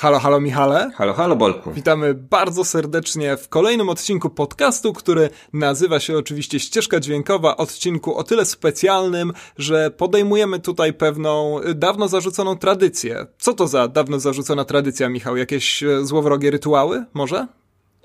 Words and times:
Halo, 0.00 0.18
halo 0.18 0.40
Michale. 0.40 0.90
Halo, 0.94 1.14
halo 1.14 1.36
Bolku. 1.36 1.72
Witamy 1.72 2.14
bardzo 2.14 2.64
serdecznie 2.64 3.36
w 3.36 3.48
kolejnym 3.48 3.88
odcinku 3.88 4.30
podcastu, 4.30 4.92
który 4.92 5.30
nazywa 5.52 6.00
się 6.00 6.18
oczywiście 6.18 6.60
Ścieżka 6.60 7.00
Dźwiękowa, 7.00 7.56
odcinku 7.56 8.16
o 8.16 8.24
tyle 8.24 8.44
specjalnym, 8.44 9.32
że 9.58 9.90
podejmujemy 9.90 10.60
tutaj 10.60 10.92
pewną 10.92 11.60
dawno 11.74 12.08
zarzuconą 12.08 12.56
tradycję. 12.56 13.26
Co 13.38 13.52
to 13.52 13.68
za 13.68 13.88
dawno 13.88 14.20
zarzucona 14.20 14.64
tradycja, 14.64 15.08
Michał? 15.08 15.36
Jakieś 15.36 15.82
e, 15.82 16.04
złowrogie 16.04 16.50
rytuały, 16.50 17.04
może? 17.14 17.46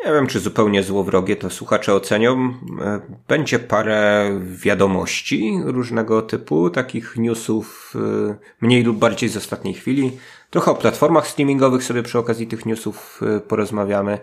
Nie 0.05 0.14
wiem, 0.14 0.27
czy 0.27 0.39
zupełnie 0.39 0.84
złowrogie, 0.84 1.36
to 1.36 1.50
słuchacze 1.50 1.93
ocenią. 1.93 2.54
E, 2.82 3.02
będzie 3.27 3.59
parę 3.59 4.32
wiadomości 4.41 5.59
różnego 5.64 6.21
typu, 6.21 6.70
takich 6.70 7.18
newsów 7.18 7.93
e, 7.96 8.36
mniej 8.62 8.84
lub 8.84 8.98
bardziej 8.98 9.30
z 9.30 9.38
ostatniej 9.38 9.73
chwili. 9.73 10.12
Trochę 10.55 10.71
o 10.71 10.75
platformach 10.75 11.27
streamingowych 11.27 11.83
sobie 11.83 12.03
przy 12.03 12.19
okazji 12.19 12.47
tych 12.47 12.65
newsów 12.65 13.21
e, 13.37 13.39
porozmawiamy. 13.39 14.19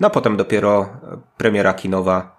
No 0.00 0.06
a 0.06 0.10
potem 0.10 0.36
dopiero 0.36 0.88
premiera 1.36 1.74
kinowa 1.74 2.36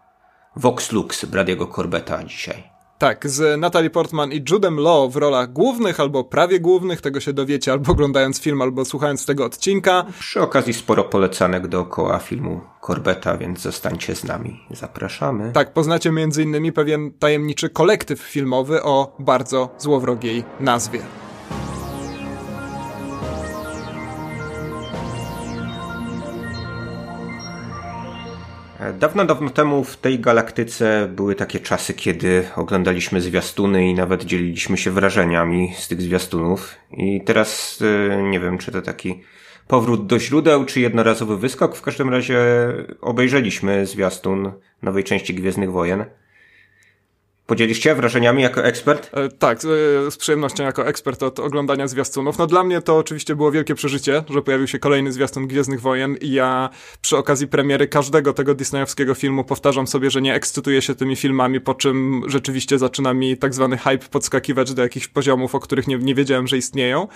Vox 0.55 0.91
Lux 0.91 1.26
Bradiego 1.26 1.67
Corbetta 1.67 2.23
dzisiaj. 2.23 2.63
Tak, 2.98 3.30
z 3.30 3.59
Natalie 3.59 3.89
Portman 3.89 4.31
i 4.31 4.44
Judem 4.50 4.80
Law 4.80 5.12
w 5.12 5.16
rolach 5.16 5.53
głównych 5.53 6.00
albo 6.00 6.23
prawie 6.23 6.59
głównych, 6.59 7.02
tego 7.02 7.20
się 7.20 7.34
dowiecie 7.34 7.72
albo 7.72 7.91
oglądając 7.91 8.41
film, 8.41 8.62
albo 8.62 8.86
słuchając 8.86 9.26
tego 9.26 9.45
odcinka. 9.45 10.05
Przy 10.20 10.41
okazji 10.41 10.73
sporo 10.73 11.03
polecanek 11.03 11.67
dookoła 11.67 12.20
filmu 12.20 12.62
Corbetta, 12.88 13.38
więc 13.38 13.59
zostańcie 13.59 14.16
z 14.16 14.23
nami. 14.23 14.59
Zapraszamy. 14.72 15.52
Tak, 15.52 15.73
poznacie 15.73 16.12
między 16.12 16.44
innymi 16.44 16.72
pewien 16.72 17.12
tajemniczy 17.20 17.70
kolektyw 17.70 18.20
filmowy 18.20 18.84
o 18.84 19.16
bardzo 19.20 19.70
złowrogiej 19.77 20.44
nazwie. 20.59 21.00
Dawno, 28.94 29.25
dawno 29.25 29.50
temu 29.50 29.83
w 29.83 29.97
tej 29.97 30.19
galaktyce 30.19 31.08
były 31.16 31.36
takie 31.36 31.59
czasy, 31.59 31.94
kiedy 31.94 32.47
oglądaliśmy 32.55 33.22
zwiastuny 33.22 33.89
i 33.89 33.94
nawet 33.94 34.23
dzieliliśmy 34.25 34.77
się 34.77 34.92
wrażeniami 34.92 35.73
z 35.77 35.88
tych 35.88 36.02
zwiastunów. 36.02 36.75
I 36.92 37.22
teraz 37.22 37.80
e, 37.81 38.23
nie 38.23 38.39
wiem, 38.39 38.58
czy 38.58 38.72
to 38.72 38.81
taki 38.81 39.22
powrót 39.67 40.08
do 40.08 40.19
źródeł, 40.19 40.66
czy 40.66 40.80
jednorazowy 40.80 41.38
wyskok. 41.38 41.75
W 41.75 41.81
każdym 41.81 42.09
razie 42.09 42.38
obejrzeliśmy 43.02 43.86
zwiastun 43.86 44.52
nowej 44.81 45.03
części 45.03 45.33
Gwiezdnych 45.33 45.72
Wojen. 45.72 46.05
Podzielisz 47.46 47.80
się 47.80 47.96
wrażeniami 47.96 48.44
jako 48.44 48.64
ekspert? 48.64 49.12
E, 49.14 49.30
tak, 49.30 49.58
e, 49.58 50.12
z 50.12 50.18
przyjemnością 50.18 50.64
jako 50.64 50.88
ekspert 50.88 51.24
od 51.24 51.40
oglądania 51.40 51.88
zwiastunów. 51.88 52.38
No 52.38 52.48
dla 52.48 52.64
mnie 52.64 52.82
to 52.82 52.98
oczywiście 52.98 53.36
było 53.36 53.52
wielkie 53.52 53.76
przeżycie, 53.76 54.24
że 54.30 54.42
pojawił 54.42 54.68
się 54.68 54.80
kolejny 54.80 55.12
zwiastun 55.12 55.48
Gwiezdnych 55.48 55.82
Wojen 55.82 56.16
i 56.22 56.32
ja 56.32 56.70
przy 57.02 57.18
okazji 57.18 57.48
premiery 57.48 57.88
każdego 57.88 58.34
tego 58.34 58.56
disneyowskiego 58.56 59.16
filmu 59.16 59.44
powtarzam 59.44 59.88
sobie, 59.88 60.12
że 60.12 60.22
nie 60.22 60.34
ekscytuję 60.34 60.82
się 60.82 60.96
tymi 60.96 61.16
filmami, 61.16 61.62
po 61.62 61.73
czym 61.73 62.23
rzeczywiście 62.28 62.80
zaczyna 62.80 63.14
mi 63.14 63.38
tak 63.38 63.54
zwany 63.54 63.78
hype 63.78 64.10
podskakiwać 64.12 64.73
do 64.73 64.82
jakichś 64.82 65.08
poziomów, 65.08 65.56
o 65.56 65.60
których 65.60 65.88
nie, 65.88 65.98
nie 65.98 66.16
wiedziałem, 66.16 66.48
że 66.48 66.58
istnieją 66.58 67.08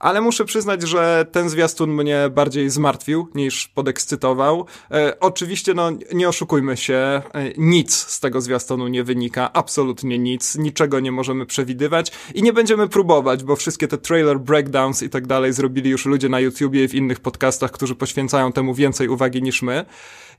ale 0.00 0.20
muszę 0.20 0.44
przyznać, 0.44 0.82
że 0.82 1.26
ten 1.32 1.48
zwiastun 1.48 1.90
mnie 1.90 2.30
bardziej 2.34 2.70
zmartwił 2.70 3.28
niż 3.34 3.68
podekscytował. 3.68 4.66
E, 4.90 5.20
oczywiście, 5.20 5.74
no, 5.74 5.90
nie 6.12 6.28
oszukujmy 6.28 6.76
się, 6.76 6.94
e, 6.94 7.22
nic 7.58 7.94
z 7.94 8.20
tego 8.20 8.40
zwiastunu 8.40 8.88
nie 8.88 9.04
wynika, 9.04 9.52
absolutnie 9.52 10.18
nic, 10.18 10.56
niczego 10.56 11.00
nie 11.00 11.12
możemy 11.12 11.46
przewidywać 11.46 12.12
i 12.34 12.42
nie 12.42 12.52
będziemy 12.52 12.88
próbować, 12.88 13.44
bo 13.44 13.56
wszystkie 13.56 13.88
te 13.88 13.98
trailer 13.98 14.40
breakdowns 14.40 15.02
i 15.02 15.10
tak 15.10 15.26
dalej 15.26 15.52
zrobili 15.52 15.90
już 15.90 16.06
ludzie 16.06 16.28
na 16.28 16.40
YouTubie 16.40 16.84
i 16.84 16.88
w 16.88 16.94
innych 16.94 17.20
podcastach, 17.20 17.70
którzy 17.70 17.94
poświęcają 17.94 18.52
temu 18.52 18.74
więcej 18.74 19.08
uwagi 19.08 19.42
niż 19.42 19.62
my. 19.62 19.84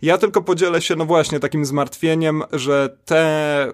Ja 0.01 0.17
tylko 0.17 0.41
podzielę 0.41 0.81
się, 0.81 0.95
no 0.95 1.05
właśnie, 1.05 1.39
takim 1.39 1.65
zmartwieniem, 1.65 2.43
że 2.51 2.97
te 3.05 3.73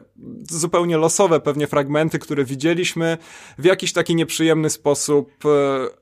zupełnie 0.50 0.98
losowe 0.98 1.40
pewnie 1.40 1.68
fragmenty, 1.68 2.20
które 2.20 2.46
widzieliśmy, 2.46 3.18
w 3.58 3.66
jakiś 3.66 3.94
taki 3.94 4.16
nieprzyjemny 4.16 4.70
sposób, 4.70 5.32
e, 5.46 5.50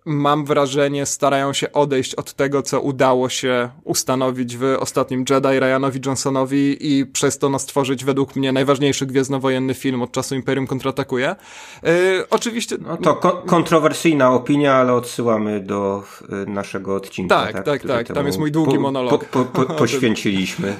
mam 0.05 0.45
wrażenie, 0.45 1.05
starają 1.05 1.53
się 1.53 1.71
odejść 1.71 2.15
od 2.15 2.33
tego, 2.33 2.61
co 2.61 2.81
udało 2.81 3.29
się 3.29 3.69
ustanowić 3.83 4.57
w 4.57 4.77
ostatnim 4.79 5.25
Jedi 5.29 5.59
Ryanowi 5.59 5.99
Johnsonowi 6.05 6.77
i 6.79 7.05
przez 7.05 7.37
to 7.37 7.49
no, 7.49 7.59
stworzyć 7.59 8.05
według 8.05 8.35
mnie 8.35 8.51
najważniejszy 8.51 9.05
gwiezdnowojenny 9.05 9.73
film 9.73 10.01
od 10.01 10.11
czasu 10.11 10.35
Imperium 10.35 10.67
kontratakuje. 10.67 11.35
Yy, 11.83 11.91
oczywiście... 12.29 12.77
No 12.81 12.97
to 12.97 13.15
ko 13.15 13.31
kontrowersyjna 13.31 14.31
opinia, 14.31 14.75
ale 14.75 14.93
odsyłamy 14.93 15.59
do 15.59 16.03
y, 16.43 16.49
naszego 16.49 16.95
odcinka. 16.95 17.35
Tak, 17.35 17.53
tak, 17.53 17.65
tak. 17.65 18.07
tak. 18.07 18.15
Tam 18.15 18.25
jest 18.25 18.39
mój 18.39 18.51
długi 18.51 18.79
monolog. 18.79 19.25
Po, 19.25 19.45
po, 19.45 19.65
po, 19.65 19.73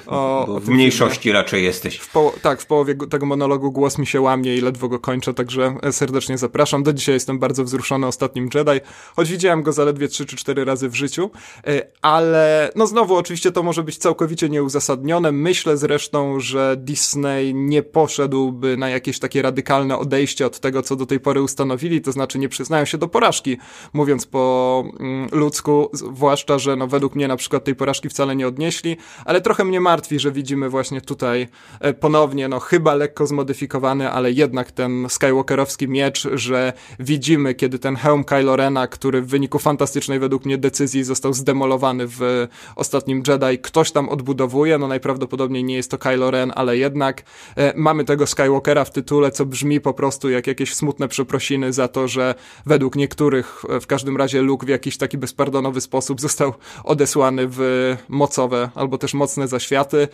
O, 0.06 0.46
w 0.60 0.68
mniejszości 0.68 1.32
raczej 1.32 1.64
jesteś. 1.64 1.98
W 1.98 2.12
tak, 2.42 2.60
w 2.60 2.66
połowie 2.66 2.94
tego 3.10 3.26
monologu 3.26 3.72
głos 3.72 3.98
mi 3.98 4.06
się 4.06 4.20
łamie 4.20 4.56
i 4.56 4.60
ledwo 4.60 4.88
go 4.88 4.98
kończę, 4.98 5.34
także 5.34 5.74
serdecznie 5.90 6.38
zapraszam. 6.38 6.82
Do 6.82 6.92
dzisiaj 6.92 7.14
jestem 7.14 7.38
bardzo 7.38 7.64
wzruszony 7.64 8.06
ostatnim 8.06 8.48
Jedi, 8.54 8.80
choć 9.16 9.30
widziałem 9.30 9.62
go 9.62 9.72
zaledwie 9.72 10.08
3 10.08 10.26
czy 10.26 10.36
4 10.36 10.64
razy 10.64 10.88
w 10.88 10.94
życiu, 10.94 11.30
e, 11.66 11.82
ale 12.02 12.70
no 12.76 12.86
znowu 12.86 13.14
oczywiście 13.14 13.52
to 13.52 13.62
może 13.62 13.82
być 13.82 13.96
całkowicie 13.96 14.48
nieuzasadnione. 14.48 15.32
Myślę 15.32 15.76
zresztą, 15.76 16.40
że 16.40 16.76
Disney 16.78 17.54
nie 17.54 17.82
poszedłby 17.82 18.76
na 18.76 18.88
jakieś 18.88 19.18
takie 19.18 19.42
radykalne 19.42 19.98
odejście 19.98 20.46
od 20.46 20.60
tego, 20.60 20.82
co 20.82 20.96
do 20.96 21.06
tej 21.06 21.20
pory 21.20 21.42
ustanowili, 21.42 22.00
to 22.00 22.12
znaczy 22.12 22.38
nie 22.38 22.48
przyznają 22.48 22.84
się 22.84 22.98
do 22.98 23.08
porażki, 23.08 23.56
mówiąc 23.92 24.26
po 24.26 24.84
mm, 25.00 25.28
ludzku, 25.32 25.90
zwłaszcza, 25.92 26.58
że 26.58 26.76
no 26.76 26.86
według 26.86 27.14
mnie 27.14 27.28
na 27.28 27.36
przykład 27.36 27.64
tej 27.64 27.74
porażki 27.74 28.08
wcale 28.08 28.36
nie 28.36 28.48
odnieśli, 28.48 28.96
ale 29.26 29.40
trochę 29.40 29.64
mnie 29.64 29.80
martwi, 29.80 30.18
że 30.18 30.32
widzimy 30.32 30.68
właśnie 30.68 31.00
tutaj 31.00 31.48
e, 31.80 31.94
ponownie, 31.94 32.48
no 32.48 32.60
chyba 32.60 32.94
lekko 32.94 33.26
zmodyfikowany, 33.26 34.10
ale 34.10 34.32
jednak 34.32 34.72
ten 34.72 35.06
Skywalkerowski 35.08 35.88
miecz, 35.88 36.28
że 36.32 36.72
widzimy, 36.98 37.54
kiedy 37.54 37.78
ten 37.78 37.96
hełm 37.96 38.24
Kylo 38.24 38.56
Rena, 38.56 38.86
który 38.86 39.22
w 39.22 39.26
wyniku 39.26 39.58
fantastycznej 39.58 40.18
według 40.18 40.44
mnie 40.44 40.58
decyzji 40.58 41.04
został 41.04 41.32
zdemolowany 41.32 42.04
w 42.06 42.48
ostatnim 42.76 43.22
Jedi, 43.28 43.58
ktoś 43.58 43.90
tam 43.90 44.08
odbudowuje, 44.08 44.78
no 44.78 44.88
najprawdopodobniej 44.88 45.64
nie 45.64 45.76
jest 45.76 45.90
to 45.90 45.98
Kylo 45.98 46.30
Ren, 46.30 46.52
ale 46.54 46.76
jednak 46.76 47.22
e, 47.56 47.72
mamy 47.76 48.04
tego 48.04 48.26
Skywalkera 48.26 48.84
w 48.84 48.90
tytule, 48.90 49.30
co 49.30 49.46
brzmi 49.46 49.80
po 49.80 49.94
prostu 49.94 50.30
jak 50.30 50.46
jakieś 50.46 50.74
smutne 50.74 51.08
przeprosiny 51.08 51.72
za 51.72 51.88
to, 51.88 52.08
że 52.08 52.34
według 52.66 52.96
niektórych, 52.96 53.64
e, 53.68 53.80
w 53.80 53.86
każdym 53.86 54.16
razie 54.16 54.42
Luke 54.42 54.66
w 54.66 54.68
jakiś 54.68 54.96
taki 54.96 55.18
bezpardonowy 55.18 55.80
sposób 55.80 56.20
został 56.20 56.54
odesłany 56.84 57.46
w 57.48 57.60
mocowe 58.08 58.70
albo 58.74 58.98
też 58.98 59.15
mocne 59.16 59.48
zaświaty. 59.48 60.08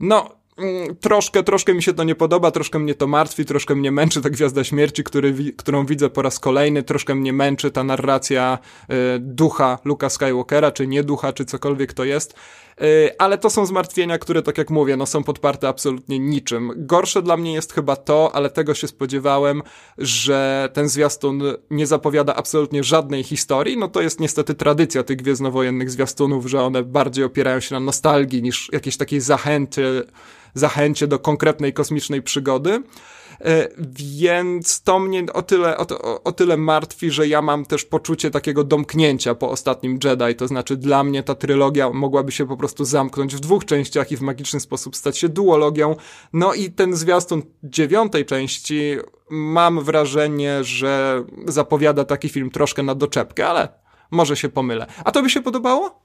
No, 0.00 0.30
mm, 0.58 0.96
troszkę, 0.96 1.42
troszkę 1.42 1.74
mi 1.74 1.82
się 1.82 1.92
to 1.92 2.04
nie 2.04 2.14
podoba, 2.14 2.50
troszkę 2.50 2.78
mnie 2.78 2.94
to 2.94 3.06
martwi, 3.06 3.44
troszkę 3.44 3.74
mnie 3.74 3.92
męczy 3.92 4.20
ta 4.20 4.30
Gwiazda 4.30 4.64
Śmierci, 4.64 5.04
który, 5.04 5.34
którą 5.56 5.86
widzę 5.86 6.10
po 6.10 6.22
raz 6.22 6.40
kolejny, 6.40 6.82
troszkę 6.82 7.14
mnie 7.14 7.32
męczy 7.32 7.70
ta 7.70 7.84
narracja 7.84 8.58
y, 8.90 8.94
ducha 9.18 9.78
Luka 9.84 10.10
Skywalkera, 10.10 10.72
czy 10.72 10.86
nie 10.86 11.02
ducha, 11.02 11.32
czy 11.32 11.44
cokolwiek 11.44 11.92
to 11.92 12.04
jest. 12.04 12.34
Y, 12.82 13.10
ale 13.18 13.38
to 13.38 13.50
są 13.50 13.66
zmartwienia, 13.66 14.18
które, 14.18 14.42
tak 14.42 14.58
jak 14.58 14.70
mówię, 14.70 14.96
no 14.96 15.06
są 15.06 15.24
podparte 15.24 15.68
absolutnie 15.68 16.18
niczym. 16.18 16.72
Gorsze 16.76 17.22
dla 17.22 17.36
mnie 17.36 17.52
jest 17.52 17.72
chyba 17.72 17.96
to, 17.96 18.30
ale 18.34 18.50
tego 18.50 18.74
się 18.74 18.88
spodziewałem, 18.88 19.62
że 19.98 20.68
ten 20.72 20.88
zwiastun 20.88 21.42
nie 21.70 21.86
zapowiada 21.86 22.34
absolutnie 22.34 22.84
żadnej 22.84 23.22
historii. 23.22 23.76
No 23.76 23.88
to 23.88 24.02
jest 24.02 24.20
niestety 24.20 24.54
tradycja 24.54 25.02
tych 25.02 25.16
gwiezdnowojennych 25.16 25.90
zwiastunów, 25.90 26.46
że 26.46 26.62
one 26.62 26.82
bardziej 26.82 27.24
opierają 27.24 27.60
się 27.60 27.74
na 27.74 27.80
nostalgii 27.80 28.42
niż 28.42 28.68
jakiejś 28.72 28.96
takiej 28.96 29.20
zachęty, 29.20 30.02
zachęcie 30.54 31.06
do 31.06 31.18
konkretnej 31.18 31.72
kosmicznej 31.72 32.22
przygody. 32.22 32.82
E, 33.40 33.68
więc 33.96 34.82
to 34.82 34.98
mnie 34.98 35.24
o 35.32 35.42
tyle, 35.42 35.78
o, 35.78 35.86
o, 36.24 36.32
tyle 36.32 36.56
martwi, 36.56 37.10
że 37.10 37.28
ja 37.28 37.42
mam 37.42 37.64
też 37.64 37.84
poczucie 37.84 38.30
takiego 38.30 38.64
domknięcia 38.64 39.34
po 39.34 39.50
ostatnim 39.50 39.98
Jedi, 40.04 40.34
to 40.36 40.48
znaczy 40.48 40.76
dla 40.76 41.04
mnie 41.04 41.22
ta 41.22 41.34
trylogia 41.34 41.90
mogłaby 41.90 42.32
się 42.32 42.46
po 42.46 42.56
prostu 42.56 42.84
zamknąć 42.84 43.36
w 43.36 43.40
dwóch 43.40 43.64
częściach 43.64 44.12
i 44.12 44.16
w 44.16 44.20
magiczny 44.20 44.60
sposób 44.60 44.96
stać 44.96 45.18
się 45.18 45.28
duologią, 45.28 45.96
no 46.32 46.54
i 46.54 46.70
ten 46.70 46.96
zwiastun 46.96 47.42
dziewiątej 47.62 48.26
części 48.26 48.96
mam 49.30 49.84
wrażenie, 49.84 50.64
że 50.64 51.24
zapowiada 51.46 52.04
taki 52.04 52.28
film 52.28 52.50
troszkę 52.50 52.82
na 52.82 52.94
doczepkę, 52.94 53.46
ale 53.48 53.68
może 54.10 54.36
się 54.36 54.48
pomylę. 54.48 54.86
A 55.04 55.12
to 55.12 55.22
by 55.22 55.30
się 55.30 55.42
podobało? 55.42 56.03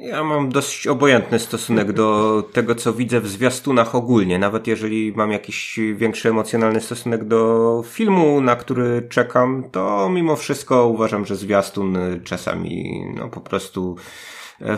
Ja 0.00 0.24
mam 0.24 0.48
dość 0.48 0.86
obojętny 0.86 1.38
stosunek 1.38 1.92
do 1.92 2.42
tego, 2.52 2.74
co 2.74 2.92
widzę 2.92 3.20
w 3.20 3.28
zwiastunach 3.28 3.94
ogólnie. 3.94 4.38
Nawet 4.38 4.66
jeżeli 4.66 5.12
mam 5.16 5.32
jakiś 5.32 5.80
większy 5.94 6.28
emocjonalny 6.28 6.80
stosunek 6.80 7.24
do 7.24 7.82
filmu, 7.86 8.40
na 8.40 8.56
który 8.56 9.02
czekam, 9.08 9.64
to 9.72 10.08
mimo 10.08 10.36
wszystko 10.36 10.86
uważam, 10.86 11.26
że 11.26 11.36
zwiastun 11.36 11.98
czasami 12.24 13.04
no, 13.16 13.28
po 13.28 13.40
prostu 13.40 13.96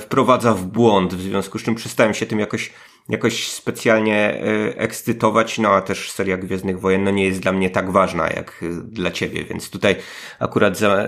wprowadza 0.00 0.54
w 0.54 0.64
błąd, 0.64 1.14
w 1.14 1.20
związku 1.20 1.58
z 1.58 1.62
czym 1.62 1.74
przestałem 1.74 2.14
się 2.14 2.26
tym 2.26 2.38
jakoś 2.38 2.72
jakoś 3.08 3.48
specjalnie 3.48 4.42
ekscytować, 4.76 5.58
no 5.58 5.68
a 5.68 5.80
też 5.80 6.10
seria 6.10 6.36
Gwiezdnych 6.36 6.80
Wojen 6.80 7.04
no 7.04 7.10
nie 7.10 7.24
jest 7.24 7.40
dla 7.40 7.52
mnie 7.52 7.70
tak 7.70 7.90
ważna 7.90 8.26
jak 8.26 8.64
dla 8.84 9.10
ciebie, 9.10 9.44
więc 9.44 9.70
tutaj 9.70 9.96
akurat 10.38 10.78
za, 10.78 11.06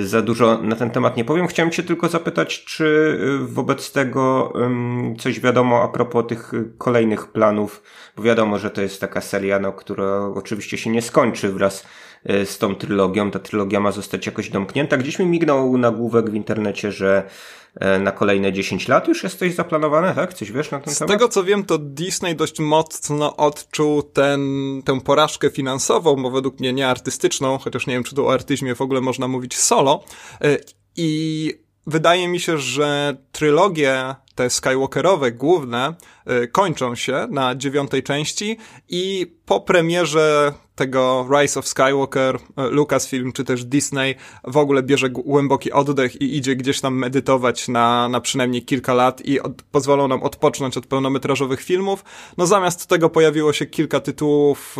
za 0.00 0.22
dużo 0.22 0.58
na 0.58 0.76
ten 0.76 0.90
temat 0.90 1.16
nie 1.16 1.24
powiem. 1.24 1.46
Chciałem 1.46 1.70
cię 1.72 1.82
tylko 1.82 2.08
zapytać, 2.08 2.64
czy 2.64 3.18
wobec 3.40 3.92
tego 3.92 4.52
coś 5.18 5.40
wiadomo 5.40 5.82
a 5.82 5.88
propos 5.88 6.26
tych 6.28 6.52
kolejnych 6.78 7.26
planów, 7.26 7.82
bo 8.16 8.22
wiadomo, 8.22 8.58
że 8.58 8.70
to 8.70 8.82
jest 8.82 9.00
taka 9.00 9.20
seria, 9.20 9.58
no, 9.58 9.72
która 9.72 10.18
oczywiście 10.34 10.78
się 10.78 10.90
nie 10.90 11.02
skończy 11.02 11.52
wraz 11.52 11.84
E, 11.84 12.03
z 12.24 12.58
tą 12.58 12.74
trylogią. 12.74 13.30
Ta 13.30 13.38
trylogia 13.38 13.80
ma 13.80 13.92
zostać 13.92 14.26
jakoś 14.26 14.50
domknięta. 14.50 14.96
Gdzieś 14.96 15.18
mi 15.18 15.26
mignął 15.26 15.78
nagłówek 15.78 16.30
w 16.30 16.34
internecie, 16.34 16.92
że 16.92 17.28
e, 17.74 17.98
na 17.98 18.12
kolejne 18.12 18.52
10 18.52 18.88
lat 18.88 19.08
już 19.08 19.22
jest 19.22 19.38
coś 19.38 19.54
zaplanowane, 19.54 20.14
tak? 20.14 20.34
Coś 20.34 20.52
wiesz 20.52 20.70
na 20.70 20.80
ten 20.80 20.94
z 20.94 20.98
temat? 20.98 21.10
Z 21.10 21.12
tego 21.12 21.28
co 21.28 21.44
wiem, 21.44 21.64
to 21.64 21.78
Disney 21.78 22.36
dość 22.36 22.60
mocno 22.60 23.36
odczuł 23.36 24.02
ten, 24.02 24.40
tę 24.84 25.00
porażkę 25.00 25.50
finansową, 25.50 26.22
bo 26.22 26.30
według 26.30 26.60
mnie 26.60 26.72
nie 26.72 26.88
artystyczną, 26.88 27.58
chociaż 27.58 27.86
nie 27.86 27.94
wiem, 27.94 28.04
czy 28.04 28.14
tu 28.14 28.26
o 28.26 28.32
artyzmie 28.32 28.74
w 28.74 28.80
ogóle 28.80 29.00
można 29.00 29.28
mówić 29.28 29.56
solo. 29.56 30.04
E, 30.40 30.56
I 30.96 31.50
wydaje 31.86 32.28
mi 32.28 32.40
się, 32.40 32.58
że 32.58 33.16
trylogie 33.32 34.14
te 34.34 34.50
Skywalkerowe 34.50 35.32
główne 35.32 35.94
kończą 36.52 36.94
się 36.94 37.26
na 37.30 37.54
dziewiątej 37.54 38.02
części 38.02 38.56
i 38.88 39.32
po 39.46 39.60
premierze 39.60 40.54
tego 40.74 41.28
Rise 41.30 41.60
of 41.60 41.68
Skywalker, 41.68 42.38
e, 42.56 42.68
Lucasfilm 42.68 43.32
czy 43.32 43.44
też 43.44 43.64
Disney 43.64 44.14
w 44.44 44.56
ogóle 44.56 44.82
bierze 44.82 45.10
głęboki 45.10 45.72
oddech 45.72 46.20
i 46.20 46.36
idzie 46.36 46.56
gdzieś 46.56 46.80
tam 46.80 46.98
medytować 46.98 47.68
na, 47.68 48.08
na 48.08 48.20
przynajmniej 48.20 48.64
kilka 48.64 48.94
lat 48.94 49.20
i 49.24 49.40
od, 49.40 49.62
pozwolą 49.62 50.08
nam 50.08 50.22
odpocząć 50.22 50.76
od 50.76 50.86
pełnometrażowych 50.86 51.60
filmów. 51.60 52.04
No 52.38 52.46
zamiast 52.46 52.86
tego 52.86 53.10
pojawiło 53.10 53.52
się 53.52 53.66
kilka 53.66 54.00
tytułów 54.00 54.76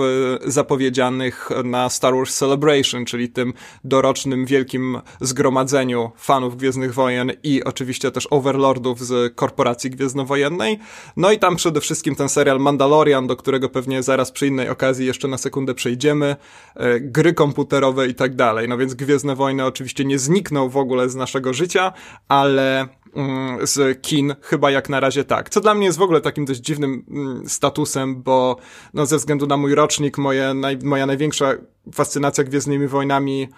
y, 0.46 0.50
zapowiedzianych 0.50 1.50
na 1.64 1.88
Star 1.88 2.14
Wars 2.14 2.36
Celebration, 2.36 3.04
czyli 3.04 3.28
tym 3.28 3.52
dorocznym 3.84 4.46
wielkim 4.46 5.00
zgromadzeniu 5.20 6.10
fanów 6.16 6.56
Gwiezdnych 6.56 6.94
Wojen 6.94 7.32
i 7.42 7.64
oczywiście 7.64 8.10
też 8.10 8.28
overlordów 8.30 9.00
z 9.00 9.34
korporacji 9.44 9.90
gwiezdnowojennej. 9.90 10.78
No 11.16 11.32
i 11.32 11.38
tam 11.38 11.56
przede 11.56 11.80
wszystkim 11.80 12.14
ten 12.14 12.28
serial 12.28 12.60
Mandalorian, 12.60 13.26
do 13.26 13.36
którego 13.36 13.68
pewnie 13.68 14.02
zaraz 14.02 14.32
przy 14.32 14.46
innej 14.46 14.68
okazji 14.68 15.06
jeszcze 15.06 15.28
na 15.28 15.38
sekundę 15.38 15.74
przejdziemy, 15.74 16.36
e, 16.76 17.00
gry 17.00 17.32
komputerowe 17.34 18.08
i 18.08 18.14
tak 18.14 18.34
dalej. 18.34 18.68
No 18.68 18.78
więc 18.78 18.94
Gwiezdne 18.94 19.36
Wojny 19.36 19.64
oczywiście 19.64 20.04
nie 20.04 20.18
znikną 20.18 20.68
w 20.68 20.76
ogóle 20.76 21.08
z 21.08 21.14
naszego 21.14 21.52
życia, 21.52 21.92
ale 22.28 22.88
mm, 23.14 23.66
z 23.66 24.02
kin 24.02 24.34
chyba 24.40 24.70
jak 24.70 24.88
na 24.88 25.00
razie 25.00 25.24
tak. 25.24 25.50
Co 25.50 25.60
dla 25.60 25.74
mnie 25.74 25.86
jest 25.86 25.98
w 25.98 26.02
ogóle 26.02 26.20
takim 26.20 26.44
dość 26.44 26.60
dziwnym 26.60 27.04
mm, 27.10 27.48
statusem, 27.48 28.22
bo 28.22 28.56
no 28.94 29.06
ze 29.06 29.16
względu 29.16 29.46
na 29.46 29.56
mój 29.56 29.74
rocznik, 29.74 30.18
moje, 30.18 30.54
naj, 30.54 30.78
moja 30.82 31.06
największa 31.06 31.54
fascynacja 31.92 32.44
Gwiezdnymi 32.44 32.88
Wojnami 32.88 33.48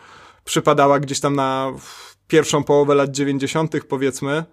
przypadała 0.45 1.01
gdzieś 1.01 1.21
tam 1.21 1.37
na 1.37 1.73
pierwszą 2.29 2.65
połowę 2.65 2.95
lat 2.95 3.11
90. 3.11 3.73
powiedzmy 3.89 4.45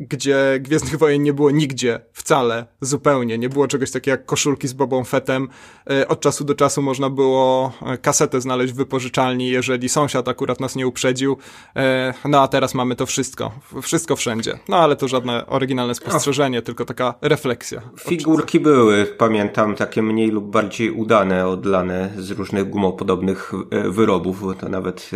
gdzie 0.00 0.58
Gwiezdnych 0.60 0.98
Wojen 0.98 1.22
nie 1.22 1.32
było 1.32 1.50
nigdzie, 1.50 2.00
wcale, 2.12 2.66
zupełnie. 2.80 3.38
Nie 3.38 3.48
było 3.48 3.68
czegoś 3.68 3.90
takiego 3.90 4.10
jak 4.10 4.26
koszulki 4.26 4.68
z 4.68 4.72
Bobą 4.72 5.04
Fettem. 5.04 5.48
E, 5.90 6.08
od 6.08 6.20
czasu 6.20 6.44
do 6.44 6.54
czasu 6.54 6.82
można 6.82 7.10
było 7.10 7.72
e, 7.86 7.98
kasetę 7.98 8.40
znaleźć 8.40 8.72
w 8.72 8.76
wypożyczalni, 8.76 9.48
jeżeli 9.48 9.88
sąsiad 9.88 10.28
akurat 10.28 10.60
nas 10.60 10.76
nie 10.76 10.86
uprzedził. 10.86 11.36
E, 11.76 12.14
no 12.24 12.42
a 12.42 12.48
teraz 12.48 12.74
mamy 12.74 12.96
to 12.96 13.06
wszystko. 13.06 13.52
Wszystko 13.82 14.16
wszędzie. 14.16 14.58
No 14.68 14.76
ale 14.76 14.96
to 14.96 15.08
żadne 15.08 15.46
oryginalne 15.46 15.94
spostrzeżenie, 15.94 16.62
tylko 16.62 16.84
taka 16.84 17.14
refleksja. 17.20 17.82
Figurki 18.00 18.60
były, 18.60 19.06
pamiętam, 19.06 19.74
takie 19.74 20.02
mniej 20.02 20.30
lub 20.30 20.50
bardziej 20.50 20.90
udane, 20.90 21.46
odlane 21.46 22.10
z 22.18 22.30
różnych 22.30 22.70
gumopodobnych 22.70 23.52
wyrobów. 23.90 24.42
To 24.60 24.68
nawet, 24.68 25.10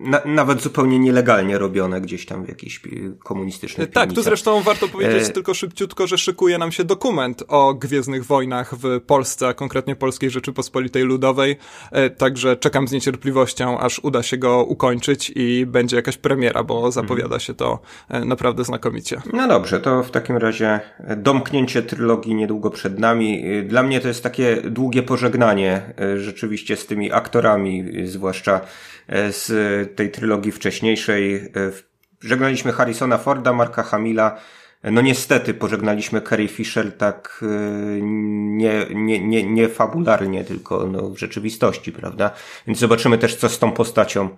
na, 0.00 0.20
nawet 0.24 0.62
zupełnie 0.62 0.98
nielegalnie 0.98 1.58
robione 1.58 2.00
gdzieś 2.00 2.26
tam 2.26 2.44
w 2.44 2.48
jakiejś 2.48 2.80
komunistycznej 3.24 3.88
tak, 3.88 4.03
tu 4.12 4.22
zresztą 4.22 4.62
warto 4.62 4.88
powiedzieć 4.88 5.28
e... 5.28 5.32
tylko 5.32 5.54
szybciutko, 5.54 6.06
że 6.06 6.18
szykuje 6.18 6.58
nam 6.58 6.72
się 6.72 6.84
dokument 6.84 7.44
o 7.48 7.74
Gwiezdnych 7.74 8.24
Wojnach 8.24 8.74
w 8.74 9.00
Polsce, 9.00 9.48
a 9.48 9.54
konkretnie 9.54 9.96
Polskiej 9.96 10.30
Rzeczypospolitej 10.30 11.02
Ludowej, 11.02 11.56
e, 11.92 12.10
także 12.10 12.56
czekam 12.56 12.88
z 12.88 12.92
niecierpliwością, 12.92 13.78
aż 13.78 13.98
uda 13.98 14.22
się 14.22 14.36
go 14.36 14.64
ukończyć 14.64 15.32
i 15.36 15.66
będzie 15.66 15.96
jakaś 15.96 16.16
premiera, 16.16 16.64
bo 16.64 16.92
zapowiada 16.92 17.38
się 17.38 17.54
to 17.54 17.78
e, 18.08 18.24
naprawdę 18.24 18.64
znakomicie. 18.64 19.22
No 19.32 19.48
dobrze, 19.48 19.80
to 19.80 20.02
w 20.02 20.10
takim 20.10 20.36
razie 20.36 20.80
domknięcie 21.16 21.82
trylogii 21.82 22.34
niedługo 22.34 22.70
przed 22.70 22.98
nami. 22.98 23.44
Dla 23.64 23.82
mnie 23.82 24.00
to 24.00 24.08
jest 24.08 24.22
takie 24.22 24.56
długie 24.56 25.02
pożegnanie 25.02 25.82
e, 25.98 26.18
rzeczywiście 26.18 26.76
z 26.76 26.86
tymi 26.86 27.12
aktorami, 27.12 27.84
zwłaszcza 28.04 28.60
z 29.30 29.96
tej 29.96 30.10
trylogii 30.10 30.52
wcześniejszej. 30.52 31.52
Żegnaliśmy 32.24 32.72
Harrisona 32.72 33.18
Forda, 33.18 33.52
Marka 33.52 33.82
Hamila. 33.82 34.36
No 34.84 35.00
niestety 35.00 35.54
pożegnaliśmy 35.54 36.20
Carrie 36.20 36.48
Fisher 36.48 36.96
tak 36.96 37.40
y, 37.42 38.00
nie, 38.02 38.86
nie, 38.94 39.20
nie, 39.20 39.42
nie 39.42 39.68
fabularnie, 39.68 40.44
tylko 40.44 40.86
no, 40.86 41.10
w 41.10 41.18
rzeczywistości, 41.18 41.92
prawda? 41.92 42.30
Więc 42.66 42.78
zobaczymy 42.78 43.18
też, 43.18 43.36
co 43.36 43.48
z 43.48 43.58
tą 43.58 43.72
postacią 43.72 44.28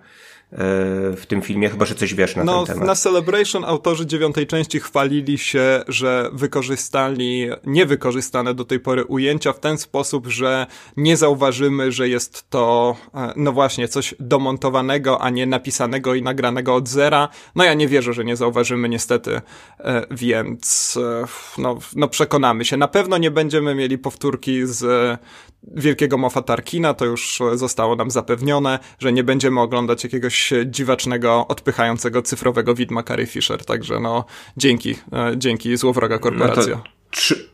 w 0.51 1.23
tym 1.27 1.41
filmie, 1.41 1.69
chyba 1.69 1.85
że 1.85 1.95
coś 1.95 2.13
wiesz 2.13 2.35
na 2.35 2.43
no, 2.43 2.65
ten 2.65 2.73
temat. 2.73 2.87
Na 2.87 2.95
Celebration 2.95 3.65
autorzy 3.65 4.05
dziewiątej 4.05 4.47
części 4.47 4.79
chwalili 4.79 5.37
się, 5.37 5.83
że 5.87 6.29
wykorzystali 6.33 7.49
niewykorzystane 7.63 8.53
do 8.53 8.65
tej 8.65 8.79
pory 8.79 9.05
ujęcia 9.05 9.53
w 9.53 9.59
ten 9.59 9.77
sposób, 9.77 10.27
że 10.27 10.67
nie 10.97 11.17
zauważymy, 11.17 11.91
że 11.91 12.09
jest 12.09 12.49
to, 12.49 12.95
e, 13.13 13.33
no 13.35 13.51
właśnie, 13.51 13.87
coś 13.87 14.15
domontowanego, 14.19 15.21
a 15.21 15.29
nie 15.29 15.45
napisanego 15.45 16.15
i 16.15 16.21
nagranego 16.21 16.75
od 16.75 16.89
zera. 16.89 17.29
No 17.55 17.63
ja 17.63 17.73
nie 17.73 17.87
wierzę, 17.87 18.13
że 18.13 18.25
nie 18.25 18.35
zauważymy 18.35 18.89
niestety, 18.89 19.41
e, 19.79 20.05
więc 20.11 20.97
e, 21.01 21.25
no, 21.61 21.77
no 21.95 22.07
przekonamy 22.07 22.65
się. 22.65 22.77
Na 22.77 22.87
pewno 22.87 23.17
nie 23.17 23.31
będziemy 23.31 23.75
mieli 23.75 23.97
powtórki 23.97 24.67
z 24.67 25.19
wielkiego 25.75 26.17
Mofa 26.17 26.41
Tarkina, 26.41 26.93
to 26.93 27.05
już 27.05 27.39
zostało 27.53 27.95
nam 27.95 28.11
zapewnione, 28.11 28.79
że 28.99 29.13
nie 29.13 29.23
będziemy 29.23 29.61
oglądać 29.61 30.03
jakiegoś 30.03 30.53
dziwacznego, 30.65 31.47
odpychającego 31.47 32.21
cyfrowego 32.21 32.75
widma 32.75 33.03
Carrie 33.03 33.25
Fisher, 33.25 33.65
także 33.65 33.99
no 33.99 34.25
dzięki, 34.57 34.95
e, 35.13 35.33
dzięki 35.37 35.77
złowroga 35.77 36.19
korporacja. 36.19 36.75
No 36.75 36.83
trzy, 37.11 37.49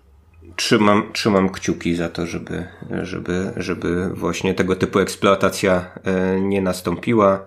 trzymam, 0.55 1.09
trzymam 1.13 1.49
kciuki 1.49 1.95
za 1.95 2.09
to, 2.09 2.25
żeby, 2.25 2.67
żeby, 3.01 3.53
żeby 3.57 4.09
właśnie 4.09 4.53
tego 4.53 4.75
typu 4.75 4.99
eksploatacja 4.99 5.91
e, 6.03 6.41
nie 6.41 6.61
nastąpiła. 6.61 7.45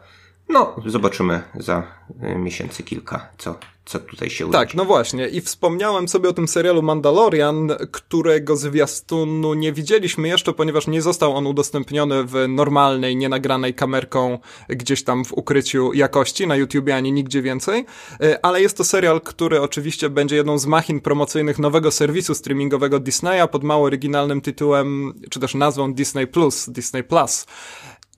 No, 0.48 0.76
zobaczymy 0.86 1.42
za 1.54 1.82
e, 2.22 2.34
miesięcy 2.34 2.82
kilka, 2.82 3.28
co, 3.38 3.58
co 3.84 3.98
tutaj 3.98 4.30
się 4.30 4.46
uda. 4.46 4.58
Tak, 4.58 4.74
no 4.74 4.84
właśnie. 4.84 5.28
I 5.28 5.40
wspomniałem 5.40 6.08
sobie 6.08 6.28
o 6.28 6.32
tym 6.32 6.48
serialu 6.48 6.82
Mandalorian, 6.82 7.70
którego 7.90 8.56
zwiastunu 8.56 9.54
nie 9.54 9.72
widzieliśmy 9.72 10.28
jeszcze, 10.28 10.52
ponieważ 10.52 10.86
nie 10.86 11.02
został 11.02 11.36
on 11.36 11.46
udostępniony 11.46 12.24
w 12.24 12.48
normalnej, 12.48 13.16
nienagranej 13.16 13.74
kamerką 13.74 14.38
gdzieś 14.68 15.04
tam 15.04 15.24
w 15.24 15.32
ukryciu 15.32 15.92
jakości 15.92 16.46
na 16.46 16.56
YouTubie 16.56 16.96
ani 16.96 17.12
nigdzie 17.12 17.42
więcej. 17.42 17.86
E, 18.20 18.44
ale 18.44 18.62
jest 18.62 18.76
to 18.76 18.84
serial, 18.84 19.20
który 19.20 19.60
oczywiście 19.60 20.10
będzie 20.10 20.36
jedną 20.36 20.58
z 20.58 20.66
machin 20.66 21.00
promocyjnych 21.00 21.58
nowego 21.58 21.90
serwisu 21.90 22.34
streamingowego 22.34 22.98
Disneya 23.00 23.48
pod 23.52 23.64
mało 23.64 23.84
oryginalnym 23.86 24.40
tytułem, 24.40 25.14
czy 25.30 25.40
też 25.40 25.54
nazwą 25.54 25.94
Disney 25.94 26.26
Plus, 26.26 26.70
Disney 26.70 27.04
Plus. 27.04 27.46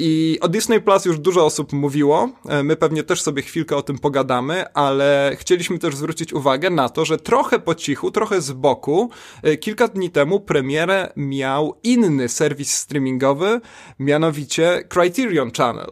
I 0.00 0.38
o 0.40 0.48
Disney 0.48 0.80
Plus 0.80 1.04
już 1.04 1.18
dużo 1.18 1.44
osób 1.44 1.72
mówiło, 1.72 2.28
e, 2.48 2.62
my 2.62 2.76
pewnie 2.76 3.02
też 3.02 3.22
sobie 3.22 3.42
chwilkę 3.42 3.76
o 3.76 3.82
tym 3.82 3.98
pogadamy, 3.98 4.72
ale 4.72 5.36
chcieliśmy 5.38 5.78
też 5.78 5.96
zwrócić 5.96 6.32
uwagę 6.32 6.70
na 6.70 6.88
to, 6.88 7.04
że 7.04 7.18
trochę 7.18 7.58
po 7.58 7.74
cichu, 7.74 8.10
trochę 8.10 8.40
z 8.40 8.52
boku, 8.52 9.10
e, 9.42 9.56
kilka 9.56 9.88
dni 9.88 10.10
temu 10.10 10.40
premierę 10.40 11.12
miał 11.16 11.74
inny 11.82 12.28
serwis 12.28 12.74
streamingowy, 12.74 13.60
mianowicie 13.98 14.84
Criterion 14.88 15.50
Channel. 15.50 15.90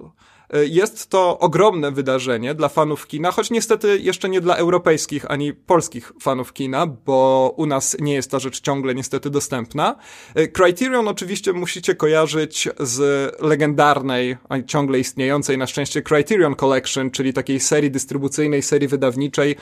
E, 0.57 0.67
jest 0.67 1.11
to 1.11 1.39
ogromne 1.39 1.93
wydarzenie 1.93 2.55
dla 2.55 2.69
fanów 2.69 3.07
kina, 3.07 3.31
choć 3.31 3.51
niestety 3.51 3.99
jeszcze 3.99 4.29
nie 4.29 4.41
dla 4.41 4.57
europejskich 4.57 5.31
ani 5.31 5.53
polskich 5.53 6.13
fanów 6.21 6.53
kina, 6.53 6.87
bo 6.87 7.55
u 7.57 7.67
nas 7.67 7.97
nie 8.01 8.15
jest 8.15 8.31
ta 8.31 8.39
rzecz 8.39 8.61
ciągle 8.61 8.95
niestety 8.95 9.31
dostępna. 9.31 9.97
E, 10.35 10.49
Criterion 10.49 11.09
oczywiście 11.09 11.53
musicie 11.53 11.95
kojarzyć 11.95 12.69
z 12.81 13.33
legendarnej, 13.43 14.37
ciągle 14.67 14.99
istniejącej 14.99 15.59
na 15.59 15.67
szczęście 15.67 16.03
Criterion 16.03 16.55
Collection, 16.55 17.11
czyli 17.11 17.33
takiej 17.33 17.61
serii 17.61 17.91
dystrybucyjnej, 17.91 18.63
serii 18.63 18.89
wydawniczej, 18.89 19.57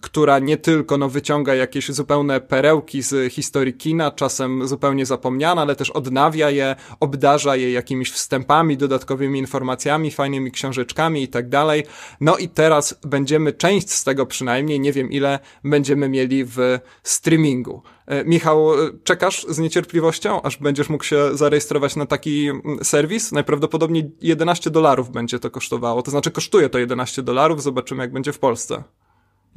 która 0.00 0.38
nie 0.38 0.56
tylko 0.56 0.98
no, 0.98 1.08
wyciąga 1.08 1.54
jakieś 1.54 1.88
zupełne 1.88 2.40
perełki 2.40 3.02
z 3.02 3.32
historii 3.32 3.74
kina, 3.74 4.10
czasem 4.10 4.68
zupełnie 4.68 5.06
zapomniane, 5.06 5.62
ale 5.62 5.76
też 5.76 5.90
odnawia 5.90 6.50
je, 6.50 6.76
obdarza 7.00 7.56
je 7.56 7.72
jakimiś 7.72 8.12
wstępami, 8.12 8.76
dodatkowymi 8.76 9.38
informacjami, 9.38 10.10
fajnymi 10.10 10.50
książeczkami 10.50 11.22
i 11.22 11.28
tak 11.28 11.48
dalej. 11.48 11.84
No 12.20 12.36
i 12.36 12.48
teraz 12.48 12.98
będziemy, 13.02 13.52
część 13.52 13.90
z 13.90 14.04
tego 14.04 14.26
przynajmniej, 14.26 14.80
nie 14.80 14.92
wiem 14.92 15.10
ile, 15.10 15.38
będziemy 15.64 16.08
mieli 16.08 16.44
w 16.44 16.78
streamingu. 17.02 17.82
E, 18.06 18.24
Michał, 18.24 18.74
e, 18.74 18.90
czekasz 19.04 19.46
z 19.48 19.58
niecierpliwością, 19.58 20.42
aż 20.42 20.56
będziesz 20.56 20.88
mógł 20.88 21.04
się 21.04 21.36
zarejestrować 21.36 21.96
na 21.96 22.06
taki 22.06 22.48
mm, 22.48 22.84
serwis? 22.84 23.32
Najprawdopodobniej 23.32 24.10
11 24.20 24.70
dolarów 24.70 25.10
będzie 25.10 25.38
to 25.38 25.50
kosztowało. 25.50 26.02
To 26.02 26.10
znaczy 26.10 26.30
kosztuje 26.30 26.68
to 26.68 26.78
11 26.78 27.22
dolarów, 27.22 27.62
zobaczymy 27.62 28.02
jak 28.02 28.12
będzie 28.12 28.32
w 28.32 28.38
Polsce 28.38 28.84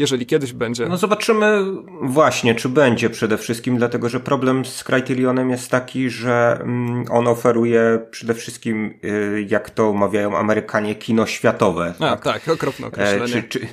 jeżeli 0.01 0.25
kiedyś 0.25 0.53
będzie. 0.53 0.85
No 0.85 0.97
zobaczymy 0.97 1.63
właśnie, 2.01 2.55
czy 2.55 2.69
będzie 2.69 3.09
przede 3.09 3.37
wszystkim, 3.37 3.77
dlatego 3.77 4.09
że 4.09 4.19
problem 4.19 4.65
z 4.65 4.83
Criterionem 4.83 5.49
jest 5.49 5.71
taki, 5.71 6.09
że 6.09 6.59
mm, 6.61 7.05
on 7.09 7.27
oferuje 7.27 7.99
przede 8.11 8.33
wszystkim, 8.33 8.99
y, 9.03 9.45
jak 9.49 9.69
to 9.69 9.93
mawiają 9.93 10.37
Amerykanie, 10.37 10.95
kino 10.95 11.25
światowe. 11.25 11.93
A, 11.99 12.17
tak, 12.17 12.23
tak 12.23 12.47
okropne 12.47 12.87
określenie. 12.87 13.23
E, 13.23 13.27
czy, 13.27 13.43
czy, 13.43 13.67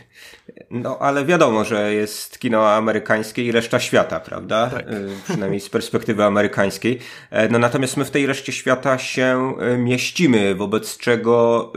no 0.71 0.99
ale 0.99 1.25
wiadomo, 1.25 1.65
że 1.65 1.95
jest 1.95 2.38
kino 2.38 2.71
amerykańskie 2.71 3.45
i 3.45 3.53
reszta 3.53 3.81
świata, 3.81 4.21
prawda? 4.21 4.71
Tak. 4.71 4.88
Y, 4.88 5.09
przynajmniej 5.25 5.61
z 5.61 5.69
perspektywy 5.69 6.25
amerykańskiej. 6.25 6.99
E, 7.31 7.49
no 7.49 7.59
natomiast 7.59 7.97
my 7.97 8.05
w 8.05 8.11
tej 8.11 8.27
reszcie 8.27 8.53
świata 8.53 8.99
się 8.99 9.55
y, 9.75 9.79
mieścimy, 9.79 10.55
wobec 10.55 10.99
czego 10.99 11.73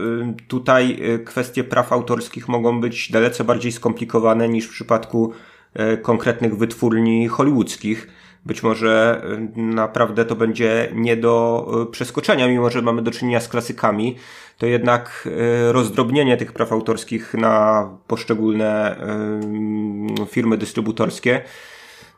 tutaj 0.48 1.00
kwestie 1.24 1.64
praw 1.64 1.92
autorskich 1.92 2.48
mogą 2.48 2.80
być 2.80 3.10
dalece 3.10 3.44
bardziej 3.44 3.72
skomplikowane 3.72 4.48
niż 4.48 4.66
w 4.66 4.70
przypadku 4.70 5.32
e, 5.74 5.96
konkretnych 5.96 6.56
wytwórni 6.56 7.28
hollywoodzkich. 7.28 8.08
Być 8.46 8.62
może 8.62 9.22
naprawdę 9.56 10.24
to 10.24 10.36
będzie 10.36 10.88
nie 10.94 11.16
do 11.16 11.66
przeskoczenia, 11.90 12.48
mimo 12.48 12.70
że 12.70 12.82
mamy 12.82 13.02
do 13.02 13.10
czynienia 13.10 13.40
z 13.40 13.48
klasykami, 13.48 14.16
to 14.62 14.66
jednak 14.66 15.28
rozdrobnienie 15.70 16.36
tych 16.36 16.52
praw 16.52 16.72
autorskich 16.72 17.34
na 17.34 17.88
poszczególne 18.06 18.96
firmy 20.28 20.58
dystrybutorskie 20.58 21.42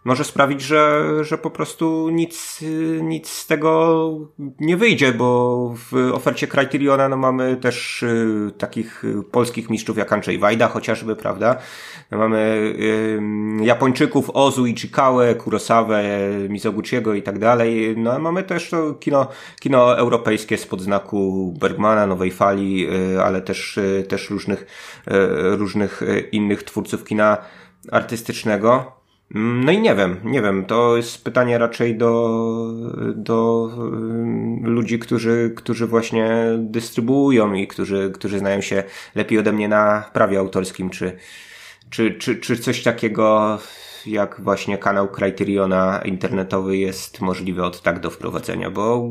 może 0.05 0.25
sprawić, 0.25 0.63
że, 0.63 1.05
że 1.25 1.39
po 1.39 1.51
prostu 1.51 2.09
nic, 2.09 2.65
nic 3.03 3.29
z 3.29 3.47
tego 3.47 4.11
nie 4.61 4.77
wyjdzie, 4.77 5.13
bo 5.13 5.75
w 5.77 6.11
ofercie 6.13 6.47
Criteriona 6.47 7.09
no 7.09 7.17
mamy 7.17 7.57
też 7.57 8.03
y, 8.03 8.51
takich 8.59 9.03
polskich 9.31 9.71
mistrzów 9.71 9.99
jak 9.99 10.13
Andrzej 10.13 10.39
Wajda 10.39 10.69
chociażby, 10.69 11.17
prawda? 11.17 11.57
No 12.11 12.19
mamy 12.19 12.39
y, 13.61 13.65
Japończyków 13.65 14.31
Ozu 14.31 14.67
i 14.67 14.75
Chikawe, 14.75 15.35
Kurosawę, 15.35 16.03
Mizoguchiego 16.49 17.15
i 17.15 17.23
tak 17.23 17.39
dalej. 17.39 17.95
No 17.97 18.13
a 18.13 18.19
mamy 18.19 18.43
też 18.43 18.71
to 18.71 18.95
kino, 18.95 19.29
kino 19.61 19.99
europejskie 19.99 20.59
spod 20.59 20.81
znaku 20.81 21.55
Bergmana, 21.61 22.07
Nowej 22.07 22.31
Fali, 22.31 22.89
y, 23.15 23.23
ale 23.23 23.43
też, 23.43 23.79
też 24.09 24.31
różnych, 24.31 24.67
różnych 25.57 26.03
innych 26.33 26.63
twórców 26.63 27.05
kina 27.05 27.39
artystycznego. 27.93 29.04
No 29.31 29.73
i 29.73 29.81
nie 29.81 29.95
wiem, 29.95 30.21
nie 30.25 30.43
wiem, 30.43 30.65
to 30.65 30.97
jest 30.97 31.25
pytanie 31.25 31.59
raczej 31.59 31.97
do, 31.97 32.39
do 33.15 33.71
y, 34.65 34.69
ludzi, 34.69 34.99
którzy, 34.99 35.53
którzy 35.57 35.87
właśnie 35.87 36.45
dystrybuują 36.59 37.53
i 37.53 37.67
którzy, 37.67 38.11
którzy 38.15 38.39
znają 38.39 38.61
się 38.61 38.85
lepiej 39.15 39.39
ode 39.39 39.53
mnie 39.53 39.69
na 39.69 40.11
prawie 40.13 40.39
autorskim, 40.39 40.91
czy, 40.91 41.19
czy, 41.91 42.15
czy, 42.15 42.37
czy 42.37 42.57
coś 42.57 42.83
takiego 42.83 43.59
jak 44.07 44.41
właśnie 44.41 44.79
kanał 44.79 45.09
Criteriona 45.09 46.01
internetowy 46.05 46.77
jest 46.77 47.21
możliwy 47.21 47.65
od 47.65 47.83
tak 47.83 48.01
do 48.01 48.11
wprowadzenia, 48.11 48.71
bo 48.71 49.09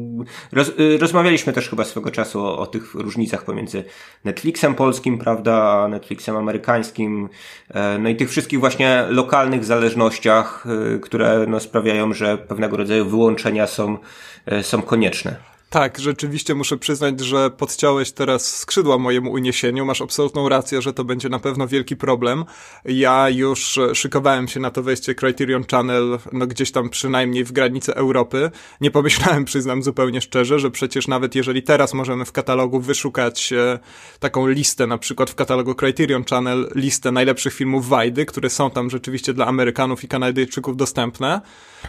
roz, 0.52 0.72
y, 0.80 0.98
rozmawialiśmy 0.98 1.54
też 1.54 1.70
chyba 1.70 1.84
swego 1.84 2.12
czasu 2.12 2.46
o, 2.46 2.58
o, 2.60 2.68
tych 2.68 2.94
różnicach 2.94 3.46
pomiędzy 3.46 3.84
Netflixem 4.24 4.76
polskim, 4.76 5.18
prawda, 5.18 5.84
a 5.84 5.88
Netflixem 5.88 6.36
amerykańskim, 6.36 7.30
e, 7.70 7.98
no 8.00 8.10
i 8.10 8.16
tych 8.16 8.30
wszystkich 8.30 8.60
właśnie 8.60 9.06
lokalnych 9.10 9.66
zależnościach, 9.66 10.66
y, 10.96 11.00
które 11.00 11.46
no, 11.48 11.60
sprawiają, 11.60 12.14
że 12.14 12.38
pewnego 12.38 12.78
rodzaju 12.78 13.06
wyłączenia 13.06 13.68
są, 13.68 13.98
e, 14.46 14.64
są 14.64 14.82
konieczne. 14.82 15.53
Tak, 15.74 16.00
rzeczywiście 16.00 16.56
muszę 16.56 16.78
przyznać, 16.78 17.20
że 17.20 17.50
podciąłeś 17.50 18.12
teraz 18.12 18.58
skrzydła 18.58 18.98
mojemu 18.98 19.32
uniesieniu. 19.32 19.86
Masz 19.86 20.02
absolutną 20.02 20.50
rację, 20.50 20.82
że 20.82 20.94
to 20.94 21.04
będzie 21.04 21.30
na 21.30 21.40
pewno 21.40 21.68
wielki 21.68 21.96
problem. 21.96 22.46
Ja 22.86 23.30
już 23.30 23.80
szykowałem 23.94 24.48
się 24.48 24.60
na 24.60 24.72
to 24.72 24.84
wejście 24.84 25.16
Criterion 25.16 25.64
Channel, 25.72 26.20
no 26.32 26.48
gdzieś 26.48 26.72
tam 26.72 26.90
przynajmniej 26.90 27.44
w 27.44 27.52
granice 27.52 27.96
Europy. 27.96 28.52
Nie 28.82 28.92
pomyślałem, 28.92 29.46
przyznam 29.46 29.84
zupełnie 29.84 30.22
szczerze, 30.22 30.60
że 30.60 30.72
przecież 30.72 31.08
nawet 31.08 31.36
jeżeli 31.36 31.64
teraz 31.64 31.94
możemy 31.94 32.26
w 32.26 32.32
katalogu 32.32 32.80
wyszukać 32.80 33.54
e, 33.54 33.80
taką 34.20 34.48
listę, 34.48 34.88
na 34.88 34.98
przykład 34.98 35.30
w 35.30 35.36
katalogu 35.36 35.76
Criterion 35.76 36.24
Channel, 36.24 36.72
listę 36.76 37.12
najlepszych 37.12 37.54
filmów 37.54 37.88
Wajdy, 37.90 38.26
które 38.26 38.50
są 38.50 38.72
tam 38.72 38.90
rzeczywiście 38.90 39.34
dla 39.34 39.46
Amerykanów 39.46 40.04
i 40.04 40.08
Kanadyjczyków 40.08 40.78
dostępne, 40.78 41.42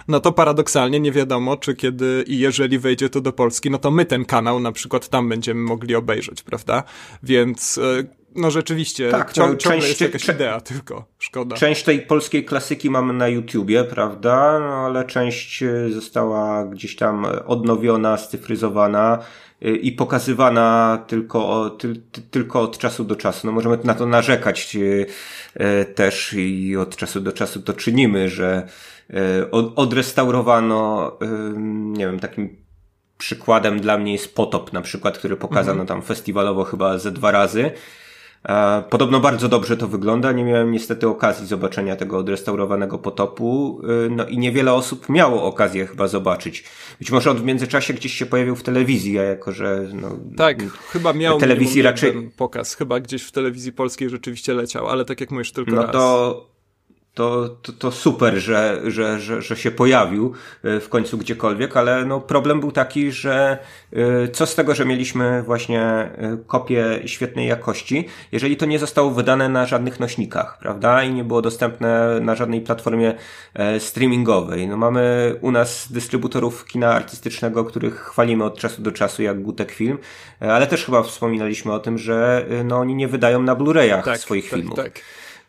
no 0.08 0.20
to 0.20 0.32
paradoksalnie 0.32 1.00
nie 1.00 1.12
wiadomo, 1.12 1.56
czy 1.56 1.74
kiedy 1.74 2.24
i 2.26 2.38
jeżeli 2.38 2.78
wejdzie 2.78 3.08
to 3.08 3.20
do 3.20 3.32
Polski, 3.32 3.73
no 3.74 3.78
to 3.78 3.90
my 3.90 4.04
ten 4.04 4.24
kanał 4.24 4.60
na 4.60 4.72
przykład 4.72 5.08
tam 5.08 5.28
będziemy 5.28 5.60
mogli 5.60 5.94
obejrzeć, 5.94 6.42
prawda? 6.42 6.82
Więc 7.22 7.78
e, 7.78 8.04
no 8.34 8.50
rzeczywiście, 8.50 9.10
tak, 9.10 9.32
ciąg, 9.32 9.52
no, 9.52 9.56
część, 9.56 9.88
jest 9.88 10.00
jakaś 10.00 10.28
idea 10.28 10.60
tylko, 10.60 11.04
szkoda. 11.18 11.56
Część 11.56 11.82
tej 11.82 12.02
polskiej 12.02 12.44
klasyki 12.44 12.90
mamy 12.90 13.12
na 13.12 13.28
YouTubie, 13.28 13.84
prawda? 13.84 14.58
No, 14.60 14.74
ale 14.74 15.04
część 15.04 15.62
e, 15.62 15.90
została 15.90 16.64
gdzieś 16.64 16.96
tam 16.96 17.26
odnowiona, 17.46 18.16
scyfryzowana 18.16 19.18
e, 19.62 19.70
i 19.70 19.92
pokazywana 19.92 20.98
tylko, 21.06 21.70
ty, 21.70 21.96
ty, 22.12 22.22
tylko 22.22 22.60
od 22.60 22.78
czasu 22.78 23.04
do 23.04 23.16
czasu. 23.16 23.46
No 23.46 23.52
możemy 23.52 23.78
na 23.84 23.94
to 23.94 24.06
narzekać 24.06 24.76
też 25.94 26.32
i 26.38 26.76
od 26.76 26.96
czasu 26.96 27.20
do 27.20 27.32
czasu 27.32 27.62
to 27.62 27.72
czynimy, 27.72 28.28
że 28.28 28.68
odrestaurowano, 29.76 31.12
nie 31.66 32.06
wiem, 32.06 32.20
takim 32.20 32.63
przykładem 33.18 33.80
dla 33.80 33.98
mnie 33.98 34.12
jest 34.12 34.34
Potop 34.34 34.72
na 34.72 34.82
przykład, 34.82 35.18
który 35.18 35.36
pokazano 35.36 35.80
mhm. 35.80 35.86
tam 35.86 36.02
festiwalowo 36.02 36.64
chyba 36.64 36.98
ze 36.98 37.12
dwa 37.12 37.30
razy. 37.30 37.70
E, 38.48 38.82
podobno 38.90 39.20
bardzo 39.20 39.48
dobrze 39.48 39.76
to 39.76 39.88
wygląda. 39.88 40.32
Nie 40.32 40.44
miałem 40.44 40.72
niestety 40.72 41.08
okazji 41.08 41.46
zobaczenia 41.46 41.96
tego 41.96 42.18
odrestaurowanego 42.18 42.98
potopu. 42.98 43.80
E, 44.06 44.10
no 44.10 44.26
i 44.26 44.38
niewiele 44.38 44.72
osób 44.72 45.08
miało 45.08 45.44
okazję 45.44 45.86
chyba 45.86 46.08
zobaczyć. 46.08 46.64
Być 46.98 47.10
może 47.10 47.30
on 47.30 47.36
w 47.36 47.44
międzyczasie 47.44 47.94
gdzieś 47.94 48.14
się 48.14 48.26
pojawił 48.26 48.56
w 48.56 48.62
telewizji, 48.62 49.18
a 49.18 49.22
jako 49.22 49.52
że. 49.52 49.88
No, 49.92 50.18
tak, 50.36 50.62
chyba 50.72 51.12
miał 51.12 51.38
telewizji 51.38 51.82
raczej. 51.82 52.30
pokaz. 52.36 52.74
Chyba 52.74 53.00
gdzieś 53.00 53.22
w 53.22 53.32
telewizji 53.32 53.72
polskiej 53.72 54.10
rzeczywiście 54.10 54.54
leciał, 54.54 54.88
ale 54.88 55.04
tak 55.04 55.20
jak 55.20 55.30
mówisz, 55.30 55.52
tylko 55.52 55.70
no 55.70 55.82
raz. 55.82 55.92
To 55.92 56.53
to, 57.14 57.48
to, 57.62 57.72
to 57.72 57.92
super, 57.92 58.34
że, 58.34 58.80
że, 58.84 59.20
że, 59.20 59.42
że 59.42 59.56
się 59.56 59.70
pojawił 59.70 60.32
e, 60.64 60.80
w 60.80 60.88
końcu 60.88 61.18
gdziekolwiek, 61.18 61.76
ale 61.76 62.04
no 62.04 62.20
problem 62.20 62.60
był 62.60 62.72
taki, 62.72 63.12
że 63.12 63.58
e, 63.92 64.28
co 64.28 64.46
z 64.46 64.54
tego, 64.54 64.74
że 64.74 64.84
mieliśmy 64.84 65.42
właśnie 65.42 65.82
e, 65.82 66.38
kopię 66.46 67.02
świetnej 67.06 67.48
jakości, 67.48 68.08
jeżeli 68.32 68.56
to 68.56 68.66
nie 68.66 68.78
zostało 68.78 69.10
wydane 69.10 69.48
na 69.48 69.66
żadnych 69.66 70.00
nośnikach, 70.00 70.58
prawda? 70.58 71.02
I 71.02 71.12
nie 71.12 71.24
było 71.24 71.42
dostępne 71.42 72.20
na 72.20 72.34
żadnej 72.34 72.60
platformie 72.60 73.14
streamingowej. 73.78 74.68
No 74.68 74.76
mamy 74.76 75.34
u 75.40 75.50
nas 75.50 75.92
dystrybutorów 75.92 76.64
kina 76.64 76.94
artystycznego, 76.94 77.64
których 77.64 77.94
chwalimy 77.94 78.44
od 78.44 78.58
czasu 78.58 78.82
do 78.82 78.92
czasu, 78.92 79.22
jak 79.22 79.42
Gutek 79.42 79.72
Film, 79.72 79.98
ale 80.40 80.66
też 80.66 80.84
chyba 80.84 81.02
wspominaliśmy 81.02 81.72
o 81.72 81.78
tym, 81.78 81.98
że 81.98 82.46
no 82.64 82.78
oni 82.78 82.94
nie 82.94 83.08
wydają 83.08 83.42
na 83.42 83.56
Blu-rayach 83.56 84.02
tak, 84.02 84.18
swoich 84.18 84.50
tak, 84.50 84.60
filmów. 84.60 84.76
Tak. 84.76 85.00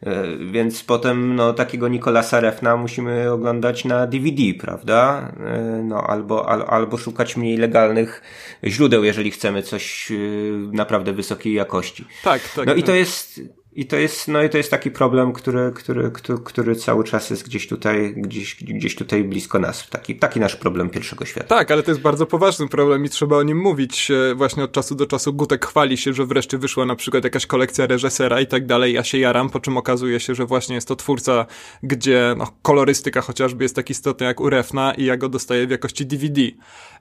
E, 0.06 0.38
więc 0.52 0.84
potem 0.84 1.36
no, 1.36 1.54
takiego 1.54 1.88
Nikolasa 1.88 2.40
Refna 2.40 2.78
musimy 2.78 3.32
oglądać 3.32 3.86
na 3.86 4.08
DVD, 4.08 4.42
prawda? 4.60 5.32
E, 5.46 5.60
no, 5.84 6.04
albo, 6.08 6.50
al, 6.50 6.66
albo 6.68 6.98
szukać 6.98 7.38
mniej 7.38 7.58
legalnych 7.58 8.22
źródeł, 8.64 9.04
jeżeli 9.04 9.32
chcemy 9.32 9.64
coś 9.64 10.12
e, 10.12 10.16
naprawdę 10.72 11.14
wysokiej 11.14 11.54
jakości. 11.54 12.06
Tak, 12.24 12.42
tak. 12.42 12.66
No 12.66 12.72
tak. 12.72 12.78
i 12.78 12.84
to 12.84 12.96
jest 12.96 13.42
i 13.76 13.86
to 13.86 13.96
jest, 13.96 14.28
no 14.28 14.44
i 14.44 14.50
to 14.50 14.58
jest 14.58 14.72
taki 14.72 14.92
problem, 14.92 15.34
który, 15.34 15.72
który, 15.76 16.12
który, 16.12 16.40
który 16.44 16.76
cały 16.76 17.04
czas 17.04 17.30
jest 17.30 17.46
gdzieś 17.46 17.68
tutaj, 17.68 18.14
gdzieś, 18.18 18.64
gdzieś 18.64 18.96
tutaj 18.96 19.24
blisko 19.24 19.60
nas. 19.60 19.90
Taki, 19.90 20.16
taki 20.16 20.40
nasz 20.40 20.56
problem 20.56 20.90
pierwszego 20.90 21.26
świata. 21.26 21.48
Tak, 21.48 21.72
ale 21.72 21.84
to 21.84 21.92
jest 21.92 22.02
bardzo 22.02 22.26
poważny 22.26 22.68
problem 22.68 23.06
i 23.06 23.10
trzeba 23.10 23.38
o 23.38 23.44
nim 23.44 23.58
mówić. 23.58 24.12
E, 24.12 24.36
właśnie 24.36 24.64
od 24.64 24.72
czasu 24.72 24.96
do 24.96 25.06
czasu 25.06 25.34
Gutek 25.34 25.66
chwali 25.66 25.98
się, 25.98 26.14
że 26.14 26.26
wreszcie 26.26 26.58
wyszła 26.58 26.86
na 26.86 26.96
przykład 26.96 27.24
jakaś 27.24 27.46
kolekcja 27.46 27.88
reżysera 27.88 28.42
i 28.42 28.48
tak 28.48 28.66
dalej. 28.66 28.94
Ja 28.94 29.04
się 29.04 29.18
jaram, 29.18 29.50
po 29.50 29.60
czym 29.60 29.78
okazuje 29.78 30.20
się, 30.20 30.36
że 30.36 30.46
właśnie 30.46 30.76
jest 30.76 30.88
to 30.88 30.96
twórca, 30.96 31.46
gdzie 31.84 32.36
no, 32.38 32.48
kolorystyka 32.62 33.22
chociażby 33.22 33.64
jest 33.64 33.76
tak 33.76 33.90
istotna 33.90 34.28
jak 34.28 34.40
Urefna 34.40 34.94
i 34.94 35.06
ja 35.06 35.18
go 35.18 35.30
dostaję 35.30 35.68
w 35.68 35.72
jakości 35.72 36.06
DVD. 36.06 36.42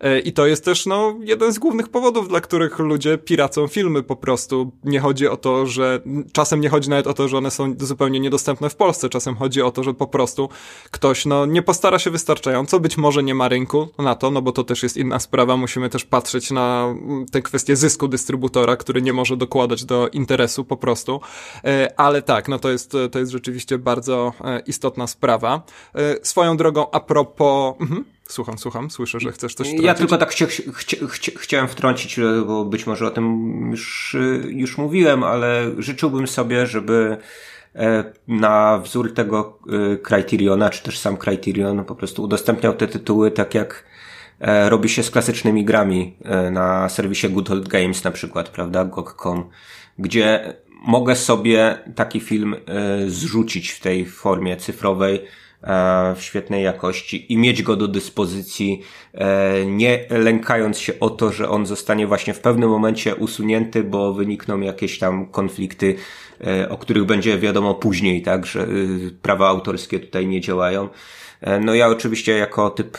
E, 0.00 0.20
I 0.20 0.32
to 0.32 0.46
jest 0.46 0.64
też, 0.64 0.86
no, 0.86 1.18
jeden 1.20 1.52
z 1.52 1.58
głównych 1.58 1.88
powodów, 1.88 2.28
dla 2.28 2.40
których 2.40 2.78
ludzie 2.78 3.18
piracą 3.18 3.66
filmy 3.66 4.02
po 4.02 4.16
prostu. 4.16 4.72
Nie 4.84 5.00
chodzi 5.00 5.28
o 5.28 5.36
to, 5.36 5.66
że 5.66 6.00
czasem 6.32 6.63
nie 6.64 6.70
chodzi 6.70 6.90
nawet 6.90 7.06
o 7.06 7.14
to, 7.14 7.28
że 7.28 7.38
one 7.38 7.50
są 7.50 7.74
zupełnie 7.80 8.20
niedostępne 8.20 8.70
w 8.70 8.76
Polsce. 8.76 9.08
Czasem 9.08 9.36
chodzi 9.36 9.62
o 9.62 9.70
to, 9.70 9.82
że 9.82 9.94
po 9.94 10.06
prostu 10.06 10.48
ktoś 10.90 11.26
no, 11.26 11.46
nie 11.46 11.62
postara 11.62 11.98
się 11.98 12.10
wystarczająco, 12.10 12.80
być 12.80 12.96
może 12.96 13.22
nie 13.22 13.34
ma 13.34 13.48
rynku 13.48 13.88
na 13.98 14.14
to, 14.14 14.30
no 14.30 14.42
bo 14.42 14.52
to 14.52 14.64
też 14.64 14.82
jest 14.82 14.96
inna 14.96 15.18
sprawa. 15.20 15.56
Musimy 15.56 15.90
też 15.90 16.04
patrzeć 16.04 16.50
na 16.50 16.84
mm, 16.84 17.26
tę 17.26 17.42
kwestię 17.42 17.76
zysku 17.76 18.08
dystrybutora, 18.08 18.76
który 18.76 19.02
nie 19.02 19.12
może 19.12 19.36
dokładać 19.36 19.84
do 19.84 20.08
interesu 20.08 20.64
po 20.64 20.76
prostu. 20.76 21.20
E, 21.64 21.94
ale 21.96 22.22
tak, 22.22 22.48
no 22.48 22.58
to 22.58 22.70
jest, 22.70 22.92
to 23.12 23.18
jest 23.18 23.32
rzeczywiście 23.32 23.78
bardzo 23.78 24.32
e, 24.44 24.60
istotna 24.60 25.06
sprawa. 25.06 25.62
E, 25.94 26.26
swoją 26.26 26.56
drogą, 26.56 26.90
a 26.90 27.00
propos. 27.00 27.74
Mhm. 27.80 28.13
Słucham, 28.28 28.58
słucham, 28.58 28.90
słyszę, 28.90 29.20
że 29.20 29.32
chcesz 29.32 29.54
coś 29.54 29.66
wtrącić. 29.66 29.86
Ja 29.86 29.94
tylko 29.94 30.18
tak 30.18 30.30
chcia, 30.30 30.46
chcia, 30.46 31.06
chcia, 31.08 31.32
chciałem 31.36 31.68
wtrącić, 31.68 32.20
bo 32.46 32.64
być 32.64 32.86
może 32.86 33.06
o 33.06 33.10
tym 33.10 33.68
już, 33.70 34.16
już 34.48 34.78
mówiłem, 34.78 35.24
ale 35.24 35.70
życzyłbym 35.78 36.26
sobie, 36.26 36.66
żeby 36.66 37.16
na 38.28 38.78
wzór 38.78 39.14
tego 39.14 39.58
Criteriona, 40.02 40.70
czy 40.70 40.82
też 40.82 40.98
sam 40.98 41.16
Criterion 41.16 41.84
po 41.84 41.94
prostu 41.94 42.22
udostępniał 42.22 42.74
te 42.74 42.88
tytuły 42.88 43.30
tak 43.30 43.54
jak 43.54 43.84
robi 44.68 44.88
się 44.88 45.02
z 45.02 45.10
klasycznymi 45.10 45.64
grami 45.64 46.16
na 46.50 46.88
serwisie 46.88 47.28
Good 47.28 47.50
Old 47.50 47.68
Games 47.68 48.04
na 48.04 48.10
przykład, 48.10 48.48
prawda, 48.48 48.84
GOG.com, 48.84 49.50
gdzie 49.98 50.54
mogę 50.86 51.16
sobie 51.16 51.78
taki 51.94 52.20
film 52.20 52.54
e, 52.54 53.10
zrzucić 53.10 53.70
w 53.70 53.80
tej 53.80 54.06
formie 54.06 54.56
cyfrowej, 54.56 55.16
e, 55.16 55.43
w 56.16 56.22
świetnej 56.22 56.64
jakości 56.64 57.32
i 57.32 57.36
mieć 57.36 57.62
go 57.62 57.76
do 57.76 57.88
dyspozycji, 57.88 58.82
e, 59.14 59.66
nie 59.66 60.04
lękając 60.10 60.78
się 60.78 61.00
o 61.00 61.10
to, 61.10 61.32
że 61.32 61.48
on 61.48 61.66
zostanie 61.66 62.06
właśnie 62.06 62.34
w 62.34 62.40
pewnym 62.40 62.70
momencie 62.70 63.16
usunięty, 63.16 63.84
bo 63.84 64.12
wynikną 64.12 64.60
jakieś 64.60 64.98
tam 64.98 65.26
konflikty, 65.26 65.94
o 66.68 66.78
których 66.78 67.04
będzie 67.04 67.38
wiadomo 67.38 67.74
później, 67.74 68.22
tak, 68.22 68.46
że 68.46 68.66
prawa 69.22 69.48
autorskie 69.48 70.00
tutaj 70.00 70.26
nie 70.26 70.40
działają. 70.40 70.88
No 71.60 71.74
ja 71.74 71.88
oczywiście 71.88 72.32
jako 72.32 72.70
typ 72.70 72.98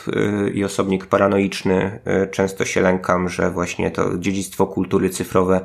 i 0.54 0.64
osobnik 0.64 1.06
paranoiczny 1.06 2.00
często 2.30 2.64
się 2.64 2.80
lękam, 2.80 3.28
że 3.28 3.50
właśnie 3.50 3.90
to 3.90 4.18
dziedzictwo 4.18 4.66
kultury 4.66 5.10
cyfrowe 5.10 5.60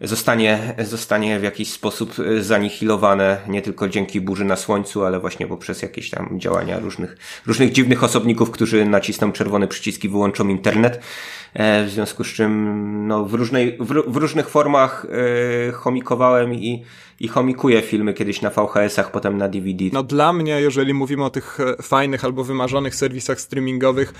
zostanie, 0.00 0.74
zostanie 0.78 1.40
w 1.40 1.42
jakiś 1.42 1.72
sposób 1.72 2.14
e, 2.18 2.42
zanihilowane 2.42 3.40
nie 3.48 3.62
tylko 3.62 3.88
dzięki 3.88 4.20
burzy 4.20 4.44
na 4.44 4.56
słońcu, 4.56 5.04
ale 5.04 5.20
właśnie 5.20 5.46
poprzez 5.46 5.82
jakieś 5.82 6.10
tam 6.10 6.40
działania 6.40 6.78
różnych, 6.78 7.16
różnych 7.46 7.72
dziwnych 7.72 8.04
osobników, 8.04 8.50
którzy 8.50 8.84
nacisną 8.84 9.32
czerwone 9.32 9.68
przyciski, 9.68 10.08
wyłączą 10.08 10.48
internet. 10.48 11.00
E, 11.54 11.84
w 11.84 11.90
związku 11.90 12.24
z 12.24 12.28
czym 12.28 13.06
no, 13.06 13.24
w, 13.24 13.34
różnej, 13.34 13.78
w, 13.80 14.12
w 14.12 14.16
różnych 14.16 14.48
formach 14.48 15.06
e, 15.68 15.72
chomikowałem 15.72 16.54
i 16.54 16.84
i 17.24 17.28
homikuje 17.28 17.82
filmy 17.82 18.14
kiedyś 18.14 18.42
na 18.42 18.50
VHS-ach, 18.50 19.10
potem 19.10 19.38
na 19.38 19.48
DVD. 19.48 19.84
No 19.92 20.02
dla 20.02 20.32
mnie, 20.32 20.60
jeżeli 20.60 20.94
mówimy 20.94 21.24
o 21.24 21.30
tych 21.30 21.60
e, 21.60 21.82
fajnych 21.82 22.24
albo 22.24 22.44
wymarzonych 22.44 22.94
serwisach 22.94 23.40
streamingowych, 23.40 24.14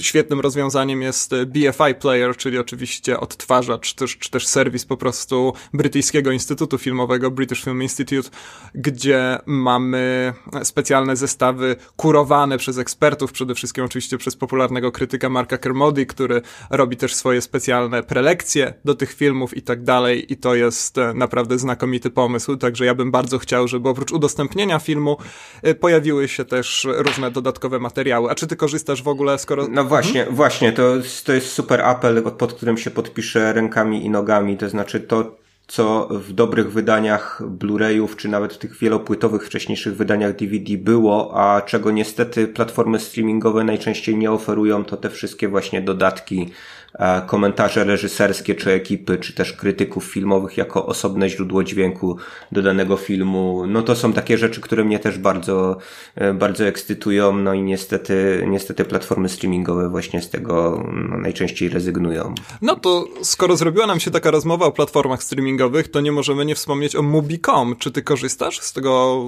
świetnym 0.00 0.40
rozwiązaniem 0.40 1.02
jest 1.02 1.32
e, 1.32 1.46
BFI 1.46 1.94
Player, 2.00 2.36
czyli 2.36 2.58
oczywiście 2.58 3.20
odtwarzacz, 3.20 3.80
czy 3.88 3.96
też, 3.96 4.18
czy 4.18 4.30
też 4.30 4.46
serwis 4.46 4.84
po 4.84 4.96
prostu 4.96 5.52
brytyjskiego 5.74 6.32
Instytutu 6.32 6.78
Filmowego, 6.78 7.30
British 7.30 7.64
Film 7.64 7.82
Institute, 7.82 8.28
gdzie 8.74 9.38
mamy 9.46 10.32
specjalne 10.62 11.16
zestawy 11.16 11.76
kurowane 11.96 12.58
przez 12.58 12.78
ekspertów, 12.78 13.32
przede 13.32 13.54
wszystkim 13.54 13.84
oczywiście 13.84 14.18
przez 14.18 14.36
popularnego 14.36 14.92
krytyka 14.92 15.28
Marka 15.28 15.58
Kermody, 15.58 16.06
który 16.06 16.42
robi 16.70 16.96
też 16.96 17.14
swoje 17.14 17.40
specjalne 17.40 18.02
prelekcje 18.02 18.74
do 18.84 18.94
tych 18.94 19.12
filmów 19.12 19.56
i 19.56 19.62
tak 19.62 19.82
dalej 19.82 20.32
i 20.32 20.36
to 20.36 20.54
jest 20.54 20.98
e, 20.98 21.14
naprawdę 21.14 21.58
znakomity 21.58 22.10
pomysł, 22.20 22.56
także 22.56 22.84
ja 22.84 22.94
bym 22.94 23.10
bardzo 23.10 23.38
chciał, 23.38 23.68
żeby 23.68 23.88
oprócz 23.88 24.12
udostępnienia 24.12 24.78
filmu 24.78 25.16
y, 25.66 25.74
pojawiły 25.74 26.28
się 26.28 26.44
też 26.44 26.86
różne 26.90 27.30
dodatkowe 27.30 27.78
materiały. 27.78 28.30
A 28.30 28.34
czy 28.34 28.46
ty 28.46 28.56
korzystasz 28.56 29.02
w 29.02 29.08
ogóle, 29.08 29.38
skoro... 29.38 29.66
No 29.70 29.84
właśnie, 29.84 30.20
mhm. 30.20 30.36
właśnie, 30.36 30.72
to, 30.72 30.92
to 31.24 31.32
jest 31.32 31.52
super 31.52 31.80
apel, 31.80 32.22
pod 32.22 32.52
którym 32.52 32.78
się 32.78 32.90
podpiszę 32.90 33.52
rękami 33.52 34.04
i 34.04 34.10
nogami, 34.10 34.56
to 34.56 34.68
znaczy 34.68 35.00
to, 35.00 35.36
co 35.66 36.08
w 36.10 36.32
dobrych 36.32 36.72
wydaniach 36.72 37.42
Blu-rayów, 37.46 38.16
czy 38.16 38.28
nawet 38.28 38.54
w 38.54 38.58
tych 38.58 38.78
wielopłytowych 38.78 39.46
wcześniejszych 39.46 39.96
wydaniach 39.96 40.36
DVD 40.36 40.76
było, 40.76 41.32
a 41.34 41.62
czego 41.62 41.90
niestety 41.90 42.48
platformy 42.48 42.98
streamingowe 42.98 43.64
najczęściej 43.64 44.16
nie 44.16 44.30
oferują, 44.30 44.84
to 44.84 44.96
te 44.96 45.10
wszystkie 45.10 45.48
właśnie 45.48 45.82
dodatki, 45.82 46.50
komentarze 47.26 47.84
reżyserskie 47.84 48.54
czy 48.54 48.72
ekipy, 48.72 49.18
czy 49.18 49.32
też 49.32 49.52
krytyków 49.52 50.04
filmowych 50.04 50.56
jako 50.56 50.86
osobne 50.86 51.28
źródło 51.28 51.64
dźwięku 51.64 52.16
do 52.52 52.62
danego 52.62 52.96
filmu. 52.96 53.66
No 53.66 53.82
to 53.82 53.96
są 53.96 54.12
takie 54.12 54.38
rzeczy, 54.38 54.60
które 54.60 54.84
mnie 54.84 54.98
też 54.98 55.18
bardzo, 55.18 55.76
e, 56.14 56.34
bardzo 56.34 56.64
ekscytują, 56.64 57.32
no 57.32 57.54
i 57.54 57.62
niestety, 57.62 58.44
niestety 58.48 58.84
platformy 58.84 59.28
streamingowe 59.28 59.88
właśnie 59.88 60.22
z 60.22 60.30
tego 60.30 60.84
no, 60.92 61.18
najczęściej 61.18 61.68
rezygnują. 61.68 62.34
No 62.62 62.76
to 62.76 63.04
skoro 63.22 63.56
zrobiła 63.56 63.86
nam 63.86 64.00
się 64.00 64.10
taka 64.10 64.30
rozmowa 64.30 64.66
o 64.66 64.72
platformach 64.72 65.22
streamingowych, 65.22 65.88
to 65.88 66.00
nie 66.00 66.12
możemy 66.12 66.44
nie 66.44 66.54
wspomnieć 66.54 66.96
o 66.96 67.02
Mubi.com. 67.02 67.76
Czy 67.76 67.90
ty 67.90 68.02
korzystasz 68.02 68.60
z 68.60 68.72
tego 68.72 69.22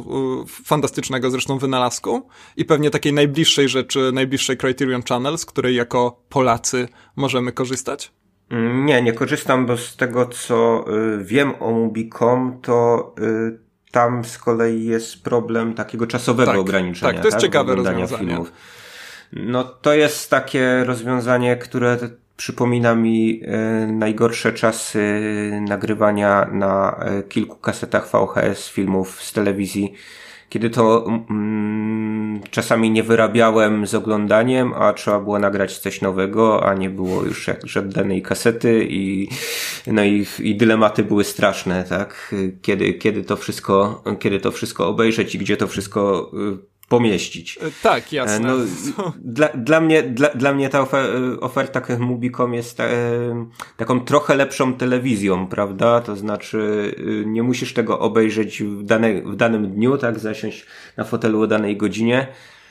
fantastycznego 0.65 1.31
zresztą 1.31 1.59
wynalazku 1.59 2.29
i 2.57 2.65
pewnie 2.65 2.91
takiej 2.91 3.13
najbliższej 3.13 3.69
rzeczy, 3.69 4.11
najbliższej 4.15 4.57
Criterion 4.57 5.03
Channel, 5.03 5.39
z 5.39 5.47
której 5.47 5.77
jako 5.77 6.23
Polacy 6.29 6.89
możemy 7.17 7.52
korzystać? 7.53 8.13
Mm, 8.51 8.87
nie, 8.87 9.03
nie 9.03 9.13
korzystam, 9.13 9.67
bo 9.67 9.77
z 9.77 9.97
tego 9.97 10.27
co 10.27 10.85
y, 11.21 11.25
wiem 11.25 11.53
o 11.61 11.71
Mubi.com, 11.73 12.59
to 12.63 13.15
y, 13.19 13.59
tam 13.91 14.25
z 14.25 14.39
kolei 14.39 14.85
jest 14.85 15.23
problem 15.23 15.75
takiego 15.75 16.07
czasowego 16.07 16.53
tak, 16.53 16.61
ograniczenia. 16.61 17.13
Tak, 17.13 17.23
to 17.23 17.27
jest 17.27 17.35
tak, 17.35 17.43
ciekawe 17.43 17.75
rozwiązanie. 17.75 18.27
Filmów. 18.27 18.53
No 19.33 19.65
to 19.65 19.95
jest 19.95 20.31
takie 20.31 20.85
rozwiązanie, 20.85 21.57
które 21.57 21.99
przypomina 22.37 22.95
mi 22.95 23.43
y, 23.43 23.93
najgorsze 23.93 24.53
czasy 24.53 25.21
nagrywania 25.69 26.49
na 26.53 27.05
kilku 27.29 27.57
kasetach 27.57 28.09
VHS 28.11 28.69
filmów 28.69 29.23
z 29.23 29.33
telewizji 29.33 29.95
kiedy 30.53 30.71
to 30.71 31.07
mm, 31.31 32.41
czasami 32.51 32.91
nie 32.91 33.03
wyrabiałem 33.03 33.87
z 33.87 33.95
oglądaniem, 33.95 34.73
a 34.75 34.93
trzeba 34.93 35.21
było 35.21 35.39
nagrać 35.39 35.79
coś 35.79 36.01
nowego, 36.01 36.67
a 36.67 36.75
nie 36.75 36.91
było 36.91 37.23
już 37.23 37.47
jak 37.47 37.67
żadnej 37.67 38.23
kasety 38.23 38.87
i, 38.91 39.29
no 39.87 40.05
i, 40.05 40.27
i 40.39 40.57
dylematy 40.57 41.05
były 41.05 41.25
straszne, 41.25 41.85
tak? 41.85 42.35
Kiedy, 42.63 42.95
kiedy 42.95 43.25
to 43.25 43.37
wszystko, 43.37 44.05
kiedy 44.21 44.41
to 44.41 44.51
wszystko 44.51 44.89
obejrzeć 44.89 45.35
i 45.35 45.39
gdzie 45.39 45.57
to 45.57 45.67
wszystko 45.67 46.31
y, 46.35 46.72
pomieścić. 46.93 47.59
E, 47.63 47.71
tak, 47.83 48.13
jasne. 48.13 48.49
No, 48.49 48.57
dla, 49.39 49.49
dla, 49.49 49.81
mnie, 49.81 50.03
dla, 50.03 50.29
dla 50.29 50.55
mnie 50.55 50.69
ta 50.69 50.87
oferta 51.41 51.83
Mubicom 51.99 52.55
jest 52.55 52.81
e, 52.81 52.87
taką 53.77 54.01
trochę 54.01 54.35
lepszą 54.35 54.75
telewizją, 54.75 55.47
prawda? 55.47 56.01
To 56.01 56.17
znaczy 56.17 56.59
y, 56.99 57.25
nie 57.27 57.43
musisz 57.43 57.75
tego 57.75 57.99
obejrzeć 57.99 58.63
w, 58.63 58.83
dane, 58.83 59.23
w 59.23 59.37
danym 59.37 59.71
dniu, 59.71 59.99
tak? 59.99 60.19
Zasiąść 60.19 60.67
na 60.97 61.05
fotelu 61.05 61.43
o 61.43 61.47
danej 61.47 61.77
godzinie, 61.77 62.19
e, 62.21 62.62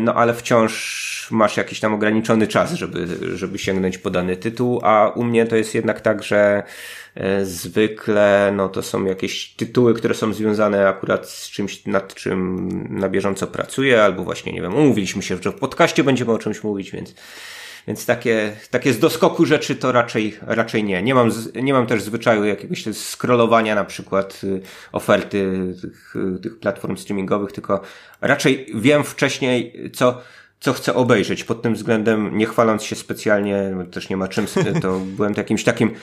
no 0.00 0.14
ale 0.14 0.34
wciąż 0.34 1.28
masz 1.30 1.56
jakiś 1.56 1.80
tam 1.80 1.94
ograniczony 1.94 2.46
czas, 2.46 2.72
żeby, 2.72 3.06
żeby 3.36 3.58
sięgnąć 3.58 3.98
po 3.98 4.10
dany 4.10 4.36
tytuł, 4.36 4.80
a 4.82 5.08
u 5.08 5.24
mnie 5.24 5.46
to 5.46 5.56
jest 5.56 5.74
jednak 5.74 6.00
tak, 6.00 6.22
że 6.22 6.62
E, 7.14 7.44
zwykle 7.44 8.52
no 8.56 8.68
to 8.68 8.82
są 8.82 9.04
jakieś 9.04 9.54
tytuły, 9.54 9.94
które 9.94 10.14
są 10.14 10.32
związane 10.32 10.88
akurat 10.88 11.28
z 11.30 11.50
czymś, 11.50 11.86
nad 11.86 12.14
czym 12.14 12.68
na 12.98 13.08
bieżąco 13.08 13.46
pracuję, 13.46 14.02
albo 14.02 14.24
właśnie, 14.24 14.52
nie 14.52 14.62
wiem, 14.62 14.74
umówiliśmy 14.74 15.22
się, 15.22 15.36
że 15.42 15.50
w 15.50 15.54
podcaście 15.54 16.04
będziemy 16.04 16.32
o 16.32 16.38
czymś 16.38 16.62
mówić, 16.62 16.90
więc 16.90 17.14
więc 17.86 18.06
takie, 18.06 18.56
takie 18.70 18.92
z 18.92 18.98
doskoku 18.98 19.46
rzeczy 19.46 19.76
to 19.76 19.92
raczej, 19.92 20.36
raczej 20.42 20.84
nie. 20.84 21.02
Nie 21.02 21.14
mam, 21.14 21.30
nie 21.62 21.72
mam 21.72 21.86
też 21.86 22.02
zwyczaju 22.02 22.44
jakiegoś 22.44 22.84
scrollowania 22.96 23.74
na 23.74 23.84
przykład 23.84 24.40
y, 24.44 24.60
oferty 24.92 25.74
tych, 25.80 26.14
tych 26.42 26.58
platform 26.58 26.96
streamingowych, 26.96 27.52
tylko 27.52 27.80
raczej 28.20 28.66
wiem 28.74 29.04
wcześniej, 29.04 29.90
co, 29.92 30.20
co 30.60 30.72
chcę 30.72 30.94
obejrzeć. 30.94 31.44
Pod 31.44 31.62
tym 31.62 31.74
względem, 31.74 32.38
nie 32.38 32.46
chwaląc 32.46 32.82
się 32.82 32.96
specjalnie, 32.96 33.76
też 33.92 34.08
nie 34.08 34.16
ma 34.16 34.28
czym, 34.28 34.46
to 34.82 34.98
byłem 34.98 35.34
jakimś 35.36 35.64
takim 35.64 35.94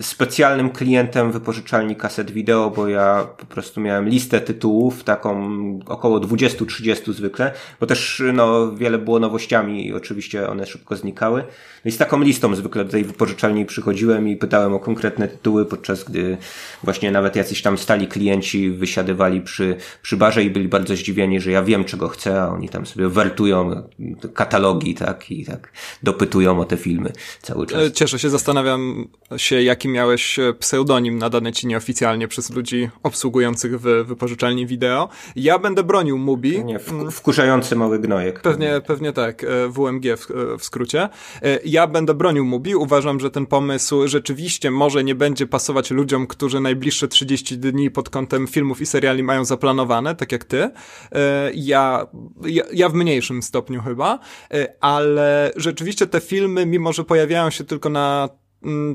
specjalnym 0.00 0.70
klientem 0.70 1.32
wypożyczalni 1.32 1.96
kaset 1.96 2.30
wideo, 2.30 2.70
bo 2.70 2.88
ja 2.88 3.26
po 3.38 3.46
prostu 3.46 3.80
miałem 3.80 4.08
listę 4.08 4.40
tytułów, 4.40 5.04
taką 5.04 5.52
około 5.86 6.20
20-30 6.20 7.12
zwykle, 7.12 7.52
bo 7.80 7.86
też 7.86 8.22
no, 8.32 8.72
wiele 8.72 8.98
było 8.98 9.18
nowościami 9.18 9.86
i 9.86 9.94
oczywiście 9.94 10.48
one 10.48 10.66
szybko 10.66 10.96
znikały. 10.96 11.44
No 11.84 11.88
i 11.88 11.92
z 11.92 11.98
taką 11.98 12.22
listą 12.22 12.54
zwykle 12.54 12.84
do 12.84 12.90
tej 12.90 13.04
wypożyczalni 13.04 13.66
przychodziłem 13.66 14.28
i 14.28 14.36
pytałem 14.36 14.74
o 14.74 14.78
konkretne 14.78 15.28
tytuły, 15.28 15.66
podczas 15.66 16.04
gdy 16.04 16.36
właśnie 16.84 17.10
nawet 17.10 17.36
jacyś 17.36 17.62
tam 17.62 17.78
stali 17.78 18.08
klienci 18.08 18.70
wysiadywali 18.70 19.40
przy, 19.40 19.76
przy 20.02 20.16
barze 20.16 20.44
i 20.44 20.50
byli 20.50 20.68
bardzo 20.68 20.96
zdziwieni, 20.96 21.40
że 21.40 21.50
ja 21.50 21.62
wiem 21.62 21.84
czego 21.84 22.08
chcę, 22.08 22.42
a 22.42 22.48
oni 22.48 22.68
tam 22.68 22.86
sobie 22.86 23.08
wertują 23.08 23.82
katalogi, 24.34 24.94
tak, 24.94 25.30
i 25.30 25.44
tak 25.44 25.72
dopytują 26.02 26.60
o 26.60 26.64
te 26.64 26.76
filmy 26.76 27.12
cały 27.42 27.66
czas. 27.66 27.82
E, 27.82 27.92
cieszę 27.92 28.18
się, 28.18 28.30
zastanawiam 28.30 29.08
się, 29.36 29.62
jaki 29.62 29.88
miałeś 29.88 30.40
pseudonim 30.58 31.18
nadany 31.18 31.52
ci 31.52 31.66
nieoficjalnie 31.66 32.28
przez 32.28 32.50
ludzi 32.50 32.90
obsługujących 33.02 33.80
w 33.80 33.82
wypożyczalni 33.82 34.66
wideo. 34.66 35.08
Ja 35.36 35.58
będę 35.58 35.82
bronił 35.82 36.18
Mubi. 36.18 36.64
Nie, 36.64 36.78
wkurzający 37.10 37.76
mały 37.76 37.98
gnojek. 37.98 38.40
Pewnie, 38.40 38.80
pewnie 38.86 39.12
tak, 39.12 39.46
WMG 39.68 40.16
w, 40.16 40.26
w 40.58 40.64
skrócie. 40.64 41.08
Ja 41.64 41.86
będę 41.86 42.14
bronił 42.14 42.44
Mubi. 42.44 42.74
Uważam, 42.74 43.20
że 43.20 43.30
ten 43.30 43.46
pomysł 43.46 44.08
rzeczywiście 44.08 44.70
może 44.70 45.04
nie 45.04 45.14
będzie 45.14 45.46
pasować 45.46 45.90
ludziom, 45.90 46.26
którzy 46.26 46.60
najbliższe 46.60 47.08
30 47.08 47.58
dni 47.58 47.90
pod 47.90 48.10
kątem 48.10 48.46
filmów 48.46 48.80
i 48.80 48.86
seriali 48.86 49.22
mają 49.22 49.44
zaplanowane, 49.44 50.14
tak 50.14 50.32
jak 50.32 50.44
ty. 50.44 50.70
Ja, 51.54 52.06
ja, 52.44 52.62
ja 52.72 52.88
w 52.88 52.94
mniejszym 52.94 53.42
stopniu 53.42 53.82
chyba, 53.82 54.18
ale 54.80 55.52
rzeczywiście 55.56 56.06
te 56.06 56.20
filmy, 56.20 56.66
mimo 56.66 56.92
że 56.92 57.04
pojawiają 57.04 57.50
się 57.50 57.64
tylko 57.64 57.88
na 57.88 58.28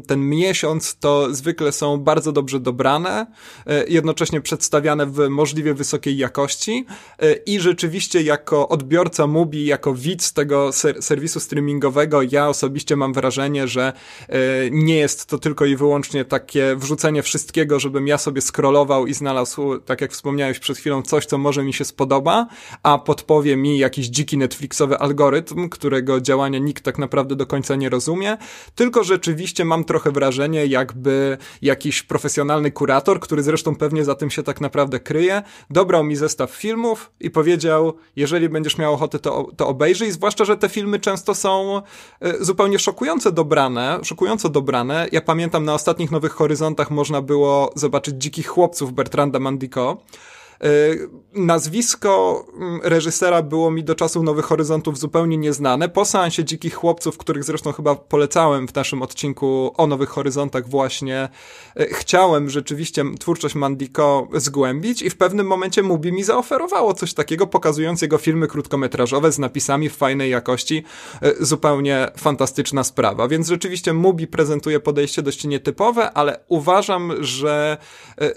ten 0.07 0.29
miesiąc 0.29 0.97
to 0.99 1.35
zwykle 1.35 1.71
są 1.71 1.97
bardzo 1.97 2.31
dobrze 2.31 2.59
dobrane, 2.59 3.27
e, 3.65 3.87
jednocześnie 3.87 4.41
przedstawiane 4.41 5.05
w 5.05 5.29
możliwie 5.29 5.73
wysokiej 5.73 6.17
jakości 6.17 6.85
e, 7.19 7.33
i 7.33 7.59
rzeczywiście 7.59 8.21
jako 8.21 8.69
odbiorca 8.69 9.27
Mubi, 9.27 9.65
jako 9.65 9.93
widz 9.93 10.33
tego 10.33 10.71
ser 10.71 11.03
serwisu 11.03 11.39
streamingowego, 11.39 12.21
ja 12.31 12.49
osobiście 12.49 12.95
mam 12.95 13.13
wrażenie, 13.13 13.67
że 13.67 13.93
e, 14.29 14.37
nie 14.71 14.97
jest 14.97 15.25
to 15.25 15.37
tylko 15.37 15.65
i 15.65 15.75
wyłącznie 15.75 16.25
takie 16.25 16.75
wrzucenie 16.75 17.23
wszystkiego, 17.23 17.79
żebym 17.79 18.07
ja 18.07 18.17
sobie 18.17 18.41
scrollował 18.41 19.07
i 19.07 19.13
znalazł, 19.13 19.79
tak 19.79 20.01
jak 20.01 20.11
wspomniałeś 20.11 20.59
przed 20.59 20.77
chwilą, 20.77 21.01
coś, 21.01 21.25
co 21.25 21.37
może 21.37 21.63
mi 21.63 21.73
się 21.73 21.85
spodoba, 21.85 22.47
a 22.83 22.97
podpowie 22.97 23.57
mi 23.57 23.77
jakiś 23.77 24.07
dziki 24.07 24.37
Netflixowy 24.37 24.97
algorytm, 24.97 25.69
którego 25.69 26.21
działania 26.21 26.59
nikt 26.59 26.83
tak 26.83 26.97
naprawdę 26.97 27.35
do 27.35 27.45
końca 27.45 27.75
nie 27.75 27.89
rozumie, 27.89 28.37
tylko 28.75 29.03
rzeczywiście 29.03 29.56
mam 29.65 29.83
trochę 29.83 30.11
wrażenie, 30.11 30.65
jakby 30.65 31.37
jakiś 31.61 32.03
profesjonalny 32.03 32.71
kurator, 32.71 33.19
który 33.19 33.43
zresztą 33.43 33.75
pewnie 33.75 34.05
za 34.05 34.15
tym 34.15 34.29
się 34.29 34.43
tak 34.43 34.61
naprawdę 34.61 34.99
kryje, 34.99 35.43
dobrał 35.69 36.03
mi 36.03 36.15
zestaw 36.15 36.51
filmów 36.51 37.11
i 37.19 37.29
powiedział, 37.29 37.93
jeżeli 38.15 38.49
będziesz 38.49 38.77
miał 38.77 38.93
ochotę, 38.93 39.19
to, 39.19 39.47
to 39.57 39.67
obejrzyj, 39.67 40.11
zwłaszcza, 40.11 40.45
że 40.45 40.57
te 40.57 40.69
filmy 40.69 40.99
często 40.99 41.35
są 41.35 41.81
e, 42.21 42.45
zupełnie 42.45 42.79
szokująco 42.79 43.31
dobrane, 43.31 43.99
szokująco 44.03 44.49
dobrane. 44.49 45.07
Ja 45.11 45.21
pamiętam, 45.21 45.65
na 45.65 45.73
ostatnich 45.73 46.11
Nowych 46.11 46.31
Horyzontach 46.31 46.91
można 46.91 47.21
było 47.21 47.71
zobaczyć 47.75 48.15
Dzikich 48.15 48.47
Chłopców 48.47 48.93
Bertranda 48.93 49.39
Mandico, 49.39 49.97
nazwisko 51.33 52.45
mm, 52.57 52.79
reżysera 52.83 53.41
było 53.41 53.71
mi 53.71 53.83
do 53.83 53.95
czasów 53.95 54.23
Nowych 54.23 54.45
Horyzontów 54.45 54.99
zupełnie 54.99 55.37
nieznane. 55.37 55.89
Po 55.89 56.05
seansie 56.05 56.43
Dzikich 56.43 56.75
Chłopców, 56.75 57.17
których 57.17 57.43
zresztą 57.43 57.71
chyba 57.71 57.95
polecałem 57.95 58.67
w 58.67 58.75
naszym 58.75 59.01
odcinku 59.01 59.71
o 59.77 59.87
Nowych 59.87 60.09
Horyzontach 60.09 60.69
właśnie, 60.69 61.29
e, 61.75 61.85
chciałem 61.85 62.49
rzeczywiście 62.49 63.03
twórczość 63.19 63.55
Mandiko 63.55 64.27
zgłębić 64.33 65.01
i 65.01 65.09
w 65.09 65.17
pewnym 65.17 65.47
momencie 65.47 65.83
Mubi 65.83 66.11
mi 66.11 66.23
zaoferowało 66.23 66.93
coś 66.93 67.13
takiego, 67.13 67.47
pokazując 67.47 68.01
jego 68.01 68.17
filmy 68.17 68.47
krótkometrażowe 68.47 69.31
z 69.31 69.39
napisami 69.39 69.89
w 69.89 69.95
fajnej 69.95 70.31
jakości. 70.31 70.83
E, 71.21 71.45
zupełnie 71.45 72.07
fantastyczna 72.17 72.83
sprawa. 72.83 73.27
Więc 73.27 73.47
rzeczywiście 73.47 73.93
Mubi 73.93 74.27
prezentuje 74.27 74.79
podejście 74.79 75.21
dość 75.21 75.43
nietypowe, 75.43 76.11
ale 76.11 76.39
uważam, 76.47 77.13
że 77.19 77.77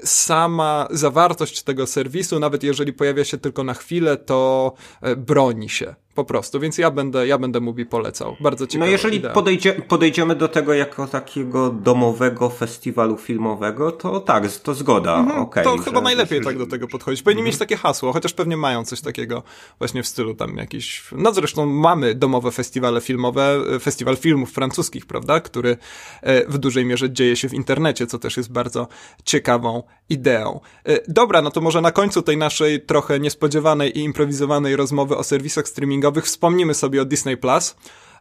sama 0.05 0.89
zawartość 0.91 1.63
tego 1.63 1.87
serwisu 1.87 2.10
serwisu, 2.11 2.41
nawet 2.41 2.63
jeżeli 2.63 2.93
pojawia 2.93 3.25
się 3.25 3.39
tylko 3.39 3.65
na 3.65 3.75
chwilę, 3.75 4.17
to 4.17 4.73
e, 5.03 5.17
broni 5.17 5.69
się 5.69 5.95
po 6.21 6.25
prostu, 6.25 6.61
więc 6.61 6.79
ja 6.79 6.91
będę, 6.91 7.27
ja 7.27 7.39
będę 7.39 7.61
Mubi 7.61 7.87
polecał. 7.87 8.37
Bardzo 8.41 8.67
ciekawe. 8.67 8.87
No 8.87 8.93
jeżeli 8.93 9.21
podejdzie, 9.21 9.73
podejdziemy 9.73 10.37
do 10.37 10.49
tego 10.49 10.75
jako 10.75 11.07
takiego 11.07 11.71
domowego 11.71 12.51
festiwalu 12.51 13.17
filmowego, 13.17 13.93
to 13.93 14.21
tak, 14.21 14.53
to 14.53 14.75
zgoda. 14.75 15.19
Mhm, 15.19 15.41
okay, 15.41 15.65
to 15.65 15.77
że, 15.77 15.83
chyba 15.85 16.01
najlepiej 16.01 16.39
że, 16.39 16.45
tak 16.45 16.59
do 16.59 16.67
tego 16.67 16.89
podchodzić. 16.89 17.23
Powinni 17.23 17.41
mhm. 17.41 17.47
mieć 17.47 17.59
takie 17.59 17.77
hasło, 17.77 18.13
chociaż 18.13 18.33
pewnie 18.33 18.57
mają 18.57 18.85
coś 18.85 19.01
takiego 19.01 19.43
właśnie 19.79 20.03
w 20.03 20.07
stylu 20.07 20.35
tam 20.35 20.57
jakiś, 20.57 21.05
no 21.13 21.35
zresztą 21.35 21.67
mamy 21.67 22.15
domowe 22.15 22.51
festiwale 22.51 23.01
filmowe, 23.01 23.61
festiwal 23.81 24.17
filmów 24.17 24.53
francuskich, 24.53 25.07
prawda, 25.07 25.41
który 25.41 25.77
e, 26.23 26.47
w 26.49 26.59
dużej 26.59 26.85
mierze 26.85 27.11
dzieje 27.11 27.37
się 27.37 27.49
w 27.49 27.55
internecie, 27.55 28.07
co 28.07 28.19
też 28.19 28.37
jest 28.37 28.53
bardzo 28.53 28.89
ciekawą 29.25 29.83
ideą. 30.09 30.61
E, 30.85 30.99
dobra, 31.09 31.43
no 31.43 31.51
to 31.51 31.61
może 31.61 31.81
na 31.81 31.93
końcu 31.93 32.23
tej 32.23 32.37
naszej 32.37 32.81
trochę 32.81 33.21
niespodziewanej 33.21 33.99
i 33.99 34.01
improwizowanej 34.01 34.77
rozmowy 34.77 35.17
o 35.17 35.25
serwisach 35.25 35.69
streamingowych 35.69 36.10
streamingowych 36.11 36.25
wspomnimy 36.25 36.75
sobie 36.75 37.03
o 37.03 37.05
Disney 37.05 37.37
Plus. 37.37 37.77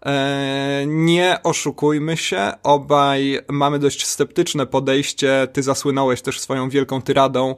E, 0.05 0.83
nie 0.87 1.39
oszukujmy 1.43 2.17
się, 2.17 2.51
obaj 2.63 3.39
mamy 3.49 3.79
dość 3.79 4.05
sceptyczne 4.05 4.65
podejście. 4.65 5.47
Ty 5.53 5.63
zasłynąłeś 5.63 6.21
też 6.21 6.39
swoją 6.39 6.69
wielką 6.69 7.01
tyradą 7.01 7.55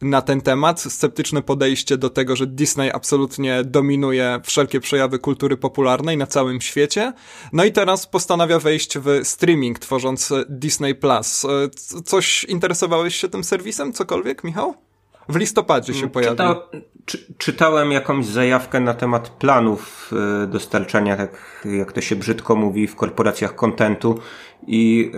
na 0.00 0.22
ten 0.22 0.40
temat. 0.40 0.80
Sceptyczne 0.80 1.42
podejście 1.42 1.96
do 1.96 2.10
tego, 2.10 2.36
że 2.36 2.46
Disney 2.46 2.90
absolutnie 2.90 3.64
dominuje 3.64 4.40
wszelkie 4.44 4.80
przejawy 4.80 5.18
kultury 5.18 5.56
popularnej 5.56 6.16
na 6.16 6.26
całym 6.26 6.60
świecie. 6.60 7.12
No 7.52 7.64
i 7.64 7.72
teraz 7.72 8.06
postanawia 8.06 8.58
wejść 8.58 8.98
w 8.98 9.20
streaming, 9.24 9.78
tworząc 9.78 10.32
Disney 10.48 10.94
Plus. 10.94 11.44
E, 11.44 12.02
coś 12.04 12.44
interesowałeś 12.44 13.16
się 13.16 13.28
tym 13.28 13.44
serwisem? 13.44 13.92
Cokolwiek, 13.92 14.44
Michał? 14.44 14.91
W 15.28 15.36
listopadzie 15.36 15.94
się 15.94 16.08
pojawił. 16.08 16.36
Czyta, 16.36 16.60
czy, 17.04 17.34
czytałem 17.38 17.92
jakąś 17.92 18.26
zajawkę 18.26 18.80
na 18.80 18.94
temat 18.94 19.28
planów 19.28 20.10
y, 20.42 20.46
dostarczania, 20.46 21.16
tak 21.16 21.66
jak 21.78 21.92
to 21.92 22.00
się 22.00 22.16
brzydko 22.16 22.56
mówi, 22.56 22.86
w 22.86 22.96
korporacjach 22.96 23.54
kontentu 23.54 24.18
i 24.66 25.12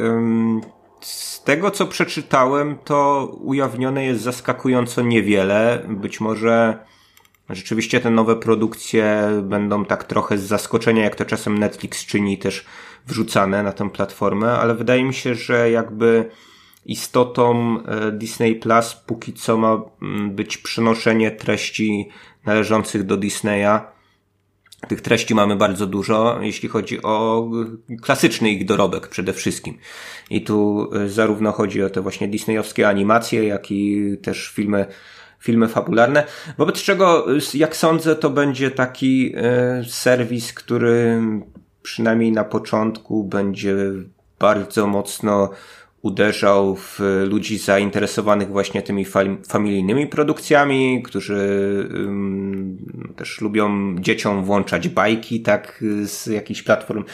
z 1.01 1.43
tego 1.43 1.71
co 1.71 1.87
przeczytałem, 1.87 2.79
to 2.85 3.27
ujawnione 3.41 4.05
jest 4.05 4.23
zaskakująco 4.23 5.03
niewiele. 5.03 5.83
Być 5.89 6.21
może 6.21 6.79
rzeczywiście 7.51 8.01
te 8.01 8.11
nowe 8.11 8.37
produkcje 8.37 9.29
będą 9.43 9.85
tak 9.85 10.05
trochę 10.05 10.39
z 10.39 10.43
zaskoczenia, 10.43 11.05
jak 11.05 11.17
to 11.17 11.25
czasem 11.25 11.59
Netflix 11.59 12.07
czyni, 12.07 12.39
też 12.39 12.65
wrzucane 13.07 13.63
na 13.63 13.73
tę 13.73 13.91
platformę, 13.91 14.53
ale 14.53 14.75
wydaje 14.75 15.05
mi 15.05 15.15
się, 15.15 15.35
że 15.35 15.71
jakby 15.71 16.31
istotą 16.85 17.79
e, 17.85 18.13
Disney 18.13 18.55
Plus 18.55 18.95
póki 19.07 19.33
co 19.33 19.57
ma 19.57 19.83
mm, 20.03 20.31
być 20.31 20.59
przenoszenie 20.59 21.31
treści 21.31 22.09
należących 22.47 23.05
do 23.05 23.17
Disneya. 23.17 23.81
Tych 24.89 25.01
treści 25.01 25.35
mamy 25.35 25.57
bardzo 25.57 25.87
dużo, 25.87 26.39
jeśli 26.43 26.69
chodzi 26.69 27.03
o 27.03 27.49
klasyczny 28.03 28.51
ich 28.51 28.65
dorobek 28.65 29.09
przede 29.09 29.33
wszystkim. 29.33 29.79
I 30.31 30.43
tu 30.43 30.89
e, 30.93 31.09
zarówno 31.09 31.53
chodzi 31.53 31.83
o 31.83 31.91
te 31.91 32.01
właśnie 32.01 32.29
disneyowskie 32.29 32.89
animacje, 32.89 33.45
jak 33.45 33.71
i 33.71 34.17
też 34.23 34.49
filmy, 34.49 34.87
filmy 35.39 35.69
fabularne. 35.69 36.25
Wobec 36.59 36.83
czego, 36.83 37.27
jak 37.55 37.77
sądzę, 37.77 38.17
to 38.17 38.31
będzie 38.31 38.71
taki 38.71 39.33
e, 39.37 39.85
serwis, 39.89 40.53
który 40.53 41.23
przynajmniej 41.83 42.33
na 42.33 42.45
początku 42.45 43.25
będzie 43.25 43.77
bardzo 44.39 44.87
mocno 44.87 45.51
uderzał 46.05 46.77
w 46.77 47.01
ludzi 47.29 47.59
zainteresowanych 47.59 48.49
właśnie 48.49 48.83
tymi 48.83 49.07
familijnymi 49.49 50.07
produkcjami, 50.07 51.03
którzy 51.03 51.39
też 53.17 53.41
lubią 53.41 53.97
dzieciom 54.01 54.45
włączać 54.45 54.89
bajki, 54.89 55.41
tak, 55.41 55.85
z 56.03 56.27
jakichś 56.27 56.63
platform 56.63 57.05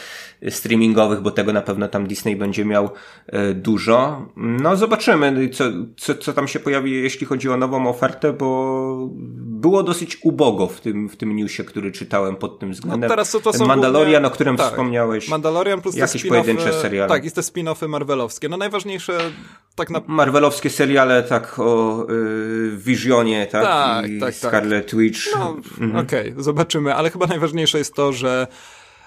streamingowych, 0.49 1.21
bo 1.21 1.31
tego 1.31 1.53
na 1.53 1.61
pewno 1.61 1.87
tam 1.87 2.07
Disney 2.07 2.35
będzie 2.35 2.65
miał 2.65 2.89
e, 3.27 3.53
dużo. 3.53 4.27
No 4.35 4.75
zobaczymy, 4.75 5.49
co, 5.49 5.63
co, 5.97 6.15
co 6.15 6.33
tam 6.33 6.47
się 6.47 6.59
pojawi, 6.59 6.91
jeśli 6.91 7.27
chodzi 7.27 7.49
o 7.49 7.57
nową 7.57 7.89
ofertę, 7.89 8.33
bo 8.33 9.09
było 9.35 9.83
dosyć 9.83 10.17
ubogo 10.23 10.67
w 10.67 10.81
tym, 10.81 11.09
w 11.09 11.17
tym 11.17 11.35
newsie, 11.35 11.63
który 11.63 11.91
czytałem 11.91 12.35
pod 12.35 12.59
tym 12.59 12.71
względem. 12.71 13.01
No 13.01 13.07
teraz 13.09 13.31
to, 13.31 13.39
to 13.39 13.53
są 13.53 13.65
Mandalorian, 13.65 14.21
głównie... 14.21 14.27
o 14.27 14.31
którym 14.31 14.57
tak, 14.57 14.67
wspomniałeś. 14.67 15.29
Mandalorian 15.29 15.81
plus 15.81 15.95
jakieś 15.95 16.25
pojedyncze 16.25 16.73
seriale. 16.73 17.09
Tak, 17.09 17.25
i 17.25 17.31
te 17.31 17.41
spin-offy 17.41 17.87
marvelowskie. 17.87 18.49
No 18.49 18.57
najważniejsze 18.57 19.19
tak 19.75 19.89
na... 19.89 20.01
Marvelowskie 20.07 20.69
seriale, 20.69 21.23
tak, 21.23 21.59
o 21.59 22.05
y, 22.09 22.77
Visionie, 22.77 23.47
tak, 23.51 23.63
tak, 23.63 24.09
i 24.09 24.19
tak, 24.19 24.29
tak. 24.29 24.35
Scarlet 24.35 24.91
tak. 24.91 24.99
Witch. 24.99 25.19
No, 25.35 25.49
mhm. 25.81 26.05
okej, 26.05 26.31
okay, 26.31 26.43
zobaczymy, 26.43 26.95
ale 26.95 27.09
chyba 27.09 27.27
najważniejsze 27.27 27.77
jest 27.77 27.95
to, 27.95 28.13
że 28.13 28.47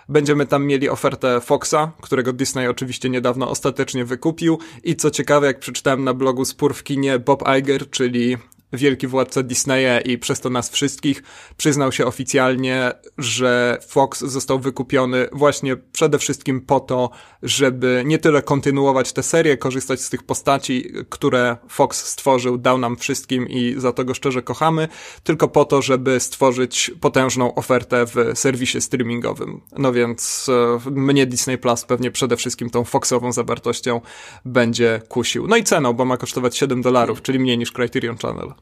Będziemy 0.09 0.47
tam 0.47 0.67
mieli 0.67 0.89
ofertę 0.89 1.41
Foxa, 1.41 1.93
którego 2.01 2.33
Disney 2.33 2.69
oczywiście 2.69 3.11
niedawno 3.11 3.51
ostatecznie 3.51 4.05
wykupił. 4.05 4.59
I 4.85 4.97
co 4.97 5.11
ciekawe, 5.11 5.47
jak 5.47 5.59
przeczytałem 5.59 6.05
na 6.05 6.15
blogu 6.15 6.45
Spór 6.45 6.75
w 6.75 6.83
kinie, 6.83 7.19
Bob 7.19 7.43
Iger, 7.59 7.91
czyli 7.91 8.37
wielki 8.75 9.07
władca 9.07 9.43
Disneya 9.43 10.01
i 10.05 10.19
przez 10.19 10.41
to 10.41 10.51
nas 10.51 10.71
wszystkich, 10.71 11.23
przyznał 11.57 11.93
się 11.93 12.07
oficjalnie, 12.07 12.93
że 13.19 13.79
Fox 13.89 14.21
został 14.21 14.59
wykupiony 14.59 15.29
właśnie 15.33 15.77
przede 15.77 16.19
wszystkim 16.19 16.61
po 16.61 16.81
to, 16.81 17.11
żeby 17.43 18.03
nie 18.07 18.19
tyle 18.19 18.43
kontynuować 18.43 19.13
tę 19.13 19.23
serię, 19.23 19.57
korzystać 19.57 20.01
z 20.01 20.11
tych 20.11 20.23
postaci, 20.23 20.93
które 21.09 21.57
Fox 21.69 22.05
stworzył, 22.05 22.59
dał 22.59 22.79
nam 22.79 22.97
wszystkim 22.97 23.49
i 23.49 23.75
za 23.79 23.93
to 23.93 24.05
go 24.05 24.15
szczerze 24.15 24.43
kochamy, 24.43 24.89
tylko 25.23 25.49
po 25.49 25.65
to, 25.65 25.83
żeby 25.83 26.21
stworzyć 26.21 26.91
potężną 27.01 27.55
ofertę 27.55 28.05
w 28.07 28.39
serwisie 28.39 28.81
streamingowym. 28.81 29.61
No 29.79 29.93
więc 29.93 30.51
e, 30.87 30.91
mnie 30.91 31.27
Disney 31.27 31.59
Plus 31.59 31.85
pewnie 31.85 32.11
przede 32.11 32.37
wszystkim 32.37 32.71
tą 32.71 32.85
Foxową 32.85 33.33
zawartością 33.33 34.01
będzie 34.45 35.03
kusił. 35.09 35.47
No 35.47 35.57
i 35.57 35.65
ceną, 35.65 35.93
bo 35.93 36.05
ma 36.05 36.17
kosztować 36.17 36.57
7 36.57 36.83
dolarów, 36.83 37.23
czyli 37.23 37.39
mniej 37.39 37.59
niż 37.59 37.73
Criterion 37.73 38.17
Channel. 38.17 38.53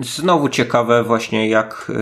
Znowu 0.00 0.48
ciekawe 0.48 1.04
właśnie 1.04 1.48
jak 1.48 1.92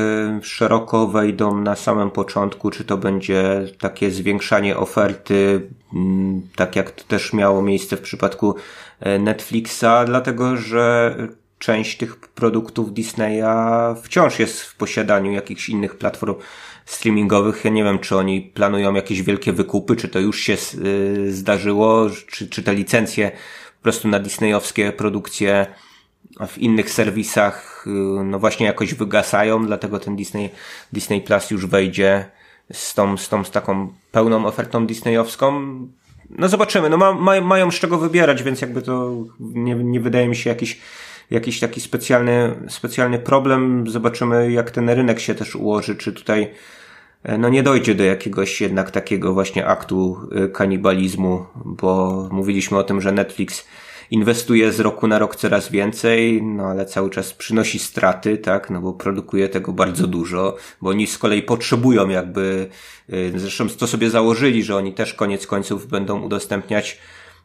y, 0.40 0.44
szeroko 0.44 1.06
wejdą 1.06 1.60
na 1.60 1.76
samym 1.76 2.10
początku, 2.10 2.70
czy 2.70 2.84
to 2.84 2.96
będzie 2.96 3.64
takie 3.78 4.10
zwiększanie 4.10 4.76
oferty, 4.76 5.68
mm, 5.94 6.42
tak 6.56 6.76
jak 6.76 6.90
to 6.90 7.04
też 7.04 7.32
miało 7.32 7.62
miejsce 7.62 7.96
w 7.96 8.00
przypadku 8.00 8.54
y, 9.06 9.18
Netflixa, 9.18 10.04
dlatego 10.06 10.56
że 10.56 11.16
część 11.58 11.96
tych 11.96 12.16
produktów 12.16 12.94
Disneya 12.94 13.94
wciąż 14.02 14.38
jest 14.38 14.62
w 14.62 14.76
posiadaniu 14.76 15.32
jakichś 15.32 15.68
innych 15.68 15.98
platform 15.98 16.34
streamingowych. 16.86 17.64
Ja 17.64 17.70
nie 17.70 17.84
wiem, 17.84 17.98
czy 17.98 18.16
oni 18.16 18.40
planują 18.40 18.94
jakieś 18.94 19.22
wielkie 19.22 19.52
wykupy, 19.52 19.96
czy 19.96 20.08
to 20.08 20.18
już 20.18 20.40
się 20.40 20.56
y, 20.84 21.32
zdarzyło, 21.32 22.06
czy, 22.30 22.48
czy 22.48 22.62
te 22.62 22.74
licencje 22.74 23.30
po 23.78 23.82
prostu 23.82 24.08
na 24.08 24.18
disneyowskie 24.18 24.92
produkcje 24.92 25.66
w 26.46 26.58
innych 26.58 26.90
serwisach 26.90 27.84
y, 27.86 27.90
no 28.24 28.38
właśnie 28.38 28.66
jakoś 28.66 28.94
wygasają, 28.94 29.66
dlatego 29.66 29.98
ten 29.98 30.16
Disney, 30.16 30.50
Disney 30.92 31.20
Plus 31.20 31.50
już 31.50 31.66
wejdzie 31.66 32.30
z 32.72 32.94
tą, 32.94 33.16
z 33.16 33.28
tą, 33.28 33.44
z 33.44 33.50
taką 33.50 33.92
pełną 34.12 34.46
ofertą 34.46 34.86
disneyowską. 34.86 35.62
No 36.30 36.48
zobaczymy, 36.48 36.90
no 36.90 36.96
ma, 36.96 37.12
ma, 37.12 37.40
mają 37.40 37.70
z 37.70 37.74
czego 37.74 37.98
wybierać, 37.98 38.42
więc 38.42 38.60
jakby 38.60 38.82
to 38.82 39.12
nie, 39.40 39.74
nie 39.74 40.00
wydaje 40.00 40.28
mi 40.28 40.36
się 40.36 40.50
jakiś, 40.50 40.80
jakiś 41.30 41.60
taki 41.60 41.80
specjalny, 41.80 42.54
specjalny 42.68 43.18
problem. 43.18 43.84
Zobaczymy 43.90 44.52
jak 44.52 44.70
ten 44.70 44.90
rynek 44.90 45.20
się 45.20 45.34
też 45.34 45.56
ułoży, 45.56 45.96
czy 45.96 46.12
tutaj 46.12 46.50
e, 47.22 47.38
no 47.38 47.48
nie 47.48 47.62
dojdzie 47.62 47.94
do 47.94 48.04
jakiegoś 48.04 48.60
jednak 48.60 48.90
takiego 48.90 49.34
właśnie 49.34 49.66
aktu 49.66 50.28
e, 50.32 50.48
kanibalizmu, 50.48 51.46
bo 51.64 52.28
mówiliśmy 52.32 52.78
o 52.78 52.84
tym, 52.84 53.00
że 53.00 53.12
Netflix 53.12 53.66
inwestuje 54.10 54.72
z 54.72 54.80
roku 54.80 55.06
na 55.06 55.18
rok 55.18 55.36
coraz 55.36 55.70
więcej, 55.70 56.42
no 56.42 56.64
ale 56.64 56.86
cały 56.86 57.10
czas 57.10 57.34
przynosi 57.34 57.78
straty, 57.78 58.38
tak, 58.38 58.70
no 58.70 58.80
bo 58.80 58.92
produkuje 58.92 59.48
tego 59.48 59.72
bardzo 59.72 60.06
dużo, 60.06 60.56
bo 60.82 60.90
oni 60.90 61.06
z 61.06 61.18
kolei 61.18 61.42
potrzebują 61.42 62.08
jakby, 62.08 62.68
y, 63.12 63.32
zresztą 63.36 63.68
to 63.68 63.86
sobie 63.86 64.10
założyli, 64.10 64.62
że 64.62 64.76
oni 64.76 64.92
też 64.92 65.14
koniec 65.14 65.46
końców 65.46 65.86
będą 65.86 66.20
udostępniać 66.20 66.98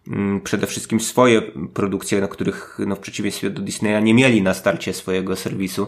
mm, 0.08 0.42
przede 0.42 0.68
wszystkim 0.68 1.00
swoje 1.00 1.42
produkcje, 1.74 2.22
na 2.22 2.28
których 2.28 2.80
no, 2.88 2.96
w 2.96 3.00
przeciwieństwie 3.00 3.50
do 3.50 3.62
Disneya 3.62 4.04
nie 4.04 4.14
mieli 4.14 4.42
na 4.42 4.54
starcie 4.54 4.94
swojego 4.94 5.36
serwisu, 5.36 5.88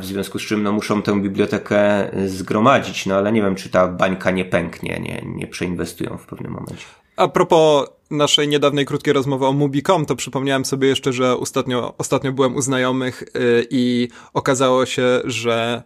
w 0.00 0.04
związku 0.04 0.38
z 0.38 0.42
czym 0.42 0.62
no, 0.62 0.72
muszą 0.72 1.02
tę 1.02 1.20
bibliotekę 1.20 2.10
zgromadzić, 2.26 3.06
no 3.06 3.14
ale 3.14 3.32
nie 3.32 3.42
wiem, 3.42 3.54
czy 3.54 3.70
ta 3.70 3.88
bańka 3.88 4.30
nie 4.30 4.44
pęknie, 4.44 5.00
nie, 5.00 5.22
nie 5.34 5.46
przeinwestują 5.46 6.18
w 6.18 6.26
pewnym 6.26 6.52
momencie. 6.52 7.05
A 7.16 7.28
propos 7.28 7.88
naszej 8.10 8.48
niedawnej 8.48 8.86
krótkiej 8.86 9.14
rozmowy 9.14 9.46
o 9.46 9.52
Mubi.com, 9.52 10.06
to 10.06 10.16
przypomniałem 10.16 10.64
sobie 10.64 10.88
jeszcze, 10.88 11.12
że 11.12 11.36
ostatnio, 11.36 11.94
ostatnio 11.98 12.32
byłem 12.32 12.56
u 12.56 12.60
znajomych 12.60 13.24
yy, 13.34 13.66
i 13.70 14.08
okazało 14.34 14.86
się, 14.86 15.20
że 15.24 15.82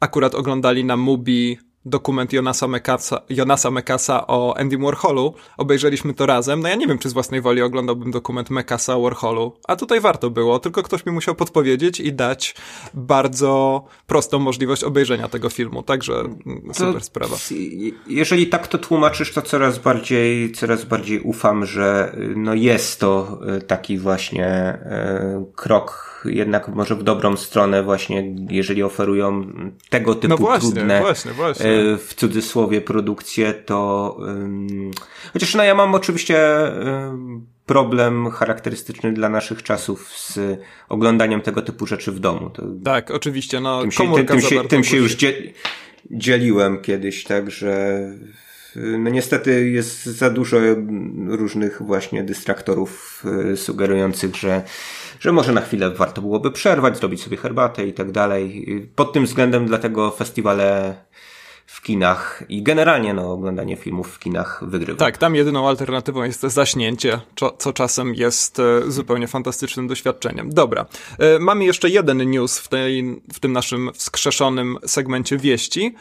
akurat 0.00 0.34
oglądali 0.34 0.84
na 0.84 0.96
Mubi 0.96 1.58
dokument 1.86 2.32
Jonasa 2.32 2.68
Mekasa, 2.68 3.20
Jonasa 3.28 3.70
Mekasa 3.70 4.26
o 4.26 4.54
Andy 4.56 4.78
Warholu. 4.78 5.34
Obejrzeliśmy 5.56 6.14
to 6.14 6.26
razem. 6.26 6.60
No 6.60 6.68
ja 6.68 6.74
nie 6.74 6.86
wiem, 6.86 6.98
czy 6.98 7.08
z 7.08 7.12
własnej 7.12 7.40
woli 7.40 7.62
oglądałbym 7.62 8.10
dokument 8.10 8.50
Mekasa 8.50 8.96
o 8.96 9.02
Warholu, 9.02 9.52
a 9.68 9.76
tutaj 9.76 10.00
warto 10.00 10.30
było, 10.30 10.58
tylko 10.58 10.82
ktoś 10.82 11.06
mi 11.06 11.12
musiał 11.12 11.34
podpowiedzieć 11.34 12.00
i 12.00 12.12
dać 12.12 12.54
bardzo 12.94 13.84
prostą 14.06 14.38
możliwość 14.38 14.84
obejrzenia 14.84 15.28
tego 15.28 15.50
filmu, 15.50 15.82
także 15.82 16.14
mm, 16.20 16.62
super 16.74 16.94
to, 16.94 17.00
sprawa. 17.00 17.36
Jeżeli 18.06 18.46
tak 18.46 18.68
to 18.68 18.78
tłumaczysz, 18.78 19.32
to 19.32 19.42
coraz 19.42 19.78
bardziej, 19.78 20.52
coraz 20.52 20.84
bardziej 20.84 21.20
ufam, 21.20 21.66
że 21.66 22.16
no 22.36 22.54
jest 22.54 23.00
to 23.00 23.38
y, 23.56 23.62
taki 23.62 23.98
właśnie 23.98 24.78
y, 25.42 25.52
krok 25.54 26.14
jednak 26.24 26.68
może 26.68 26.96
w 26.96 27.02
dobrą 27.02 27.36
stronę 27.36 27.82
właśnie, 27.82 28.34
jeżeli 28.50 28.82
oferują 28.82 29.46
tego 29.90 30.14
typu 30.14 30.28
no 30.28 30.36
właśnie, 30.36 30.72
trudne 30.72 31.00
właśnie, 31.00 31.32
właśnie. 31.32 31.66
W 31.98 32.14
cudzysłowie 32.14 32.80
produkcje, 32.80 33.54
to 33.54 34.16
chociaż 35.32 35.54
no 35.54 35.64
ja 35.64 35.74
mam 35.74 35.94
oczywiście 35.94 36.36
problem 37.66 38.30
charakterystyczny 38.30 39.12
dla 39.12 39.28
naszych 39.28 39.62
czasów 39.62 40.12
z 40.12 40.38
oglądaniem 40.88 41.40
tego 41.40 41.62
typu 41.62 41.86
rzeczy 41.86 42.12
w 42.12 42.20
domu. 42.20 42.50
To 42.50 42.62
tak, 42.84 43.10
oczywiście, 43.10 43.60
no 43.60 43.80
tym 43.80 43.90
się, 43.90 44.14
tym, 44.14 44.26
tym 44.26 44.40
się, 44.40 44.64
tym 44.64 44.84
się 44.84 44.96
już 44.96 45.16
dzieliłem 46.10 46.82
kiedyś, 46.82 47.24
tak, 47.24 47.50
że 47.50 48.00
no 48.76 49.10
niestety 49.10 49.70
jest 49.70 50.04
za 50.04 50.30
dużo 50.30 50.56
różnych 51.26 51.82
właśnie 51.82 52.24
dystraktorów 52.24 53.24
e, 53.52 53.56
sugerujących, 53.56 54.36
że 54.36 54.62
że 55.20 55.32
może 55.32 55.52
na 55.52 55.60
chwilę 55.60 55.90
warto 55.90 56.20
byłoby 56.20 56.50
przerwać, 56.50 56.98
zrobić 56.98 57.22
sobie 57.22 57.36
herbatę 57.36 57.86
i 57.86 57.92
tak 57.92 58.12
dalej. 58.12 58.66
Pod 58.96 59.12
tym 59.12 59.24
względem 59.24 59.66
dlatego 59.66 60.10
festiwale 60.10 60.94
w 61.74 61.82
kinach 61.82 62.42
i 62.48 62.62
generalnie 62.62 63.14
no, 63.14 63.32
oglądanie 63.32 63.76
filmów 63.76 64.14
w 64.14 64.18
kinach 64.18 64.64
wygrywa. 64.66 64.98
Tak, 64.98 65.18
tam 65.18 65.34
jedyną 65.34 65.68
alternatywą 65.68 66.22
jest 66.22 66.40
zaśnięcie, 66.40 67.20
co 67.58 67.72
czasem 67.72 68.14
jest 68.14 68.58
e, 68.58 68.90
zupełnie 68.90 69.28
fantastycznym 69.28 69.88
doświadczeniem. 69.88 70.50
Dobra, 70.50 70.86
e, 71.18 71.38
mamy 71.38 71.64
jeszcze 71.64 71.90
jeden 71.90 72.30
news 72.30 72.58
w, 72.58 72.68
tej, 72.68 73.20
w 73.32 73.40
tym 73.40 73.52
naszym 73.52 73.90
wskrzeszonym 73.94 74.78
segmencie 74.86 75.38
wieści 75.38 75.94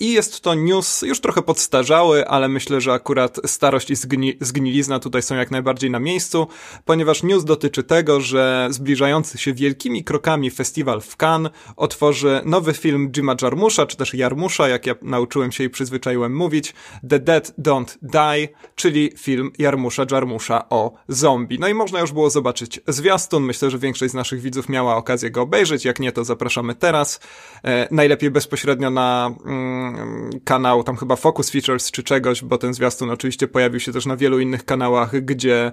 i 0.00 0.12
jest 0.12 0.40
to 0.40 0.54
news 0.54 1.02
już 1.02 1.20
trochę 1.20 1.42
podstarzały, 1.42 2.28
ale 2.28 2.48
myślę, 2.48 2.80
że 2.80 2.92
akurat 2.92 3.40
starość 3.46 3.90
i 3.90 3.96
zgni 3.96 4.36
zgnilizna 4.40 4.98
tutaj 4.98 5.22
są 5.22 5.34
jak 5.34 5.50
najbardziej 5.50 5.90
na 5.90 5.98
miejscu, 5.98 6.46
ponieważ 6.84 7.22
news 7.22 7.44
dotyczy 7.44 7.82
tego, 7.82 8.20
że 8.20 8.68
zbliżający 8.70 9.38
się 9.38 9.54
wielkimi 9.54 10.04
krokami 10.04 10.50
festiwal 10.50 11.00
w 11.00 11.16
Cannes 11.22 11.52
otworzy 11.76 12.40
nowy 12.44 12.72
film 12.72 13.10
Jima 13.12 13.36
Jarmusza, 13.42 13.86
czy 13.86 13.96
też 13.96 14.14
Jarmusza, 14.14 14.68
jak 14.68 14.86
ja 14.86 14.99
nauczyłem 15.02 15.52
się 15.52 15.64
i 15.64 15.70
przyzwyczaiłem 15.70 16.36
mówić, 16.36 16.74
The 17.08 17.18
Dead 17.18 17.54
Don't 17.58 17.98
Die, 18.02 18.48
czyli 18.74 19.12
film 19.16 19.50
Jarmusza 19.58 20.06
Jarmusza 20.10 20.68
o 20.68 20.92
zombie. 21.08 21.58
No 21.58 21.68
i 21.68 21.74
można 21.74 22.00
już 22.00 22.12
było 22.12 22.30
zobaczyć 22.30 22.80
zwiastun, 22.88 23.42
myślę, 23.42 23.70
że 23.70 23.78
większość 23.78 24.12
z 24.12 24.14
naszych 24.14 24.40
widzów 24.40 24.68
miała 24.68 24.96
okazję 24.96 25.30
go 25.30 25.42
obejrzeć, 25.42 25.84
jak 25.84 26.00
nie 26.00 26.12
to 26.12 26.24
zapraszamy 26.24 26.74
teraz, 26.74 27.20
e, 27.64 27.88
najlepiej 27.90 28.30
bezpośrednio 28.30 28.90
na 28.90 29.34
mm, 29.46 30.30
kanał, 30.44 30.84
tam 30.84 30.96
chyba 30.96 31.16
Focus 31.16 31.50
Features 31.50 31.90
czy 31.90 32.02
czegoś, 32.02 32.44
bo 32.44 32.58
ten 32.58 32.74
zwiastun 32.74 33.10
oczywiście 33.10 33.48
pojawił 33.48 33.80
się 33.80 33.92
też 33.92 34.06
na 34.06 34.16
wielu 34.16 34.40
innych 34.40 34.64
kanałach, 34.64 35.24
gdzie 35.24 35.72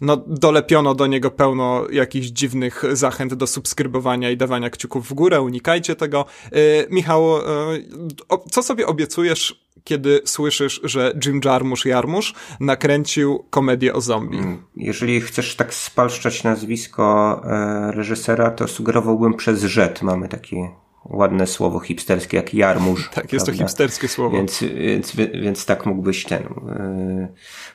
no 0.00 0.16
dolepiono 0.26 0.94
do 0.94 1.06
niego 1.06 1.30
pełno 1.30 1.84
jakichś 1.90 2.26
dziwnych 2.26 2.82
zachęt 2.92 3.34
do 3.34 3.46
subskrybowania 3.46 4.30
i 4.30 4.36
dawania 4.36 4.70
kciuków 4.70 5.08
w 5.08 5.14
górę, 5.14 5.40
unikajcie 5.40 5.96
tego. 5.96 6.24
E, 6.44 6.58
Michał, 6.90 7.36
e, 7.36 7.42
co 8.56 8.62
sobie 8.62 8.86
obiecujesz, 8.86 9.66
kiedy 9.84 10.20
słyszysz, 10.24 10.80
że 10.84 11.12
Jim 11.24 11.40
Jarmusch 11.44 11.84
Jarmusch 11.84 12.32
nakręcił 12.60 13.44
komedię 13.50 13.94
o 13.94 14.00
zombie? 14.00 14.38
Mm, 14.38 14.62
jeżeli 14.76 15.20
chcesz 15.20 15.56
tak 15.56 15.74
spalszczać 15.74 16.44
nazwisko 16.44 17.40
e, 17.44 17.92
reżysera, 17.92 18.50
to 18.50 18.68
sugerowałbym 18.68 19.34
przez 19.34 19.62
rzet. 19.62 20.02
Mamy 20.02 20.28
takie 20.28 20.70
ładne 21.04 21.46
słowo 21.46 21.80
hipsterskie 21.80 22.36
jak 22.36 22.54
jarmuż. 22.54 23.08
Tak, 23.14 23.32
jest 23.32 23.46
prawda? 23.46 23.62
to 23.62 23.68
hipsterskie 23.68 24.08
słowo. 24.08 24.36
Więc, 24.36 24.62
więc, 24.62 25.16
więc 25.42 25.66
tak 25.66 25.86
mógłbyś 25.86 26.24
ten, 26.24 26.42
yy, 26.42 27.28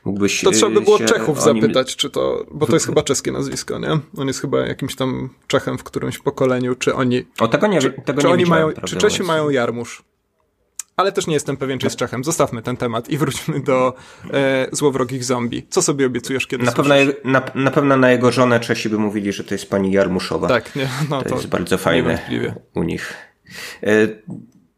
mógłbyś 0.05 0.41
To 0.41 0.51
trzeba 0.51 0.71
by 0.71 0.81
było 0.81 0.99
Czechów 0.99 1.41
zapytać, 1.41 1.95
czy 1.95 2.09
to, 2.09 2.45
bo 2.51 2.65
to 2.65 2.73
jest 2.73 2.85
chyba 2.85 3.03
czeskie 3.03 3.31
nazwisko, 3.31 3.79
nie? 3.79 3.99
On 4.17 4.27
jest 4.27 4.41
chyba 4.41 4.59
jakimś 4.59 4.95
tam 4.95 5.29
Czechem 5.47 5.77
w 5.77 5.83
którymś 5.83 6.17
pokoleniu, 6.17 6.75
czy 6.75 6.95
oni... 6.95 7.25
O, 7.39 7.47
tego 7.47 7.67
nie, 7.67 7.81
czy, 7.81 7.91
tego 7.91 8.21
czy 8.21 8.27
nie 8.27 8.33
oni 8.33 8.45
mają, 8.45 8.71
Czy 8.85 8.95
Czesi 8.95 9.23
mają 9.23 9.49
jarmuż? 9.49 10.10
Ale 10.95 11.11
też 11.11 11.27
nie 11.27 11.33
jestem 11.33 11.57
pewien, 11.57 11.79
czy 11.79 11.85
jest 11.85 11.95
Czechem. 11.97 12.23
Zostawmy 12.23 12.61
ten 12.61 12.77
temat 12.77 13.09
i 13.09 13.17
wróćmy 13.17 13.59
do 13.59 13.93
e, 14.33 14.67
złowrogich 14.71 15.23
zombie. 15.23 15.67
Co 15.69 15.81
sobie 15.81 16.05
obiecujesz, 16.05 16.47
kiedy 16.47 16.63
na 16.63 16.71
pewno, 16.71 16.95
na, 17.23 17.41
na 17.55 17.71
pewno 17.71 17.97
na 17.97 18.11
jego 18.11 18.31
żonę 18.31 18.59
Czesi 18.59 18.89
by 18.89 18.97
mówili, 18.97 19.33
że 19.33 19.43
to 19.43 19.53
jest 19.53 19.69
pani 19.69 19.91
Jarmuszowa. 19.91 20.47
Tak, 20.47 20.75
nie, 20.75 20.89
no 21.09 21.21
to, 21.21 21.29
to 21.29 21.35
jest 21.35 21.47
bardzo 21.47 21.77
fajne 21.77 22.29
u 22.75 22.83
nich. 22.83 23.13
E, 23.83 24.07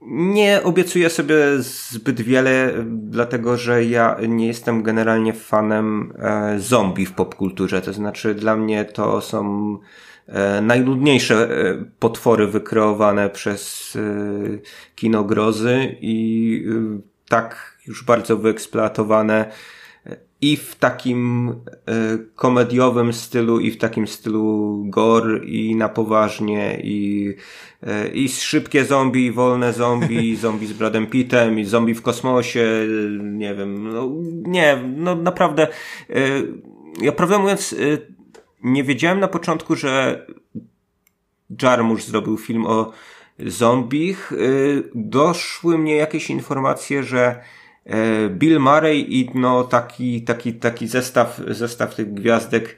nie 0.08 0.64
obiecuję 0.64 1.10
sobie 1.10 1.36
zbyt 1.58 2.22
wiele, 2.22 2.74
dlatego 2.86 3.58
że 3.58 3.86
ja 3.86 4.18
nie 4.28 4.48
jestem 4.48 4.84
generalnie 4.84 5.34
fanem 5.34 6.14
e, 6.20 6.60
zombie 6.60 7.06
w 7.06 7.14
popkulturze. 7.14 7.82
To 7.82 7.94
znaczy, 7.94 8.36
dla 8.36 8.56
mnie 8.56 8.86
to 8.86 9.22
są 9.22 9.78
najludniejsze 10.62 11.36
e, 11.36 11.86
potwory 12.00 12.48
wykreowane 12.48 13.30
przez 13.30 13.94
e, 13.96 14.00
kino 14.96 15.24
grozy 15.24 15.98
i 16.02 16.66
e, 16.70 17.02
tak 17.30 17.78
już 17.88 18.04
bardzo 18.04 18.38
wyeksploatowane 18.38 19.52
i 20.44 20.58
w 20.58 20.76
takim 20.76 21.50
e, 21.50 21.54
komediowym 22.36 23.14
stylu, 23.14 23.60
i 23.60 23.72
w 23.72 23.78
takim 23.78 24.08
stylu 24.08 24.78
gore, 24.86 25.46
i 25.46 25.76
na 25.76 25.90
poważnie, 25.90 26.80
i, 26.84 27.34
e, 27.84 28.08
i 28.08 28.30
szybkie 28.30 28.86
zombie, 28.86 29.26
i 29.26 29.32
wolne 29.32 29.74
zombie, 29.74 30.30
i 30.30 30.36
zombie 30.36 30.68
z 30.68 30.74
Bradem 30.74 31.08
Pittem, 31.08 31.60
i 31.60 31.66
zombie 31.66 31.94
w 31.94 32.02
kosmosie, 32.02 32.88
nie 33.22 33.56
wiem, 33.56 33.94
no, 33.94 34.10
nie, 34.46 34.84
no 34.98 35.16
naprawdę, 35.16 35.68
e, 36.10 36.14
ja 37.02 37.12
prawdę 37.12 37.40
mówiąc, 37.40 37.74
e, 37.74 38.13
nie 38.64 38.84
wiedziałem 38.84 39.20
na 39.20 39.28
początku, 39.28 39.76
że 39.76 40.26
Jarmusch 41.62 42.02
zrobił 42.02 42.38
film 42.38 42.66
o 42.66 42.92
zombich. 43.40 44.32
E, 44.32 44.36
doszły 44.96 45.78
mnie 45.78 45.96
jakieś 45.96 46.30
informacje, 46.30 47.04
że 47.04 47.44
E, 47.86 48.30
Bill 48.30 48.60
Murray 48.60 49.20
i 49.20 49.30
no 49.36 49.64
taki, 49.64 50.22
taki, 50.22 50.54
taki 50.54 50.88
zestaw, 50.88 51.42
zestaw 51.48 51.96
tych 51.96 52.14
gwiazdek 52.14 52.78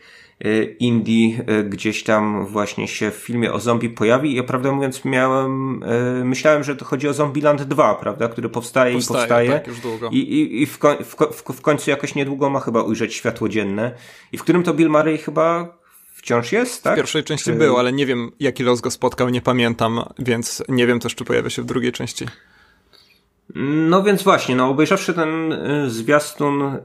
indie 0.80 1.44
e, 1.48 1.64
gdzieś 1.64 2.04
tam 2.04 2.46
właśnie 2.46 2.88
się 2.88 3.12
w 3.12 3.16
filmie 3.16 3.54
o 3.54 3.60
zombie 3.60 3.90
pojawi 3.90 4.32
i 4.32 4.36
ja 4.36 4.44
prawdę 4.44 4.72
mówiąc 4.72 5.06
miałem, 5.06 5.84
myślałem, 6.24 6.64
że 6.64 6.76
to 6.76 6.86
chodzi 6.86 7.08
o 7.08 7.14
Zombieland 7.14 7.64
2, 7.64 7.96
prawda, 7.96 8.28
który 8.28 8.50
powstaje, 8.50 8.94
powstaje 8.94 9.18
i 9.18 9.22
powstaje. 9.22 9.50
Tak, 9.50 9.68
już 9.68 9.80
długo. 9.80 10.10
I, 10.12 10.18
i, 10.18 10.62
i 10.62 10.66
w, 10.66 10.80
w, 11.04 11.16
w, 11.16 11.54
w 11.54 11.62
końcu 11.62 11.90
jakoś 11.90 12.16
niedługo 12.16 12.50
ma 12.50 12.60
chyba 12.60 12.82
ujrzeć 12.82 13.14
światło 13.14 13.50
dzienne. 13.50 13.92
I 14.32 14.38
w 14.38 14.44
którym 14.44 14.64
to 14.64 14.74
Bill 14.74 14.90
Murray 14.90 15.18
chyba 15.18 15.78
wciąż 16.26 16.52
jest, 16.52 16.84
tak? 16.84 16.94
W 16.94 16.96
pierwszej 16.96 17.24
części 17.24 17.46
czy... 17.46 17.54
był, 17.54 17.78
ale 17.78 17.94
nie 17.94 18.06
wiem 18.06 18.32
jaki 18.40 18.64
los 18.64 18.82
go 18.82 18.92
spotkał, 18.92 19.30
nie 19.30 19.42
pamiętam, 19.42 20.04
więc 20.20 20.64
nie 20.70 20.88
wiem 20.88 21.00
też 21.00 21.16
czy 21.16 21.26
pojawia 21.26 21.50
się 21.50 21.62
w 21.62 21.66
drugiej 21.66 21.92
części. 21.92 22.26
No 23.90 24.04
więc 24.04 24.24
właśnie, 24.24 24.56
no 24.56 24.70
obejrzawszy 24.70 25.14
ten 25.14 25.52
y, 25.52 25.90
zwiastun 25.90 26.62
y, 26.62 26.80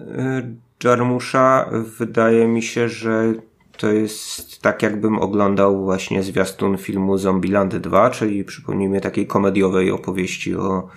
Jarmusza, 0.85 1.71
wydaje 1.99 2.49
mi 2.49 2.63
się, 2.63 2.89
że 2.89 3.33
to 3.77 3.93
jest 3.93 4.63
tak 4.63 4.83
jakbym 4.83 5.19
oglądał 5.19 5.85
właśnie 5.85 6.23
zwiastun 6.23 6.79
filmu 6.79 7.19
Zombieland 7.19 7.77
2, 7.77 8.11
czyli 8.11 8.45
przypomnijmy 8.45 9.01
takiej 9.01 9.27
komediowej 9.27 9.91
opowieści 9.91 10.57
o, 10.57 10.89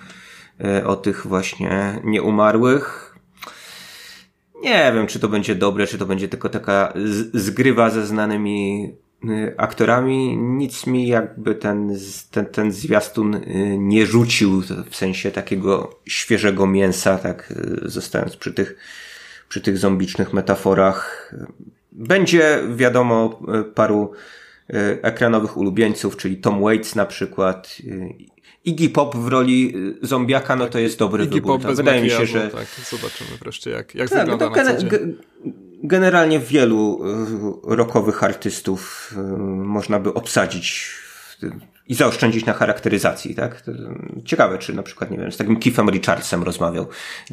y, 0.78 0.86
o 0.86 0.96
tych 0.96 1.26
właśnie 1.26 2.00
nieumarłych. 2.04 3.16
Nie 4.62 4.92
wiem, 4.94 5.06
czy 5.06 5.20
to 5.20 5.28
będzie 5.28 5.54
dobre, 5.54 5.86
czy 5.86 5.98
to 5.98 6.06
będzie 6.06 6.28
tylko 6.28 6.48
taka 6.48 6.92
zgrywa 7.34 7.90
ze 7.90 8.06
znanymi 8.06 8.88
Y, 9.30 9.54
aktorami 9.56 10.36
nic 10.36 10.86
mi 10.86 11.08
jakby 11.08 11.54
ten, 11.54 11.98
ten, 12.30 12.46
ten 12.46 12.72
zwiastun 12.72 13.34
y, 13.34 13.40
nie 13.78 14.06
rzucił 14.06 14.62
w 14.90 14.96
sensie 14.96 15.30
takiego 15.30 16.00
świeżego 16.06 16.66
mięsa, 16.66 17.18
tak 17.18 17.54
zostając 17.82 18.36
przy 18.36 18.52
tych, 18.52 18.76
przy 19.54 19.60
tych 19.60 19.78
zombicznych 19.78 20.32
metaforach. 20.32 21.34
Będzie 21.92 22.60
wiadomo 22.76 23.40
paru 23.74 24.12
ekranowych 25.02 25.56
ulubieńców, 25.56 26.16
czyli 26.16 26.36
Tom 26.36 26.62
Waits 26.62 26.94
na 26.94 27.06
przykład, 27.06 27.76
Iggy 28.64 28.88
Pop 28.88 29.16
w 29.16 29.28
roli 29.28 29.74
zombiaka, 30.02 30.56
no 30.56 30.66
to 30.66 30.78
jest 30.78 30.98
dobry 30.98 31.24
Iggy 31.24 31.34
wybór. 31.34 31.52
Pop 31.52 31.62
tak, 31.62 31.76
Wydaje 31.76 32.02
mi 32.02 32.10
się, 32.10 32.26
że... 32.26 32.48
Tak, 32.48 32.66
zobaczymy 32.90 33.30
wreszcie 33.42 33.70
jak, 33.70 33.94
jak 33.94 34.10
tak, 34.10 34.20
wygląda 34.20 34.50
no 34.50 34.56
na 34.56 34.76
co 34.76 34.88
dzień 34.88 35.16
generalnie 35.82 36.38
wielu 36.38 37.00
e, 37.70 37.76
rockowych 37.76 38.24
artystów 38.24 39.12
e, 39.16 39.20
można 39.46 40.00
by 40.00 40.14
obsadzić 40.14 40.90
i 41.88 41.94
zaoszczędzić 41.94 42.46
na 42.46 42.52
charakteryzacji, 42.52 43.34
tak? 43.34 43.62
Ciekawe, 44.24 44.58
czy 44.58 44.72
na 44.72 44.82
przykład, 44.82 45.10
nie 45.10 45.18
wiem, 45.18 45.32
z 45.32 45.36
takim 45.36 45.60
Keithem 45.60 45.90
Richardsem 45.90 46.42
rozmawiał 46.42 46.86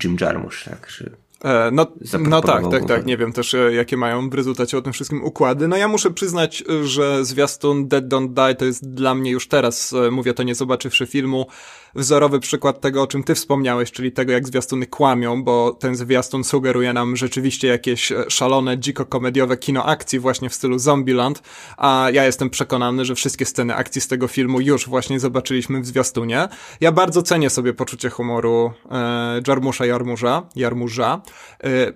Jim 0.04 0.18
Jarmusch, 0.22 0.64
tak? 0.64 0.88
Czy 0.88 1.12
E, 1.12 1.31
no, 1.72 1.88
no 2.20 2.42
tak, 2.42 2.72
tak, 2.72 2.86
tak. 2.86 3.06
Nie 3.06 3.18
wiem 3.18 3.34
też, 3.34 3.54
e, 3.54 3.74
jakie 3.74 3.98
mają 3.98 4.30
w 4.30 4.34
rezultacie 4.34 4.78
o 4.78 4.82
tym 4.82 4.94
wszystkim 4.94 5.24
układy. 5.24 5.68
No 5.68 5.78
ja 5.78 5.88
muszę 5.88 6.12
przyznać, 6.12 6.64
że 6.84 7.26
zwiastun 7.26 7.88
Dead 7.88 8.06
Don't 8.06 8.34
Die 8.34 8.56
to 8.56 8.66
jest 8.66 8.94
dla 8.94 9.16
mnie 9.16 9.32
już 9.32 9.48
teraz, 9.48 9.94
e, 9.94 10.12
mówię 10.12 10.34
to 10.34 10.44
nie 10.44 10.56
zobaczywszy 10.56 11.06
filmu, 11.06 11.46
wzorowy 11.96 12.40
przykład 12.40 12.82
tego, 12.82 13.02
o 13.02 13.08
czym 13.08 13.24
ty 13.24 13.36
wspomniałeś, 13.36 13.92
czyli 13.92 14.12
tego, 14.12 14.32
jak 14.32 14.48
zwiastuny 14.48 14.88
kłamią, 14.88 15.44
bo 15.44 15.74
ten 15.74 15.96
zwiastun 15.96 16.44
sugeruje 16.44 16.94
nam 16.94 17.16
rzeczywiście 17.16 17.68
jakieś 17.68 18.14
szalone, 18.30 18.78
dziko-komediowe 18.78 19.58
kino 19.58 19.86
akcji 19.86 20.20
właśnie 20.20 20.50
w 20.50 20.54
stylu 20.54 20.80
Zombieland, 20.80 21.42
a 21.78 22.08
ja 22.14 22.26
jestem 22.26 22.50
przekonany, 22.50 23.06
że 23.06 23.16
wszystkie 23.16 23.46
sceny 23.46 23.76
akcji 23.76 24.02
z 24.02 24.08
tego 24.08 24.28
filmu 24.28 24.62
już 24.62 24.88
właśnie 24.88 25.20
zobaczyliśmy 25.20 25.82
w 25.82 25.86
zwiastunie. 25.86 26.48
Ja 26.82 26.92
bardzo 26.92 27.22
cenię 27.24 27.50
sobie 27.50 27.74
poczucie 27.74 28.10
humoru 28.10 28.72
e, 28.92 29.42
Jarmusza 29.48 29.86
Jarmurza, 29.86 30.44
Jarmurza, 30.56 31.22
Y, 31.28 31.31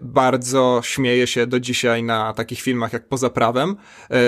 bardzo 0.01 0.81
śmieje 0.83 1.27
się 1.27 1.47
do 1.47 1.59
dzisiaj 1.59 2.03
na 2.03 2.33
takich 2.33 2.61
filmach 2.61 2.93
jak 2.93 3.07
Poza 3.07 3.29
Prawem, 3.29 3.75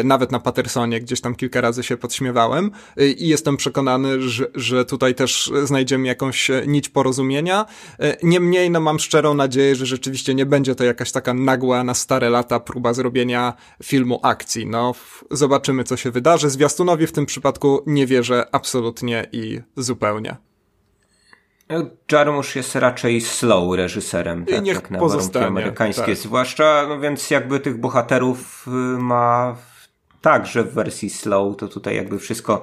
y, 0.02 0.04
nawet 0.04 0.32
na 0.32 0.40
Pattersonie 0.40 1.00
gdzieś 1.00 1.22
tam 1.22 1.36
kilka 1.36 1.62
razy 1.62 1.84
się 1.84 1.98
podśmiewałem 1.98 2.72
y, 3.02 3.12
i 3.12 3.28
jestem 3.28 3.58
przekonany, 3.58 4.22
że, 4.22 4.46
że 4.56 4.86
tutaj 4.86 5.16
też 5.16 5.52
znajdziemy 5.64 6.08
jakąś 6.08 6.52
nić 6.68 6.90
porozumienia. 6.90 7.66
Niemniej 8.24 8.72
no 8.72 8.80
mam 8.80 9.00
szczerą 9.00 9.34
nadzieję, 9.34 9.76
że 9.76 9.86
rzeczywiście 9.86 10.36
nie 10.36 10.46
będzie 10.46 10.76
to 10.76 10.84
jakaś 10.84 11.12
taka 11.12 11.34
nagła 11.34 11.84
na 11.84 11.94
stare 11.94 12.30
lata 12.30 12.60
próba 12.60 12.94
zrobienia 12.94 13.54
filmu 13.84 14.20
akcji. 14.24 14.66
No 14.66 14.94
zobaczymy 15.32 15.84
co 15.84 15.98
się 15.98 16.12
wydarzy. 16.12 16.50
Zwiastunowi 16.50 17.08
w 17.08 17.12
tym 17.12 17.26
przypadku 17.26 17.84
nie 17.86 18.08
wierzę 18.08 18.46
absolutnie 18.52 19.28
i 19.32 19.62
zupełnie. 19.78 20.48
Jarmusch 22.12 22.56
jest 22.56 22.76
raczej 22.76 23.22
slow 23.22 23.78
reżyserem, 23.78 24.46
tak, 24.46 24.64
niech 24.64 24.76
jak 24.76 24.92
na 24.92 25.00
warunki 25.00 25.38
amerykańskie 25.38 26.06
tak. 26.06 26.16
zwłaszcza, 26.16 26.86
no 26.90 27.00
więc 27.00 27.30
jakby 27.30 27.60
tych 27.60 27.80
bohaterów 27.80 28.68
y, 28.68 28.70
ma 29.00 29.56
także 30.22 30.64
w 30.64 30.74
wersji 30.74 31.10
slow, 31.10 31.58
to 31.58 31.68
tutaj 31.68 31.96
jakby 31.96 32.20
wszystko 32.20 32.62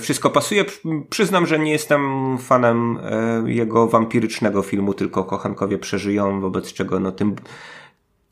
wszystko 0.00 0.30
pasuje. 0.30 0.64
Przyznam, 1.10 1.46
że 1.46 1.58
nie 1.58 1.72
jestem 1.72 2.38
fanem 2.38 2.98
e, 3.02 3.42
jego 3.46 3.88
wampirycznego 3.88 4.62
filmu, 4.62 4.94
tylko 4.94 5.24
kochankowie 5.24 5.78
przeżyją, 5.78 6.40
wobec 6.40 6.72
czego 6.72 7.00
no 7.00 7.12
tym 7.12 7.36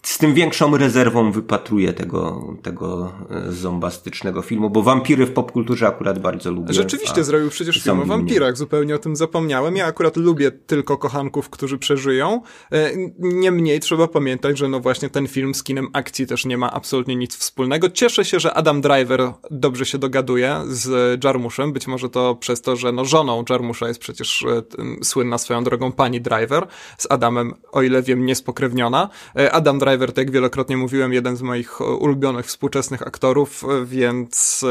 z 0.02 0.18
tym 0.18 0.34
większą 0.34 0.76
rezerwą 0.76 1.32
wypatruję 1.32 1.92
tego, 1.92 2.44
tego 2.62 3.12
e, 3.30 3.52
zombastycznego 3.52 4.42
filmu, 4.42 4.70
bo 4.70 4.82
wampiry 4.82 5.26
w 5.26 5.32
popkulturze 5.32 5.86
akurat 5.86 6.18
bardzo 6.18 6.50
lubię. 6.50 6.74
Rzeczywiście 6.74 7.24
zrobił 7.24 7.50
przecież 7.50 7.82
film 7.82 8.00
o 8.00 8.04
wampirach, 8.04 8.56
zupełnie 8.56 8.94
o 8.94 8.98
tym 8.98 9.16
zapomniałem. 9.16 9.76
Ja 9.76 9.86
akurat 9.86 10.16
lubię 10.16 10.50
tylko 10.50 10.98
kochanków, 10.98 11.50
którzy 11.50 11.78
przeżyją. 11.78 12.42
E, 12.72 12.90
niemniej 13.18 13.80
trzeba 13.80 14.08
pamiętać, 14.08 14.58
że 14.58 14.68
no 14.68 14.80
właśnie 14.80 15.10
ten 15.10 15.28
film 15.28 15.54
z 15.54 15.62
kinem 15.62 15.88
akcji 15.92 16.26
też 16.26 16.44
nie 16.44 16.58
ma 16.58 16.72
absolutnie 16.72 17.16
nic 17.16 17.36
wspólnego. 17.36 17.90
Cieszę 17.90 18.24
się, 18.24 18.40
że 18.40 18.54
Adam 18.54 18.80
Driver 18.80 19.32
dobrze 19.50 19.86
się 19.86 19.98
dogaduje 19.98 20.56
z 20.68 21.24
Jarmuszem, 21.24 21.72
być 21.72 21.86
może 21.86 22.08
to 22.08 22.34
przez 22.34 22.62
to, 22.62 22.76
że 22.76 22.92
no 22.92 23.04
żoną 23.04 23.44
Jarmusza 23.50 23.88
jest 23.88 24.00
przecież 24.00 24.44
e, 24.44 25.04
słynna 25.04 25.38
swoją 25.38 25.64
drogą 25.64 25.92
pani 25.92 26.20
Driver, 26.20 26.66
z 26.98 27.06
Adamem, 27.10 27.54
o 27.72 27.82
ile 27.82 28.02
wiem, 28.02 28.26
niespokrewniona. 28.26 29.08
Adam 29.52 29.78
Driver 29.78 29.89
Driver, 29.90 30.12
tak 30.12 30.24
jak 30.24 30.30
wielokrotnie 30.30 30.76
mówiłem, 30.76 31.12
jeden 31.12 31.36
z 31.36 31.42
moich 31.42 31.80
ulubionych 31.80 32.46
współczesnych 32.46 33.02
aktorów, 33.02 33.64
więc 33.84 34.64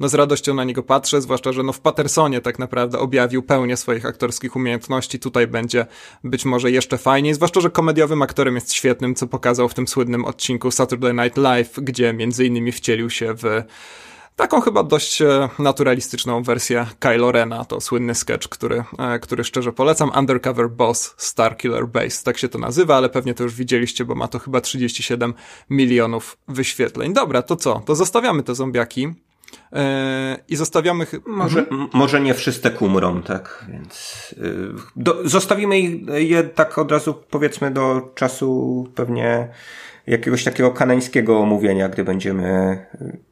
no 0.00 0.08
z 0.08 0.14
radością 0.14 0.54
na 0.54 0.64
niego 0.64 0.82
patrzę, 0.82 1.20
zwłaszcza, 1.20 1.52
że 1.52 1.62
no 1.62 1.72
w 1.72 1.80
Pattersonie 1.80 2.40
tak 2.40 2.58
naprawdę 2.58 2.98
objawił 2.98 3.42
pełnię 3.42 3.76
swoich 3.76 4.06
aktorskich 4.06 4.56
umiejętności, 4.56 5.18
tutaj 5.18 5.46
będzie 5.46 5.86
być 6.24 6.44
może 6.44 6.70
jeszcze 6.70 6.98
fajniej, 6.98 7.34
zwłaszcza, 7.34 7.60
że 7.60 7.70
komediowym 7.70 8.22
aktorem 8.22 8.54
jest 8.54 8.72
świetnym, 8.72 9.14
co 9.14 9.26
pokazał 9.26 9.68
w 9.68 9.74
tym 9.74 9.88
słynnym 9.88 10.24
odcinku 10.24 10.70
Saturday 10.70 11.14
Night 11.14 11.36
Live, 11.36 11.72
gdzie 11.76 12.12
między 12.12 12.46
innymi 12.46 12.72
wcielił 12.72 13.10
się 13.10 13.34
w 13.34 13.62
taką 14.36 14.60
chyba 14.60 14.82
dość 14.82 15.22
e, 15.22 15.48
naturalistyczną 15.58 16.42
wersję 16.42 16.86
Kylo 16.98 17.32
Rena, 17.32 17.64
to 17.64 17.80
słynny 17.80 18.14
sketch, 18.14 18.48
który, 18.48 18.84
e, 18.98 19.18
który 19.18 19.44
szczerze 19.44 19.72
polecam. 19.72 20.10
Undercover 20.18 20.70
Boss 20.70 21.14
Star 21.16 21.56
Killer 21.56 21.88
Base, 21.88 22.24
tak 22.24 22.38
się 22.38 22.48
to 22.48 22.58
nazywa, 22.58 22.96
ale 22.96 23.08
pewnie 23.08 23.34
to 23.34 23.42
już 23.42 23.54
widzieliście, 23.54 24.04
bo 24.04 24.14
ma 24.14 24.28
to 24.28 24.38
chyba 24.38 24.60
37 24.60 25.34
milionów 25.70 26.38
wyświetleń. 26.48 27.12
Dobra, 27.12 27.42
to 27.42 27.56
co? 27.56 27.82
To 27.86 27.94
zostawiamy 27.94 28.42
te 28.42 28.54
zombiaki. 28.54 29.08
Yy, 29.72 29.78
I 30.48 30.56
zostawiamy. 30.56 31.06
Może, 31.26 31.60
mhm. 31.60 31.88
może 31.92 32.20
nie 32.20 32.34
wszyscy 32.34 32.70
umrą, 32.80 33.22
tak? 33.22 33.64
Więc 33.68 34.34
yy, 34.36 34.74
do, 34.96 35.28
zostawimy 35.28 35.80
je 36.20 36.42
tak 36.42 36.78
od 36.78 36.92
razu, 36.92 37.14
powiedzmy, 37.30 37.70
do 37.70 38.12
czasu 38.14 38.88
pewnie 38.94 39.48
jakiegoś 40.06 40.44
takiego 40.44 40.70
kanańskiego 40.70 41.40
omówienia, 41.40 41.88
gdy 41.88 42.04
będziemy 42.04 42.78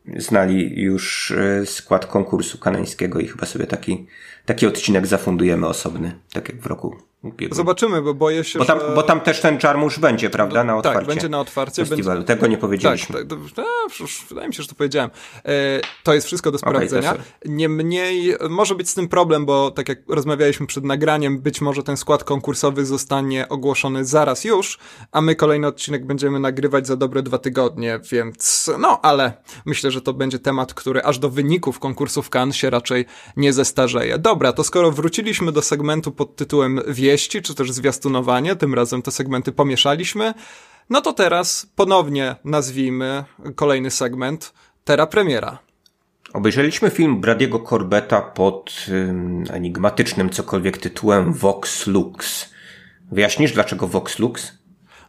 y, 0.09 0.20
znali 0.20 0.80
już 0.80 1.30
y, 1.30 1.62
skład 1.66 2.06
konkursu 2.06 2.59
kanańskiego 2.59 3.20
i 3.20 3.26
chyba 3.26 3.46
sobie 3.46 3.66
taki, 3.66 4.06
taki 4.46 4.66
odcinek 4.66 5.06
zafundujemy 5.06 5.66
osobny, 5.66 6.12
tak 6.33 6.48
jak 6.48 6.61
w 6.61 6.66
roku 6.66 7.10
ubiegłym. 7.22 7.56
Zobaczymy, 7.56 8.02
bo 8.02 8.14
boję 8.14 8.44
się, 8.44 8.59
bo 8.59 8.64
tam, 8.64 8.80
że... 8.80 8.94
Bo 8.94 9.02
tam 9.02 9.20
też 9.20 9.40
ten 9.40 9.59
Jarmusz 9.62 9.98
będzie, 9.98 10.30
prawda, 10.30 10.64
na 10.64 10.76
otwarcie 10.76 10.98
Tak, 10.98 11.09
będzie 11.09 11.28
na 11.28 11.40
otwarcie. 11.40 11.85
Festiwalu. 11.85 12.20
Będzie... 12.20 12.35
Tego 12.35 12.46
nie 12.46 12.59
powiedzieliśmy. 12.59 13.16
Tak, 13.16 13.28
tak 13.28 13.38
to, 13.54 14.04
wydaje 14.28 14.48
mi 14.48 14.54
się, 14.54 14.62
że 14.62 14.68
to 14.68 14.74
powiedziałem. 14.74 15.11
E, 15.44 15.80
to 16.02 16.14
jest 16.14 16.26
wszystko 16.26 16.50
do 16.50 16.59
sprawdzenia. 16.59 17.11
Okay, 17.11 17.24
Niemniej 17.44 18.35
może 18.50 18.74
być 18.74 18.90
z 18.90 18.94
tym 18.94 19.09
problem, 19.09 19.46
bo 19.46 19.70
tak 19.70 19.88
jak 19.88 19.98
rozmawialiśmy 20.09 20.66
przed 20.66 20.85
nagraniem, 20.85 21.38
być 21.38 21.61
może 21.61 21.83
ten 21.83 21.96
skład 21.96 22.24
konkursowy 22.24 22.87
zostanie 22.87 23.48
ogłoszony 23.48 24.04
zaraz 24.04 24.44
już, 24.44 24.78
a 25.12 25.20
my 25.20 25.35
kolejny 25.35 25.66
odcinek 25.66 26.07
będziemy 26.07 26.40
nagrywać 26.40 26.86
za 26.86 26.97
dobre 26.97 27.22
dwa 27.22 27.38
tygodnie, 27.38 28.01
więc 28.12 28.70
no, 28.78 29.01
ale 29.03 29.32
myślę, 29.66 29.90
że 29.90 30.01
to 30.01 30.12
będzie 30.12 30.38
temat, 30.38 30.74
który 30.74 31.03
aż 31.03 31.18
do 31.18 31.30
wyników 31.30 31.78
konkursów 31.78 32.30
Cannes 32.30 32.57
się 32.57 32.70
raczej 32.70 33.05
nie 33.36 33.53
zestarzeje. 33.53 34.18
Dobra, 34.18 34.53
to 34.53 34.64
skoro 34.64 34.90
wróciliśmy 34.90 35.53
do 35.53 35.62
segmentu 35.62 36.12
pod 36.12 36.36
tytułem 36.36 36.80
wieści, 37.11 37.42
czy 37.42 37.54
też 37.54 37.72
zwiastunowanie, 37.72 38.56
tym 38.56 38.74
razem 38.74 39.02
te 39.02 39.11
segmenty 39.11 39.52
pomieszaliśmy, 39.52 40.34
no 40.90 41.00
to 41.00 41.12
teraz 41.12 41.66
ponownie 41.76 42.36
nazwijmy 42.44 43.24
kolejny 43.54 43.90
segment 43.90 44.52
Tera 44.84 45.06
Premiera. 45.06 45.58
Obejrzeliśmy 46.32 46.90
film 46.90 47.20
Bradiego 47.20 47.58
Corbetta 47.61 48.20
pod 48.20 48.86
ym, 48.88 49.44
enigmatycznym 49.52 50.30
cokolwiek 50.30 50.78
tytułem 50.78 51.32
Vox 51.32 51.86
Lux. 51.86 52.50
Wyjaśnisz 53.12 53.52
dlaczego 53.52 53.86
Vox 53.86 54.18
Lux? 54.18 54.61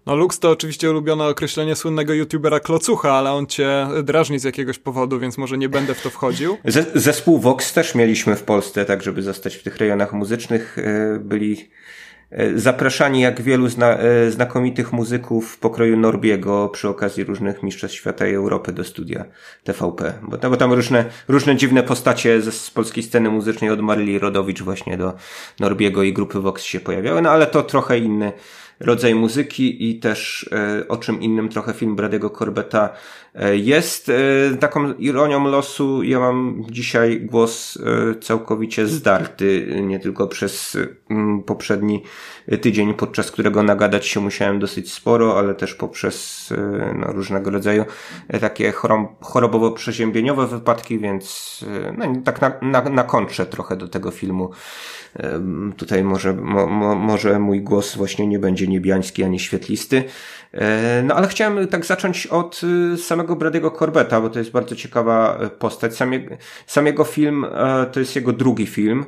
No 0.06 0.16
Lux 0.16 0.40
to 0.40 0.50
oczywiście 0.50 0.90
ulubione 0.90 1.28
określenie 1.28 1.76
słynnego 1.76 2.14
youtubera 2.14 2.60
Klocucha, 2.60 3.14
ale 3.14 3.32
on 3.32 3.48
cię 3.48 3.88
drażni 4.04 4.40
z 4.40 4.44
jakiegoś 4.44 4.80
powodu, 4.80 5.20
więc 5.20 5.38
może 5.38 5.58
nie 5.58 5.70
będę 5.70 5.94
w 5.94 6.02
to 6.02 6.10
wchodził. 6.10 6.58
zespół 6.96 7.40
Vox 7.40 7.74
też 7.74 7.96
mieliśmy 7.96 8.36
w 8.36 8.44
Polsce, 8.44 8.86
tak 8.86 9.04
żeby 9.04 9.22
zostać 9.22 9.56
w 9.56 9.64
tych 9.64 9.78
rejonach 9.78 10.14
muzycznych. 10.14 10.78
Yy, 10.78 11.20
byli 11.20 11.70
zapraszani 12.56 13.22
jak 13.22 13.42
wielu 13.42 13.68
zna, 13.68 13.98
e, 13.98 14.32
znakomitych 14.32 14.94
muzyków 14.94 15.58
pokroju 15.58 15.98
Norbiego 15.98 16.70
przy 16.70 16.90
okazji 16.90 17.24
różnych 17.24 17.64
mistrzostw 17.64 17.98
świata 17.98 18.28
i 18.28 18.34
Europy 18.34 18.72
do 18.72 18.84
studia 18.84 19.26
TVP. 19.64 20.14
Bo, 20.22 20.38
no, 20.44 20.50
bo 20.50 20.58
tam 20.58 20.74
różne, 20.74 21.06
różne 21.28 21.56
dziwne 21.56 21.84
postacie 21.84 22.42
z, 22.42 22.72
polskiej 22.72 23.04
sceny 23.04 23.30
muzycznej 23.30 23.70
od 23.70 23.82
Maryli 23.82 24.20
Rodowicz 24.20 24.62
właśnie 24.62 24.98
do 24.98 25.14
Norbiego 25.60 26.04
i 26.04 26.14
grupy 26.14 26.40
Vox 26.40 26.64
się 26.64 26.80
pojawiały, 26.80 27.22
no 27.22 27.32
ale 27.32 27.48
to 27.48 27.64
trochę 27.64 27.98
inny 27.98 28.32
rodzaj 28.82 29.16
muzyki 29.16 29.90
i 29.90 30.00
też 30.00 30.50
e, 30.52 30.88
o 30.88 30.98
czym 30.98 31.22
innym 31.22 31.50
trochę 31.50 31.74
film 31.74 31.96
Bradego 31.96 32.30
Corbetta 32.30 32.90
e, 32.90 33.31
jest. 33.54 34.10
E, 34.10 34.58
taką 34.58 34.94
ironią 34.94 35.48
losu 35.48 36.04
ja 36.04 36.20
mam 36.20 36.64
dzisiaj 36.70 37.22
głos 37.22 37.78
całkowicie 38.22 38.88
zdarty, 38.88 39.76
nie 39.84 40.00
tylko 40.00 40.28
przez 40.28 40.78
poprzedni 41.46 42.04
tydzień, 42.62 42.94
podczas 42.94 43.32
którego 43.32 43.64
nagadać 43.64 44.08
się 44.08 44.20
musiałem 44.20 44.60
dosyć 44.60 44.94
sporo, 44.94 45.40
ale 45.40 45.56
też 45.56 45.76
poprzez 45.76 46.50
no, 46.96 47.12
różnego 47.12 47.52
rodzaju 47.52 47.86
takie 48.42 48.74
chorobowo-przeziębieniowe 49.22 50.48
wypadki, 50.48 51.00
więc 51.00 51.60
no, 51.98 52.06
tak 52.26 52.42
na, 52.42 52.52
na, 52.62 52.82
na 52.82 53.06
trochę 53.50 53.78
do 53.78 53.88
tego 53.88 54.12
filmu 54.12 54.52
Tutaj 55.78 56.04
może, 56.04 56.34
mo, 56.34 56.68
mo, 56.68 56.96
może 56.96 57.40
mój 57.40 57.62
głos 57.62 57.96
właśnie 57.96 58.28
nie 58.28 58.40
będzie 58.40 58.68
niebiański 58.68 59.24
ani 59.24 59.40
świetlisty. 59.40 60.04
E, 60.54 61.04
no 61.04 61.16
ale 61.16 61.28
chciałem 61.28 61.68
tak 61.68 61.86
zacząć 61.86 62.28
od 62.28 62.62
y, 62.64 62.98
samego 63.22 63.36
Brady'ego 63.36 63.78
Corbetta, 63.80 64.22
bo 64.22 64.30
to 64.30 64.40
jest 64.40 64.52
bardzo 64.52 64.76
ciekawa 64.76 65.38
e, 65.38 65.50
postać. 65.50 65.96
Sam, 65.96 66.12
sam 66.68 66.86
jego 66.86 67.04
film 67.04 67.46
e, 67.46 67.86
to 67.92 68.00
jest 68.00 68.16
jego 68.16 68.34
drugi 68.34 68.66
film. 68.66 69.06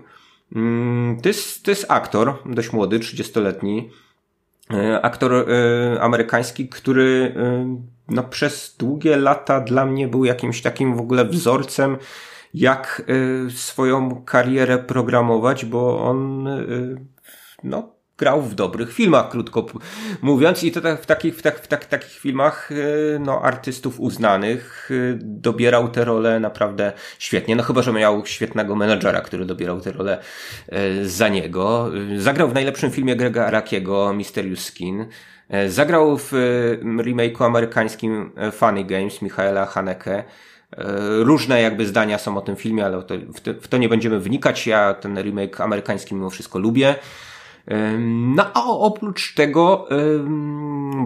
Mm, 0.56 1.22
to 1.22 1.30
jest, 1.30 1.66
to 1.66 1.72
jest 1.72 1.86
aktor, 1.90 2.34
dość 2.46 2.74
młody, 2.74 3.00
30-letni. 3.00 3.90
Aktor 5.02 5.46
amerykański, 6.00 6.70
który 6.70 7.36
no, 8.10 8.24
przez 8.24 8.76
długie 8.80 9.18
lata 9.18 9.62
dla 9.62 9.86
mnie 9.86 10.08
był 10.08 10.26
jakimś 10.26 10.62
takim 10.62 10.96
w 10.96 11.00
ogóle 11.00 11.26
wzorcem 11.26 11.98
jak 12.54 13.02
swoją 13.50 14.24
karierę 14.26 14.78
programować, 14.78 15.66
bo 15.66 16.04
on 16.04 16.48
no, 17.64 17.96
grał 18.18 18.42
w 18.42 18.56
dobrych 18.56 18.94
filmach, 18.94 19.30
krótko 19.30 19.66
mówiąc, 20.22 20.64
i 20.64 20.72
to 20.72 20.82
tak, 20.82 21.02
w, 21.02 21.06
takich, 21.06 21.36
w, 21.36 21.42
tak, 21.42 21.60
w 21.60 21.68
tak, 21.68 21.86
takich 21.86 22.20
filmach 22.20 22.72
y, 22.72 23.18
no, 23.20 23.42
artystów 23.42 24.00
uznanych 24.00 24.90
dobierał 25.18 25.90
te 25.90 26.06
role 26.06 26.40
naprawdę 26.40 26.94
świetnie. 27.20 27.56
No 27.56 27.64
chyba, 27.64 27.82
że 27.82 27.94
miał 27.94 28.26
świetnego 28.26 28.76
menedżera, 28.76 29.22
który 29.22 29.46
dobierał 29.46 29.82
te 29.82 29.92
role 29.92 30.18
za 31.04 31.28
niego. 31.28 31.92
Zagrał 32.18 32.50
w 32.50 32.54
najlepszym 32.54 32.92
filmie 32.92 33.16
Grega 33.16 33.46
Arakiego, 33.46 34.14
Mysterious 34.14 34.66
Skin. 34.66 35.06
Zagrał 35.68 36.18
w 36.18 36.32
remake'u 36.98 37.44
amerykańskim 37.44 38.32
Funny 38.52 38.84
Games 38.84 39.22
Michaela 39.22 39.66
Haneke. 39.66 40.24
Różne 41.20 41.62
jakby 41.62 41.86
zdania 41.86 42.18
są 42.18 42.38
o 42.38 42.42
tym 42.42 42.56
filmie, 42.56 42.86
ale 42.86 43.00
w, 43.00 43.04
to, 43.06 43.14
w 43.62 43.68
to 43.68 43.78
nie 43.78 43.90
będziemy 43.90 44.20
wnikać. 44.20 44.68
Ja 44.68 44.94
ten 44.94 45.22
remake 45.22 45.62
amerykański 45.62 46.16
mimo 46.16 46.30
wszystko 46.30 46.60
lubię. 46.60 46.96
No 48.00 48.46
a 48.54 48.64
oprócz 48.66 49.34
tego 49.34 49.88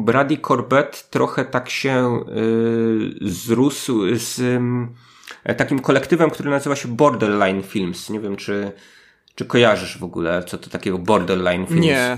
Brady 0.02 0.38
Corbett 0.38 1.10
trochę 1.10 1.46
tak 1.46 1.70
się 1.70 1.92
e, 1.92 2.24
zrósł 3.22 4.02
z 4.14 4.62
takim 5.58 5.80
kolektywem, 5.80 6.30
który 6.30 6.50
nazywa 6.50 6.76
się 6.76 6.88
Borderline 6.88 7.64
Films. 7.64 8.10
Nie 8.10 8.20
wiem, 8.20 8.36
czy, 8.36 8.72
czy 9.36 9.46
kojarzysz 9.46 9.98
w 9.98 10.04
ogóle, 10.04 10.44
co 10.44 10.58
to 10.58 10.70
takiego 10.70 10.98
Borderline 10.98 11.66
Films? 11.66 11.82
Nie, 11.82 12.18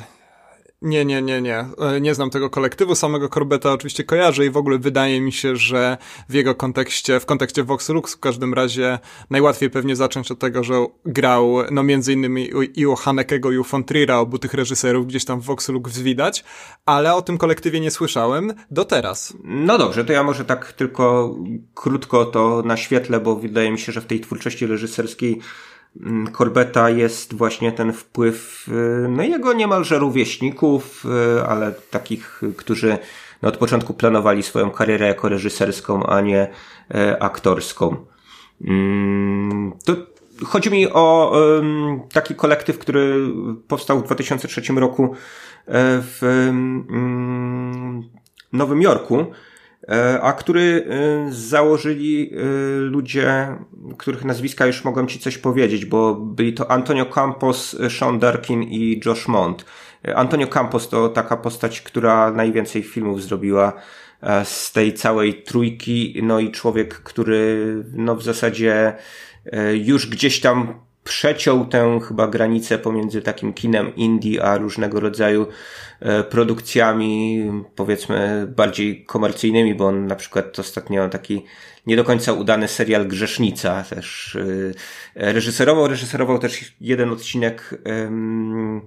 nie, 0.81 1.05
nie, 1.05 1.21
nie, 1.21 1.41
nie. 1.41 1.57
E, 1.57 2.01
nie 2.01 2.15
znam 2.15 2.29
tego 2.29 2.49
kolektywu. 2.49 2.95
Samego 2.95 3.29
Corbetta 3.29 3.73
oczywiście 3.73 4.03
kojarzę 4.03 4.45
i 4.45 4.49
w 4.49 4.57
ogóle 4.57 4.77
wydaje 4.77 5.21
mi 5.21 5.31
się, 5.31 5.55
że 5.55 5.97
w 6.29 6.33
jego 6.33 6.55
kontekście, 6.55 7.19
w 7.19 7.25
kontekście 7.25 7.63
Vox 7.63 7.89
Lux 7.89 8.15
w 8.15 8.19
każdym 8.19 8.53
razie 8.53 8.99
najłatwiej 9.29 9.69
pewnie 9.69 9.95
zacząć 9.95 10.31
od 10.31 10.39
tego, 10.39 10.63
że 10.63 10.73
grał 11.05 11.55
no 11.71 11.83
między 11.83 12.13
innymi 12.13 12.49
i 12.75 12.85
u 12.85 12.95
Hanekego 12.95 13.51
i 13.51 13.57
u 13.57 13.63
Fontrira, 13.63 14.17
obu 14.17 14.39
tych 14.39 14.53
reżyserów 14.53 15.07
gdzieś 15.07 15.25
tam 15.25 15.41
w 15.41 15.45
Vox 15.45 15.69
Lux 15.69 15.99
widać, 15.99 16.43
ale 16.85 17.13
o 17.13 17.21
tym 17.21 17.37
kolektywie 17.37 17.79
nie 17.79 17.91
słyszałem 17.91 18.53
do 18.71 18.85
teraz. 18.85 19.33
No 19.43 19.77
dobrze, 19.77 20.05
to 20.05 20.13
ja 20.13 20.23
może 20.23 20.45
tak 20.45 20.73
tylko 20.73 21.35
krótko 21.73 22.25
to 22.25 22.61
naświetlę, 22.65 23.19
bo 23.19 23.35
wydaje 23.35 23.71
mi 23.71 23.79
się, 23.79 23.91
że 23.91 24.01
w 24.01 24.05
tej 24.05 24.19
twórczości 24.19 24.67
reżyserskiej 24.67 25.39
Corbetta 26.37 26.87
mm, 26.87 26.99
jest 26.99 27.33
właśnie 27.33 27.71
ten 27.71 27.93
wpływ 27.93 28.67
y, 28.67 29.07
no 29.09 29.23
jego 29.23 29.53
niemalże 29.53 29.99
rówieśników, 29.99 31.05
y, 31.37 31.45
ale 31.45 31.71
takich, 31.71 32.41
którzy 32.57 32.97
no 33.41 33.49
od 33.49 33.57
początku 33.57 33.93
planowali 33.93 34.43
swoją 34.43 34.71
karierę 34.71 35.07
jako 35.07 35.29
reżyserską, 35.29 36.05
a 36.05 36.21
nie 36.21 36.47
e, 36.95 37.23
aktorską. 37.23 38.05
Mm, 38.61 39.73
to 39.85 39.93
chodzi 40.45 40.71
mi 40.71 40.91
o 40.91 41.33
taki 42.13 42.35
kolektyw, 42.35 42.79
który 42.79 43.33
powstał 43.67 43.99
w 43.99 44.03
2003 44.03 44.61
roku 44.73 45.15
w 46.01 46.49
Nowym 48.53 48.81
Jorku 48.81 49.25
a 50.21 50.33
który 50.33 50.87
e, 50.89 51.31
założyli 51.31 52.31
e, 52.33 52.39
ludzie, 52.79 53.47
których 53.97 54.25
nazwiska 54.25 54.65
już 54.65 54.83
mogą 54.83 55.05
ci 55.05 55.19
coś 55.19 55.37
powiedzieć, 55.37 55.85
bo 55.85 56.15
byli 56.15 56.53
to 56.53 56.71
Antonio 56.71 57.05
Campos, 57.05 57.75
Sean 57.89 58.19
Darkin 58.19 58.63
i 58.63 59.01
Josh 59.05 59.27
Mont. 59.27 59.65
Antonio 60.15 60.47
Campos 60.47 60.89
to 60.89 61.09
taka 61.09 61.37
postać, 61.37 61.81
która 61.81 62.31
najwięcej 62.31 62.83
filmów 62.83 63.23
zrobiła 63.23 63.73
z 64.43 64.71
tej 64.71 64.93
całej 64.93 65.43
trójki, 65.43 66.19
no 66.23 66.39
i 66.39 66.51
człowiek, 66.51 66.95
który 66.95 67.75
no 67.93 68.15
w 68.15 68.23
zasadzie 68.23 68.93
już 69.73 70.09
gdzieś 70.09 70.39
tam 70.39 70.73
przeciął 71.03 71.65
tę 71.65 71.99
chyba 72.07 72.27
granicę 72.27 72.77
pomiędzy 72.77 73.21
takim 73.21 73.53
kinem 73.53 73.95
indie 73.95 74.43
a 74.43 74.57
różnego 74.57 74.99
rodzaju 74.99 75.47
e, 75.99 76.23
produkcjami, 76.23 77.43
powiedzmy 77.75 78.47
bardziej 78.55 79.05
komercyjnymi, 79.05 79.75
bo 79.75 79.87
on 79.87 80.07
na 80.07 80.15
przykład 80.15 80.59
ostatnio 80.59 81.09
taki 81.09 81.45
nie 81.87 81.95
do 81.95 82.03
końca 82.03 82.33
udany 82.33 82.67
serial 82.67 83.07
Grzesznica 83.07 83.83
też 83.83 84.35
e, 85.15 85.33
reżyserował, 85.33 85.87
reżyserował 85.87 86.39
też 86.39 86.75
jeden 86.81 87.09
odcinek 87.09 87.81
um, 87.85 88.81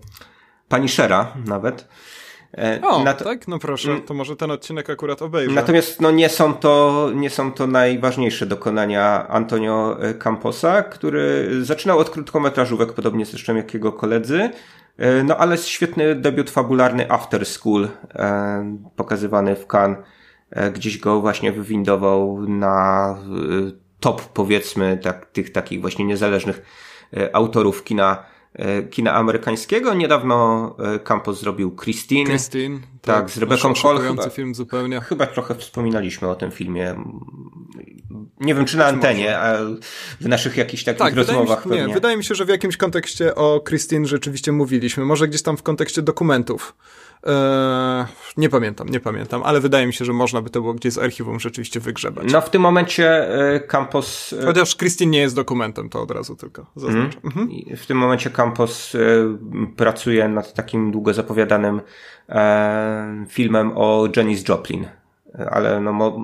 Punishera 0.69 1.35
nawet. 1.47 1.89
E, 2.59 2.81
o, 2.83 3.05
Nat 3.05 3.25
tak? 3.25 3.49
No 3.49 3.59
proszę, 3.59 3.91
mm. 3.91 4.03
to 4.03 4.15
może 4.15 4.37
ten 4.37 4.51
odcinek 4.51 4.91
akurat 4.91 5.23
obejrzę. 5.23 5.55
Natomiast 5.55 6.01
no, 6.01 6.11
nie, 6.11 6.29
są 6.29 6.55
to, 6.55 7.11
nie 7.15 7.31
są 7.31 7.53
to 7.53 7.67
najważniejsze 7.67 8.47
dokonania 8.47 9.29
Antonio 9.29 9.99
e, 10.01 10.15
Camposa, 10.15 10.83
który 10.83 11.49
zaczynał 11.65 11.99
od 11.99 12.11
krótkometrażówek, 12.11 12.93
podobnie 12.93 13.27
zresztą 13.27 13.57
jak 13.57 13.75
jego 13.75 13.93
koledzy. 13.93 14.51
E, 14.99 15.23
no 15.23 15.37
ale 15.37 15.59
świetny 15.59 16.15
debiut 16.15 16.51
fabularny 16.51 17.11
After 17.11 17.47
School, 17.47 17.89
pokazywany 18.97 19.57
w 19.57 19.67
Cannes. 19.67 19.99
Gdzieś 20.75 20.99
go 20.99 21.21
właśnie 21.21 21.53
wywindował 21.53 22.49
na 22.49 23.17
top, 24.01 24.23
powiedzmy, 24.23 24.99
tak, 25.03 25.27
tych 25.27 25.53
takich 25.53 25.81
właśnie 25.81 26.05
niezależnych 26.05 26.63
autorów 27.33 27.85
kina 27.85 28.25
kina 28.91 29.13
amerykańskiego. 29.13 29.95
Niedawno 29.95 30.77
Campos 31.05 31.41
zrobił 31.41 31.77
Christine. 31.77 32.31
Christine. 32.31 32.79
Tak, 32.79 33.17
tak 33.17 33.31
z 33.31 33.39
Rebeką 33.39 33.75
Hall. 33.75 33.99
Chyba, 33.99 34.31
film 34.31 34.55
zupełnie. 34.55 35.01
Chyba 35.01 35.27
trochę 35.27 35.55
wspominaliśmy 35.55 36.29
o 36.29 36.35
tym 36.35 36.51
filmie. 36.51 36.95
Nie 38.41 38.55
wiem, 38.55 38.65
czy 38.65 38.77
na 38.77 38.87
antenie, 38.87 39.39
a 39.39 39.59
w 40.21 40.29
naszych 40.29 40.57
jakichś 40.57 40.85
takich 40.85 40.99
tak, 40.99 41.15
rozmowach. 41.15 41.63
Wydaje 41.63 41.81
mi 41.81 41.85
się, 41.85 41.89
nie, 41.89 41.95
wydaje 41.95 42.17
mi 42.17 42.25
się, 42.25 42.35
że 42.35 42.45
w 42.45 42.49
jakimś 42.49 42.77
kontekście 42.77 43.35
o 43.35 43.65
Christine 43.69 44.07
rzeczywiście 44.07 44.53
mówiliśmy. 44.53 45.05
Może 45.05 45.29
gdzieś 45.29 45.43
tam 45.43 45.57
w 45.57 45.63
kontekście 45.63 46.03
dokumentów. 46.03 46.75
Eee, 47.27 48.07
nie 48.37 48.49
pamiętam, 48.49 48.89
nie 48.89 49.01
pamiętam, 49.01 49.43
ale 49.45 49.61
wydaje 49.61 49.87
mi 49.87 49.93
się, 49.93 50.05
że 50.05 50.13
można 50.13 50.43
by 50.43 50.51
to 50.51 50.61
było 50.61 50.75
gdzieś 50.75 50.93
z 50.93 50.99
archiwum 50.99 51.41
rzeczywiście 51.41 51.81
wygrzebać. 51.81 52.33
No 52.33 52.41
w 52.41 52.51
tym 52.51 52.63
momencie 52.63 53.29
e, 53.55 53.61
Campos... 53.61 54.33
E, 54.33 54.47
Chociaż 54.47 54.77
Christine 54.77 55.11
nie 55.11 55.21
jest 55.21 55.37
dokumentem, 55.37 55.89
to 55.89 56.03
od 56.03 56.11
razu 56.11 56.37
tylko 56.37 56.67
zaznaczam. 56.77 57.21
Mhm. 57.25 57.49
Mhm. 57.49 57.77
W 57.77 57.87
tym 57.87 57.99
momencie 57.99 58.31
Campos 58.31 58.95
e, 58.95 58.99
pracuje 59.77 60.29
nad 60.29 60.55
takim 60.55 60.91
długo 60.91 61.15
zapowiadanym 61.15 61.81
filmem 63.29 63.73
o 63.75 64.09
Janis 64.17 64.49
Joplin 64.49 64.89
ale 65.51 65.81
no 65.81 65.93
mo, 65.93 66.17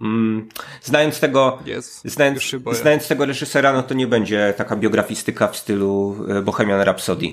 mm, 0.00 0.48
znając 0.82 1.20
tego 1.20 1.58
yes, 1.66 2.00
znając, 2.04 2.42
znając 2.72 3.08
tego 3.08 3.26
reżysera, 3.26 3.72
no 3.72 3.82
to 3.82 3.94
nie 3.94 4.06
będzie 4.06 4.54
taka 4.56 4.76
biografistyka 4.76 5.48
w 5.48 5.56
stylu 5.56 6.16
Bohemian 6.44 6.80
Rhapsody 6.80 7.26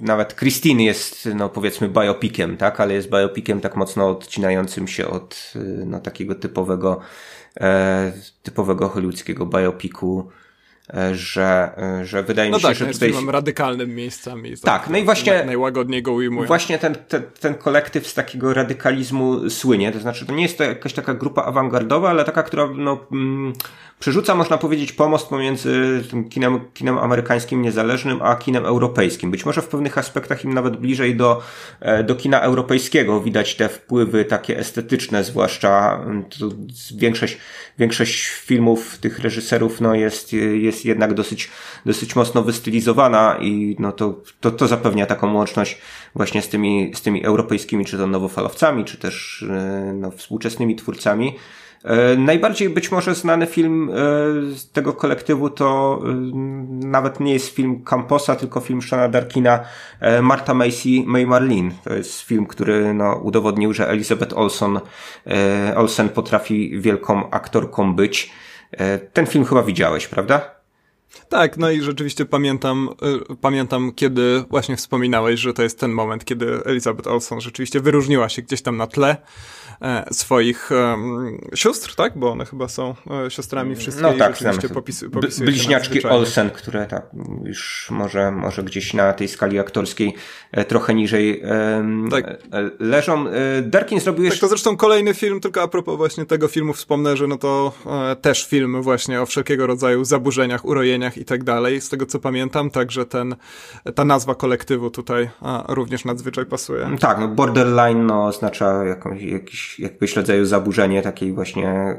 nawet 0.00 0.34
Christine 0.34 0.84
jest, 0.84 1.28
no 1.34 1.48
powiedzmy, 1.48 1.88
biopikiem, 1.88 2.56
tak? 2.56 2.80
Ale 2.80 2.94
jest 2.94 3.10
biopikiem 3.10 3.60
tak 3.60 3.76
mocno 3.76 4.08
odcinającym 4.10 4.88
się 4.88 5.06
od 5.06 5.52
y, 5.56 5.58
no, 5.86 6.00
takiego 6.00 6.34
typowego, 6.34 7.00
e, 7.60 8.12
typowego 8.42 8.88
hollywoodzkiego 8.88 9.46
biopiku, 9.46 10.30
że, 11.12 11.70
e, 12.00 12.06
że 12.06 12.22
wydaje 12.22 12.50
no 12.50 12.56
mi 12.56 12.62
się, 12.62 12.68
tak, 12.68 12.76
że 12.76 12.86
no 12.86 12.92
tutaj... 12.92 13.10
jest 13.10 13.28
radykalnym 13.28 13.94
miejscami. 13.94 14.54
Tak, 14.64 14.90
no 14.90 14.98
i 14.98 15.04
właśnie... 15.04 15.44
Najłagodniej 15.44 16.02
go 16.02 16.12
ujmują. 16.12 16.46
Właśnie 16.46 16.78
ten, 16.78 16.94
ten, 16.94 17.22
ten 17.40 17.54
kolektyw 17.54 18.06
z 18.06 18.14
takiego 18.14 18.54
radykalizmu 18.54 19.50
słynie, 19.50 19.92
to 19.92 20.00
znaczy 20.00 20.26
to 20.26 20.32
nie 20.32 20.42
jest 20.42 20.58
to 20.58 20.64
jakaś 20.64 20.92
taka 20.92 21.14
grupa 21.14 21.42
awangardowa, 21.42 22.10
ale 22.10 22.24
taka, 22.24 22.42
która 22.42 22.68
no... 22.76 23.06
Mm, 23.12 23.52
przerzuca, 24.00 24.34
można 24.34 24.58
powiedzieć, 24.58 24.92
pomost 24.92 25.28
pomiędzy 25.28 26.02
tym 26.10 26.28
kinem, 26.28 26.60
kinem 26.74 26.98
amerykańskim 26.98 27.62
niezależnym, 27.62 28.22
a 28.22 28.36
kinem 28.36 28.66
europejskim. 28.66 29.30
Być 29.30 29.46
może 29.46 29.62
w 29.62 29.68
pewnych 29.68 29.98
aspektach 29.98 30.44
im 30.44 30.54
nawet 30.54 30.76
bliżej 30.76 31.16
do, 31.16 31.42
e, 31.80 32.04
do 32.04 32.14
kina 32.14 32.40
europejskiego 32.40 33.20
widać 33.20 33.54
te 33.54 33.68
wpływy 33.68 34.24
takie 34.24 34.58
estetyczne, 34.58 35.24
zwłaszcza 35.24 36.02
mm, 36.02 36.24
większość, 36.94 37.38
większość 37.78 38.26
filmów 38.26 38.98
tych 38.98 39.18
reżyserów 39.18 39.80
no 39.80 39.94
jest, 39.94 40.32
jest 40.52 40.77
jednak 40.84 41.14
dosyć, 41.14 41.50
dosyć 41.86 42.16
mocno 42.16 42.42
wystylizowana 42.42 43.38
i 43.40 43.76
no 43.78 43.92
to, 43.92 44.22
to, 44.40 44.50
to 44.50 44.68
zapewnia 44.68 45.06
taką 45.06 45.34
łączność 45.34 45.78
właśnie 46.14 46.42
z 46.42 46.48
tymi, 46.48 46.92
z 46.94 47.02
tymi 47.02 47.24
europejskimi, 47.24 47.84
czy 47.84 47.98
to 47.98 48.06
nowofalowcami, 48.06 48.84
czy 48.84 48.98
też 48.98 49.44
e, 49.50 49.92
no, 49.94 50.10
współczesnymi 50.10 50.76
twórcami. 50.76 51.36
E, 51.84 52.16
najbardziej 52.16 52.68
być 52.68 52.92
może 52.92 53.14
znany 53.14 53.46
film 53.46 53.90
e, 53.90 53.94
z 54.56 54.70
tego 54.72 54.92
kolektywu 54.92 55.50
to 55.50 56.00
nawet 56.70 57.20
nie 57.20 57.32
jest 57.32 57.54
film 57.54 57.84
Camposa, 57.84 58.36
tylko 58.36 58.60
film 58.60 58.82
Shona 58.82 59.08
Darkina 59.08 59.60
Marta 60.22 60.54
Macy 60.54 60.88
May 61.06 61.26
Marlene. 61.26 61.70
To 61.84 61.94
jest 61.94 62.20
film, 62.20 62.46
który 62.46 62.94
no, 62.94 63.14
udowodnił, 63.16 63.72
że 63.72 63.88
Elizabeth 63.88 64.38
Olsen, 64.38 64.80
Olsen 65.76 66.08
potrafi 66.08 66.80
wielką 66.80 67.30
aktorką 67.30 67.94
być. 67.94 68.30
Ten 69.12 69.26
film 69.26 69.44
chyba 69.44 69.62
widziałeś, 69.62 70.06
prawda? 70.06 70.57
Tak, 71.28 71.56
no 71.56 71.70
i 71.70 71.80
rzeczywiście 71.80 72.26
pamiętam, 72.26 72.88
pamiętam, 73.40 73.92
kiedy 73.92 74.44
właśnie 74.50 74.76
wspominałeś, 74.76 75.40
że 75.40 75.54
to 75.54 75.62
jest 75.62 75.80
ten 75.80 75.92
moment, 75.92 76.24
kiedy 76.24 76.64
Elizabeth 76.64 77.08
Olsen 77.08 77.40
rzeczywiście 77.40 77.80
wyróżniła 77.80 78.28
się 78.28 78.42
gdzieś 78.42 78.62
tam 78.62 78.76
na 78.76 78.86
tle. 78.86 79.16
E, 79.82 80.14
swoich 80.14 80.70
um, 80.70 81.38
sióstr, 81.54 81.94
tak? 81.94 82.18
Bo 82.18 82.30
one 82.30 82.44
chyba 82.44 82.68
są 82.68 82.94
e, 83.26 83.30
siostrami 83.30 83.76
wszystkie 83.76 84.02
no, 84.02 84.12
tak, 84.12 84.36
rzeczywiście 84.36 84.68
popisy, 84.68 85.08
Bliźniaczki 85.40 86.04
Olsen, 86.04 86.50
które 86.50 86.86
tak 86.86 87.06
już 87.44 87.88
może, 87.90 88.30
może 88.30 88.62
gdzieś 88.62 88.94
na 88.94 89.12
tej 89.12 89.28
skali 89.28 89.58
aktorskiej 89.58 90.14
e, 90.52 90.64
trochę 90.64 90.94
niżej 90.94 91.42
tak. 92.10 92.24
leżą. 92.78 93.24
Darkin 93.62 94.00
zrobił 94.00 94.24
jeszcze... 94.24 94.36
Tak, 94.36 94.40
to 94.40 94.48
zresztą 94.48 94.76
kolejny 94.76 95.14
film, 95.14 95.40
tylko 95.40 95.62
a 95.62 95.68
propos 95.68 95.96
właśnie 95.96 96.26
tego 96.26 96.48
filmu 96.48 96.72
wspomnę, 96.72 97.16
że 97.16 97.26
no 97.26 97.38
to 97.38 97.72
e, 98.12 98.16
też 98.16 98.46
film 98.46 98.82
właśnie 98.82 99.22
o 99.22 99.26
wszelkiego 99.26 99.66
rodzaju 99.66 100.04
zaburzeniach, 100.04 100.64
urojeniach 100.64 100.97
i 101.16 101.24
tak 101.24 101.44
dalej, 101.44 101.80
z 101.80 101.88
tego 101.88 102.06
co 102.06 102.18
pamiętam, 102.18 102.70
także 102.70 103.06
ten, 103.06 103.36
ta 103.94 104.04
nazwa 104.04 104.34
kolektywu 104.34 104.90
tutaj 104.90 105.30
również 105.68 106.04
nadzwyczaj 106.04 106.46
pasuje. 106.46 106.90
Tak, 107.00 107.18
no 107.18 107.28
borderline 107.28 108.06
no, 108.06 108.26
oznacza 108.26 108.84
jakąś, 108.84 109.22
jakiś 109.22 109.80
jakiegoś 109.80 110.16
rodzaju 110.16 110.44
zaburzenie 110.44 111.02
takiej 111.02 111.32
właśnie 111.32 111.96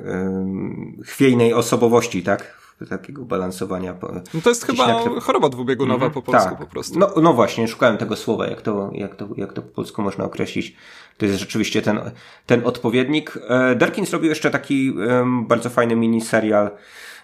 yy, 0.98 1.04
chwiejnej 1.04 1.54
osobowości, 1.54 2.24
tak? 2.24 2.60
Takiego 2.90 3.26
balansowania. 3.26 3.96
No 4.34 4.42
to 4.44 4.50
jest 4.50 4.66
chyba 4.66 5.04
to... 5.04 5.22
choroba 5.22 5.50
dwubiegunowa 5.50 6.06
mm, 6.06 6.14
po 6.14 6.22
polsku 6.22 6.50
tak. 6.50 6.60
po 6.60 6.66
prostu. 6.66 7.00
No, 7.00 7.14
no 7.22 7.34
właśnie, 7.34 7.68
szukałem 7.68 7.98
tego 7.98 8.16
słowa, 8.16 8.48
jak 8.48 8.62
to, 8.62 8.90
jak, 8.94 9.16
to, 9.16 9.28
jak 9.38 9.54
to 9.54 9.62
po 9.62 9.70
polsku 9.70 10.02
można 10.02 10.26
określić. 10.26 10.76
To 11.18 11.26
jest 11.26 11.40
rzeczywiście 11.40 11.82
ten, 11.82 12.00
ten 12.46 12.62
odpowiednik. 12.66 13.40
E, 13.50 13.76
Derkin 13.76 14.06
zrobił 14.06 14.30
jeszcze 14.30 14.52
taki 14.52 14.92
um, 14.92 15.48
bardzo 15.48 15.70
fajny 15.70 15.96
miniserial. 15.96 16.72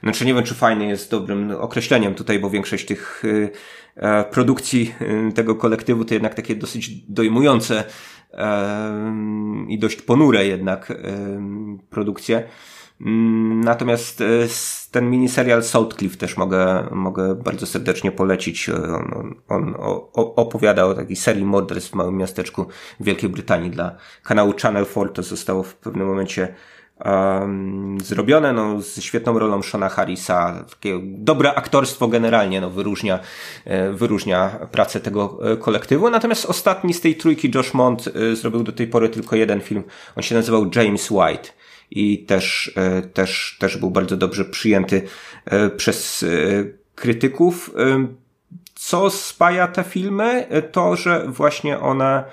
Znaczy 0.04 0.26
nie 0.26 0.34
wiem, 0.34 0.43
czy 0.43 0.54
fajny 0.54 0.88
jest 0.88 1.12
dobrym 1.12 1.52
określeniem 1.52 2.16
tutaj, 2.16 2.39
bo 2.39 2.50
większość 2.50 2.86
tych 2.86 3.26
y, 3.26 3.50
e, 3.96 4.24
produkcji 4.24 4.96
y, 5.30 5.34
tego 5.34 5.56
kolektywu 5.56 6.06
to 6.06 6.14
jednak 6.14 6.36
takie 6.36 6.56
dosyć 6.56 6.89
dojmujące 6.89 7.84
i 9.68 9.80
dość 9.80 10.02
ponure 10.02 10.46
jednak 10.46 10.93
produkcje. 11.89 12.43
Mm, 13.02 13.62
natomiast 13.62 14.22
e, 14.22 14.26
ten 14.91 15.10
miniserial 15.10 15.64
Saltcliffe 15.64 16.18
też 16.18 16.38
mogę, 16.38 16.88
mogę 16.91 17.36
bardzo 17.36 17.66
serdecznie 17.66 18.12
polecić. 18.12 18.70
On, 18.70 19.36
on, 19.48 19.76
on 19.78 19.96
opowiada 20.14 20.86
o 20.86 20.93
takiej 20.93 21.16
serii 21.16 21.46
morderstw 21.46 21.91
w 21.91 21.96
małym 21.96 22.18
miasteczku 22.18 22.66
w 23.00 23.04
Wielkiej 23.04 23.30
Brytanii 23.30 23.72
dla 23.72 23.98
kanału 24.24 24.54
Channel 24.62 24.86
4. 24.86 25.10
To 25.10 25.24
zostało 25.24 25.64
w 25.64 25.76
pewnym 25.76 26.08
momencie 26.08 26.56
um, 27.06 27.98
zrobione, 28.04 28.54
no, 28.54 28.82
z 28.82 29.02
świetną 29.02 29.39
rolą 29.39 29.62
Shona 29.62 29.89
Harrisa, 29.89 30.66
takie 30.70 31.00
dobre 31.04 31.56
aktorstwo 31.56 32.08
generalnie, 32.08 32.62
no, 32.62 32.70
wyróżnia, 32.70 33.20
e, 33.66 33.91
wyróżnia 33.91 34.50
pracę 34.72 35.00
tego 35.00 35.39
e, 35.52 35.58
kolektywu. 35.58 36.10
Natomiast 36.10 36.46
ostatni 36.46 36.93
z 36.93 37.02
tej 37.02 37.16
trójki, 37.16 37.52
Josh 37.56 37.74
Mont, 37.74 38.08
e, 38.08 38.36
zrobił 38.36 38.64
do 38.64 38.72
tej 38.72 38.88
pory 38.88 39.10
tylko 39.10 39.36
jeden 39.36 39.62
film. 39.62 39.84
On 40.16 40.24
się 40.24 40.36
nazywał 40.36 40.70
James 40.76 41.12
White 41.12 41.50
i 41.91 42.26
też, 42.26 42.74
też, 43.14 43.58
też 43.60 43.78
był 43.78 43.91
bardzo 43.91 44.18
dobrze 44.18 44.46
przyjęty 44.46 45.02
przez 45.78 46.26
krytyków. 46.96 47.72
Co 48.76 49.10
spaja 49.10 49.68
te 49.68 49.84
filmy? 49.84 50.48
To, 50.72 50.96
że 50.96 51.26
właśnie 51.28 51.80
one 51.80 52.24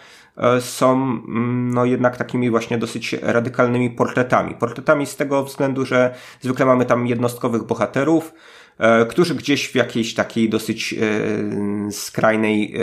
są 0.61 0.93
mm, 0.93 1.75
no 1.75 1.85
jednak 1.85 2.17
takimi 2.17 2.51
właśnie 2.51 2.79
dosyć 2.79 3.13
radykalnymi 3.13 3.91
portretami. 3.91 4.55
Portretami 4.55 5.07
z 5.07 5.17
tego 5.17 5.45
względu, 5.45 5.87
że 5.87 6.15
zwykle 6.41 6.67
mamy 6.67 6.87
tam 6.87 7.07
jednostkowych 7.07 7.63
bohaterów, 7.63 8.35
e, 8.79 9.07
którzy 9.07 9.35
gdzieś 9.35 9.69
w 9.69 9.75
jakiejś 9.75 10.15
takiej 10.15 10.49
dosyć 10.49 10.95
e, 10.95 11.93
skrajnej 11.93 12.75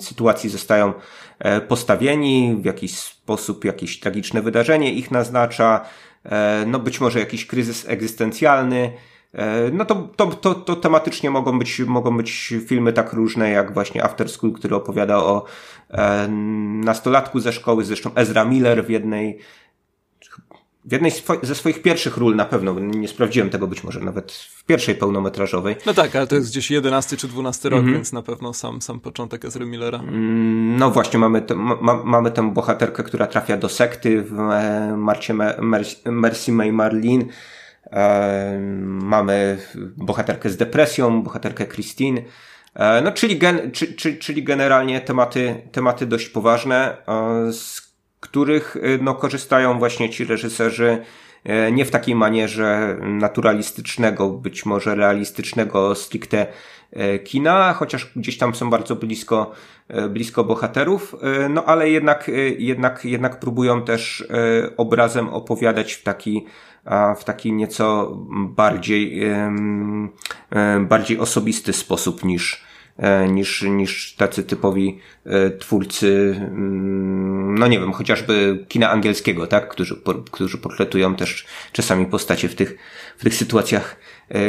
sytuacji 0.00 0.50
zostają 0.50 0.92
postawieni, 1.68 2.56
w 2.60 2.64
jakiś 2.64 2.98
sposób 2.98 3.64
jakieś 3.64 4.00
tragiczne 4.00 4.42
wydarzenie 4.42 4.92
ich 4.92 5.10
naznacza, 5.10 5.84
no 6.66 6.78
być 6.78 7.00
może 7.00 7.18
jakiś 7.18 7.46
kryzys 7.46 7.88
egzystencjalny, 7.88 8.90
E, 8.90 9.13
no 9.72 9.84
to, 9.84 9.94
to, 10.16 10.26
to, 10.26 10.54
to 10.54 10.76
tematycznie 10.76 11.30
mogą 11.30 11.58
być, 11.58 11.80
mogą 11.80 12.16
być 12.16 12.54
filmy 12.66 12.92
tak 12.92 13.12
różne 13.12 13.50
jak 13.50 13.74
właśnie 13.74 14.04
After 14.04 14.28
School, 14.28 14.52
który 14.52 14.76
opowiada 14.76 15.16
o 15.16 15.44
e, 15.90 16.28
nastolatku 16.84 17.40
ze 17.40 17.52
szkoły, 17.52 17.84
zresztą 17.84 18.10
Ezra 18.14 18.44
Miller 18.44 18.84
w 18.84 18.90
jednej 18.90 19.38
w 20.84 20.92
jednej 20.92 21.12
ze 21.42 21.54
swoich 21.54 21.82
pierwszych 21.82 22.16
ról 22.16 22.36
na 22.36 22.44
pewno, 22.44 22.80
nie 22.80 23.08
sprawdziłem 23.08 23.50
tego 23.50 23.66
być 23.66 23.84
może 23.84 24.00
nawet 24.00 24.32
w 24.32 24.64
pierwszej 24.64 24.94
pełnometrażowej. 24.94 25.76
No 25.86 25.94
tak, 25.94 26.16
ale 26.16 26.26
to 26.26 26.34
jest 26.34 26.50
gdzieś 26.50 26.70
11 26.70 27.16
czy 27.16 27.28
12 27.28 27.68
rok, 27.68 27.80
mm 27.80 27.90
-hmm. 27.90 27.94
więc 27.94 28.12
na 28.12 28.22
pewno 28.22 28.54
sam, 28.54 28.82
sam 28.82 29.00
początek 29.00 29.44
Ezra 29.44 29.66
Millera. 29.66 29.98
Mm, 29.98 30.76
no 30.76 30.90
właśnie, 30.90 31.18
mamy, 31.18 31.42
te, 31.42 31.54
ma, 31.54 32.04
mamy 32.04 32.30
tę 32.30 32.52
bohaterkę, 32.52 33.02
która 33.02 33.26
trafia 33.26 33.56
do 33.56 33.68
sekty 33.68 34.22
w 34.22 34.40
e, 34.40 34.94
Marcie 34.96 35.34
Mercy 36.04 36.52
May 36.52 36.72
Marlene, 36.72 37.24
Mamy 39.14 39.58
bohaterkę 39.96 40.50
z 40.50 40.56
depresją, 40.56 41.22
bohaterkę 41.22 41.66
Christine. 41.66 42.20
E, 42.74 43.02
no, 43.02 43.12
czyli, 43.12 43.38
gen, 43.38 43.72
czy, 43.72 43.94
czy, 43.94 44.16
czyli 44.16 44.42
generalnie 44.42 45.00
tematy, 45.00 45.54
tematy 45.72 46.06
dość 46.06 46.28
poważne, 46.28 46.96
z 47.52 47.94
których 48.20 48.76
e, 48.76 48.80
no, 49.02 49.14
korzystają 49.14 49.78
właśnie 49.78 50.10
ci 50.10 50.24
reżyserzy 50.24 50.98
nie 51.72 51.84
w 51.84 51.90
takiej 51.90 52.14
manierze 52.14 52.96
naturalistycznego, 53.02 54.30
być 54.30 54.66
może 54.66 54.94
realistycznego 54.94 55.94
stricte 55.94 56.46
kina, 57.24 57.72
chociaż 57.72 58.12
gdzieś 58.16 58.38
tam 58.38 58.54
są 58.54 58.70
bardzo 58.70 58.96
blisko, 58.96 59.52
blisko 60.10 60.44
bohaterów, 60.44 61.16
no 61.50 61.64
ale 61.64 61.90
jednak, 61.90 62.30
jednak, 62.58 63.04
jednak 63.04 63.40
próbują 63.40 63.82
też 63.82 64.24
obrazem 64.76 65.28
opowiadać 65.28 65.92
w 65.92 66.02
taki, 66.02 66.46
w 67.16 67.24
taki 67.24 67.52
nieco 67.52 68.16
bardziej, 68.30 69.22
bardziej 70.80 71.18
osobisty 71.18 71.72
sposób 71.72 72.24
niż, 72.24 72.64
E, 72.96 73.28
niż, 73.28 73.62
niż 73.62 74.14
tacy 74.14 74.44
typowi 74.44 74.98
e, 75.26 75.50
twórcy, 75.50 76.36
mm, 76.38 77.58
no 77.58 77.66
nie 77.66 77.80
wiem, 77.80 77.92
chociażby 77.92 78.64
kina 78.68 78.90
angielskiego, 78.90 79.46
tak, 79.46 79.68
którzy, 79.68 80.02
którzy 80.30 80.58
portretują 80.58 81.16
też 81.16 81.46
czasami 81.72 82.06
postacie 82.06 82.48
w 82.48 82.54
tych, 82.54 82.78
w 83.18 83.24
tych 83.24 83.34
sytuacjach 83.34 83.96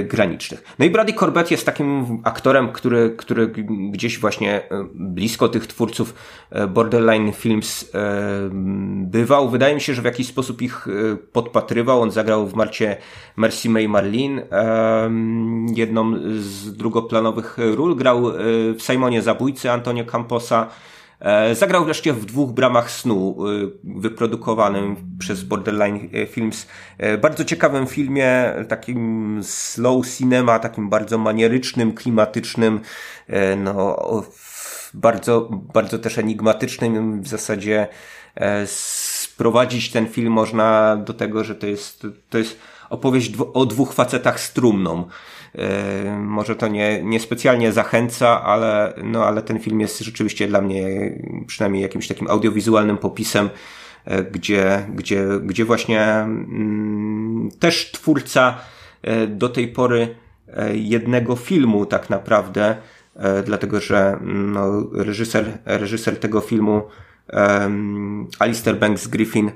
granicznych. 0.04 0.76
No 0.80 0.86
i 0.86 0.90
Brady 0.90 1.14
Corbett 1.14 1.52
jest 1.52 1.66
takim 1.66 2.22
aktorem, 2.24 2.72
który, 2.72 3.14
który 3.18 3.48
gdzieś 3.92 4.20
właśnie 4.20 4.70
e, 4.70 4.86
blisko 4.94 5.50
tych 5.50 5.68
twórców 5.68 6.16
e, 6.50 6.68
Borderline 6.68 7.32
Films 7.34 7.92
bywał. 9.04 9.50
Wydaje 9.50 9.76
mi 9.76 9.82
się, 9.82 9.94
że 9.94 10.02
w 10.02 10.06
jakiś 10.06 10.28
sposób 10.28 10.62
ich 10.62 10.88
podpatrywał. 11.32 12.02
On 12.02 12.12
zagrał 12.12 12.48
w 12.48 12.56
Marcie 12.56 12.98
Mercy 13.36 13.70
May 13.70 13.88
Marlin 13.88 14.42
jedną 15.76 16.14
z 16.40 16.78
drugoplanowych 16.78 17.58
ról. 17.58 17.96
Grał 17.96 18.32
w 18.78 18.82
Simonie 18.82 19.22
Zabójcy 19.22 19.72
Antonio 19.72 20.06
Camposa. 20.06 20.70
E, 21.20 21.56
zagrał 21.56 21.86
wreszcie 21.86 22.14
w 22.14 22.26
dwóch 22.26 22.52
bramach 22.52 22.92
snu, 22.92 23.38
e, 23.40 23.68
wyprodukowanym 23.84 24.96
przez 25.20 25.44
Borderline 25.44 26.00
e, 26.14 26.26
Films. 26.26 26.68
Bardzo 27.22 27.46
ciekawym 27.46 27.88
filmie, 27.88 28.54
takim 28.68 29.40
slow 29.44 30.08
cinema, 30.08 30.60
takim 30.60 30.90
bardzo 30.90 31.18
manierycznym, 31.18 31.94
klimatycznym, 31.94 32.80
no, 33.58 34.24
bardzo, 34.94 35.50
bardzo 35.74 36.00
też 36.00 36.18
enigmatycznym. 36.18 37.22
W 37.22 37.28
zasadzie 37.28 37.88
sprowadzić 38.66 39.92
ten 39.92 40.08
film 40.08 40.34
można 40.34 40.98
do 40.98 41.14
tego, 41.14 41.44
że 41.44 41.56
to 41.56 41.68
jest, 41.68 42.08
to 42.30 42.38
jest 42.38 42.60
opowieść 42.90 43.32
o 43.54 43.66
dwóch 43.66 43.94
facetach 43.94 44.40
z 44.40 44.54
trumną. 44.54 45.06
E, 45.58 46.20
może 46.20 46.56
to 46.56 46.68
nie, 46.68 47.04
niespecjalnie 47.04 47.72
zachęca, 47.72 48.44
ale, 48.44 48.94
no, 49.04 49.26
ale 49.26 49.42
ten 49.42 49.60
film 49.60 49.80
jest 49.80 50.00
rzeczywiście 50.00 50.48
dla 50.48 50.62
mnie 50.62 51.12
przynajmniej 51.48 51.82
jakimś 51.82 52.08
takim 52.08 52.28
audiowizualnym 52.30 52.98
popisem, 52.98 53.50
e, 54.06 54.24
gdzie, 54.24 54.86
gdzie, 54.96 55.28
gdzie 55.44 55.66
właśnie 55.66 56.04
mm, 56.04 57.50
też 57.60 57.92
twórca 57.92 58.58
e, 59.02 59.28
do 59.28 59.50
tej 59.50 59.68
pory 59.68 60.16
jednego 60.74 61.36
filmu 61.36 61.86
tak 61.86 62.10
naprawdę, 62.10 62.76
dlatego 63.46 63.82
że 63.82 64.20
no, 64.24 64.88
reżyser, 64.94 65.58
reżyser 65.66 66.20
tego 66.20 66.42
filmu 66.42 66.82
Alistair 68.40 68.80
Banks 68.80 69.08
Griffin 69.08 69.52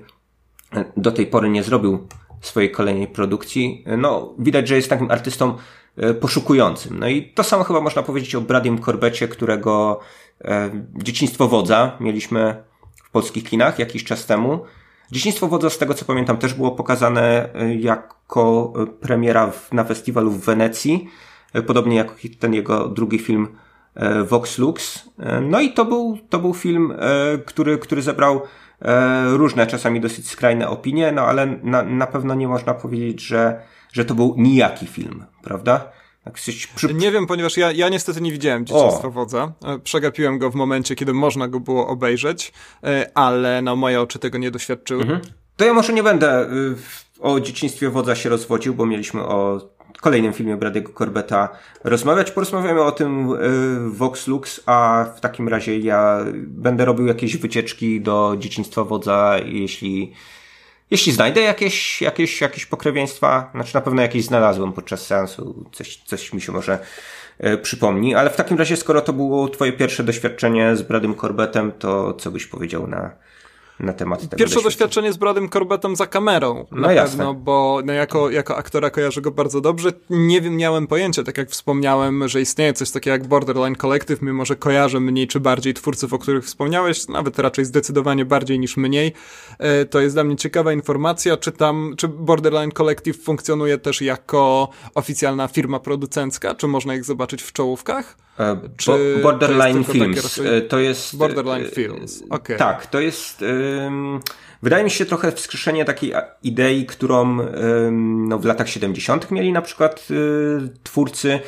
do 0.98 1.12
tej 1.12 1.28
pory 1.28 1.50
nie 1.50 1.64
zrobił 1.64 2.08
swojej 2.42 2.72
kolejnej 2.72 3.08
produkcji. 3.08 3.84
No, 3.98 4.36
widać, 4.40 4.68
że 4.68 4.76
jest 4.76 4.90
takim 4.90 5.12
artystą 5.12 5.58
poszukującym. 6.22 7.00
No 7.00 7.08
i 7.08 7.24
to 7.24 7.44
samo 7.44 7.64
chyba 7.64 7.82
można 7.82 8.04
powiedzieć 8.04 8.36
o 8.36 8.42
Bradim 8.42 8.82
Corbecie, 8.82 9.28
którego 9.28 10.00
e, 10.42 10.70
dzieciństwo 10.96 11.48
wodza 11.48 11.98
mieliśmy 12.00 12.64
w 13.04 13.10
polskich 13.10 13.44
kinach 13.44 13.80
jakiś 13.80 14.04
czas 14.04 14.26
temu. 14.26 14.60
Dzieciństwo 15.12 15.48
wodza, 15.48 15.70
z 15.70 15.78
tego 15.78 15.94
co 15.94 16.06
pamiętam, 16.06 16.38
też 16.38 16.54
było 16.54 16.72
pokazane 16.72 17.54
e, 17.54 17.76
jako 17.76 18.74
premiera 19.02 19.52
na 19.72 19.84
festiwalu 19.84 20.32
w 20.32 20.46
Wenecji, 20.46 21.10
podobnie 21.68 21.96
jak 21.96 22.16
ten 22.40 22.54
jego 22.54 22.88
drugi 22.88 23.20
film 23.20 23.48
Vox 24.28 24.58
Lux. 24.58 25.10
No 25.42 25.62
i 25.62 25.74
to 25.74 25.86
był, 25.86 26.18
to 26.30 26.40
był 26.40 26.54
film, 26.54 26.94
który, 27.46 27.78
który 27.78 28.02
zebrał 28.02 28.42
różne, 29.30 29.68
czasami 29.68 30.02
dosyć 30.02 30.30
skrajne 30.30 30.70
opinie, 30.70 31.12
no 31.12 31.22
ale 31.22 31.46
na, 31.64 31.84
na 31.84 32.08
pewno 32.08 32.36
nie 32.36 32.48
można 32.48 32.74
powiedzieć, 32.74 33.22
że 33.22 33.62
że 33.92 34.06
to 34.06 34.16
był 34.16 34.36
nijaki 34.38 34.88
film, 34.88 35.26
prawda? 35.44 35.92
Tak 36.24 36.34
przy... 36.76 36.94
Nie 36.94 37.12
wiem, 37.12 37.28
ponieważ 37.28 37.58
ja, 37.58 37.72
ja 37.72 37.90
niestety 37.90 38.22
nie 38.22 38.32
widziałem 38.32 38.66
Dzieciństwa 38.66 39.10
Wodza. 39.10 39.54
E, 39.66 39.80
przegapiłem 39.80 40.40
go 40.40 40.52
w 40.52 40.56
momencie, 40.56 40.96
kiedy 40.96 41.14
można 41.14 41.48
go 41.48 41.60
było 41.60 41.88
obejrzeć, 41.88 42.54
e, 42.84 43.12
ale 43.14 43.62
no, 43.62 43.76
moje 43.76 44.02
oczy 44.02 44.20
tego 44.20 44.38
nie 44.38 44.52
doświadczyły. 44.52 45.02
Mhm. 45.02 45.22
To 45.58 45.66
ja 45.66 45.74
może 45.74 45.94
nie 45.94 46.04
będę 46.04 46.44
y, 46.44 46.76
o 47.20 47.40
Dzieciństwie 47.40 47.90
Wodza 47.90 48.16
się 48.16 48.30
rozwodził, 48.30 48.74
bo 48.74 48.86
mieliśmy 48.86 49.22
o 49.22 49.70
kolejnym 50.02 50.34
filmie 50.34 50.58
Brady'ego 50.58 50.94
Corbetta 50.94 51.50
rozmawiać. 51.84 52.32
Porozmawiamy 52.32 52.82
o 52.82 52.92
tym 52.92 53.32
y, 53.32 53.90
Vox 53.90 54.28
Lux, 54.28 54.62
a 54.66 55.06
w 55.18 55.22
takim 55.22 55.48
razie 55.48 55.80
ja 55.80 56.26
będę 56.48 56.86
robił 56.86 57.08
jakieś 57.08 57.38
wycieczki 57.38 58.02
do 58.02 58.36
Dzieciństwa 58.40 58.84
Wodza, 58.84 59.36
jeśli 59.46 60.14
jeśli 60.92 61.12
znajdę 61.12 61.42
jakieś, 61.42 62.02
jakieś, 62.02 62.42
jakieś 62.42 62.66
pokrewieństwa, 62.66 63.50
znaczy 63.54 63.76
na 63.76 63.82
pewno 63.82 64.02
jakieś 64.02 64.26
znalazłem 64.26 64.74
podczas 64.74 65.06
seansu, 65.06 65.66
coś, 65.72 65.98
coś 66.06 66.34
mi 66.34 66.42
się 66.42 66.52
może 66.52 66.80
e, 67.40 67.58
przypomni, 67.58 68.16
ale 68.16 68.30
w 68.30 68.36
takim 68.36 68.58
razie, 68.58 68.78
skoro 68.78 69.02
to 69.02 69.14
było 69.14 69.50
twoje 69.50 69.74
pierwsze 69.74 70.04
doświadczenie 70.04 70.76
z 70.76 70.82
Bradym 70.82 71.16
Corbettem, 71.16 71.72
to 71.72 72.14
co 72.14 72.32
byś 72.32 72.46
powiedział 72.46 72.88
na, 72.88 73.12
na 73.80 73.94
temat 73.94 74.22
tego. 74.22 74.36
Pierwsze 74.36 74.62
doświadczenie 74.62 75.14
z 75.14 75.18
Bradem 75.18 75.50
Corbettem 75.50 75.96
za 75.96 76.08
kamerą. 76.08 76.66
No 76.72 76.82
na 76.82 76.94
jasne. 76.94 77.18
pewno, 77.18 77.34
bo 77.34 77.82
no 77.86 77.94
jako, 77.94 78.30
jako 78.30 78.58
aktora 78.58 78.90
kojarzę 78.90 79.22
go 79.22 79.32
bardzo 79.32 79.62
dobrze. 79.62 79.90
Nie 80.10 80.42
wiem, 80.42 80.58
miałem 80.58 80.88
pojęcia, 80.88 81.24
tak 81.24 81.38
jak 81.38 81.50
wspomniałem, 81.50 82.28
że 82.28 82.42
istnieje 82.42 82.74
coś 82.74 82.92
takiego 82.92 83.14
jak 83.14 83.28
Borderline 83.28 83.76
Collective, 83.76 84.22
mimo 84.22 84.46
że 84.46 84.56
kojarzę 84.56 85.00
mniej 85.00 85.28
czy 85.28 85.40
bardziej 85.40 85.74
twórców, 85.74 86.14
o 86.14 86.20
których 86.20 86.46
wspomniałeś, 86.46 87.08
nawet 87.08 87.40
raczej 87.40 87.66
zdecydowanie 87.66 88.26
bardziej 88.26 88.60
niż 88.60 88.78
mniej. 88.78 89.14
E, 89.60 89.86
to 89.86 90.00
jest 90.00 90.16
dla 90.16 90.24
mnie 90.24 90.36
ciekawa 90.36 90.74
informacja, 90.74 91.38
czy 91.38 91.52
tam, 91.52 91.94
czy 91.98 92.08
Borderline 92.08 92.72
Collective 92.72 93.24
funkcjonuje 93.24 93.78
też 93.78 94.02
jako 94.02 94.70
oficjalna 94.96 95.48
firma 95.48 95.80
producencka, 95.80 96.56
czy 96.56 96.68
można 96.68 96.96
ich 96.96 97.04
zobaczyć 97.04 97.42
w 97.42 97.54
czołówkach? 97.54 98.29
E, 98.40 98.60
czy 98.78 99.20
Borderline 99.24 99.84
to 99.84 99.94
Films. 99.94 100.40
E, 100.40 100.62
to 100.62 100.80
jest. 100.80 101.18
Borderline 101.18 101.66
Films. 101.66 102.24
Okay. 102.30 102.58
Tak, 102.58 102.86
to 102.86 103.00
jest. 103.00 103.46
wydaje 104.64 104.84
mi 104.84 104.90
się 104.90 105.06
trochę 105.06 105.32
wskrzeszenie 105.32 105.86
takiej 105.86 106.14
idei, 106.44 106.86
którą 106.86 107.38
no, 108.28 108.40
w 108.40 108.46
latach 108.46 108.70
70. 108.70 109.32
mieli 109.32 109.52
na 109.52 109.62
przykład 109.62 110.08
twórcy 110.84 111.40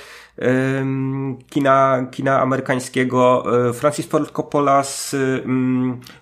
kina, 1.49 2.07
kina 2.11 2.41
amerykańskiego. 2.41 3.43
E, 3.69 3.73
Francis 3.73 4.05
Ford 4.05 4.31
Coppola 4.31 4.83
z 4.83 5.15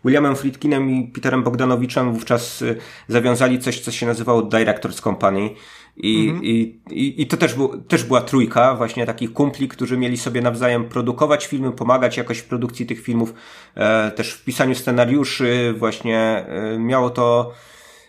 Williamem 0.05 0.35
Friedkinem 0.35 0.89
i 0.89 1.07
Peterem 1.07 1.43
Bogdanowiczem 1.43 2.13
wówczas 2.13 2.63
zawiązali 3.07 3.59
coś, 3.59 3.79
co 3.79 3.91
się 3.91 4.05
nazywało 4.05 4.41
Directors 4.41 5.01
Company 5.01 5.49
i, 5.97 6.29
mhm. 6.29 6.45
i, 6.45 6.81
i, 6.89 7.21
I 7.21 7.27
to 7.27 7.37
też, 7.37 7.53
był, 7.53 7.81
też 7.81 8.03
była 8.03 8.21
trójka 8.21 8.75
właśnie 8.75 9.05
takich 9.05 9.33
kumpli, 9.33 9.67
którzy 9.67 9.97
mieli 9.97 10.17
sobie 10.17 10.41
nawzajem 10.41 10.89
produkować 10.89 11.47
filmy, 11.47 11.71
pomagać 11.71 12.17
jakoś 12.17 12.37
w 12.37 12.45
produkcji 12.45 12.85
tych 12.85 13.01
filmów, 13.01 13.33
e, 13.75 14.11
też 14.11 14.33
w 14.33 14.43
pisaniu 14.43 14.75
scenariuszy, 14.75 15.73
właśnie 15.77 16.19
e, 16.19 16.79
miało 16.79 17.09
to 17.09 17.53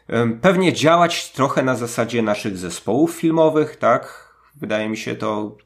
e, 0.08 0.28
pewnie 0.28 0.72
działać 0.72 1.32
trochę 1.32 1.62
na 1.62 1.74
zasadzie 1.74 2.22
naszych 2.22 2.58
zespołów 2.58 3.14
filmowych, 3.14 3.76
tak? 3.76 4.30
Wydaje 4.56 4.88
mi 4.88 4.96
się 4.96 5.14
to 5.14 5.56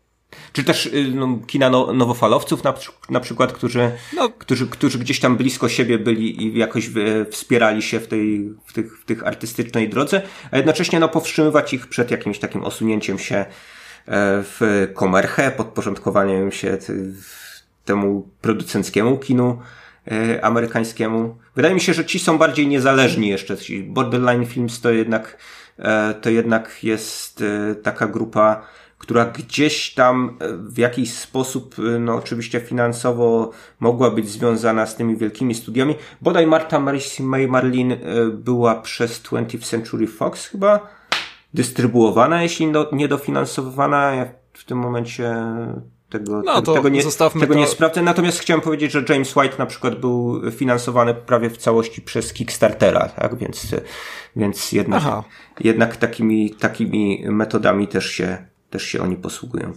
czy 0.53 0.65
też 0.65 0.87
y, 0.87 1.13
no, 1.15 1.39
kina 1.47 1.71
no, 1.71 1.93
nowofalowców 1.93 2.65
na, 2.65 2.75
na 3.11 3.21
przykład, 3.21 3.53
którzy, 3.53 3.91
no. 4.17 4.29
którzy, 4.29 4.67
którzy 4.67 4.99
gdzieś 4.99 5.21
tam 5.21 5.37
blisko 5.37 5.69
siebie 5.69 5.99
byli 5.99 6.43
i 6.43 6.59
jakoś 6.59 6.91
wspierali 7.31 7.83
się 7.83 8.01
w 8.01 8.07
tej, 8.07 8.51
w 8.67 8.73
tych, 8.73 8.99
w 9.01 9.05
tych 9.05 9.27
artystycznej 9.27 9.89
drodze, 9.89 10.23
a 10.51 10.57
jednocześnie 10.57 11.01
no, 11.01 11.09
powstrzymywać 11.09 11.75
ich 11.75 11.87
przed 11.87 12.11
jakimś 12.11 12.39
takim 12.39 12.65
osunięciem 12.65 13.19
się 13.19 13.37
e, 13.37 13.47
w 14.43 14.89
komerchę, 14.95 15.51
podporządkowaniem 15.51 16.53
się 16.53 16.79
temu 17.85 18.29
producenckiemu 18.41 19.19
kinu 19.19 19.59
e, 20.13 20.45
amerykańskiemu. 20.45 21.37
Wydaje 21.57 21.75
mi 21.75 21.81
się, 21.81 21.95
że 21.95 22.05
ci 22.05 22.19
są 22.19 22.39
bardziej 22.39 22.67
niezależni 22.67 23.29
jeszcze. 23.29 23.57
Ci 23.57 23.83
Borderline 23.83 24.47
Films 24.47 24.81
to 24.81 24.91
jednak, 24.91 25.39
e, 25.79 26.15
to 26.15 26.31
jednak 26.31 26.85
jest 26.85 27.45
taka 27.83 28.07
grupa 28.07 28.67
która 29.05 29.25
gdzieś 29.25 29.95
tam 29.95 30.37
e, 30.41 30.49
w 30.57 30.79
jakiś 30.79 31.13
sposób, 31.13 31.77
e, 31.79 31.99
no 31.99 32.15
oczywiście 32.15 32.61
finansowo 32.61 33.51
mogła 33.81 34.11
być 34.11 34.29
związana 34.29 34.87
z 34.87 34.97
tymi 34.97 35.17
wielkimi 35.17 35.55
studiami. 35.55 35.95
Bodaj 36.21 36.47
Marta 36.47 36.81
May 37.21 37.49
Marlin 37.49 37.93
e, 37.93 37.99
była 38.33 38.75
przez 38.75 39.23
20th 39.23 39.65
Century 39.65 40.07
Fox 40.07 40.47
chyba 40.47 40.89
dystrybuowana, 41.55 42.43
jeśli 42.43 42.73
do, 42.73 42.89
nie 42.93 43.09
dofinansowywana. 43.09 44.15
Ja 44.15 44.29
w 44.53 44.65
tym 44.65 44.79
momencie 44.79 45.35
tego, 46.11 46.43
no, 46.45 46.63
to 46.63 46.75
tego, 46.75 46.89
nie, 46.89 47.03
tego 47.41 47.47
to... 47.47 47.55
nie 47.55 47.67
sprawdzę. 47.67 48.03
Natomiast 48.03 48.39
chciałem 48.39 48.61
powiedzieć, 48.61 48.93
że 48.93 49.05
James 49.09 49.37
White 49.37 49.59
na 49.59 49.67
przykład 49.67 50.01
był 50.01 50.51
finansowany 50.51 51.15
prawie 51.15 51.51
w 51.51 51.57
całości 51.57 52.03
przez 52.03 52.33
Kickstartera, 52.33 53.09
tak? 53.09 53.39
Więc, 53.39 53.77
więc 54.37 54.73
jednak, 54.73 55.03
jednak 55.61 55.97
takimi, 55.97 56.51
takimi 56.51 57.25
metodami 57.29 57.89
też 57.89 58.11
się, 58.11 58.54
też 58.75 58.83
się 58.83 59.03
oni 59.03 59.17
posługują. 59.17 59.73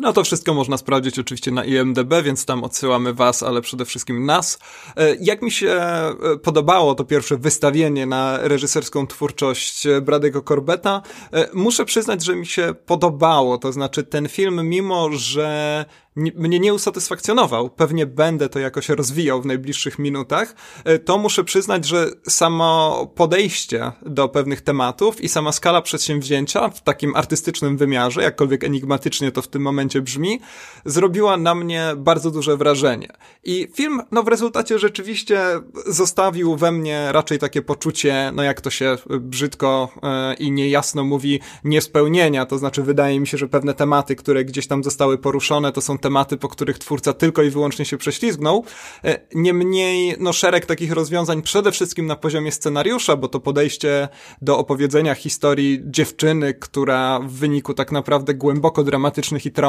No 0.00 0.12
to 0.12 0.24
wszystko 0.24 0.54
można 0.54 0.76
sprawdzić 0.76 1.18
oczywiście 1.18 1.50
na 1.50 1.64
IMDB, 1.64 2.14
więc 2.24 2.44
tam 2.44 2.64
odsyłamy 2.64 3.14
was, 3.14 3.42
ale 3.42 3.60
przede 3.60 3.84
wszystkim 3.84 4.26
nas. 4.26 4.58
E, 4.96 5.16
jak 5.20 5.42
mi 5.42 5.50
się 5.50 5.68
e, 5.68 6.14
podobało 6.42 6.94
to 6.94 7.04
pierwsze 7.04 7.36
wystawienie 7.36 8.06
na 8.06 8.38
reżyserską 8.42 9.06
twórczość 9.06 9.86
Bradego 10.02 10.42
Corbetta, 10.42 11.02
e, 11.32 11.48
muszę 11.54 11.84
przyznać, 11.84 12.24
że 12.24 12.36
mi 12.36 12.46
się 12.46 12.74
podobało. 12.86 13.58
To 13.58 13.72
znaczy 13.72 14.02
ten 14.02 14.28
film, 14.28 14.68
mimo 14.68 15.08
że 15.12 15.84
mnie 16.18 16.60
nie 16.60 16.74
usatysfakcjonował. 16.74 17.70
Pewnie 17.70 18.06
będę 18.06 18.48
to 18.48 18.58
jakoś 18.58 18.88
rozwijał 18.88 19.42
w 19.42 19.46
najbliższych 19.46 19.98
minutach. 19.98 20.54
E, 20.84 20.98
to 20.98 21.18
muszę 21.18 21.44
przyznać, 21.44 21.84
że 21.84 22.10
samo 22.28 23.06
podejście 23.14 23.92
do 24.02 24.28
pewnych 24.28 24.60
tematów 24.60 25.20
i 25.20 25.28
sama 25.28 25.52
skala 25.52 25.82
przedsięwzięcia 25.82 26.68
w 26.68 26.82
takim 26.82 27.16
artystycznym 27.16 27.76
wymiarze, 27.76 28.22
jakkolwiek 28.22 28.64
enigmatycznie 28.64 29.32
to 29.32 29.42
w 29.42 29.48
tym 29.48 29.62
momencie 29.62 29.87
brzmi, 29.96 30.40
zrobiła 30.84 31.36
na 31.36 31.54
mnie 31.54 31.92
bardzo 31.96 32.30
duże 32.30 32.56
wrażenie. 32.56 33.08
I 33.44 33.68
film, 33.74 34.02
no 34.10 34.22
w 34.22 34.28
rezultacie 34.28 34.78
rzeczywiście 34.78 35.40
zostawił 35.86 36.56
we 36.56 36.72
mnie 36.72 37.08
raczej 37.12 37.38
takie 37.38 37.62
poczucie, 37.62 38.32
no 38.34 38.42
jak 38.42 38.60
to 38.60 38.70
się 38.70 38.96
brzydko 39.20 39.88
e, 40.02 40.34
i 40.34 40.50
niejasno 40.50 41.04
mówi, 41.04 41.40
niespełnienia. 41.64 42.46
To 42.46 42.58
znaczy, 42.58 42.82
wydaje 42.82 43.20
mi 43.20 43.26
się, 43.26 43.38
że 43.38 43.48
pewne 43.48 43.74
tematy, 43.74 44.16
które 44.16 44.44
gdzieś 44.44 44.66
tam 44.66 44.84
zostały 44.84 45.18
poruszone, 45.18 45.72
to 45.72 45.80
są 45.80 45.98
tematy, 45.98 46.18
tematy, 46.18 46.36
po 46.36 46.48
których 46.48 46.78
twórca 46.78 47.12
tylko 47.12 47.42
i 47.42 47.50
wyłącznie 47.50 47.84
się 47.84 47.96
prześlizgnął. 47.96 48.64
E, 49.04 49.20
niemniej, 49.34 50.16
no, 50.20 50.32
szereg 50.32 50.66
takich 50.66 50.92
rozwiązań 50.92 51.42
przede 51.42 51.72
wszystkim 51.72 52.06
na 52.06 52.16
poziomie 52.16 52.52
scenariusza, 52.52 53.16
bo 53.16 53.28
to 53.28 53.40
podejście 53.40 54.08
do 54.42 54.58
opowiedzenia 54.58 55.14
historii 55.14 55.80
dziewczyny, 55.84 56.54
która 56.54 57.20
w 57.20 57.32
wyniku 57.32 57.74
tak 57.74 57.92
naprawdę 57.92 58.34
głęboko 58.34 58.84
dramatycznych 58.84 59.46
i 59.46 59.50
traumatycznych 59.50 59.67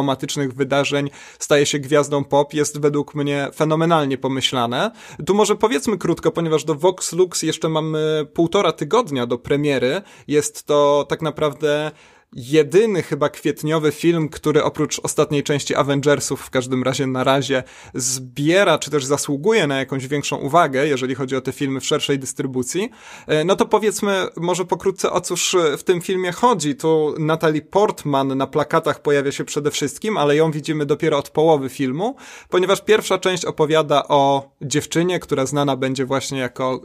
wydarzeń 0.56 1.10
staje 1.40 1.66
się 1.66 1.80
gwiazdą 1.80 2.24
pop, 2.24 2.54
jest 2.54 2.80
według 2.80 3.16
mnie 3.16 3.48
fenomenalnie 3.56 4.18
pomyślane. 4.18 4.92
Tu 5.26 5.34
może 5.34 5.56
powiedzmy 5.56 5.98
krótko, 5.98 6.32
ponieważ 6.32 6.64
do 6.64 6.76
Vox 6.76 7.14
Lux 7.14 7.44
jeszcze 7.44 7.70
mamy 7.70 8.26
półtora 8.34 8.72
tygodnia 8.72 9.26
do 9.26 9.38
premiery. 9.38 10.02
Jest 10.28 10.64
to 10.64 11.06
tak 11.10 11.22
naprawdę 11.22 11.92
jedyny 12.34 13.04
chyba 13.04 13.30
kwietniowy 13.30 13.92
film, 13.92 14.30
który 14.30 14.64
oprócz 14.64 15.00
ostatniej 15.04 15.44
części 15.44 15.76
Avengersów, 15.76 16.42
w 16.42 16.50
każdym 16.50 16.84
razie 16.84 17.08
na 17.08 17.24
razie, 17.24 17.64
zbiera, 17.94 18.78
czy 18.78 18.92
też 18.92 19.06
zasługuje 19.06 19.68
na 19.68 19.80
jakąś 19.80 20.08
większą 20.08 20.38
uwagę, 20.38 20.88
jeżeli 20.88 21.16
chodzi 21.16 21.36
o 21.36 21.42
te 21.42 21.52
filmy 21.52 21.80
w 21.80 21.86
szerszej 21.86 22.20
dystrybucji, 22.20 22.90
e, 23.28 23.44
no 23.44 23.56
to 23.56 23.66
powiedzmy 23.66 24.28
może 24.38 24.66
pokrótce 24.66 25.12
o 25.12 25.22
cóż 25.22 25.56
w 25.78 25.84
tym 25.84 26.02
filmie 26.02 26.32
chodzi. 26.32 26.76
Tu 26.76 27.16
Natalie 27.20 27.62
Portman 27.62 28.38
na 28.38 28.48
plakatach 28.48 29.02
pojawia 29.02 29.32
się 29.32 29.46
przede 29.46 29.72
wszystkim, 29.72 30.18
ale 30.18 30.36
ją 30.36 30.52
widzimy 30.52 30.86
dopiero 30.86 31.18
od 31.18 31.30
połowy 31.30 31.70
filmu, 31.70 32.16
ponieważ 32.50 32.82
pierwsza 32.82 33.18
część 33.18 33.46
opowiada 33.46 34.08
o 34.08 34.52
dziewczynie, 34.62 35.20
która 35.20 35.46
znana 35.46 35.76
będzie 35.76 36.06
właśnie 36.06 36.40
jako 36.40 36.82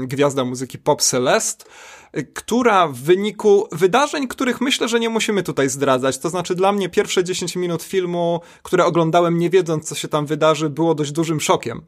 yy, 0.00 0.06
gwiazda 0.06 0.44
muzyki 0.44 0.78
pop 0.78 1.02
Celeste, 1.02 1.64
która 2.34 2.88
w 2.88 2.96
wyniku 2.96 3.68
wydarzeń, 3.72 4.28
których 4.28 4.60
myślę, 4.60 4.88
że 4.88 5.00
nie 5.00 5.08
musimy 5.08 5.42
tutaj 5.42 5.68
zdradzać, 5.68 6.18
to 6.18 6.30
znaczy 6.30 6.54
dla 6.54 6.72
mnie 6.72 6.88
pierwsze 6.88 7.24
10 7.24 7.56
minut 7.56 7.82
filmu, 7.82 8.40
które 8.62 8.84
oglądałem 8.84 9.38
nie 9.38 9.50
wiedząc, 9.50 9.88
co 9.88 9.94
się 9.94 10.08
tam 10.08 10.26
wydarzy, 10.26 10.70
było 10.70 10.94
dość 10.94 11.12
dużym 11.12 11.40
szokiem 11.40 11.82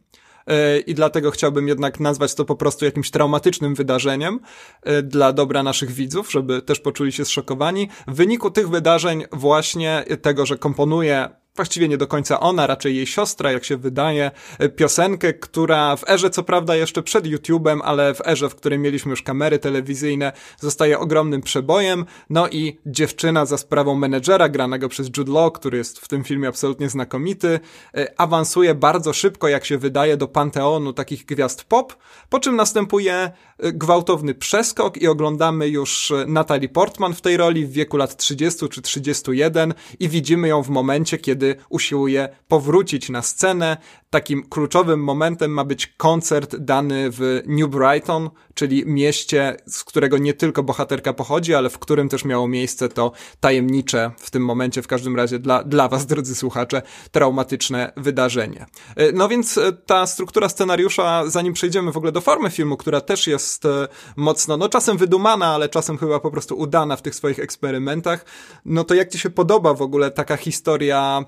e, 0.47 0.79
i 0.79 0.95
dlatego 0.95 1.31
chciałbym 1.31 1.69
jednak 1.69 2.01
nazwać 2.01 2.35
to 2.35 2.45
po 2.45 2.57
prostu 2.57 2.85
jakimś 2.85 3.11
traumatycznym 3.11 3.75
wydarzeniem 3.75 4.41
e, 4.83 5.03
dla 5.03 5.33
dobra 5.33 5.63
naszych 5.63 5.91
widzów, 5.91 6.33
żeby 6.33 6.63
też 6.63 6.81
poczuli 6.81 7.13
się 7.13 7.25
zszokowani. 7.25 7.89
W 8.09 8.15
wyniku 8.15 8.51
tych 8.51 8.69
wydarzeń 8.69 9.25
właśnie 9.33 10.05
tego, 10.23 10.47
że 10.47 10.59
komponuje 10.59 11.42
właściwie 11.57 11.89
nie 11.89 11.99
do 11.99 12.07
końca 12.07 12.41
ona, 12.41 12.67
raczej 12.67 12.97
jej 12.97 13.07
siostra, 13.07 13.53
jak 13.53 13.65
się 13.65 13.77
wydaje, 13.77 14.31
e, 14.59 14.69
piosenkę, 14.69 15.33
która 15.33 15.97
w 15.97 16.11
erze, 16.11 16.31
co 16.31 16.43
prawda 16.43 16.77
jeszcze 16.77 17.03
przed 17.03 17.25
YouTube'em, 17.25 17.81
ale 17.85 18.15
w 18.15 18.27
erze, 18.27 18.49
w 18.49 18.55
której 18.55 18.79
mieliśmy 18.79 19.11
już 19.11 19.23
kamery 19.23 19.59
telewizyjne, 19.59 20.33
zostaje 20.61 20.99
ogromnym 20.99 21.41
przebojem. 21.41 22.05
No 22.31 22.49
i 22.49 22.79
dziewczyna 22.87 23.47
za 23.47 23.59
sprawą 23.59 23.95
menedżera, 23.95 24.49
granego 24.49 24.89
przez 24.89 25.11
Jude 25.17 25.33
Law, 25.33 25.53
który 25.53 25.79
jest 25.79 25.99
w 25.99 26.09
tym 26.09 26.25
filmie 26.25 26.49
absolutnie 26.49 26.89
znakomity, 26.89 27.61
e, 27.97 28.21
awansuje 28.21 28.75
bardzo 28.75 29.13
szybko, 29.13 29.49
jak 29.49 29.65
się 29.65 29.79
wydaje, 29.79 30.17
do 30.17 30.29
panteonu 30.29 30.93
takich 30.93 31.25
gwiazd 31.25 31.65
pop, 31.65 31.97
po 32.29 32.41
czym 32.41 32.57
następuje 32.57 33.33
gwałtowny 33.63 34.35
przeskok 34.35 34.97
i 34.97 35.09
oglądamy 35.09 35.69
już 35.69 36.13
Natalie 36.27 36.69
Portman 36.69 37.15
w 37.15 37.21
tej 37.21 37.37
roli 37.37 37.67
w 37.67 37.73
wieku 37.73 37.97
lat 37.97 38.17
30 38.17 38.69
czy 38.69 38.83
31 38.83 39.75
i 40.01 40.09
widzimy 40.09 40.49
ją 40.49 40.63
w 40.63 40.69
momencie, 40.69 41.19
kiedy 41.19 41.57
usiłuje 41.69 42.29
powrócić 42.49 43.09
na 43.09 43.23
scenę. 43.23 43.77
Takim 44.13 44.49
kluczowym 44.49 45.05
momentem 45.05 45.51
ma 45.51 45.65
być 45.65 45.87
koncert 45.87 46.57
dany 46.57 47.11
w 47.11 47.43
New 47.47 47.71
Brighton, 47.71 48.31
czyli 48.55 48.87
mieście, 48.87 49.57
z 49.67 49.85
którego 49.85 50.19
nie 50.19 50.35
tylko 50.35 50.63
bohaterka 50.63 51.13
pochodzi, 51.13 51.55
ale 51.55 51.71
w 51.71 51.79
którym 51.79 52.09
też 52.09 52.25
miało 52.25 52.49
miejsce 52.49 52.89
to 52.89 53.13
tajemnicze, 53.41 54.11
w 54.19 54.31
tym 54.31 54.45
momencie 54.45 54.83
w 54.83 54.87
każdym 54.87 55.17
razie 55.17 55.39
dla, 55.39 55.65
dla 55.65 55.89
was, 55.89 56.07
drodzy 56.07 56.35
słuchacze, 56.35 56.83
traumatyczne 57.11 57.93
wydarzenie. 57.97 58.67
E, 58.97 59.13
no 59.13 59.29
więc 59.29 59.59
e, 59.59 59.73
ta 59.73 60.07
struktura 60.07 60.49
scenariusza, 60.49 61.23
zanim 61.27 61.53
przejdziemy 61.53 61.93
w 61.93 61.97
ogóle 61.97 62.13
do 62.13 62.21
formy 62.21 62.51
filmu, 62.51 62.77
która 62.77 63.01
też 63.01 63.27
jest 63.27 63.65
e, 63.65 63.89
mocno, 64.17 64.57
no 64.57 64.69
czasem 64.69 64.97
wydumana, 64.97 65.47
ale 65.47 65.69
czasem 65.69 65.99
chyba 65.99 66.21
po 66.21 66.31
prostu 66.31 66.59
udana 66.59 66.97
w 66.97 67.03
tych 67.03 67.15
swoich 67.15 67.39
eksperymentach, 67.39 68.25
no 68.65 68.85
to 68.85 68.95
jak 68.95 69.09
ci 69.09 69.19
się 69.19 69.31
podoba 69.31 69.75
w 69.75 69.83
ogóle 69.83 70.11
taka 70.11 70.37
historia 70.37 71.25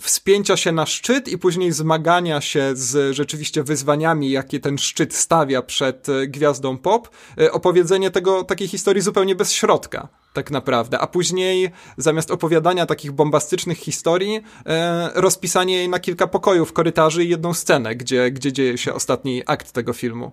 wspięcia 0.00 0.56
się 0.56 0.72
na 0.72 0.86
szczyt 0.86 1.28
i 1.28 1.38
później 1.38 1.72
zmagania 1.72 2.40
się 2.40 2.70
z 2.74 3.16
rzeczywiście 3.16 3.62
wyzwaniami, 3.62 4.30
jakie 4.30 4.60
ten 4.60 4.78
szczyt 4.78 5.14
stawia 5.14 5.62
przed 5.62 6.08
e, 6.08 6.26
gwiazdą 6.26 6.78
pop, 6.78 7.08
e, 7.40 7.52
opowiedzenie 7.52 8.10
tego, 8.10 8.44
takiej 8.44 8.68
historii 8.68 9.02
zupełnie 9.02 9.34
bez 9.34 9.52
środka. 9.52 10.08
Tak 10.32 10.50
naprawdę, 10.50 10.98
a 10.98 11.06
później 11.06 11.70
zamiast 11.96 12.30
opowiadania 12.30 12.86
takich 12.86 13.12
bombastycznych 13.12 13.78
historii, 13.78 14.40
e, 14.66 15.10
rozpisanie 15.14 15.76
jej 15.76 15.88
na 15.88 15.98
kilka 15.98 16.26
pokojów, 16.26 16.72
korytarzy 16.72 17.24
i 17.24 17.28
jedną 17.28 17.54
scenę, 17.54 17.96
gdzie, 17.96 18.30
gdzie 18.30 18.52
dzieje 18.52 18.78
się 18.78 18.94
ostatni 18.94 19.42
akt 19.46 19.72
tego 19.72 19.92
filmu. 19.92 20.32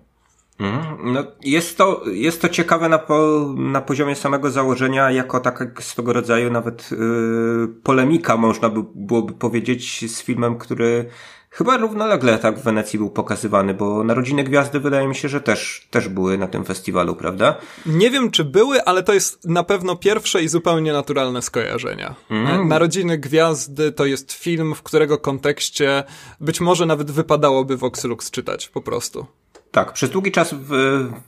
Mhm. 0.60 1.12
No, 1.12 1.24
jest, 1.44 1.78
to, 1.78 2.02
jest 2.12 2.42
to 2.42 2.48
ciekawe 2.48 2.88
na, 2.88 2.98
po, 2.98 3.46
na 3.56 3.80
poziomie 3.80 4.16
samego 4.16 4.50
założenia, 4.50 5.10
jako 5.10 5.40
taka 5.40 5.66
swego 5.80 6.12
rodzaju 6.12 6.50
nawet 6.50 6.90
yy, 6.90 7.68
polemika, 7.82 8.36
można 8.36 8.68
by 8.68 8.80
byłoby 8.94 9.32
powiedzieć, 9.32 10.10
z 10.14 10.22
filmem, 10.22 10.58
który 10.58 11.10
chyba 11.50 11.76
równolegle 11.76 12.38
tak 12.38 12.58
w 12.58 12.62
Wenecji 12.62 12.98
był 12.98 13.10
pokazywany, 13.10 13.74
bo 13.74 14.04
Narodziny 14.04 14.44
Gwiazdy 14.44 14.80
wydaje 14.80 15.08
mi 15.08 15.14
się, 15.14 15.28
że 15.28 15.40
też, 15.40 15.88
też 15.90 16.08
były 16.08 16.38
na 16.38 16.46
tym 16.46 16.64
festiwalu, 16.64 17.16
prawda? 17.16 17.56
Nie 17.86 18.10
wiem, 18.10 18.30
czy 18.30 18.44
były, 18.44 18.84
ale 18.84 19.02
to 19.02 19.12
jest 19.12 19.44
na 19.44 19.64
pewno 19.64 19.96
pierwsze 19.96 20.42
i 20.42 20.48
zupełnie 20.48 20.92
naturalne 20.92 21.42
skojarzenia. 21.42 22.14
Mm. 22.30 22.68
Narodziny 22.68 23.18
Gwiazdy 23.18 23.92
to 23.92 24.06
jest 24.06 24.32
film, 24.32 24.74
w 24.74 24.82
którego 24.82 25.18
kontekście 25.18 26.04
być 26.40 26.60
może 26.60 26.86
nawet 26.86 27.10
wypadałoby 27.10 27.76
Vox 27.76 28.04
Lux 28.04 28.30
czytać, 28.30 28.68
po 28.68 28.80
prostu. 28.80 29.26
Tak, 29.70 29.92
przez 29.92 30.10
długi 30.10 30.32
czas 30.32 30.54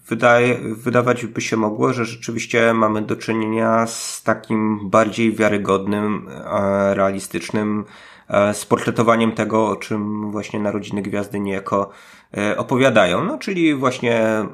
wydaje, 0.09 0.59
wydawać 0.59 1.27
by 1.27 1.41
się 1.41 1.57
mogło, 1.57 1.93
że 1.93 2.05
rzeczywiście 2.05 2.75
mamy 2.75 3.03
do 3.03 3.17
czynienia 3.17 3.87
z 3.87 4.23
takim 4.23 4.91
bardziej 4.91 5.33
wiarygodnym, 5.33 6.29
e, 6.29 6.95
realistycznym 6.95 7.85
e, 8.29 8.55
sportretowaniem 8.55 9.33
tego, 9.33 9.69
o 9.69 9.77
czym 9.77 10.31
właśnie 10.31 10.61
Narodziny 10.61 11.03
Gwiazdy 11.03 11.41
niejako 11.41 11.91
e, 12.37 12.57
opowiadają. 12.57 13.25
No, 13.25 13.39
czyli 13.39 13.75
właśnie 13.75 14.47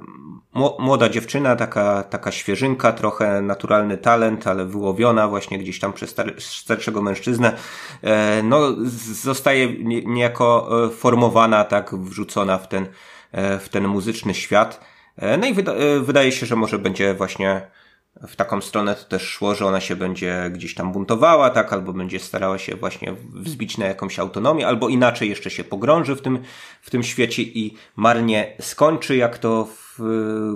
młoda 0.78 1.08
dziewczyna, 1.08 1.56
taka, 1.56 2.02
taka 2.02 2.32
świeżynka, 2.32 2.92
trochę 2.92 3.42
naturalny 3.42 3.98
talent, 3.98 4.46
ale 4.46 4.64
wyłowiona 4.64 5.28
właśnie 5.28 5.58
gdzieś 5.58 5.78
tam 5.78 5.92
przez 5.92 6.14
starszego 6.38 7.02
mężczyznę, 7.02 7.52
no, 8.42 8.60
zostaje 9.22 9.84
niejako 10.04 10.70
formowana, 10.96 11.64
tak, 11.64 11.94
wrzucona 11.94 12.58
w 12.58 12.68
ten 12.68 12.86
w 13.32 13.68
ten 13.70 13.88
muzyczny 13.88 14.34
świat. 14.34 14.80
E, 15.16 15.36
no 15.36 15.46
i 15.46 15.54
wyda 15.54 15.72
e, 15.72 16.00
wydaje 16.00 16.32
się, 16.32 16.46
że 16.46 16.56
może 16.56 16.78
będzie 16.78 17.14
właśnie 17.14 17.62
w 18.28 18.36
taką 18.36 18.60
stronę 18.60 18.94
to 18.94 19.04
też 19.04 19.22
szło, 19.22 19.54
że 19.54 19.66
ona 19.66 19.80
się 19.80 19.96
będzie 19.96 20.50
gdzieś 20.52 20.74
tam 20.74 20.92
buntowała, 20.92 21.50
tak, 21.50 21.72
albo 21.72 21.92
będzie 21.92 22.18
starała 22.18 22.58
się 22.58 22.76
właśnie 22.76 23.14
wzbić 23.34 23.78
na 23.78 23.86
jakąś 23.86 24.18
autonomię, 24.18 24.66
albo 24.66 24.88
inaczej 24.88 25.28
jeszcze 25.28 25.50
się 25.50 25.64
pogrąży 25.64 26.16
w 26.16 26.22
tym, 26.22 26.38
w 26.82 26.90
tym 26.90 27.02
świecie 27.02 27.42
i 27.42 27.76
marnie 27.96 28.56
skończy, 28.60 29.16
jak 29.16 29.38
to 29.38 29.64
w, 29.64 29.98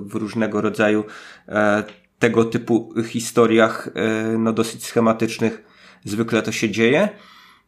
w 0.06 0.14
różnego 0.14 0.60
rodzaju 0.60 1.04
e, 1.48 1.84
tego 2.18 2.44
typu 2.44 2.94
historiach, 3.08 3.88
e, 3.94 4.38
no 4.38 4.52
dosyć 4.52 4.86
schematycznych 4.86 5.62
zwykle 6.04 6.42
to 6.42 6.52
się 6.52 6.70
dzieje. 6.70 7.08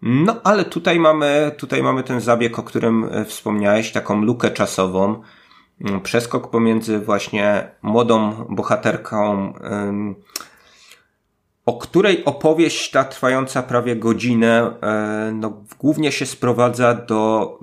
No, 0.03 0.41
ale 0.45 0.65
tutaj 0.65 0.99
mamy, 0.99 1.53
tutaj 1.59 1.83
mamy 1.83 2.03
ten 2.03 2.21
zabieg, 2.21 2.59
o 2.59 2.63
którym 2.63 3.05
e, 3.05 3.25
wspomniałeś, 3.25 3.93
taką 3.93 4.23
lukę 4.23 4.51
czasową, 4.51 5.23
mm, 5.81 6.01
przeskok 6.01 6.51
pomiędzy 6.51 6.99
właśnie 6.99 7.71
młodą 7.83 8.47
bohaterką, 8.49 9.53
o 11.67 11.73
której 11.79 12.25
opowieść 12.25 12.91
ta 12.91 13.05
trwająca 13.05 13.63
prawie 13.63 13.97
godzinę, 13.97 14.75
e, 14.83 15.33
no, 15.35 15.63
głównie 15.79 16.13
się 16.13 16.27
sprowadza 16.27 16.95
do 16.95 17.59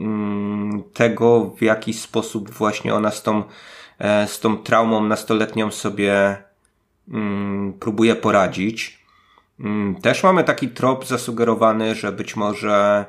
mm, 0.00 0.82
tego, 0.94 1.50
w 1.58 1.62
jaki 1.62 1.92
sposób 1.94 2.50
właśnie 2.50 2.94
ona 2.94 3.10
z 3.10 3.22
tą, 3.22 3.42
e, 3.98 4.26
z 4.26 4.40
tą 4.40 4.56
traumą 4.56 5.04
nastoletnią 5.04 5.70
sobie 5.70 6.36
mm, 7.08 7.72
próbuje 7.72 8.14
poradzić. 8.14 8.95
Mm, 9.60 9.94
też 9.94 10.22
mamy 10.22 10.44
taki 10.44 10.68
trop 10.68 11.06
zasugerowany, 11.06 11.94
że 11.94 12.12
być 12.12 12.36
może 12.36 13.04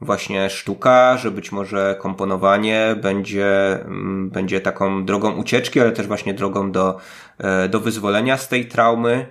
właśnie 0.00 0.50
sztuka, 0.50 1.16
że 1.16 1.30
być 1.30 1.52
może 1.52 1.96
komponowanie 2.00 2.96
będzie, 3.02 3.80
mm, 3.84 4.30
będzie 4.30 4.60
taką 4.60 5.04
drogą 5.04 5.32
ucieczki, 5.32 5.80
ale 5.80 5.92
też 5.92 6.06
właśnie 6.06 6.34
drogą 6.34 6.72
do, 6.72 6.98
e, 7.38 7.68
do 7.68 7.80
wyzwolenia 7.80 8.36
z 8.36 8.48
tej 8.48 8.66
traumy. 8.66 9.26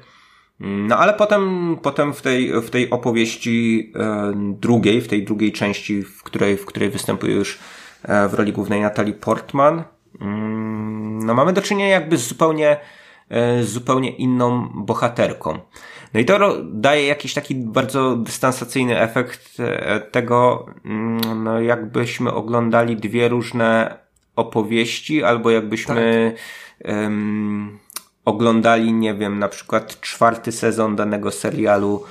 Mm, 0.61 0.87
no 0.87 0.97
ale 0.97 1.13
potem, 1.13 1.77
potem 1.81 2.13
w 2.13 2.21
tej, 2.21 2.61
w 2.61 2.69
tej 2.69 2.89
opowieści 2.89 3.91
e, 3.95 4.33
drugiej, 4.35 5.01
w 5.01 5.07
tej 5.07 5.23
drugiej 5.23 5.51
części, 5.51 6.03
w 6.03 6.23
której, 6.23 6.57
w 6.57 6.65
której 6.65 6.89
występuje 6.89 7.35
już 7.35 7.59
e, 8.03 8.27
w 8.27 8.33
roli 8.33 8.53
głównej 8.53 8.81
Natalie 8.81 9.13
Portman, 9.13 9.83
no 11.25 11.33
mamy 11.33 11.53
do 11.53 11.61
czynienia 11.61 11.91
jakby 11.91 12.17
z 12.17 12.27
zupełnie, 12.27 12.77
z 13.61 13.65
zupełnie 13.65 14.09
inną 14.09 14.69
bohaterką. 14.73 15.59
No 16.13 16.19
i 16.19 16.25
to 16.25 16.57
daje 16.63 17.07
jakiś 17.07 17.33
taki 17.33 17.55
bardzo 17.55 18.15
dystansacyjny 18.15 18.99
efekt 18.99 19.59
e, 19.59 19.99
tego, 19.99 20.65
mm, 20.85 21.43
no 21.43 21.61
jakbyśmy 21.61 22.33
oglądali 22.33 22.95
dwie 22.95 23.29
różne 23.29 23.97
opowieści, 24.35 25.23
albo 25.23 25.51
jakbyśmy 25.51 26.35
tak. 26.83 26.91
um, 26.95 27.79
oglądali, 28.25 28.93
nie 28.93 29.13
wiem, 29.13 29.39
na 29.39 29.49
przykład 29.49 30.01
czwarty 30.01 30.51
sezon 30.51 30.95
danego 30.95 31.31
serialu 31.31 32.03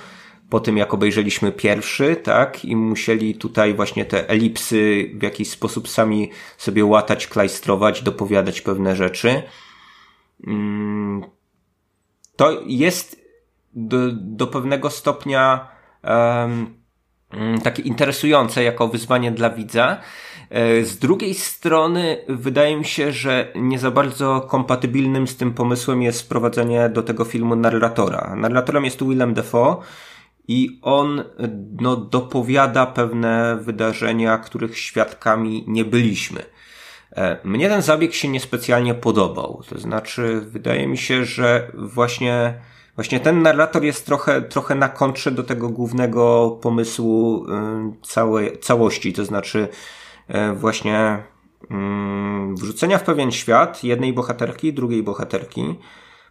po 0.50 0.60
tym, 0.60 0.76
jak 0.76 0.94
obejrzeliśmy 0.94 1.52
pierwszy, 1.52 2.16
tak? 2.16 2.64
I 2.64 2.76
musieli 2.76 3.34
tutaj 3.34 3.74
właśnie 3.74 4.04
te 4.04 4.28
elipsy 4.28 5.10
w 5.14 5.22
jakiś 5.22 5.50
sposób 5.50 5.88
sami 5.88 6.30
sobie 6.58 6.84
łatać, 6.84 7.26
klajstrować, 7.26 8.02
dopowiadać 8.02 8.60
pewne 8.60 8.96
rzeczy. 8.96 9.42
Mm, 10.46 11.24
to 12.36 12.62
jest 12.66 13.22
do, 13.74 13.98
do 14.12 14.46
pewnego 14.46 14.90
stopnia 14.90 15.68
um, 16.04 16.82
takie 17.62 17.82
interesujące 17.82 18.62
jako 18.62 18.88
wyzwanie 18.88 19.32
dla 19.32 19.50
widza. 19.50 19.98
E, 20.50 20.84
z 20.84 20.98
drugiej 20.98 21.34
strony 21.34 22.24
wydaje 22.28 22.76
mi 22.76 22.84
się, 22.84 23.12
że 23.12 23.52
nie 23.54 23.78
za 23.78 23.90
bardzo 23.90 24.40
kompatybilnym 24.40 25.26
z 25.26 25.36
tym 25.36 25.54
pomysłem 25.54 26.02
jest 26.02 26.22
wprowadzenie 26.22 26.88
do 26.88 27.02
tego 27.02 27.24
filmu 27.24 27.56
narratora. 27.56 28.34
Narratorem 28.36 28.84
jest 28.84 29.04
Willem 29.04 29.34
Dafoe 29.34 29.76
i 30.48 30.78
on 30.82 31.24
no, 31.80 31.96
dopowiada 31.96 32.86
pewne 32.86 33.58
wydarzenia, 33.60 34.38
których 34.38 34.78
świadkami 34.78 35.64
nie 35.68 35.84
byliśmy. 35.84 36.42
E, 37.16 37.36
mnie 37.44 37.68
ten 37.68 37.82
zabieg 37.82 38.14
się 38.14 38.28
niespecjalnie 38.28 38.94
podobał. 38.94 39.62
To 39.68 39.78
znaczy, 39.78 40.40
wydaje 40.40 40.86
mi 40.86 40.98
się, 40.98 41.24
że 41.24 41.72
właśnie 41.74 42.54
Właśnie 42.94 43.20
ten 43.20 43.42
narrator 43.42 43.84
jest 43.84 44.06
trochę, 44.06 44.42
trochę 44.42 44.74
na 44.74 44.88
kontrze 44.88 45.30
do 45.30 45.42
tego 45.42 45.68
głównego 45.68 46.50
pomysłu 46.62 47.46
y, 47.46 47.50
całej, 48.02 48.58
całości, 48.58 49.12
to 49.12 49.24
znaczy 49.24 49.68
y, 50.30 50.54
właśnie 50.54 51.22
mm, 51.70 52.56
wrzucenia 52.56 52.98
w 52.98 53.02
pewien 53.02 53.32
świat 53.32 53.84
jednej 53.84 54.12
bohaterki, 54.12 54.72
drugiej 54.72 55.02
bohaterki, 55.02 55.78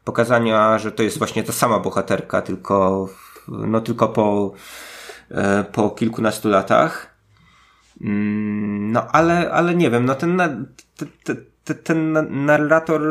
pokazania, 0.03 0.77
że 0.77 0.91
to 0.91 1.03
jest 1.03 1.17
właśnie 1.17 1.43
ta 1.43 1.53
sama 1.53 1.79
bohaterka, 1.79 2.41
tylko, 2.41 3.07
no 3.47 3.81
tylko 3.81 4.07
po, 4.07 4.53
y, 5.31 5.35
po 5.63 5.89
kilkunastu 5.89 6.49
latach. 6.49 7.10
Mm, 8.03 8.91
no 8.91 9.07
ale, 9.07 9.51
ale 9.51 9.75
nie 9.75 9.91
wiem, 9.91 10.05
no 10.05 10.15
ten, 10.15 10.41
ten, 10.97 11.37
ten, 11.63 11.77
ten 11.83 12.27
narrator 12.45 13.01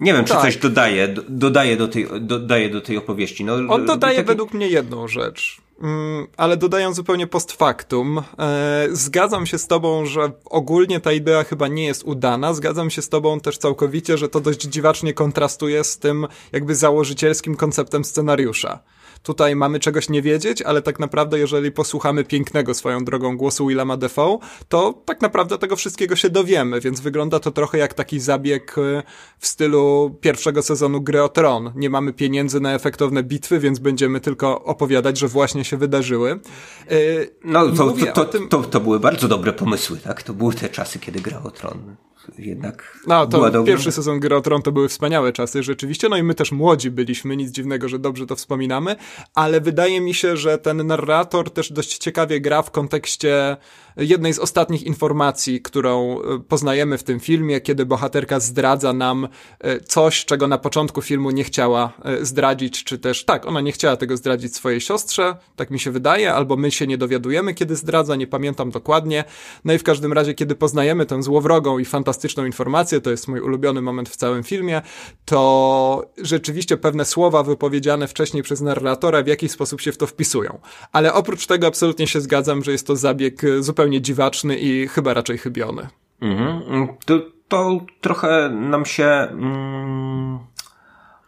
nie 0.00 0.12
wiem, 0.12 0.24
czy 0.24 0.32
tak. 0.32 0.42
coś 0.42 0.56
dodaje, 0.56 1.08
dodaje, 1.28 1.76
do 1.76 1.88
tej, 1.88 2.08
dodaje 2.20 2.70
do 2.70 2.80
tej 2.80 2.96
opowieści. 2.96 3.44
No, 3.44 3.54
On 3.68 3.86
dodaje 3.86 4.16
taki... 4.16 4.26
według 4.26 4.54
mnie 4.54 4.68
jedną 4.68 5.08
rzecz. 5.08 5.60
Mm, 5.82 6.26
ale 6.36 6.56
dodają 6.56 6.94
zupełnie 6.94 7.26
post 7.26 7.52
factum. 7.52 8.22
E, 8.38 8.88
zgadzam 8.92 9.46
się 9.46 9.58
z 9.58 9.66
tobą, 9.66 10.06
że 10.06 10.30
ogólnie 10.44 11.00
ta 11.00 11.12
idea 11.12 11.44
chyba 11.44 11.68
nie 11.68 11.84
jest 11.84 12.04
udana. 12.04 12.54
Zgadzam 12.54 12.90
się 12.90 13.02
z 13.02 13.08
tobą 13.08 13.40
też 13.40 13.58
całkowicie, 13.58 14.18
że 14.18 14.28
to 14.28 14.40
dość 14.40 14.60
dziwacznie 14.60 15.14
kontrastuje 15.14 15.84
z 15.84 15.98
tym 15.98 16.26
jakby 16.52 16.74
założycielskim 16.74 17.56
konceptem 17.56 18.04
scenariusza 18.04 18.78
tutaj 19.26 19.56
mamy 19.56 19.80
czegoś 19.80 20.08
nie 20.08 20.22
wiedzieć, 20.22 20.62
ale 20.62 20.82
tak 20.82 20.98
naprawdę 20.98 21.38
jeżeli 21.38 21.72
posłuchamy 21.72 22.24
pięknego 22.24 22.74
swoją 22.74 23.04
drogą 23.04 23.36
głosu 23.36 23.66
Willema 23.66 23.96
Defoe, 23.96 24.38
to 24.68 25.02
tak 25.04 25.20
naprawdę 25.20 25.58
tego 25.58 25.76
wszystkiego 25.76 26.16
się 26.16 26.30
dowiemy, 26.30 26.80
więc 26.80 27.00
wygląda 27.00 27.40
to 27.40 27.50
trochę 27.50 27.78
jak 27.78 27.94
taki 27.94 28.20
zabieg 28.20 28.76
e, 28.78 29.02
w 29.38 29.46
stylu 29.46 30.16
pierwszego 30.20 30.62
sezonu 30.62 31.00
Gry 31.00 31.22
o 31.22 31.28
Tron. 31.28 31.72
Nie 31.76 31.90
mamy 31.90 32.12
pieniędzy 32.12 32.60
na 32.60 32.74
efektowne 32.74 33.22
bitwy, 33.22 33.58
więc 33.58 33.78
będziemy 33.78 34.20
tylko 34.20 34.64
opowiadać, 34.64 35.18
że 35.18 35.28
właśnie 35.28 35.64
się 35.64 35.76
wydarzyły. 35.76 36.30
E, 36.30 36.96
no 37.44 37.68
to, 37.70 37.92
to, 37.92 38.12
to, 38.12 38.24
tym... 38.24 38.48
to 38.48 38.80
były 38.80 39.00
bardzo 39.00 39.28
dobre 39.28 39.52
pomysły, 39.52 39.98
tak? 39.98 40.22
To 40.22 40.34
były 40.34 40.54
te 40.54 40.68
czasy, 40.68 40.98
kiedy 40.98 41.20
Gra 41.20 41.42
o 41.44 41.50
Tron 41.50 41.96
jednak 42.38 42.98
No, 43.06 43.26
to 43.26 43.64
pierwszy 43.64 43.92
sezon 43.92 44.20
Gry 44.20 44.36
o 44.36 44.40
Tron 44.40 44.62
to 44.62 44.72
były 44.72 44.88
wspaniałe 44.88 45.32
czasy, 45.32 45.62
rzeczywiście, 45.62 46.08
no 46.08 46.16
i 46.16 46.22
my 46.22 46.34
też 46.34 46.52
młodzi 46.52 46.90
byliśmy, 46.90 47.36
nic 47.36 47.50
dziwnego, 47.50 47.88
że 47.88 47.98
dobrze 47.98 48.26
to 48.26 48.36
wspominamy, 48.36 48.96
ale 49.34 49.60
wydaje 49.60 50.00
mi 50.00 50.14
się, 50.14 50.36
że 50.36 50.58
ten 50.58 50.86
narrator 50.86 51.50
też 51.50 51.72
dość 51.72 51.98
ciekawie 51.98 52.40
gra 52.40 52.62
w 52.62 52.70
kontekście 52.70 53.56
jednej 53.96 54.34
z 54.34 54.38
ostatnich 54.38 54.82
informacji, 54.82 55.62
którą 55.62 56.20
e, 56.20 56.38
poznajemy 56.48 56.98
w 56.98 57.02
tym 57.02 57.20
filmie, 57.20 57.60
kiedy 57.60 57.86
bohaterka 57.86 58.40
zdradza 58.40 58.92
nam 58.92 59.28
e, 59.60 59.80
coś, 59.80 60.24
czego 60.24 60.48
na 60.48 60.58
początku 60.58 61.02
filmu 61.02 61.30
nie 61.30 61.44
chciała 61.44 61.92
e, 62.04 62.24
zdradzić, 62.24 62.84
czy 62.84 62.98
też 62.98 63.24
tak, 63.24 63.46
ona 63.46 63.60
nie 63.60 63.72
chciała 63.72 63.96
tego 63.96 64.16
zdradzić 64.16 64.56
swojej 64.56 64.80
siostrze, 64.80 65.36
tak 65.56 65.70
mi 65.70 65.80
się 65.80 65.90
wydaje, 65.90 66.34
albo 66.34 66.56
my 66.56 66.70
się 66.70 66.86
nie 66.86 66.98
dowiadujemy, 66.98 67.54
kiedy 67.54 67.76
zdradza, 67.76 68.16
nie 68.16 68.26
pamiętam 68.26 68.70
dokładnie. 68.70 69.24
No 69.64 69.72
i 69.72 69.78
w 69.78 69.82
każdym 69.82 70.12
razie, 70.12 70.34
kiedy 70.34 70.54
poznajemy 70.54 71.06
tę 71.06 71.22
złowrogą 71.22 71.78
i 71.78 71.84
fantastyczną 71.84 72.44
informację, 72.44 73.00
to 73.00 73.10
jest 73.10 73.28
mój 73.28 73.40
ulubiony 73.40 73.82
moment 73.82 74.08
w 74.08 74.16
całym 74.16 74.42
filmie, 74.42 74.82
to 75.24 76.10
rzeczywiście 76.22 76.76
pewne 76.76 77.04
słowa 77.04 77.42
wypowiedziane 77.42 78.08
wcześniej 78.08 78.42
przez 78.42 78.60
narratora 78.60 79.22
w 79.22 79.26
jakiś 79.26 79.50
sposób 79.50 79.80
się 79.80 79.92
w 79.92 79.96
to 79.96 80.06
wpisują. 80.06 80.58
Ale 80.92 81.14
oprócz 81.14 81.46
tego 81.46 81.66
absolutnie 81.66 82.06
się 82.06 82.20
zgadzam, 82.20 82.64
że 82.64 82.72
jest 82.72 82.86
to 82.86 82.96
zabieg 82.96 83.42
zupełnie 83.60 83.85
zupełnie 83.86 84.00
dziwaczny 84.00 84.56
i 84.56 84.88
chyba 84.88 85.14
raczej 85.14 85.38
chybiony. 85.38 85.88
Mhm. 86.20 86.88
To, 87.04 87.20
to 87.48 87.80
trochę 88.00 88.50
nam 88.50 88.84
się 88.84 89.04
mm, 89.04 90.38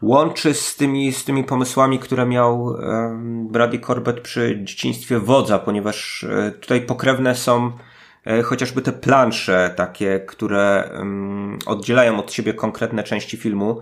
łączy 0.03 0.55
z 0.55 0.77
tymi, 0.77 1.13
z 1.13 1.25
tymi 1.25 1.45
pomysłami, 1.45 1.99
które 1.99 2.27
miał 2.27 2.77
Brady 3.51 3.79
Corbett 3.79 4.21
przy 4.21 4.61
dzieciństwie 4.65 5.19
wodza, 5.19 5.59
ponieważ 5.59 6.25
e, 6.25 6.51
tutaj 6.51 6.81
pokrewne 6.81 7.35
są 7.35 7.73
e, 8.25 8.43
chociażby 8.43 8.83
te 8.83 8.93
plansze 8.93 9.75
takie, 9.77 10.21
które 10.21 10.91
oddzielają 11.67 12.19
od 12.19 12.33
siebie 12.33 12.55
konkretne 12.55 13.03
części 13.03 13.37
filmu. 13.37 13.81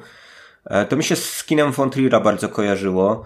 E, 0.65 0.87
to 0.87 0.97
mi 0.97 1.05
się 1.05 1.17
z 1.17 1.45
kinem 1.45 1.73
von 1.73 1.91
Trier'a 1.91 2.23
bardzo 2.23 2.49
kojarzyło 2.49 3.25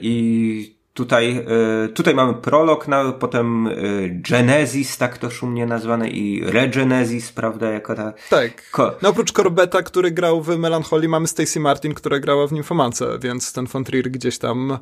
i 0.00 0.75
Tutaj, 0.96 1.44
e, 1.84 1.88
tutaj 1.88 2.14
mamy 2.14 2.34
prolog, 2.34 2.86
potem 3.18 3.66
e, 3.66 3.72
Genesis, 4.08 4.98
tak 4.98 5.18
to 5.18 5.30
szumnie 5.30 5.66
nazwane, 5.66 6.08
i 6.08 6.44
Regenesis, 6.44 7.32
prawda, 7.32 7.70
jako 7.70 7.94
ta... 7.94 8.12
Tak. 8.30 8.70
No 9.02 9.08
oprócz 9.08 9.32
Corbetta, 9.32 9.82
który 9.82 10.10
grał 10.10 10.42
w 10.42 10.58
Melancholii, 10.58 11.08
mamy 11.08 11.26
Stacey 11.26 11.62
Martin, 11.62 11.94
która 11.94 12.18
grała 12.18 12.46
w 12.46 12.52
Nymphomance, 12.52 13.18
więc 13.22 13.52
ten 13.52 13.66
von 13.66 13.84
Trier 13.84 14.10
gdzieś 14.10 14.38
tam 14.38 14.78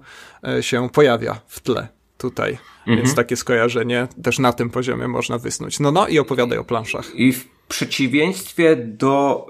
e, 0.49 0.63
się 0.63 0.89
pojawia 0.91 1.41
w 1.47 1.61
tle 1.61 1.89
tutaj. 2.19 2.59
Mhm. 2.79 2.97
Więc 2.97 3.15
takie 3.15 3.37
skojarzenie 3.37 4.09
też 4.23 4.39
na 4.39 4.53
tym 4.53 4.71
poziomie 4.71 5.09
można 5.09 5.39
wysnuć. 5.39 5.81
No, 5.81 5.93
no 5.93 6.09
i 6.09 6.19
opowiadaj 6.19 6.59
o 6.59 6.65
planszach. 6.65 7.15
I 7.15 7.33
w 7.33 7.49
przeciwieństwie 7.69 8.77
do 8.77 9.47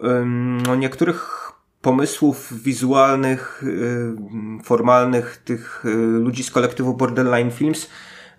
no, 0.66 0.74
niektórych 0.74 1.44
pomysłów 1.84 2.62
wizualnych, 2.62 3.62
y, 3.62 4.62
formalnych 4.64 5.42
tych 5.44 5.84
y, 5.84 5.88
ludzi 5.96 6.44
z 6.44 6.50
kolektywu 6.50 6.94
Borderline 6.94 7.50
Films. 7.50 7.90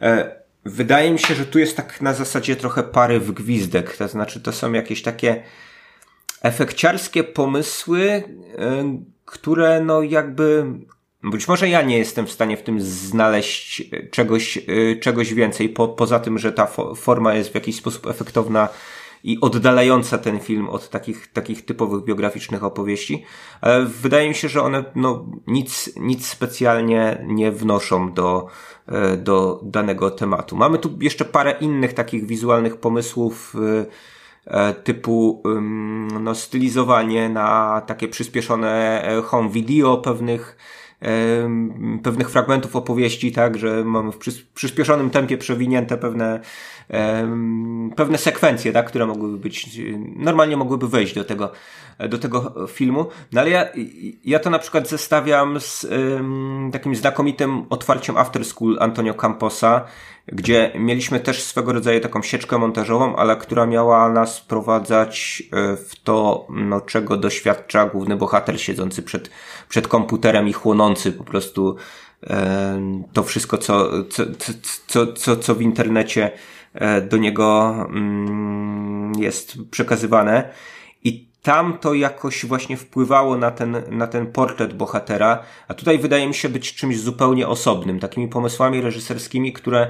E, 0.02 0.36
wydaje 0.66 1.12
mi 1.12 1.20
się, 1.20 1.36
że 1.36 1.46
tu 1.46 1.60
jest 1.60 1.78
tak 1.78 2.02
na 2.02 2.14
zasadzie 2.14 2.56
trochę 2.56 2.84
pary 2.84 3.20
w 3.20 3.32
gwizdek. 3.32 3.98
To 3.98 4.08
znaczy, 4.08 4.42
to 4.42 4.52
są 4.52 4.74
jakieś 4.74 5.02
takie 5.02 5.44
efekciarskie 6.42 7.24
pomysły, 7.24 8.24
e, 8.58 9.00
które 9.26 9.82
no 9.82 10.02
jakby 10.02 10.66
być 11.24 11.48
może 11.48 11.70
ja 11.70 11.82
nie 11.82 11.98
jestem 11.98 12.28
w 12.28 12.32
stanie 12.32 12.58
w 12.58 12.64
tym 12.64 12.82
znaleźć 12.82 13.84
czegoś, 14.12 14.60
czegoś 15.02 15.34
więcej, 15.34 15.70
po, 15.70 15.88
poza 15.88 16.20
tym, 16.20 16.40
że 16.40 16.52
ta 16.52 16.68
forma 16.96 17.34
jest 17.34 17.52
w 17.52 17.56
jakiś 17.56 17.76
sposób 17.76 18.08
efektowna 18.08 18.70
i 19.26 19.38
oddalająca 19.42 20.18
ten 20.18 20.40
film 20.40 20.70
od 20.70 20.90
takich, 20.90 21.28
takich 21.28 21.66
typowych 21.66 22.04
biograficznych 22.04 22.64
opowieści, 22.64 23.24
ale 23.62 23.86
wydaje 23.86 24.30
mi 24.30 24.36
się, 24.36 24.50
że 24.50 24.62
one 24.62 24.86
no, 24.96 25.26
nic, 25.48 25.96
nic 25.96 26.28
specjalnie 26.28 27.26
nie 27.28 27.52
wnoszą 27.52 28.14
do, 28.14 28.48
e, 28.88 29.18
do 29.18 29.60
danego 29.64 30.12
tematu. 30.12 30.56
Mamy 30.56 30.78
tu 30.78 30.98
jeszcze 31.02 31.26
parę 31.26 31.56
innych 31.62 31.94
takich 31.94 32.26
wizualnych 32.26 32.78
pomysłów, 32.78 33.56
e, 33.56 33.86
e, 34.46 34.74
typu 34.74 35.44
no, 36.22 36.36
stylizowanie 36.36 37.30
na 37.30 37.82
takie 37.88 38.08
przyspieszone 38.08 39.04
home 39.24 39.50
video 39.50 39.98
pewnych 39.98 40.58
pewnych 42.04 42.30
fragmentów 42.30 42.76
opowieści, 42.76 43.32
tak, 43.32 43.58
że 43.58 43.84
mamy 43.84 44.12
w 44.12 44.18
przyspieszonym 44.54 45.10
tempie 45.10 45.38
przewinięte 45.38 45.98
pewne 45.98 46.40
pewne 47.96 48.18
sekwencje, 48.18 48.72
tak, 48.72 48.88
które 48.88 49.06
mogłyby 49.06 49.38
być, 49.38 49.80
normalnie 50.16 50.58
mogłyby 50.58 50.88
wejść 50.88 51.16
do 51.16 51.24
tego, 51.24 51.52
do 52.10 52.18
tego 52.18 52.68
filmu. 52.68 53.06
No 53.32 53.42
ale 53.42 53.50
ja, 53.50 53.66
ja 54.26 54.40
to 54.40 54.50
na 54.50 54.60
przykład 54.60 54.90
zestawiam 54.90 55.60
z 55.60 55.88
takim 56.72 56.96
znakomitym 56.96 57.66
otwarciem 57.70 58.18
After 58.18 58.46
School 58.46 58.78
Antonio 58.80 59.14
Camposa, 59.14 59.86
gdzie 60.28 60.72
mieliśmy 60.80 61.20
też 61.20 61.44
swego 61.44 61.74
rodzaju 61.74 62.00
taką 62.00 62.22
sieczkę 62.22 62.58
montażową, 62.58 63.16
ale 63.16 63.36
która 63.36 63.66
miała 63.66 64.10
nas 64.10 64.42
prowadzać 64.42 65.44
e, 65.52 65.78
w 65.78 65.96
to, 66.04 66.48
no, 66.50 66.82
czego 66.82 67.18
doświadcza 67.18 67.86
główny 67.86 68.16
bohater 68.16 68.62
siedzący 68.62 69.04
przed, 69.04 69.30
przed 69.70 69.88
komputerem 69.88 70.48
i 70.48 70.54
chłonący 70.54 71.12
po 71.12 71.24
prostu 71.24 71.76
to 73.14 73.24
wszystko, 73.24 73.58
co, 73.58 74.04
co, 74.04 74.24
co, 74.88 75.14
co, 75.14 75.36
co 75.36 75.56
w 75.56 75.62
internecie 75.62 76.26
e, 76.26 76.38
do 77.10 77.18
niego 77.18 77.76
mm, 77.90 79.12
jest 79.20 79.58
przekazywane. 79.72 80.50
I 81.04 81.28
tam 81.42 81.78
to 81.78 81.94
jakoś 81.94 82.46
właśnie 82.46 82.78
wpływało 82.78 83.38
na 83.38 83.52
ten, 83.52 83.84
na 83.90 84.08
ten 84.08 84.28
portret 84.32 84.74
bohatera, 84.74 85.44
a 85.68 85.74
tutaj 85.74 86.00
wydaje 86.00 86.28
mi 86.28 86.34
się 86.34 86.50
być 86.50 86.76
czymś 86.76 87.00
zupełnie 87.00 87.48
osobnym, 87.48 88.00
takimi 88.00 88.28
pomysłami 88.28 88.82
reżyserskimi, 88.82 89.54
które 89.54 89.88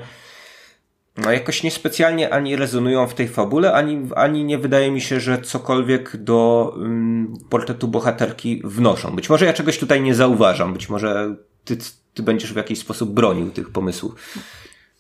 no 1.18 1.32
jakoś 1.32 1.64
niespecjalnie 1.64 2.34
ani 2.34 2.56
rezonują 2.56 3.08
w 3.08 3.14
tej 3.14 3.28
fabule, 3.28 3.74
ani, 3.74 4.10
ani 4.16 4.44
nie 4.44 4.58
wydaje 4.58 4.92
mi 4.92 5.02
się, 5.02 5.20
że 5.20 5.42
cokolwiek 5.42 6.18
do 6.18 6.72
um, 6.78 7.34
portretu 7.50 7.88
bohaterki 7.88 8.62
wnoszą. 8.64 9.16
Być 9.16 9.30
może 9.30 9.46
ja 9.46 9.54
czegoś 9.54 9.78
tutaj 9.78 10.02
nie 10.02 10.16
zauważam, 10.16 10.74
być 10.74 10.90
może 10.90 11.36
ty, 11.66 11.78
ty 12.14 12.24
będziesz 12.24 12.54
w 12.54 12.58
jakiś 12.58 12.80
sposób 12.80 13.14
bronił 13.14 13.52
tych 13.52 13.70
pomysłów. 13.70 14.16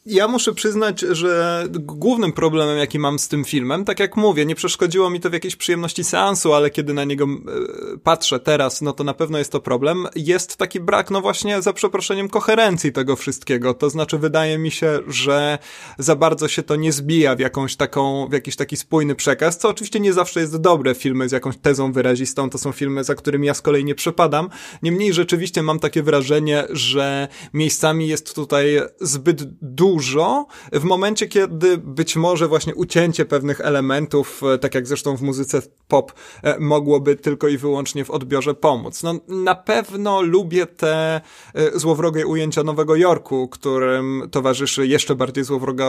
Ja 0.08 0.28
muszę 0.28 0.54
przyznać, 0.54 1.00
że 1.00 1.64
głównym 1.72 2.32
problemem, 2.32 2.78
jaki 2.78 3.00
mam 3.00 3.20
z 3.20 3.28
tym 3.28 3.46
filmem, 3.46 3.86
tak 3.86 4.00
jak 4.00 4.18
mówię, 4.18 4.46
nie 4.46 4.56
przeszkodziło 4.56 5.10
mi 5.10 5.20
to 5.20 5.30
w 5.30 5.34
jakiejś 5.34 5.56
przyjemności 5.56 6.04
seansu, 6.04 6.54
ale 6.54 6.70
kiedy 6.70 6.94
na 6.94 7.04
niego 7.04 7.26
e, 7.26 7.98
patrzę 7.98 8.40
teraz, 8.40 8.82
no 8.82 8.94
to 8.94 9.04
na 9.04 9.14
pewno 9.14 9.38
jest 9.38 9.52
to 9.52 9.60
problem, 9.60 10.08
jest 10.16 10.58
taki 10.58 10.80
brak, 10.80 11.12
no 11.12 11.22
właśnie, 11.22 11.62
za 11.62 11.74
przeproszeniem, 11.74 12.30
koherencji 12.30 12.92
tego 12.92 13.16
wszystkiego. 13.16 13.74
To 13.74 13.90
znaczy, 13.90 14.18
wydaje 14.18 14.58
mi 14.58 14.72
się, 14.72 15.00
że 15.08 15.58
za 15.98 16.16
bardzo 16.16 16.48
się 16.48 16.64
to 16.64 16.76
nie 16.76 16.92
zbija 16.92 17.36
w 17.36 17.40
jakąś 17.40 17.76
taką, 17.76 18.28
w 18.30 18.34
jakiś 18.34 18.56
taki 18.56 18.78
spójny 18.78 19.16
przekaz, 19.16 19.58
co 19.58 19.70
oczywiście 19.70 20.00
nie 20.00 20.14
zawsze 20.14 20.40
jest 20.40 20.58
dobre. 20.58 20.96
Filmy 20.96 21.30
z 21.30 21.32
jakąś 21.32 21.58
tezą 21.58 21.92
wyrazistą 21.92 22.50
to 22.50 22.58
są 22.58 22.72
filmy, 22.72 23.04
za 23.04 23.16
którymi 23.16 23.48
ja 23.48 23.54
z 23.54 23.62
kolei 23.62 23.86
nie 23.86 23.96
przepadam. 23.96 24.50
Niemniej 24.84 25.14
rzeczywiście 25.14 25.64
mam 25.64 25.80
takie 25.80 26.04
wrażenie, 26.04 26.64
że 26.70 27.28
miejscami 27.54 28.08
jest 28.08 28.36
tutaj 28.36 28.82
zbyt 29.02 29.44
dużo 29.62 29.95
dużo 29.96 30.46
w 30.72 30.84
momencie, 30.84 31.28
kiedy 31.28 31.78
być 31.78 32.16
może 32.16 32.48
właśnie 32.48 32.76
ucięcie 32.76 33.26
pewnych 33.26 33.62
elementów, 33.62 34.42
e, 34.54 34.58
tak 34.58 34.76
jak 34.76 34.88
zresztą 34.88 35.18
w 35.18 35.22
muzyce 35.22 35.62
pop, 35.88 36.14
e, 36.44 36.60
mogłoby 36.60 37.16
tylko 37.16 37.48
i 37.48 37.58
wyłącznie 37.58 38.06
w 38.06 38.12
odbiorze 38.12 38.54
pomóc. 38.54 39.04
No, 39.04 39.16
na 39.28 39.56
pewno 39.56 40.22
lubię 40.22 40.66
te 40.66 41.22
e, 41.54 41.80
złowrogie 41.80 42.28
ujęcia 42.28 42.64
Nowego 42.64 42.96
Jorku, 42.96 43.48
którym 43.48 44.28
towarzyszy 44.32 44.88
jeszcze 44.88 45.16
bardziej 45.16 45.44
złowroga 45.44 45.86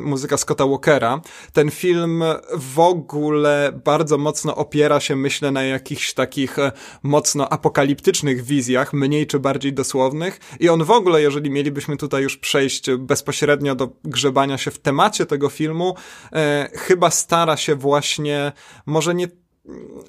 muzyka 0.00 0.36
Scotta 0.36 0.66
Walkera. 0.66 1.20
Ten 1.52 1.70
film 1.70 2.24
w 2.58 2.78
ogóle 2.78 3.80
bardzo 3.84 4.18
mocno 4.18 4.56
opiera 4.56 5.00
się, 5.00 5.16
myślę, 5.16 5.50
na 5.50 5.62
jakichś 5.62 6.14
takich 6.14 6.56
mocno 7.02 7.48
apokaliptycznych 7.48 8.42
wizjach, 8.42 8.92
mniej 8.92 9.26
czy 9.26 9.38
bardziej 9.38 9.72
dosłownych 9.72 10.40
i 10.60 10.68
on 10.68 10.84
w 10.84 10.90
ogóle, 10.90 11.22
jeżeli 11.22 11.50
mielibyśmy 11.50 11.96
tutaj 11.96 12.22
już 12.22 12.36
przejść 12.36 12.90
bez 12.98 13.25
bezpośrednio 13.26 13.74
do 13.74 13.88
grzebania 14.04 14.58
się 14.58 14.70
w 14.70 14.78
temacie 14.78 15.26
tego 15.26 15.48
filmu, 15.48 15.96
e, 16.32 16.70
chyba 16.74 17.10
stara 17.10 17.56
się 17.56 17.74
właśnie, 17.74 18.52
może 18.86 19.14
nie 19.14 19.28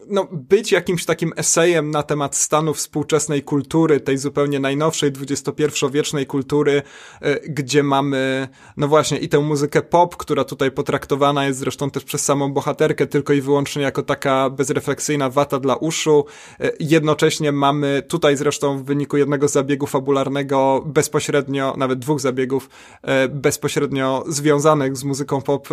no, 0.08 0.28
być 0.32 0.72
jakimś 0.72 1.06
takim 1.06 1.34
esejem 1.36 1.92
na 1.92 2.04
temat 2.04 2.36
stanu 2.36 2.74
współczesnej 2.74 3.44
kultury, 3.44 4.00
tej 4.00 4.18
zupełnie 4.18 4.60
najnowszej, 4.60 5.12
XXI-wiecznej 5.22 6.26
kultury, 6.26 6.82
e, 7.22 7.40
gdzie 7.50 7.84
mamy, 7.84 8.48
no 8.78 8.88
właśnie, 8.88 9.18
i 9.18 9.30
tę 9.30 9.40
muzykę 9.40 9.82
pop, 9.82 10.18
która 10.18 10.44
tutaj 10.44 10.72
potraktowana 10.72 11.46
jest 11.46 11.60
zresztą 11.60 11.92
też 11.92 12.04
przez 12.04 12.26
samą 12.26 12.54
bohaterkę 12.54 13.08
tylko 13.08 13.34
i 13.34 13.42
wyłącznie 13.42 13.82
jako 13.82 14.04
taka 14.04 14.50
bezrefleksyjna 14.50 15.30
wata 15.30 15.60
dla 15.60 15.76
uszu. 15.76 16.26
E, 16.60 16.72
jednocześnie 16.80 17.52
mamy 17.52 18.04
tutaj 18.08 18.38
zresztą 18.38 18.78
w 18.78 18.84
wyniku 18.84 19.18
jednego 19.18 19.48
zabiegu 19.48 19.88
fabularnego 19.88 20.84
bezpośrednio, 20.86 21.74
nawet 21.78 22.00
dwóch 22.00 22.20
zabiegów 22.20 22.70
e, 23.02 23.28
bezpośrednio 23.28 24.24
związanych 24.28 24.98
z 24.98 25.04
muzyką 25.04 25.42
pop 25.42 25.68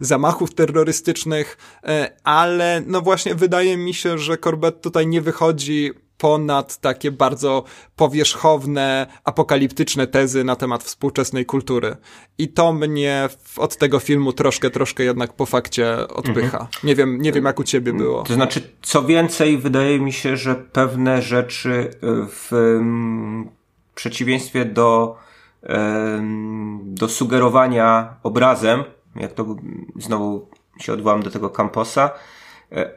zamachów 0.00 0.54
terrorystycznych, 0.54 1.58
ale 2.24 2.82
no 2.86 3.00
właśnie 3.00 3.25
właśnie 3.26 3.40
wydaje 3.40 3.76
mi 3.76 3.94
się, 3.94 4.18
że 4.18 4.38
Corbett 4.38 4.80
tutaj 4.80 5.06
nie 5.06 5.20
wychodzi 5.20 5.92
ponad 6.18 6.76
takie 6.76 7.10
bardzo 7.12 7.64
powierzchowne, 7.96 9.06
apokaliptyczne 9.24 10.06
tezy 10.06 10.44
na 10.44 10.56
temat 10.56 10.84
współczesnej 10.84 11.46
kultury. 11.46 11.96
I 12.38 12.48
to 12.48 12.72
mnie 12.72 13.28
od 13.56 13.76
tego 13.76 13.98
filmu 13.98 14.32
troszkę, 14.32 14.70
troszkę 14.70 15.04
jednak 15.04 15.32
po 15.32 15.46
fakcie 15.46 16.08
odpycha. 16.08 16.58
Mhm. 16.58 16.68
Nie 16.84 16.94
wiem, 16.94 17.20
nie 17.22 17.32
wiem 17.32 17.44
jak 17.44 17.60
u 17.60 17.64
ciebie 17.64 17.92
było. 17.92 18.22
To 18.22 18.34
znaczy, 18.34 18.60
co 18.82 19.02
więcej, 19.02 19.58
wydaje 19.58 20.00
mi 20.00 20.12
się, 20.12 20.36
że 20.36 20.54
pewne 20.54 21.22
rzeczy 21.22 21.70
y, 21.70 21.90
w 22.28 22.50
przeciwieństwie 23.94 24.64
do, 24.64 25.16
do 26.82 27.08
sugerowania 27.08 28.16
obrazem, 28.22 28.84
jak 29.16 29.32
to 29.32 29.56
znowu 29.96 30.48
się 30.80 30.92
odwołam 30.92 31.22
do 31.22 31.30
tego 31.30 31.50
Camposa, 31.50 32.10
E, 32.10 32.35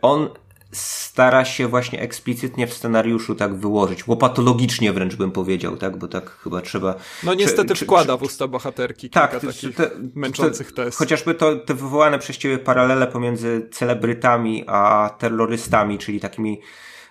on 0.02 0.30
stara 0.72 1.46
się 1.46 1.68
właśnie 1.68 2.02
eksplicytnie 2.02 2.68
w 2.68 2.74
scenariuszu 2.74 3.36
tak 3.36 3.56
wyłożyć, 3.56 4.08
łopatologicznie 4.08 4.94
wręcz 4.94 5.16
bym 5.16 5.32
powiedział, 5.32 5.78
tak, 5.78 5.98
bo 5.98 6.08
tak 6.08 6.30
chyba 6.30 6.62
trzeba... 6.62 6.96
No 7.24 7.34
niestety 7.34 7.76
czy, 7.76 7.86
wkłada 7.86 8.14
czy, 8.14 8.20
w 8.20 8.24
usta 8.24 8.48
bohaterki 8.48 9.10
tak, 9.10 9.32
kilka 9.32 9.48
takich 9.48 9.76
te, 9.76 9.92
męczących 10.16 10.72
tez. 10.72 10.98
Chociażby 10.98 11.36
to, 11.36 11.56
te 11.56 11.74
wywołane 11.74 12.20
przez 12.20 12.38
ciebie 12.38 12.58
paralele 12.58 13.08
pomiędzy 13.08 13.68
celebrytami 13.72 14.64
a 14.68 15.10
terrorystami, 15.20 15.98
czyli 15.98 16.20
takimi 16.20 16.62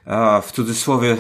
a, 0.07 0.41
w 0.41 0.53
cudzysłowie 0.53 1.17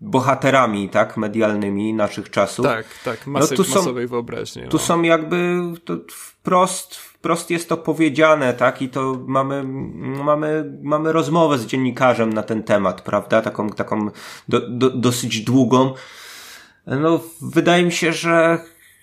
bohaterami, 0.00 0.88
tak, 0.88 1.16
medialnymi 1.16 1.94
naszych 1.94 2.30
czasów. 2.30 2.66
Tak, 2.66 2.86
tak, 3.04 3.26
masy, 3.26 3.48
no, 3.50 3.56
tu 3.56 3.64
są, 3.64 3.78
masowej 3.78 4.06
wyobraźni. 4.06 4.62
No. 4.62 4.68
Tu 4.68 4.78
są 4.78 5.02
jakby 5.02 5.58
to 5.84 5.96
wprost 6.10 7.08
wprost 7.18 7.50
jest 7.50 7.68
to 7.68 7.76
powiedziane, 7.76 8.54
tak, 8.54 8.82
i 8.82 8.88
to 8.88 9.20
mamy, 9.26 9.64
mamy, 10.24 10.72
mamy 10.82 11.12
rozmowę 11.12 11.58
z 11.58 11.66
dziennikarzem 11.66 12.32
na 12.32 12.42
ten 12.42 12.62
temat, 12.62 13.02
prawda, 13.02 13.42
taką, 13.42 13.70
taką 13.70 14.10
do, 14.48 14.68
do, 14.68 14.90
dosyć 14.90 15.40
długą. 15.40 15.94
No, 16.86 17.20
wydaje 17.42 17.84
mi 17.84 17.92
się, 17.92 18.12
że 18.12 18.58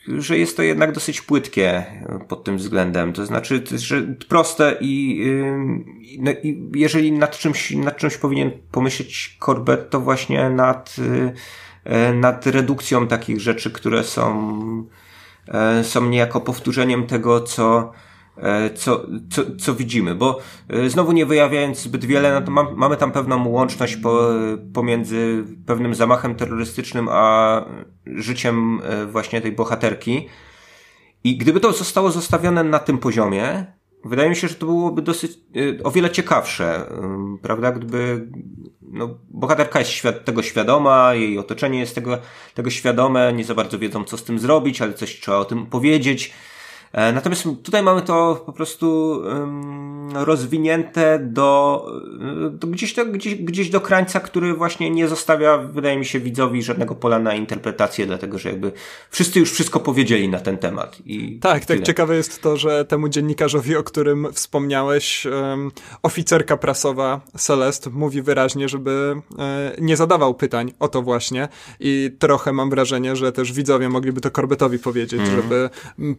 że 0.08 0.38
jest 0.38 0.58
to 0.58 0.64
jednak 0.64 0.92
dosyć 0.92 1.22
płytkie 1.22 1.86
pod 2.28 2.44
tym 2.44 2.58
względem. 2.58 3.14
To 3.14 3.26
znaczy, 3.26 3.64
że 3.76 4.02
proste 4.30 4.78
i, 4.82 5.26
no, 6.20 6.32
i 6.32 6.72
jeżeli 6.76 7.12
nad 7.12 7.38
czymś, 7.38 7.72
nad 7.72 7.98
czymś 7.98 8.18
powinien 8.18 8.52
pomyśleć 8.72 9.38
Corbett, 9.40 9.90
to 9.90 10.00
właśnie 10.00 10.50
nad, 10.50 10.96
y, 11.00 12.14
nad 12.14 12.48
redukcją 12.48 13.08
takich 13.08 13.42
rzeczy, 13.42 13.72
które 13.72 14.04
są, 14.04 14.60
e, 15.48 15.84
są 15.84 16.06
niejako 16.10 16.42
powtórzeniem 16.42 17.08
tego, 17.08 17.42
co, 17.42 17.92
E, 17.92 18.05
co, 18.76 19.06
co, 19.30 19.42
co 19.60 19.76
widzimy, 19.76 20.16
bo 20.16 20.40
e, 20.70 20.90
znowu 20.90 21.12
nie 21.12 21.26
wyjawiając 21.26 21.80
zbyt 21.80 22.06
wiele, 22.06 22.42
no 22.46 22.52
mam, 22.52 22.76
mamy 22.76 22.98
tam 22.98 23.12
pewną 23.12 23.48
łączność 23.48 23.96
po, 23.96 24.30
pomiędzy 24.74 25.44
pewnym 25.66 25.96
zamachem 25.96 26.36
terrorystycznym 26.36 27.08
a 27.12 27.66
życiem 28.06 28.82
e, 28.84 29.06
właśnie 29.06 29.42
tej 29.42 29.52
bohaterki. 29.52 30.30
I 31.24 31.38
gdyby 31.38 31.60
to 31.60 31.74
zostało 31.74 32.12
zostawione 32.12 32.64
na 32.64 32.80
tym 32.80 32.98
poziomie, 32.98 33.66
wydaje 34.06 34.30
mi 34.30 34.36
się, 34.36 34.48
że 34.48 34.56
to 34.56 34.66
byłoby 34.66 35.02
dosyć, 35.02 35.32
o 35.84 35.92
wiele 35.92 36.10
ciekawsze, 36.10 36.86
prawda, 37.42 37.72
gdyby, 37.72 38.28
no, 38.82 39.18
bohaterka 39.30 39.80
jest 39.80 39.92
świat, 39.92 40.26
tego 40.26 40.44
świadoma, 40.44 41.14
jej 41.14 41.38
otoczenie 41.38 41.80
jest 41.80 41.96
tego, 41.96 42.18
tego 42.54 42.70
świadome, 42.70 43.34
nie 43.34 43.44
za 43.44 43.56
bardzo 43.56 43.80
wiedzą, 43.80 44.04
co 44.04 44.18
z 44.18 44.24
tym 44.24 44.40
zrobić, 44.40 44.82
ale 44.82 44.94
coś 44.94 45.20
trzeba 45.20 45.38
o 45.38 45.46
tym 45.46 45.66
powiedzieć. 45.66 46.34
E, 46.94 47.12
natomiast 47.12 47.48
tutaj 47.64 47.84
mamy 47.84 48.02
to 48.02 48.44
po 48.46 48.54
prostu 48.54 49.22
rozwinięte 50.14 51.20
do, 51.20 51.86
e, 52.48 52.50
do 52.50 52.68
gdzieś, 52.68 52.94
do, 52.94 53.06
gdzieś, 53.06 53.36
gdzieś 53.36 53.70
do 53.70 53.82
krańca, 53.82 54.20
który 54.20 54.54
właśnie 54.54 54.90
nie 54.90 55.08
zostawia, 55.08 55.58
wydaje 55.58 55.98
mi 55.98 56.06
się, 56.06 56.20
widzowi 56.20 56.64
żadnego 56.64 56.96
pola 56.96 57.20
na 57.20 57.36
interpretację, 57.36 58.06
dlatego 58.06 58.38
że 58.38 58.50
jakby 58.50 58.72
wszyscy 59.10 59.40
już 59.40 59.52
wszystko 59.52 59.80
powiedzieli 59.80 60.30
na 60.30 60.40
ten 60.40 60.58
temat. 60.58 60.98
I 61.06 61.40
tak, 61.40 61.66
tak 61.66 61.82
ciekawe 61.82 62.16
jest 62.16 62.42
to, 62.42 62.58
że 62.58 62.86
temu 62.86 63.10
dziennikarzowi, 63.10 63.76
o 63.76 63.84
którym 63.84 64.28
wspomniałeś, 64.34 65.26
um, 65.26 65.72
oficerka 66.04 66.58
prasowa 66.58 67.22
Celest 67.38 67.92
mówi 67.92 68.22
wyraźnie, 68.22 68.70
żeby 68.70 69.16
e, 69.40 69.76
nie 69.82 69.98
zadawał 69.98 70.34
pytań 70.34 70.74
o 70.80 70.88
to 70.88 71.02
właśnie 71.02 71.48
i 71.80 72.12
trochę 72.20 72.54
mam 72.54 72.70
wrażenie, 72.70 73.16
że 73.16 73.32
też 73.32 73.54
widzowie 73.54 73.90
mogliby 73.90 74.22
to 74.22 74.32
Korbetowi 74.32 74.80
powiedzieć, 74.80 75.22
mm. 75.22 75.36
żeby 75.36 75.70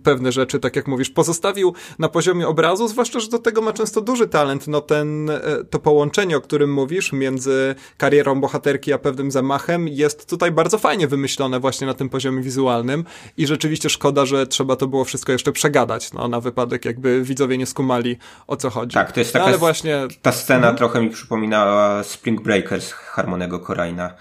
pewne 0.03 0.32
rzeczy 0.32 0.61
tak 0.61 0.76
jak 0.76 0.87
mówisz, 0.87 1.11
pozostawił 1.11 1.74
na 1.99 2.09
poziomie 2.09 2.49
obrazu, 2.49 2.89
zwłaszcza, 2.89 3.20
że 3.20 3.28
do 3.28 3.39
tego 3.39 3.62
ma 3.62 3.72
często 3.76 4.00
duży 4.00 4.28
talent. 4.28 4.68
No 4.68 4.80
ten, 4.80 5.30
e, 5.30 5.40
to 5.70 5.78
połączenie, 5.78 6.36
o 6.36 6.40
którym 6.40 6.72
mówisz, 6.72 7.12
między 7.12 7.74
karierą 7.96 8.40
bohaterki 8.40 8.92
a 8.92 8.98
pewnym 8.98 9.30
zamachem 9.30 9.88
jest 9.88 10.30
tutaj 10.30 10.52
bardzo 10.52 10.78
fajnie 10.78 11.08
wymyślone 11.08 11.60
właśnie 11.60 11.86
na 11.86 11.94
tym 11.94 12.08
poziomie 12.08 12.42
wizualnym 12.42 13.04
i 13.36 13.46
rzeczywiście 13.46 13.90
szkoda, 13.90 14.26
że 14.26 14.46
trzeba 14.46 14.76
to 14.76 14.86
było 14.86 15.04
wszystko 15.04 15.32
jeszcze 15.32 15.52
przegadać, 15.52 16.12
no 16.12 16.28
na 16.28 16.40
wypadek 16.40 16.84
jakby 16.84 17.22
widzowie 17.22 17.58
nie 17.58 17.66
skumali 17.66 18.16
o 18.46 18.56
co 18.56 18.70
chodzi. 18.70 18.94
Tak, 18.94 19.12
to 19.12 19.20
jest 19.20 19.32
taka, 19.32 19.44
no, 19.44 19.48
ale 19.48 19.58
właśnie... 19.58 20.06
ta 20.22 20.32
scena 20.32 20.56
mhm. 20.56 20.76
trochę 20.76 21.00
mi 21.00 21.10
przypominała 21.10 22.02
Spring 22.02 22.42
Breakers 22.42 22.92
Harmonego 22.92 23.58
Korajna. 23.58 24.14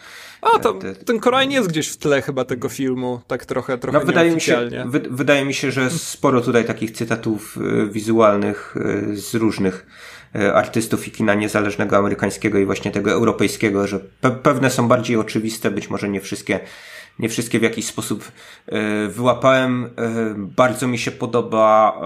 A, 0.53 0.59
to, 0.59 0.79
ten 1.05 1.19
Koraj 1.19 1.47
nie 1.47 1.55
jest 1.55 1.69
gdzieś 1.69 1.87
w 1.87 1.97
tle 1.97 2.21
chyba 2.21 2.45
tego 2.45 2.69
filmu, 2.69 3.21
tak 3.27 3.45
trochę, 3.45 3.77
trochę 3.77 3.99
no, 3.99 4.05
wydaje 4.05 4.31
mi, 4.31 4.41
się, 4.41 4.69
wy, 4.85 4.99
wydaje 5.09 5.45
mi 5.45 5.53
się, 5.53 5.71
że 5.71 5.89
sporo 5.89 6.41
tutaj 6.41 6.65
takich 6.65 6.91
cytatów 6.91 7.57
y, 7.57 7.89
wizualnych 7.89 8.75
y, 9.11 9.17
z 9.17 9.35
różnych 9.35 9.85
y, 10.35 10.53
artystów 10.53 11.07
i 11.07 11.11
kina 11.11 11.33
niezależnego 11.33 11.97
amerykańskiego 11.97 12.57
i 12.57 12.65
właśnie 12.65 12.91
tego 12.91 13.11
europejskiego, 13.11 13.87
że 13.87 13.99
pe 13.99 14.31
pewne 14.31 14.69
są 14.69 14.87
bardziej 14.87 15.17
oczywiste, 15.17 15.71
być 15.71 15.89
może 15.89 16.09
nie 16.09 16.21
wszystkie 16.21 16.59
nie 17.19 17.29
wszystkie 17.29 17.59
w 17.59 17.63
jakiś 17.63 17.85
sposób 17.85 18.31
wyłapałem. 19.09 19.89
Bardzo 20.37 20.87
mi 20.87 20.97
się 20.97 21.11
podoba 21.11 22.01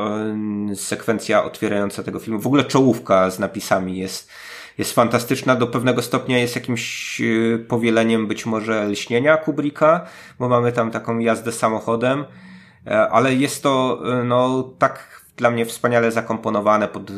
sekwencja 0.75 1.43
otwierająca 1.43 2.03
tego 2.03 2.19
filmu. 2.19 2.39
W 2.39 2.47
ogóle 2.47 2.63
czołówka 2.63 3.29
z 3.29 3.39
napisami 3.39 3.97
jest 3.97 4.29
jest 4.79 4.93
fantastyczna, 4.93 5.55
do 5.55 5.67
pewnego 5.67 6.01
stopnia 6.01 6.37
jest 6.37 6.55
jakimś 6.55 7.21
e, 7.21 7.57
powieleniem 7.57 8.27
być 8.27 8.45
może 8.45 8.87
lśnienia 8.87 9.37
Kubricka, 9.37 10.05
bo 10.39 10.49
mamy 10.49 10.71
tam 10.71 10.91
taką 10.91 11.19
jazdę 11.19 11.51
samochodem, 11.51 12.25
e, 12.87 13.09
ale 13.09 13.35
jest 13.35 13.63
to 13.63 14.01
e, 14.19 14.23
no 14.23 14.63
tak 14.77 15.19
dla 15.37 15.51
mnie 15.51 15.65
wspaniale 15.65 16.11
zakomponowane 16.11 16.87
pod 16.87 17.11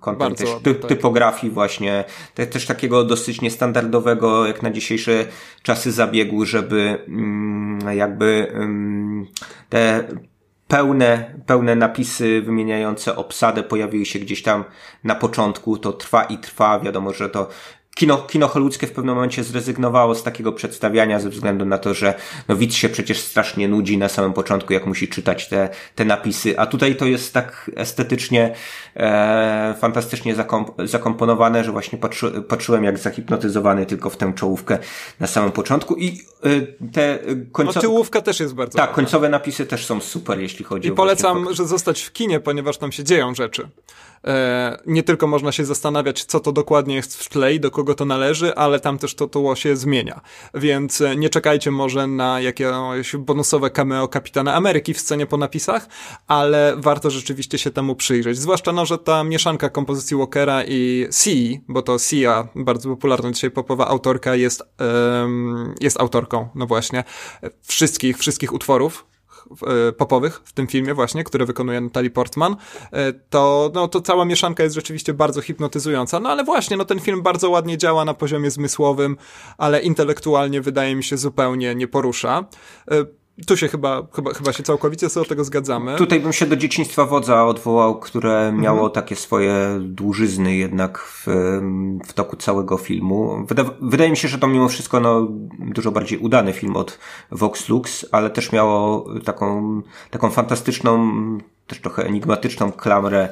kątem 0.00 0.28
Bardzo 0.28 0.44
też 0.44 0.54
ty, 0.62 0.74
tak. 0.74 0.88
typografii 0.88 1.52
właśnie, 1.52 2.04
te, 2.34 2.46
też 2.46 2.66
takiego 2.66 3.04
dosyć 3.04 3.40
niestandardowego 3.40 4.46
jak 4.46 4.62
na 4.62 4.70
dzisiejsze 4.70 5.26
czasy 5.62 5.92
zabiegu, 5.92 6.44
żeby 6.44 7.04
mm, 7.08 7.96
jakby 7.96 8.50
mm, 8.54 9.26
te 9.68 10.04
pełne, 10.68 11.34
pełne 11.46 11.76
napisy 11.76 12.42
wymieniające 12.42 13.16
obsadę 13.16 13.62
pojawiły 13.62 14.06
się 14.06 14.18
gdzieś 14.18 14.42
tam 14.42 14.64
na 15.04 15.14
początku, 15.14 15.78
to 15.78 15.92
trwa 15.92 16.24
i 16.24 16.38
trwa, 16.38 16.80
wiadomo, 16.80 17.12
że 17.12 17.28
to 17.28 17.48
kino, 17.94 18.16
kino 18.18 18.48
hollywoodzkie 18.48 18.86
w 18.86 18.92
pewnym 18.92 19.14
momencie 19.14 19.44
zrezygnowało 19.44 20.14
z 20.14 20.22
takiego 20.22 20.52
przedstawiania 20.52 21.20
ze 21.20 21.28
względu 21.28 21.64
na 21.64 21.78
to, 21.78 21.94
że 21.94 22.14
no 22.48 22.56
widz 22.56 22.74
się 22.74 22.88
przecież 22.88 23.20
strasznie 23.20 23.68
nudzi 23.68 23.98
na 23.98 24.08
samym 24.08 24.32
początku, 24.32 24.72
jak 24.72 24.86
musi 24.86 25.08
czytać 25.08 25.48
te, 25.48 25.68
te 25.94 26.04
napisy, 26.04 26.58
a 26.58 26.66
tutaj 26.66 26.96
to 26.96 27.06
jest 27.06 27.34
tak 27.34 27.70
estetycznie 27.76 28.54
e, 28.96 29.74
fantastycznie 29.80 30.34
zakomp 30.34 30.70
zakomponowane, 30.84 31.64
że 31.64 31.72
właśnie 31.72 31.98
patrzy, 31.98 32.42
patrzyłem 32.48 32.84
jak 32.84 32.98
zahipnotyzowany 32.98 33.86
tylko 33.86 34.10
w 34.10 34.16
tę 34.16 34.32
czołówkę 34.36 34.78
na 35.20 35.26
samym 35.26 35.52
początku 35.52 35.94
i 35.94 36.20
e, 36.42 36.60
te 36.92 37.18
końcowe... 37.52 37.76
No 37.76 37.80
tyłówka 37.80 38.20
też 38.20 38.40
jest 38.40 38.54
bardzo 38.54 38.78
Tak, 38.78 38.92
końcowe 38.92 39.28
napisy 39.28 39.66
też 39.66 39.86
są 39.86 40.00
super, 40.00 40.38
jeśli 40.38 40.64
chodzi 40.64 40.88
I 40.88 40.90
o... 40.90 40.94
I 40.94 40.96
polecam, 40.96 41.54
że 41.54 41.66
zostać 41.66 42.02
w 42.02 42.12
kinie, 42.12 42.40
ponieważ 42.40 42.78
tam 42.78 42.92
się 42.92 43.04
dzieją 43.04 43.34
rzeczy. 43.34 43.68
E, 44.24 44.78
nie 44.86 45.02
tylko 45.02 45.26
można 45.26 45.52
się 45.52 45.64
zastanawiać, 45.64 46.24
co 46.24 46.40
to 46.40 46.52
dokładnie 46.52 46.94
jest 46.94 47.22
w 47.22 47.28
tle 47.28 47.54
i 47.54 47.60
do 47.60 47.70
kogo 47.70 47.94
to 47.94 48.04
należy, 48.04 48.54
ale 48.54 48.80
tam 48.80 48.98
też 48.98 49.14
to 49.14 49.28
tło 49.28 49.56
się 49.56 49.76
zmienia. 49.76 50.20
Więc 50.54 51.00
e, 51.00 51.16
nie 51.16 51.28
czekajcie 51.28 51.70
może 51.70 52.06
na 52.06 52.40
jakieś 52.40 53.16
bonusowe 53.16 53.70
cameo 53.70 54.08
Kapitana 54.08 54.54
Ameryki 54.54 54.94
w 54.94 55.00
scenie 55.00 55.26
po 55.26 55.36
napisach, 55.36 55.88
ale 56.26 56.74
warto 56.76 57.10
rzeczywiście 57.10 57.58
się 57.58 57.70
temu 57.70 57.96
przyjrzeć. 57.96 58.38
Zwłaszcza, 58.38 58.72
no, 58.72 58.86
że 58.86 58.98
ta 58.98 59.24
mieszanka 59.24 59.68
kompozycji 59.70 60.16
Walkera 60.16 60.64
i 60.64 61.06
Sia, 61.12 61.60
bo 61.68 61.82
to 61.82 61.98
Sia, 61.98 62.48
bardzo 62.54 62.88
popularna 62.88 63.32
dzisiaj 63.32 63.50
popowa 63.50 63.88
autorka, 63.88 64.36
jest, 64.36 64.62
jest 65.80 66.00
autorką, 66.00 66.48
no 66.54 66.66
właśnie, 66.66 67.04
wszystkich, 67.62 68.18
wszystkich 68.18 68.52
utworów 68.52 69.13
popowych 69.98 70.40
w 70.44 70.52
tym 70.52 70.66
filmie 70.66 70.94
właśnie, 70.94 71.24
które 71.24 71.46
wykonuje 71.46 71.80
Natalie 71.80 72.10
Portman, 72.10 72.56
e, 72.92 73.12
to, 73.12 73.70
no, 73.74 73.88
to 73.88 74.00
cała 74.00 74.24
mieszanka 74.24 74.62
jest 74.62 74.74
rzeczywiście 74.74 75.14
bardzo 75.14 75.40
hipnotyzująca. 75.40 76.20
No 76.20 76.28
ale 76.28 76.44
właśnie, 76.44 76.76
no 76.76 76.84
ten 76.84 77.00
film 77.00 77.22
bardzo 77.22 77.50
ładnie 77.50 77.78
działa 77.78 78.04
na 78.04 78.14
poziomie 78.14 78.50
zmysłowym, 78.50 79.16
ale 79.58 79.80
intelektualnie 79.80 80.60
wydaje 80.60 80.94
mi 80.94 81.04
się 81.04 81.16
zupełnie 81.16 81.74
nie 81.74 81.88
porusza. 81.88 82.44
Tu 83.46 83.56
się 83.56 83.68
chyba, 83.68 84.02
chyba, 84.12 84.34
chyba 84.34 84.52
się 84.52 84.62
całkowicie 84.62 85.10
co 85.10 85.20
do 85.20 85.26
tego 85.26 85.44
zgadzamy. 85.44 85.96
Tutaj 85.96 86.20
bym 86.20 86.32
się 86.32 86.46
do 86.46 86.56
dzieciństwa 86.56 87.04
wodza 87.04 87.46
odwołał, 87.46 88.00
które 88.00 88.52
miało 88.52 88.78
mhm. 88.78 88.92
takie 88.92 89.16
swoje 89.16 89.54
dłużyzny 89.80 90.56
jednak 90.56 90.98
w, 90.98 91.26
w 92.06 92.12
toku 92.12 92.36
całego 92.36 92.76
filmu. 92.76 93.46
Wyda, 93.46 93.64
wydaje 93.80 94.10
mi 94.10 94.16
się, 94.16 94.28
że 94.28 94.38
to 94.38 94.48
mimo 94.48 94.68
wszystko 94.68 95.00
no, 95.00 95.28
dużo 95.58 95.92
bardziej 95.92 96.18
udany 96.18 96.52
film 96.52 96.76
od 96.76 96.98
Vox 97.30 97.68
Lux, 97.68 98.06
ale 98.12 98.30
też 98.30 98.52
miało 98.52 99.06
taką, 99.24 99.82
taką 100.10 100.30
fantastyczną, 100.30 101.12
też 101.66 101.80
trochę 101.80 102.06
enigmatyczną 102.06 102.72
klamrę, 102.72 103.28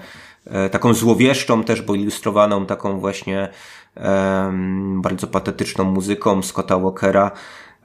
e, 0.47 0.71
taką 0.71 0.95
złowieszczą 0.95 1.65
też, 1.65 1.83
bo 1.83 1.95
ilustrowaną 1.95 2.67
taką 2.67 3.01
właśnie 3.01 3.49
e, 3.97 4.53
bardzo 4.97 5.27
patetyczną 5.27 5.85
muzyką 5.85 6.43
Scotta 6.43 6.79
Walkera. 6.79 7.31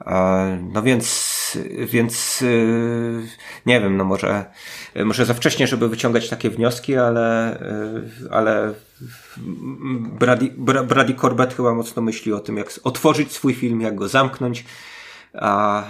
E, 0.06 0.58
no 0.72 0.82
więc 0.82 1.37
więc 1.86 2.42
y, 2.42 3.26
nie 3.66 3.80
wiem, 3.80 3.96
no 3.96 4.04
może, 4.04 4.44
może 5.04 5.26
za 5.26 5.34
wcześnie, 5.34 5.66
żeby 5.66 5.88
wyciągać 5.88 6.28
takie 6.28 6.50
wnioski, 6.50 6.96
ale, 6.96 7.56
y, 8.26 8.30
ale 8.30 8.74
Brady, 10.18 10.50
Brady 10.86 11.14
Corbett 11.14 11.54
chyba 11.54 11.74
mocno 11.74 12.02
myśli 12.02 12.32
o 12.32 12.40
tym, 12.40 12.56
jak 12.56 12.72
otworzyć 12.84 13.32
swój 13.32 13.54
film, 13.54 13.80
jak 13.80 13.94
go 13.94 14.08
zamknąć. 14.08 14.64
A, 15.40 15.84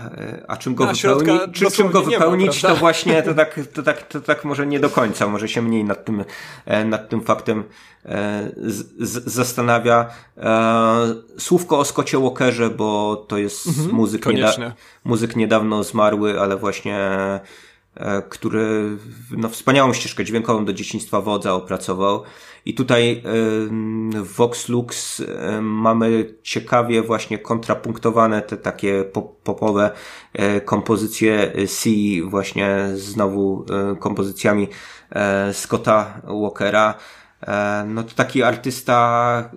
a 0.48 0.56
czym 0.56 0.74
go, 0.74 0.86
wypełni, 0.86 1.52
czy, 1.52 1.70
czym 1.70 1.90
go 1.90 2.02
wypełnić, 2.02 2.62
ma, 2.62 2.68
to 2.68 2.76
właśnie 2.76 3.22
to 3.22 3.34
tak, 3.34 3.60
to, 3.74 3.82
tak, 3.82 4.02
to 4.02 4.20
tak 4.20 4.44
może 4.44 4.66
nie 4.66 4.80
do 4.80 4.90
końca, 4.90 5.26
może 5.26 5.48
się 5.48 5.62
mniej 5.62 5.84
nad 5.84 6.04
tym, 6.04 6.24
e, 6.66 6.84
nad 6.84 7.08
tym 7.08 7.20
faktem 7.20 7.64
e, 8.04 8.50
z, 8.56 9.08
z, 9.08 9.32
zastanawia. 9.32 10.10
E, 10.36 11.14
słówko 11.38 11.78
o 11.78 11.84
Scottie 11.84 12.18
Walkerze, 12.18 12.70
bo 12.70 13.16
to 13.28 13.38
jest 13.38 13.66
mhm, 13.66 13.90
muzyk, 13.90 14.26
nieda 14.26 14.52
muzyk 15.04 15.36
niedawno 15.36 15.84
zmarły, 15.84 16.40
ale 16.40 16.56
właśnie 16.56 17.40
który 18.28 18.96
no, 19.30 19.48
wspaniałą 19.48 19.92
ścieżkę 19.92 20.24
dźwiękową 20.24 20.64
do 20.64 20.72
dzieciństwa 20.72 21.20
wodza 21.20 21.54
opracował. 21.54 22.22
I 22.68 22.74
tutaj 22.74 23.22
w 24.24 24.36
Vox 24.36 24.68
Lux 24.68 25.22
mamy 25.60 26.34
ciekawie 26.42 27.02
właśnie 27.02 27.38
kontrapunktowane 27.38 28.42
te 28.42 28.56
takie 28.56 29.04
popowe 29.42 29.90
e, 30.32 30.60
kompozycje 30.60 31.52
C 31.68 31.90
właśnie 32.24 32.88
znowu 32.94 33.66
e, 33.70 33.96
kompozycjami 33.96 34.68
e, 35.10 35.54
Scotta 35.54 36.20
Walkera. 36.24 36.94
No 37.86 38.02
to 38.02 38.14
taki 38.14 38.42
artysta, 38.42 39.50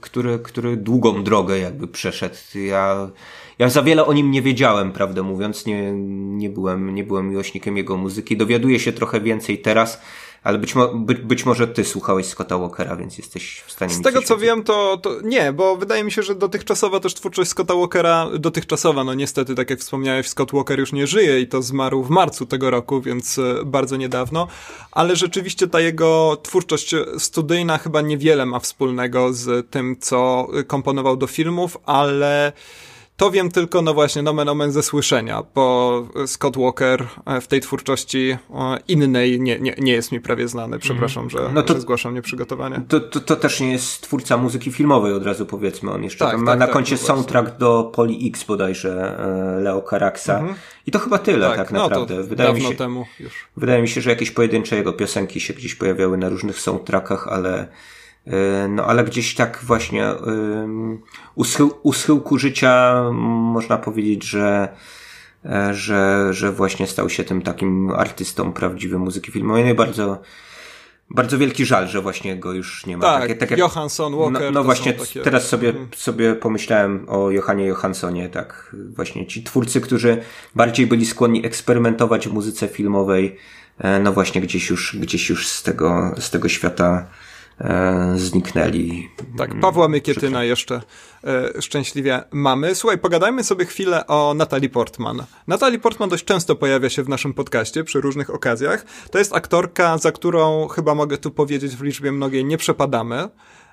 który, 0.00 0.38
który 0.38 0.76
długą 0.76 1.24
drogę 1.24 1.58
jakby 1.58 1.88
przeszedł. 1.88 2.36
Ja, 2.54 3.10
ja 3.58 3.68
za 3.68 3.82
wiele 3.82 4.04
o 4.04 4.12
nim 4.12 4.30
nie 4.30 4.42
wiedziałem, 4.42 4.92
prawdę 4.92 5.22
mówiąc, 5.22 5.66
nie, 5.66 5.92
nie 6.12 6.50
byłem, 6.50 6.94
nie 6.94 7.04
byłem 7.04 7.28
miłośnikiem 7.28 7.76
jego 7.76 7.96
muzyki. 7.96 8.36
Dowiaduję 8.36 8.80
się 8.80 8.92
trochę 8.92 9.20
więcej 9.20 9.58
teraz, 9.58 10.00
ale 10.42 10.58
być, 10.58 10.74
mo 10.74 10.88
by, 10.88 11.14
być 11.14 11.46
może 11.46 11.68
ty 11.68 11.84
słuchałeś 11.84 12.26
Scotta 12.26 12.58
Walkera, 12.58 12.96
więc 12.96 13.18
jesteś 13.18 13.62
w 13.66 13.72
stanie 13.72 13.94
Z 13.94 14.02
tego 14.02 14.22
co 14.22 14.36
wiem, 14.36 14.64
to, 14.64 14.96
to 14.96 15.20
nie, 15.24 15.52
bo 15.52 15.76
wydaje 15.76 16.04
mi 16.04 16.12
się, 16.12 16.22
że 16.22 16.34
dotychczasowa 16.34 17.00
też 17.00 17.14
twórczość 17.14 17.50
Scotta 17.50 17.74
Walkera, 17.74 18.30
dotychczasowa, 18.38 19.04
no 19.04 19.14
niestety, 19.14 19.54
tak 19.54 19.70
jak 19.70 19.78
wspomniałeś, 19.78 20.28
Scott 20.28 20.52
Walker 20.52 20.78
już 20.78 20.92
nie 20.92 21.06
żyje 21.06 21.40
i 21.40 21.48
to 21.48 21.62
zmarł 21.62 22.02
w 22.02 22.10
marcu 22.10 22.46
tego 22.46 22.70
roku, 22.70 23.00
więc 23.00 23.38
e, 23.38 23.64
bardzo 23.64 23.96
niedawno, 23.96 24.48
ale 24.92 25.16
rzeczywiście 25.16 25.68
ta 25.68 25.80
jego 25.80 26.36
twórczość 26.42 26.94
studyjna 27.18 27.78
chyba 27.78 28.00
niewiele 28.00 28.46
ma 28.46 28.60
wspólnego 28.60 29.32
z 29.32 29.70
tym, 29.70 29.96
co 30.00 30.48
komponował 30.66 31.16
do 31.16 31.26
filmów, 31.26 31.78
ale 31.86 32.52
to 33.22 33.30
wiem 33.30 33.50
tylko, 33.50 33.82
no 33.82 33.94
właśnie, 33.94 34.22
nomen 34.22 34.48
omen 34.48 34.72
ze 34.72 34.82
słyszenia, 34.82 35.42
bo 35.54 36.06
Scott 36.26 36.56
Walker 36.56 37.06
e, 37.26 37.40
w 37.40 37.46
tej 37.46 37.60
twórczości 37.60 38.30
e, 38.30 38.78
innej 38.88 39.40
nie, 39.40 39.58
nie, 39.58 39.74
nie 39.78 39.92
jest 39.92 40.12
mi 40.12 40.20
prawie 40.20 40.48
znany. 40.48 40.78
Przepraszam, 40.78 41.30
że, 41.30 41.50
no 41.54 41.62
to, 41.62 41.74
że 41.74 41.80
zgłaszam 41.80 42.14
nieprzygotowanie. 42.14 42.80
To, 42.88 43.00
to, 43.00 43.20
to, 43.20 43.36
też 43.36 43.60
nie 43.60 43.72
jest 43.72 44.00
twórca 44.00 44.36
muzyki 44.36 44.72
filmowej, 44.72 45.12
od 45.12 45.26
razu 45.26 45.46
powiedzmy. 45.46 45.90
On 45.90 46.04
jeszcze 46.04 46.24
tak, 46.24 46.38
ma 46.38 46.52
tak, 46.52 46.58
na 46.58 46.66
tak, 46.66 46.72
koncie 46.74 46.94
no 46.94 47.00
soundtrack 47.06 47.58
do 47.58 47.90
Poli 47.94 48.28
X 48.28 48.44
bodajże 48.44 49.18
e, 49.18 49.60
Leo 49.60 49.82
Caraxa. 49.90 50.38
Mhm. 50.38 50.54
I 50.86 50.90
to 50.90 50.98
chyba 50.98 51.18
tyle 51.18 51.48
tak, 51.48 51.56
tak 51.56 51.70
naprawdę. 51.70 52.16
No 52.16 52.24
wydaje 52.24 52.54
mi 52.54 52.60
się, 52.60 52.74
temu 52.74 53.06
już. 53.20 53.32
Wydaje 53.56 53.82
mi 53.82 53.88
się, 53.88 54.00
że 54.00 54.10
jakieś 54.10 54.30
pojedyncze 54.30 54.76
jego 54.76 54.92
piosenki 54.92 55.40
się 55.40 55.54
gdzieś 55.54 55.74
pojawiały 55.74 56.18
na 56.18 56.28
różnych 56.28 56.60
soundtrackach, 56.60 57.28
ale 57.28 57.68
no 58.68 58.86
ale 58.86 59.04
gdzieś 59.04 59.34
tak 59.34 59.60
właśnie 59.62 60.14
u, 61.34 61.44
schył, 61.44 61.72
u 61.82 61.92
schyłku 61.92 62.38
życia 62.38 63.02
można 63.12 63.78
powiedzieć, 63.78 64.24
że, 64.24 64.68
e, 65.44 65.74
że, 65.74 66.28
że 66.30 66.52
właśnie 66.52 66.86
stał 66.86 67.08
się 67.08 67.24
tym 67.24 67.42
takim 67.42 67.90
artystą 67.90 68.52
prawdziwej 68.52 68.98
muzyki 68.98 69.32
filmowej. 69.32 69.64
No 69.64 69.70
i 69.70 69.74
bardzo, 69.74 70.20
bardzo 71.10 71.38
wielki 71.38 71.64
żal, 71.64 71.88
że 71.88 72.02
właśnie 72.02 72.36
go 72.36 72.52
już 72.52 72.86
nie 72.86 72.96
ma. 72.96 73.02
Tak, 73.02 73.22
takie, 73.22 73.34
tak 73.34 73.50
jak, 73.50 73.58
Johansson, 73.58 74.16
Walker. 74.16 74.42
No, 74.42 74.50
no 74.50 74.64
właśnie, 74.64 74.92
takie... 74.92 75.20
teraz 75.20 75.48
sobie, 75.48 75.72
hmm. 75.72 75.90
sobie 75.96 76.34
pomyślałem 76.34 77.08
o 77.08 77.30
Johanie 77.30 77.66
Johanssonie, 77.66 78.28
tak, 78.28 78.76
właśnie 78.96 79.26
ci 79.26 79.42
twórcy, 79.42 79.80
którzy 79.80 80.22
bardziej 80.54 80.86
byli 80.86 81.06
skłonni 81.06 81.46
eksperymentować 81.46 82.28
w 82.28 82.32
muzyce 82.32 82.68
filmowej, 82.68 83.36
e, 83.78 83.98
no 83.98 84.12
właśnie 84.12 84.40
gdzieś 84.40 84.70
już, 84.70 84.96
gdzieś 84.96 85.28
już 85.28 85.48
z 85.48 85.62
tego, 85.62 86.14
z 86.18 86.30
tego 86.30 86.48
świata 86.48 87.06
E, 87.60 88.14
zniknęli. 88.16 89.08
Tak, 89.38 89.60
Pawła 89.60 89.88
Mykietyna 89.88 90.44
jeszcze 90.44 90.80
e, 91.24 91.62
szczęśliwie 91.62 92.22
mamy. 92.30 92.74
Słuchaj, 92.74 92.98
pogadajmy 92.98 93.44
sobie 93.44 93.64
chwilę 93.64 94.06
o 94.06 94.34
Natalie 94.34 94.68
Portman. 94.68 95.24
Natalie 95.46 95.78
Portman 95.78 96.08
dość 96.08 96.24
często 96.24 96.56
pojawia 96.56 96.90
się 96.90 97.02
w 97.02 97.08
naszym 97.08 97.34
podcaście 97.34 97.84
przy 97.84 98.00
różnych 98.00 98.34
okazjach. 98.34 98.84
To 99.10 99.18
jest 99.18 99.34
aktorka, 99.34 99.98
za 99.98 100.12
którą 100.12 100.68
chyba 100.68 100.94
mogę 100.94 101.18
tu 101.18 101.30
powiedzieć 101.30 101.76
w 101.76 101.82
liczbie 101.82 102.12
mnogiej 102.12 102.44
nie 102.44 102.58
przepadamy. 102.58 103.28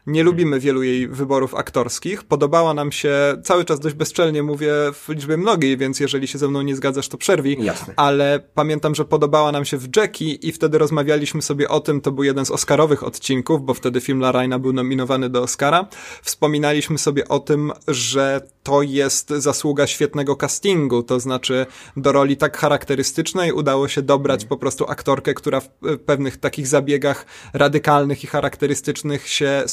Nie 0.10 0.24
lubimy 0.24 0.60
wielu 0.60 0.84
jej 0.84 1.08
wyborów 1.08 1.56
aktorskich. 1.56 2.24
Podobała 2.24 2.74
nam 2.74 2.92
się, 2.92 3.12
cały 3.44 3.66
czas 3.66 3.80
dość 3.80 3.96
bezczelnie 3.96 4.44
mówię 4.44 4.74
w 4.94 5.10
liczbie 5.10 5.38
mnogiej, 5.38 5.78
więc 5.78 6.00
jeżeli 6.00 6.28
się 6.28 6.38
ze 6.38 6.48
mną 6.48 6.62
nie 6.62 6.76
zgadzasz, 6.76 7.08
to 7.08 7.18
przerwij. 7.18 7.58
Jasne. 7.60 7.94
Ale 7.98 8.40
pamiętam, 8.54 8.96
że 8.96 9.06
podobała 9.06 9.52
nam 9.52 9.66
się 9.66 9.78
w 9.78 9.96
Jackie 9.96 10.34
i 10.34 10.52
wtedy 10.52 10.78
rozmawialiśmy 10.78 11.42
sobie 11.42 11.70
o 11.70 11.80
tym, 11.80 12.02
to 12.02 12.12
był 12.12 12.24
jeden 12.24 12.46
z 12.46 12.52
Oscarowych 12.52 13.04
odcinków, 13.04 13.66
bo 13.66 13.74
wtedy 13.74 14.02
film 14.02 14.20
Larraina 14.20 14.60
był 14.60 14.74
nominowany 14.74 15.30
do 15.30 15.42
Oscara. 15.42 15.88
Wspominaliśmy 16.22 16.98
sobie 16.98 17.28
o 17.28 17.40
tym, 17.40 17.72
że 17.88 18.42
to 18.64 18.82
jest 18.82 19.30
zasługa 19.30 19.88
świetnego 19.88 20.36
castingu, 20.36 21.04
to 21.04 21.20
znaczy 21.20 21.66
do 21.98 22.12
roli 22.12 22.38
tak 22.38 22.58
charakterystycznej 22.58 23.52
udało 23.52 23.88
się 23.88 24.02
dobrać 24.02 24.46
po 24.46 24.58
prostu 24.58 24.86
aktorkę, 24.86 25.34
która 25.34 25.60
w 25.60 25.70
pewnych 26.06 26.38
takich 26.38 26.68
zabiegach 26.68 27.26
radykalnych 27.54 28.24
i 28.24 28.28
charakterystycznych 28.28 29.28
się 29.28 29.64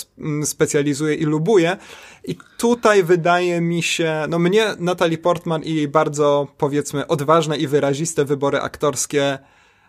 specjalizuje 0.44 1.14
i 1.14 1.24
lubuje. 1.24 1.76
I 2.24 2.36
tutaj 2.58 3.04
wydaje 3.04 3.60
mi 3.60 3.82
się, 3.82 4.26
no 4.28 4.38
mnie 4.38 4.66
Natalie 4.78 5.18
Portman 5.18 5.62
i 5.62 5.74
jej 5.74 5.88
bardzo, 5.88 6.46
powiedzmy, 6.58 7.06
odważne 7.06 7.56
i 7.56 7.66
wyraziste 7.66 8.24
wybory 8.24 8.60
aktorskie 8.60 9.38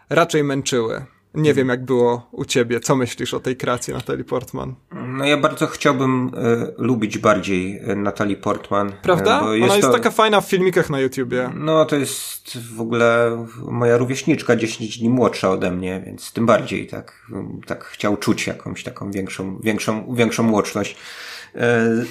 raczej 0.10 0.44
męczyły. 0.44 1.06
Nie 1.38 1.54
wiem, 1.54 1.70
jak 1.70 1.86
było 1.86 2.28
u 2.32 2.46
ciebie. 2.46 2.80
Co 2.80 2.96
myślisz 2.96 3.34
o 3.34 3.40
tej 3.40 3.56
kreacji 3.56 3.94
Natalie 3.94 4.24
Portman? 4.24 4.76
No 5.08 5.26
ja 5.26 5.38
bardzo 5.38 5.68
chciałbym 5.68 6.28
y, 6.28 6.74
lubić 6.78 7.18
bardziej 7.18 7.80
e, 7.80 7.96
Natalie 7.96 8.38
Portman. 8.38 8.92
Prawda? 9.02 9.42
Ona 9.42 9.56
jest, 9.56 9.76
jest 9.76 9.88
to... 9.88 9.94
taka 9.94 10.12
fajna 10.12 10.42
w 10.42 10.50
filmikach 10.50 10.90
na 10.90 11.00
YouTubie. 11.00 11.50
No 11.56 11.86
to 11.86 11.96
jest 11.96 12.58
w 12.76 12.82
ogóle 12.82 13.38
moja 13.58 13.98
rówieśniczka 13.98 14.56
10 14.56 14.98
dni 15.00 15.10
młodsza 15.10 15.52
ode 15.52 15.72
mnie, 15.72 16.04
więc 16.06 16.34
tym 16.34 16.46
bardziej 16.46 16.88
tak, 16.88 17.28
tak 17.66 17.86
chciał 17.86 18.18
czuć 18.18 18.48
jakąś 18.48 18.84
taką 18.84 19.12
większą, 19.12 19.60
większą, 19.60 20.16
większą 20.16 20.52
łączność 20.52 20.98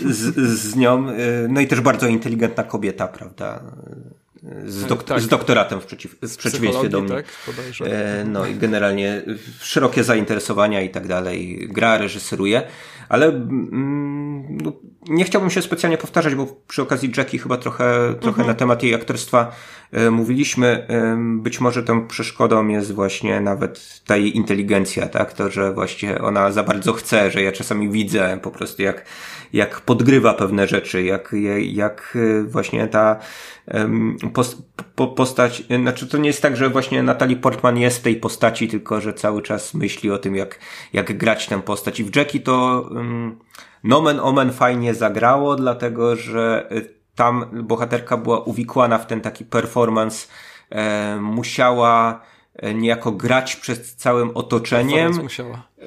z, 0.04 0.34
z 0.58 0.76
nią. 0.76 1.06
No 1.48 1.60
i 1.60 1.66
też 1.66 1.80
bardzo 1.80 2.06
inteligentna 2.06 2.64
kobieta, 2.64 3.08
prawda? 3.08 3.62
Z, 4.66 4.86
dok 4.86 5.04
tak. 5.04 5.20
z 5.20 5.28
doktoratem 5.28 5.80
w, 5.80 5.86
przeciw 5.86 6.16
w 6.22 6.36
przeciwieństwie 6.36 6.88
do 6.88 7.00
mnie. 7.00 7.08
Tak, 7.08 7.26
e, 7.84 8.24
no 8.24 8.46
i 8.46 8.54
generalnie 8.54 9.22
szerokie 9.60 10.04
zainteresowania 10.04 10.82
i 10.82 10.90
tak 10.90 11.06
dalej. 11.06 11.68
Gra, 11.70 11.98
reżyseruje, 11.98 12.62
ale 13.08 13.26
mm, 13.26 14.58
no, 14.62 14.72
nie 15.08 15.24
chciałbym 15.24 15.50
się 15.50 15.62
specjalnie 15.62 15.98
powtarzać, 15.98 16.34
bo 16.34 16.46
przy 16.68 16.82
okazji 16.82 17.12
Jackie 17.16 17.38
chyba 17.38 17.56
trochę, 17.56 18.14
trochę 18.20 18.38
mhm. 18.38 18.48
na 18.48 18.54
temat 18.54 18.82
jej 18.82 18.94
aktorstwa 18.94 19.52
e, 19.92 20.10
mówiliśmy. 20.10 20.86
E, 20.88 21.16
być 21.42 21.60
może 21.60 21.82
tą 21.82 22.06
przeszkodą 22.06 22.68
jest 22.68 22.92
właśnie 22.92 23.40
nawet 23.40 24.02
ta 24.06 24.16
jej 24.16 24.36
inteligencja, 24.36 25.08
tak? 25.08 25.32
To, 25.32 25.50
że 25.50 25.72
właśnie 25.72 26.20
ona 26.20 26.52
za 26.52 26.62
bardzo 26.62 26.92
chce, 26.92 27.30
że 27.30 27.42
ja 27.42 27.52
czasami 27.52 27.90
widzę 27.90 28.38
po 28.42 28.50
prostu 28.50 28.82
jak, 28.82 29.04
jak 29.52 29.80
podgrywa 29.80 30.34
pewne 30.34 30.66
rzeczy, 30.66 31.02
jak, 31.02 31.34
jak 31.60 32.18
właśnie 32.46 32.86
ta 32.86 33.16
post, 34.34 34.62
po, 34.94 35.06
postać, 35.06 35.62
znaczy 35.80 36.06
to 36.06 36.18
nie 36.18 36.26
jest 36.26 36.42
tak, 36.42 36.56
że 36.56 36.70
właśnie 36.70 37.02
Natalie 37.02 37.36
Portman 37.36 37.78
jest 37.78 37.98
w 37.98 38.02
tej 38.02 38.16
postaci, 38.16 38.68
tylko 38.68 39.00
że 39.00 39.12
cały 39.12 39.42
czas 39.42 39.74
myśli 39.74 40.10
o 40.10 40.18
tym, 40.18 40.36
jak, 40.36 40.58
jak 40.92 41.18
grać 41.18 41.46
tę 41.46 41.62
postać. 41.62 42.00
I 42.00 42.04
w 42.04 42.16
Jackie 42.16 42.40
to 42.40 42.88
nomen 43.86 44.20
omen 44.20 44.52
fajnie 44.52 44.94
zagrało, 44.94 45.56
dlatego 45.56 46.16
że 46.16 46.68
y, 46.72 46.96
tam 47.14 47.46
bohaterka 47.52 48.16
była 48.16 48.40
uwikłana 48.40 48.98
w 48.98 49.06
ten 49.06 49.20
taki 49.20 49.44
performance, 49.44 50.26
e, 50.70 51.16
musiała 51.20 52.20
e, 52.54 52.74
niejako 52.74 53.12
grać 53.12 53.56
przed 53.56 53.86
całym 53.86 54.30
otoczeniem. 54.34 55.12
Musiała. 55.22 55.62
E, 55.78 55.86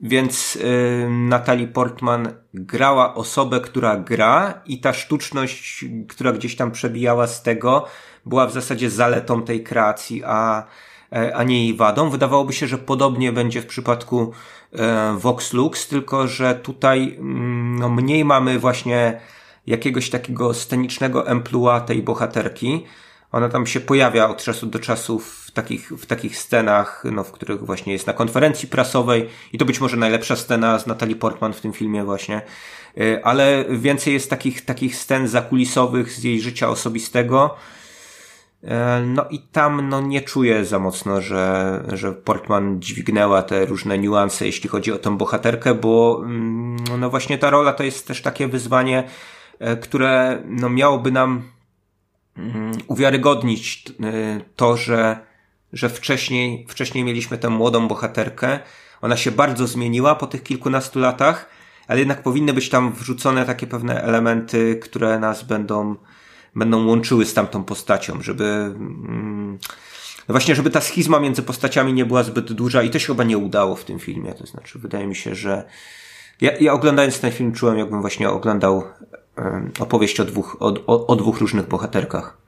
więc 0.00 0.56
y, 0.56 1.08
Natalie 1.10 1.68
Portman 1.68 2.28
grała 2.54 3.14
osobę, 3.14 3.60
która 3.60 3.96
gra 3.96 4.62
i 4.66 4.80
ta 4.80 4.92
sztuczność, 4.92 5.84
która 6.08 6.32
gdzieś 6.32 6.56
tam 6.56 6.70
przebijała 6.70 7.26
z 7.26 7.42
tego, 7.42 7.84
była 8.26 8.46
w 8.46 8.52
zasadzie 8.52 8.90
zaletą 8.90 9.42
tej 9.42 9.62
kreacji, 9.62 10.22
a, 10.24 10.62
e, 10.62 10.87
a 11.10 11.42
nie 11.44 11.64
jej 11.64 11.74
wadą. 11.74 12.10
Wydawałoby 12.10 12.52
się, 12.52 12.66
że 12.66 12.78
podobnie 12.78 13.32
będzie 13.32 13.62
w 13.62 13.66
przypadku 13.66 14.32
e, 14.72 15.16
Vox 15.18 15.52
Lux, 15.52 15.88
tylko 15.88 16.28
że 16.28 16.54
tutaj 16.54 17.16
mm, 17.18 17.78
no, 17.78 17.88
mniej 17.88 18.24
mamy 18.24 18.58
właśnie 18.58 19.20
jakiegoś 19.66 20.10
takiego 20.10 20.54
scenicznego 20.54 21.28
emploi 21.28 21.80
tej 21.86 22.02
bohaterki. 22.02 22.84
Ona 23.32 23.48
tam 23.48 23.66
się 23.66 23.80
pojawia 23.80 24.28
od 24.28 24.42
czasu 24.42 24.66
do 24.66 24.78
czasu 24.78 25.18
w 25.18 25.50
takich, 25.50 25.88
w 25.88 26.06
takich 26.06 26.38
scenach, 26.38 27.04
no, 27.12 27.24
w 27.24 27.32
których 27.32 27.66
właśnie 27.66 27.92
jest 27.92 28.06
na 28.06 28.12
konferencji 28.12 28.68
prasowej 28.68 29.28
i 29.52 29.58
to 29.58 29.64
być 29.64 29.80
może 29.80 29.96
najlepsza 29.96 30.36
scena 30.36 30.78
z 30.78 30.86
Natalie 30.86 31.16
Portman 31.16 31.52
w 31.52 31.60
tym 31.60 31.72
filmie 31.72 32.04
właśnie, 32.04 32.42
y, 32.98 33.24
ale 33.24 33.64
więcej 33.70 34.14
jest 34.14 34.30
takich, 34.30 34.64
takich 34.64 34.96
scen 34.96 35.28
zakulisowych 35.28 36.12
z 36.12 36.24
jej 36.24 36.40
życia 36.40 36.68
osobistego, 36.68 37.56
no 39.06 39.24
i 39.30 39.38
tam 39.38 39.88
no, 39.88 40.00
nie 40.00 40.22
czuję 40.22 40.64
za 40.64 40.78
mocno, 40.78 41.20
że, 41.20 41.82
że 41.92 42.12
Portman 42.12 42.82
dźwignęła 42.82 43.42
te 43.42 43.66
różne 43.66 43.98
niuanse, 43.98 44.46
jeśli 44.46 44.68
chodzi 44.68 44.92
o 44.92 44.98
tą 44.98 45.16
bohaterkę, 45.16 45.74
bo 45.74 46.22
mm, 46.24 46.76
no 46.98 47.10
właśnie 47.10 47.38
ta 47.38 47.50
rola 47.50 47.72
to 47.72 47.82
jest 47.82 48.06
też 48.06 48.22
takie 48.22 48.48
wyzwanie, 48.48 49.08
y, 49.60 49.76
które 49.76 50.42
no, 50.46 50.68
miałoby 50.68 51.12
nam 51.12 51.42
Mm, 52.38 52.72
uwiarygodnić 52.86 53.84
y, 53.88 54.44
to, 54.56 54.76
że, 54.76 55.18
że 55.72 55.88
wcześniej, 55.88 56.66
wcześniej 56.68 57.04
mieliśmy 57.04 57.38
tę 57.38 57.50
młodą 57.50 57.88
bohaterkę. 57.88 58.58
Ona 59.00 59.16
się 59.16 59.30
bardzo 59.30 59.66
zmieniła 59.66 60.14
po 60.14 60.26
tych 60.26 60.42
kilkunastu 60.42 61.00
latach, 61.00 61.50
ale 61.88 61.98
jednak 61.98 62.22
powinny 62.22 62.52
być 62.52 62.68
tam 62.68 62.92
wrzucone 62.92 63.44
takie 63.44 63.66
pewne 63.66 64.02
elementy, 64.02 64.80
które 64.82 65.18
nas 65.18 65.42
będą, 65.42 65.96
będą 66.58 66.86
łączyły 66.86 67.24
z 67.24 67.34
tamtą 67.34 67.64
postacią, 67.64 68.22
żeby, 68.22 68.44
mm, 68.44 69.58
no 70.28 70.32
właśnie, 70.32 70.54
żeby 70.54 70.70
ta 70.70 70.80
schizma 70.80 71.20
między 71.20 71.42
postaciami 71.42 71.92
nie 71.92 72.04
była 72.04 72.22
zbyt 72.22 72.52
duża 72.52 72.82
i 72.82 72.90
to 72.90 72.98
się 72.98 73.06
chyba 73.06 73.24
nie 73.24 73.38
udało 73.38 73.76
w 73.76 73.84
tym 73.84 73.98
filmie. 73.98 74.34
To 74.34 74.46
znaczy, 74.46 74.78
wydaje 74.78 75.06
mi 75.06 75.16
się, 75.16 75.34
że 75.34 75.64
ja, 76.40 76.56
ja 76.60 76.72
oglądając 76.72 77.20
ten 77.20 77.32
film 77.32 77.52
czułem, 77.52 77.78
jakbym 77.78 78.00
właśnie 78.00 78.30
oglądał 78.30 78.84
opowieść 79.78 80.20
o 80.20 80.24
dwóch, 80.24 80.56
o, 80.60 80.74
o, 80.86 81.06
o 81.06 81.16
dwóch 81.16 81.38
różnych 81.38 81.68
bohaterkach. 81.68 82.47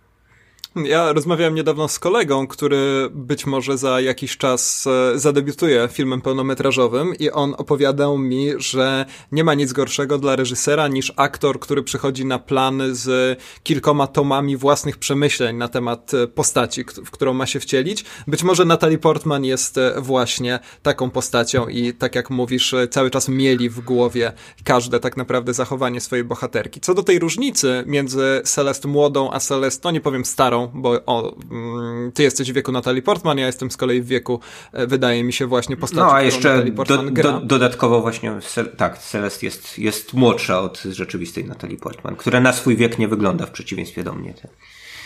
Ja 0.76 1.12
rozmawiałem 1.12 1.54
niedawno 1.54 1.88
z 1.88 1.98
kolegą, 1.98 2.46
który 2.46 3.08
być 3.10 3.46
może 3.46 3.78
za 3.78 4.00
jakiś 4.00 4.36
czas 4.36 4.86
e, 4.86 5.18
zadebiutuje 5.18 5.88
filmem 5.92 6.20
pełnometrażowym 6.20 7.14
i 7.18 7.30
on 7.30 7.54
opowiadał 7.58 8.18
mi, 8.18 8.50
że 8.56 9.06
nie 9.32 9.44
ma 9.44 9.54
nic 9.54 9.72
gorszego 9.72 10.18
dla 10.18 10.36
reżysera 10.36 10.88
niż 10.88 11.12
aktor, 11.16 11.60
który 11.60 11.82
przychodzi 11.82 12.24
na 12.24 12.38
plan 12.38 12.82
z 12.90 13.38
kilkoma 13.62 14.06
tomami 14.06 14.56
własnych 14.56 14.98
przemyśleń 14.98 15.56
na 15.56 15.68
temat 15.68 16.14
e, 16.14 16.26
postaci, 16.26 16.84
w 17.04 17.10
którą 17.10 17.32
ma 17.32 17.46
się 17.46 17.60
wcielić. 17.60 18.04
Być 18.26 18.42
może 18.42 18.64
Natalie 18.64 18.98
Portman 18.98 19.44
jest 19.44 19.78
e, 19.78 19.94
właśnie 20.00 20.58
taką 20.82 21.10
postacią 21.10 21.68
i 21.68 21.92
tak 21.92 22.14
jak 22.14 22.30
mówisz, 22.30 22.74
cały 22.90 23.10
czas 23.10 23.28
mieli 23.28 23.70
w 23.70 23.80
głowie 23.80 24.32
każde 24.64 25.00
tak 25.00 25.16
naprawdę 25.16 25.54
zachowanie 25.54 26.00
swojej 26.00 26.24
bohaterki. 26.24 26.80
Co 26.80 26.94
do 26.94 27.02
tej 27.02 27.18
różnicy 27.18 27.84
między 27.86 28.42
Celest 28.44 28.84
młodą 28.84 29.30
a 29.32 29.40
Celest, 29.40 29.84
no 29.84 29.90
nie 29.90 30.00
powiem 30.00 30.24
starą, 30.24 30.59
bo 30.74 31.04
o, 31.06 31.36
mm, 31.50 32.12
ty 32.12 32.22
jesteś 32.22 32.52
w 32.52 32.54
wieku 32.54 32.72
Natalie 32.72 33.02
Portman, 33.02 33.38
ja 33.38 33.46
jestem 33.46 33.70
z 33.70 33.76
kolei 33.76 34.02
w 34.02 34.06
wieku, 34.06 34.40
e, 34.72 34.86
wydaje 34.86 35.24
mi 35.24 35.32
się, 35.32 35.46
właśnie 35.46 35.76
postaci, 35.76 36.00
No, 36.00 36.12
a 36.12 36.22
jeszcze 36.22 36.64
do, 36.64 37.02
do, 37.10 37.40
dodatkowo 37.40 38.00
właśnie, 38.00 38.32
tak, 38.76 38.98
Celest 38.98 39.42
jest, 39.42 39.78
jest 39.78 40.14
młodsza 40.14 40.60
od 40.60 40.82
rzeczywistej 40.82 41.44
Natalie 41.44 41.76
Portman, 41.76 42.16
która 42.16 42.40
na 42.40 42.52
swój 42.52 42.76
wiek 42.76 42.98
nie 42.98 43.08
wygląda 43.08 43.46
w 43.46 43.50
przeciwieństwie 43.50 44.04
do 44.04 44.12
mnie. 44.12 44.34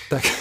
Tak. 0.09 0.23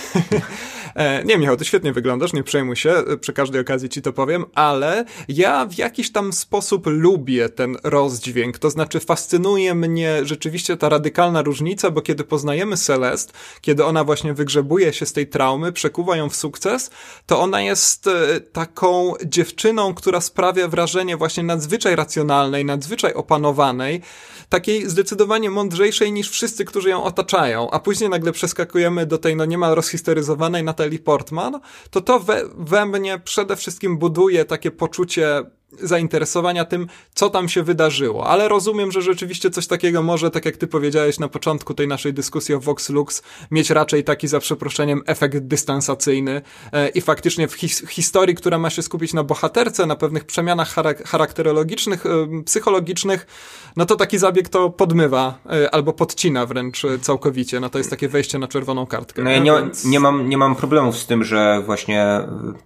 E, 0.95 1.23
nie, 1.23 1.37
Michał, 1.37 1.57
ty 1.57 1.65
świetnie 1.65 1.93
wyglądasz, 1.93 2.33
nie 2.33 2.43
przejmuj 2.43 2.75
się, 2.75 2.91
e, 2.91 3.17
przy 3.17 3.33
każdej 3.33 3.61
okazji 3.61 3.89
ci 3.89 4.01
to 4.01 4.13
powiem, 4.13 4.45
ale 4.55 5.05
ja 5.27 5.65
w 5.65 5.77
jakiś 5.77 6.11
tam 6.11 6.33
sposób 6.33 6.87
lubię 6.87 7.49
ten 7.49 7.77
rozdźwięk, 7.83 8.57
to 8.57 8.69
znaczy 8.69 8.99
fascynuje 8.99 9.75
mnie 9.75 10.25
rzeczywiście 10.25 10.77
ta 10.77 10.89
radykalna 10.89 11.41
różnica, 11.41 11.91
bo 11.91 12.01
kiedy 12.01 12.23
poznajemy 12.23 12.77
Celest, 12.77 13.33
kiedy 13.61 13.85
ona 13.85 14.03
właśnie 14.03 14.33
wygrzebuje 14.33 14.93
się 14.93 15.05
z 15.05 15.13
tej 15.13 15.27
traumy, 15.27 15.71
przekuwa 15.71 16.17
ją 16.17 16.29
w 16.29 16.35
sukces, 16.35 16.89
to 17.25 17.39
ona 17.39 17.61
jest 17.61 18.07
e, 18.07 18.39
taką 18.39 19.13
dziewczyną, 19.25 19.93
która 19.93 20.21
sprawia 20.21 20.67
wrażenie 20.67 21.17
właśnie 21.17 21.43
nadzwyczaj 21.43 21.95
racjonalnej, 21.95 22.65
nadzwyczaj 22.65 23.13
opanowanej, 23.13 24.01
takiej 24.49 24.89
zdecydowanie 24.89 25.49
mądrzejszej 25.49 26.11
niż 26.11 26.29
wszyscy, 26.29 26.65
którzy 26.65 26.89
ją 26.89 27.03
otaczają, 27.03 27.71
a 27.71 27.79
później 27.79 28.09
nagle 28.09 28.31
przeskakujemy 28.31 29.05
do 29.05 29.17
tej 29.17 29.35
no 29.35 29.45
niemal 29.45 29.75
rozhistoryzowanej 29.75 30.63
Natalie 30.83 30.99
Portman, 30.99 31.59
to 31.89 32.01
to 32.01 32.19
we, 32.19 32.43
we 32.57 32.85
mnie 32.85 33.19
przede 33.19 33.55
wszystkim 33.55 33.97
buduje 33.97 34.45
takie 34.45 34.71
poczucie 34.71 35.43
zainteresowania 35.81 36.65
tym, 36.65 36.87
co 37.13 37.29
tam 37.29 37.49
się 37.49 37.63
wydarzyło. 37.63 38.27
Ale 38.27 38.47
rozumiem, 38.47 38.91
że 38.91 39.01
rzeczywiście 39.01 39.49
coś 39.49 39.67
takiego 39.67 40.03
może, 40.03 40.31
tak 40.31 40.45
jak 40.45 40.57
ty 40.57 40.67
powiedziałeś 40.67 41.19
na 41.19 41.27
początku 41.27 41.73
tej 41.73 41.87
naszej 41.87 42.13
dyskusji 42.13 42.55
o 42.55 42.59
Vox 42.59 42.89
Lux, 42.89 43.21
mieć 43.51 43.69
raczej 43.69 44.03
taki 44.03 44.27
za 44.27 44.39
przeproszeniem 44.39 45.01
efekt 45.05 45.37
dystansacyjny 45.37 46.41
e, 46.71 46.89
i 46.89 47.01
faktycznie 47.01 47.47
w 47.47 47.53
his 47.53 47.87
historii, 47.89 48.35
która 48.35 48.57
ma 48.57 48.69
się 48.69 48.81
skupić 48.81 49.13
na 49.13 49.23
bohaterce, 49.23 49.85
na 49.85 49.95
pewnych 49.95 50.23
przemianach 50.25 50.69
charak 50.69 51.07
charakterologicznych, 51.07 52.05
e, 52.05 52.43
psychologicznych, 52.45 53.27
no 53.75 53.85
to 53.85 53.95
taki 53.95 54.17
zabieg 54.17 54.49
to 54.49 54.69
podmywa 54.69 55.39
e, 55.49 55.75
albo 55.75 55.93
podcina 55.93 56.45
wręcz 56.45 56.81
całkowicie. 57.01 57.59
No 57.59 57.69
to 57.69 57.77
jest 57.77 57.89
takie 57.89 58.07
wejście 58.07 58.39
na 58.39 58.47
czerwoną 58.47 58.85
kartkę. 58.85 59.23
No 59.23 59.29
ja 59.29 59.39
nie, 59.39 59.51
Więc... 59.51 59.85
nie, 59.85 59.99
mam, 59.99 60.29
nie 60.29 60.37
mam 60.37 60.55
problemów 60.55 60.97
z 60.97 61.05
tym, 61.05 61.23
że 61.23 61.61
właśnie 61.65 62.19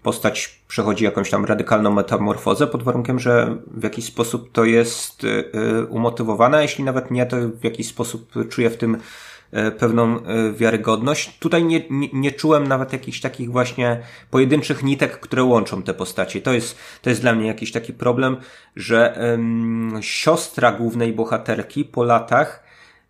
postać 0.03 0.59
przechodzi 0.67 1.03
jakąś 1.03 1.29
tam 1.29 1.45
radykalną 1.45 1.91
metamorfozę 1.91 2.67
pod 2.67 2.83
warunkiem, 2.83 3.19
że 3.19 3.57
w 3.71 3.83
jakiś 3.83 4.05
sposób 4.05 4.51
to 4.51 4.65
jest 4.65 5.23
y, 5.23 5.27
y, 5.27 5.85
umotywowane, 5.85 6.61
jeśli 6.61 6.83
nawet 6.83 7.11
nie, 7.11 7.25
to 7.25 7.37
w 7.49 7.63
jakiś 7.63 7.87
sposób 7.87 8.31
czuję 8.49 8.69
w 8.69 8.77
tym 8.77 8.95
y, 8.95 9.71
pewną 9.71 10.19
wiarygodność. 10.53 11.39
Tutaj 11.39 11.63
nie, 11.63 11.81
nie, 11.89 12.09
nie, 12.13 12.31
czułem 12.31 12.67
nawet 12.67 12.93
jakichś 12.93 13.21
takich 13.21 13.51
właśnie 13.51 14.01
pojedynczych 14.31 14.83
nitek, 14.83 15.19
które 15.19 15.43
łączą 15.43 15.83
te 15.83 15.93
postacie. 15.93 16.41
To 16.41 16.53
jest, 16.53 16.77
to 17.01 17.09
jest 17.09 17.21
dla 17.21 17.33
mnie 17.33 17.47
jakiś 17.47 17.71
taki 17.71 17.93
problem, 17.93 18.37
że 18.75 19.17
siostra 20.01 20.71
głównej 20.71 21.13
bohaterki 21.13 21.85
po 21.85 22.03
latach 22.03 22.63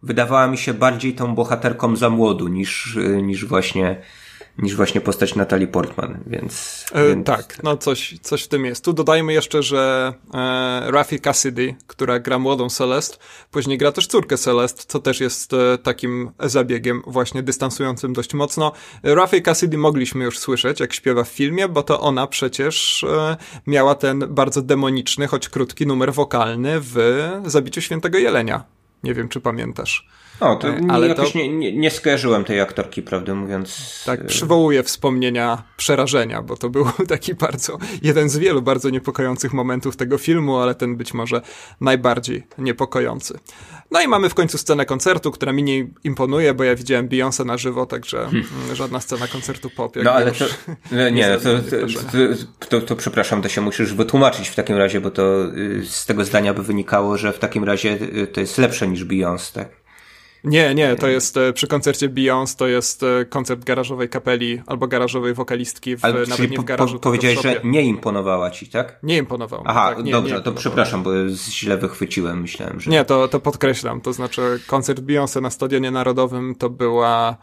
wydawała 0.03 0.47
mi 0.47 0.57
się 0.57 0.73
bardziej 0.73 1.13
tą 1.13 1.35
bohaterką 1.35 1.95
za 1.95 2.09
młodu 2.09 2.47
niż, 2.47 2.97
niż 3.21 3.45
właśnie 3.45 4.01
niż 4.57 4.75
właśnie 4.75 5.01
postać 5.01 5.35
Natalie 5.35 5.67
Portman, 5.67 6.17
więc... 6.27 6.85
E, 6.91 7.07
więc... 7.07 7.27
Tak, 7.27 7.63
no 7.63 7.77
coś, 7.77 8.19
coś 8.21 8.43
w 8.43 8.47
tym 8.47 8.65
jest. 8.65 8.85
Tu 8.85 8.93
dodajmy 8.93 9.33
jeszcze, 9.33 9.63
że 9.63 10.13
e, 10.33 10.91
Rafi 10.91 11.19
Cassidy, 11.19 11.75
która 11.87 12.19
gra 12.19 12.39
młodą 12.39 12.69
Celest, 12.69 13.19
później 13.51 13.77
gra 13.77 13.91
też 13.91 14.07
córkę 14.07 14.37
Celest, 14.37 14.85
co 14.85 14.99
też 14.99 15.19
jest 15.19 15.53
e, 15.53 15.77
takim 15.77 16.31
zabiegiem 16.39 17.01
właśnie 17.07 17.43
dystansującym 17.43 18.13
dość 18.13 18.33
mocno. 18.33 18.71
Rafi 19.03 19.41
Cassidy 19.41 19.77
mogliśmy 19.77 20.25
już 20.25 20.39
słyszeć, 20.39 20.79
jak 20.79 20.93
śpiewa 20.93 21.23
w 21.23 21.29
filmie, 21.29 21.67
bo 21.67 21.83
to 21.83 22.01
ona 22.01 22.27
przecież 22.27 23.03
e, 23.03 23.37
miała 23.67 23.95
ten 23.95 24.19
bardzo 24.29 24.61
demoniczny, 24.61 25.27
choć 25.27 25.49
krótki 25.49 25.87
numer 25.87 26.13
wokalny 26.13 26.79
w 26.79 26.97
Zabiciu 27.45 27.81
Świętego 27.81 28.17
Jelenia. 28.17 28.63
Nie 29.03 29.13
wiem, 29.13 29.29
czy 29.29 29.41
pamiętasz. 29.41 30.07
O, 30.39 30.55
to 30.55 30.67
e, 30.67 30.79
ale 30.89 31.07
jakoś 31.07 31.31
to... 31.31 31.37
Nie, 31.37 31.49
nie, 31.49 31.77
nie 31.77 31.91
skojarzyłem 31.91 32.43
tej 32.43 32.61
aktorki, 32.61 33.01
prawdę 33.01 33.35
mówiąc. 33.35 34.03
Tak, 34.05 34.25
przywołuje 34.25 34.83
wspomnienia 34.83 35.63
przerażenia, 35.77 36.41
bo 36.41 36.57
to 36.57 36.69
był 36.69 36.85
taki 37.07 37.35
bardzo, 37.35 37.77
jeden 38.01 38.29
z 38.29 38.37
wielu 38.37 38.61
bardzo 38.61 38.89
niepokojących 38.89 39.53
momentów 39.53 39.97
tego 39.97 40.17
filmu, 40.17 40.57
ale 40.57 40.75
ten 40.75 40.95
być 40.95 41.13
może 41.13 41.41
najbardziej 41.81 42.47
niepokojący. 42.57 43.39
No 43.91 44.01
i 44.01 44.07
mamy 44.07 44.29
w 44.29 44.33
końcu 44.33 44.57
scenę 44.57 44.85
koncertu, 44.85 45.31
która 45.31 45.53
mi 45.53 45.63
nie 45.63 45.87
imponuje, 46.03 46.53
bo 46.53 46.63
ja 46.63 46.75
widziałem 46.75 47.09
Beyoncé 47.09 47.45
na 47.45 47.57
żywo, 47.57 47.85
także 47.85 48.17
hmm. 48.17 48.45
żadna 48.73 48.99
scena 48.99 49.27
koncertu 49.27 49.69
pop. 49.69 49.95
No 50.03 50.11
ale 50.11 50.31
to, 50.31 50.45
nie, 50.95 51.11
nie 51.11 51.37
to, 51.37 51.49
to, 52.59 52.67
to, 52.69 52.81
to, 52.81 52.95
przepraszam, 52.95 53.41
to 53.41 53.49
się 53.49 53.61
musisz 53.61 53.93
wytłumaczyć 53.93 54.49
w 54.49 54.55
takim 54.55 54.77
razie, 54.77 55.01
bo 55.01 55.11
to 55.11 55.45
y, 55.45 55.85
z 55.85 56.05
tego 56.05 56.25
zdania 56.25 56.53
by 56.53 56.63
wynikało, 56.63 57.17
że 57.17 57.33
w 57.33 57.39
takim 57.39 57.63
razie 57.63 57.97
y, 58.01 58.27
to 58.27 58.39
jest 58.39 58.57
lepsze 58.57 58.87
niż 58.87 59.05
Beyoncé, 59.05 59.53
tak? 59.53 59.86
Nie, 60.43 60.75
nie, 60.75 60.95
to 60.95 61.07
jest 61.07 61.37
e, 61.37 61.53
przy 61.53 61.67
koncercie 61.67 62.09
Beyoncé, 62.09 62.55
to 62.55 62.67
jest 62.67 63.03
e, 63.03 63.25
koncert 63.25 63.63
garażowej 63.63 64.09
kapeli 64.09 64.61
albo 64.65 64.87
garażowej 64.87 65.33
wokalistki, 65.33 65.97
w, 65.97 66.05
Ale, 66.05 66.25
nawet 66.25 66.51
nie 66.51 66.57
w 66.57 66.63
garażu. 66.63 66.93
Po, 66.93 66.99
powiedziałeś, 66.99 67.41
że 67.41 67.61
nie 67.63 67.81
imponowała 67.81 68.51
ci, 68.51 68.67
tak? 68.67 68.99
Nie 69.03 69.17
imponował. 69.17 69.63
Aha, 69.65 69.93
tak, 69.95 70.05
nie, 70.05 70.11
dobrze, 70.11 70.35
nie 70.35 70.41
to 70.41 70.51
przepraszam, 70.51 71.03
bo 71.03 71.11
źle 71.29 71.77
wychwyciłem, 71.77 72.41
myślałem, 72.41 72.79
że... 72.79 72.91
Nie, 72.91 73.05
to, 73.05 73.27
to 73.27 73.39
podkreślam, 73.39 74.01
to 74.01 74.13
znaczy 74.13 74.59
koncert 74.67 74.99
Beyoncé 74.99 75.41
na 75.41 75.49
Stadionie 75.49 75.91
Narodowym 75.91 76.55
to 76.55 76.69
była 76.69 77.37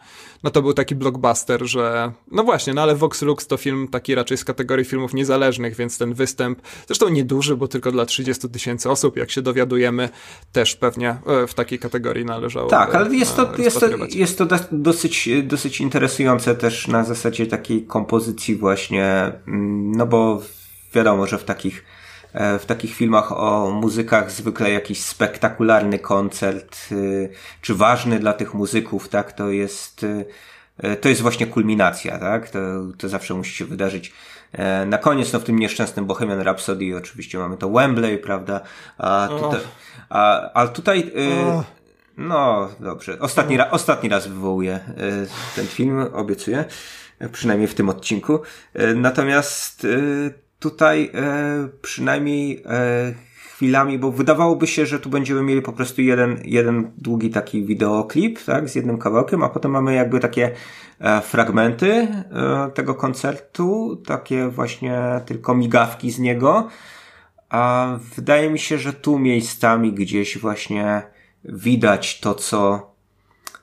no 0.45 0.51
to 0.51 0.61
był 0.61 0.73
taki 0.73 0.95
blockbuster, 0.95 1.65
że 1.67 2.11
no 2.31 2.43
właśnie, 2.43 2.73
no 2.73 2.81
ale 2.81 2.95
Vox 2.95 3.21
Lux 3.21 3.47
to 3.47 3.57
film 3.57 3.87
taki 3.87 4.15
raczej 4.15 4.37
z 4.37 4.43
kategorii 4.43 4.85
filmów 4.85 5.13
niezależnych, 5.13 5.75
więc 5.75 5.97
ten 5.97 6.13
występ, 6.13 6.61
zresztą 6.87 7.09
nieduży, 7.09 7.57
bo 7.57 7.67
tylko 7.67 7.91
dla 7.91 8.05
30 8.05 8.49
tysięcy 8.49 8.89
osób, 8.89 9.17
jak 9.17 9.31
się 9.31 9.41
dowiadujemy, 9.41 10.09
też 10.51 10.75
pewnie 10.75 11.09
e, 11.09 11.47
w 11.47 11.53
takiej 11.53 11.79
kategorii 11.79 12.25
należało. 12.25 12.69
Tak, 12.69 12.84
ale 12.93 13.15
jest 13.15 13.35
to, 13.35 13.51
jest 13.57 13.79
to, 13.79 13.87
jest 14.09 14.37
to 14.37 14.47
dosyć, 14.71 15.29
dosyć 15.43 15.81
interesujące 15.81 16.55
też 16.55 16.87
na 16.87 17.03
zasadzie 17.03 17.47
takiej 17.47 17.85
kompozycji 17.85 18.55
właśnie, 18.55 19.31
mm, 19.47 19.91
no 19.91 20.05
bo 20.05 20.41
wiadomo, 20.93 21.27
że 21.27 21.37
w 21.37 21.43
takich 21.43 21.83
E, 22.35 22.59
w 22.59 22.65
takich 22.65 22.95
filmach 22.95 23.31
o 23.31 23.71
muzykach 23.71 24.31
zwykle 24.31 24.71
jakiś 24.71 25.01
spektakularny 25.03 25.99
koncert, 25.99 26.77
y, 26.91 27.29
czy 27.61 27.75
ważny 27.75 28.19
dla 28.19 28.33
tych 28.33 28.53
muzyków, 28.53 29.09
tak, 29.09 29.33
to 29.33 29.49
jest, 29.49 30.03
y, 30.03 30.25
e, 30.77 30.95
to 30.95 31.09
jest 31.09 31.21
właśnie 31.21 31.47
kulminacja, 31.47 32.19
tak, 32.19 32.49
to, 32.49 32.59
to 32.97 33.09
zawsze 33.09 33.33
musi 33.33 33.55
się 33.55 33.65
wydarzyć. 33.65 34.13
E, 34.51 34.85
na 34.85 34.97
koniec, 34.97 35.33
no 35.33 35.39
w 35.39 35.43
tym 35.43 35.59
nieszczęsnym 35.59 36.05
Bohemian 36.05 36.41
Rhapsody 36.41 36.97
oczywiście 36.97 37.37
mamy 37.37 37.57
to 37.57 37.69
Wembley, 37.69 38.17
prawda, 38.17 38.61
a 38.97 39.29
tutaj, 39.39 39.59
a, 40.09 40.51
a 40.53 40.67
tutaj, 40.67 41.11
no 42.17 42.69
dobrze, 42.79 43.19
ostatni, 43.19 43.57
ra, 43.57 43.71
ostatni 43.71 44.09
raz 44.09 44.27
wywołuję 44.27 44.79
ten 45.55 45.67
film, 45.67 46.05
obiecuję, 46.13 46.65
przynajmniej 47.31 47.67
w 47.67 47.75
tym 47.75 47.89
odcinku. 47.89 48.39
Natomiast 48.95 49.87
tutaj 50.59 51.11
e, 51.13 51.69
przynajmniej 51.81 52.63
e, 52.65 53.13
chwilami, 53.53 53.99
bo 53.99 54.11
wydawałoby 54.11 54.67
się, 54.67 54.85
że 54.85 54.99
tu 54.99 55.09
będziemy 55.09 55.43
mieli 55.43 55.61
po 55.61 55.73
prostu 55.73 56.01
jeden, 56.01 56.39
jeden 56.43 56.91
długi 56.97 57.29
taki 57.29 57.65
wideoklip, 57.65 58.43
tak, 58.43 58.69
z 58.69 58.75
jednym 58.75 58.97
kawałkiem, 58.97 59.43
a 59.43 59.49
potem 59.49 59.71
mamy 59.71 59.93
jakby 59.93 60.19
takie 60.19 60.51
e, 60.99 61.21
fragmenty 61.21 61.91
e, 61.91 62.71
tego 62.73 62.95
koncertu, 62.95 64.01
takie 64.05 64.47
właśnie 64.47 65.21
tylko 65.25 65.55
migawki 65.55 66.11
z 66.11 66.19
niego. 66.19 66.67
A 67.49 67.87
wydaje 68.15 68.49
mi 68.49 68.59
się, 68.59 68.77
że 68.77 68.93
tu 68.93 69.19
miejscami 69.19 69.93
gdzieś 69.93 70.37
właśnie 70.37 71.01
widać 71.49 72.19
to, 72.19 72.35
co, 72.35 72.89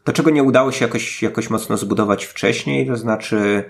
to 0.05 0.13
czego 0.13 0.31
nie 0.31 0.43
udało 0.43 0.73
się 0.73 0.85
jakoś, 0.85 1.23
jakoś 1.23 1.51
mocno 1.51 1.77
zbudować 1.77 2.25
wcześniej, 2.25 2.87
to 2.87 2.97
znaczy, 2.97 3.65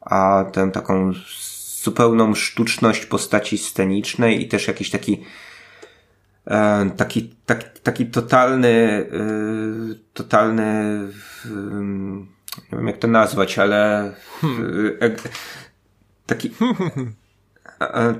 a 0.00 0.44
tę 0.52 0.70
taką 0.70 1.12
zupełną 1.82 2.34
sztuczność 2.34 3.06
postaci 3.06 3.58
scenicznej 3.58 4.42
i 4.42 4.48
też 4.48 4.68
jakiś 4.68 4.90
taki 4.90 5.24
e, 6.46 6.90
taki, 6.96 7.34
taki, 7.46 7.80
taki 7.82 8.06
totalny, 8.06 9.06
e, 9.12 9.94
totalny 10.12 10.98
nie 12.72 12.78
wiem 12.78 12.86
jak 12.86 12.98
to 12.98 13.08
nazwać, 13.08 13.58
ale 13.58 14.12
hmm. 14.40 14.98
taki 16.26 16.50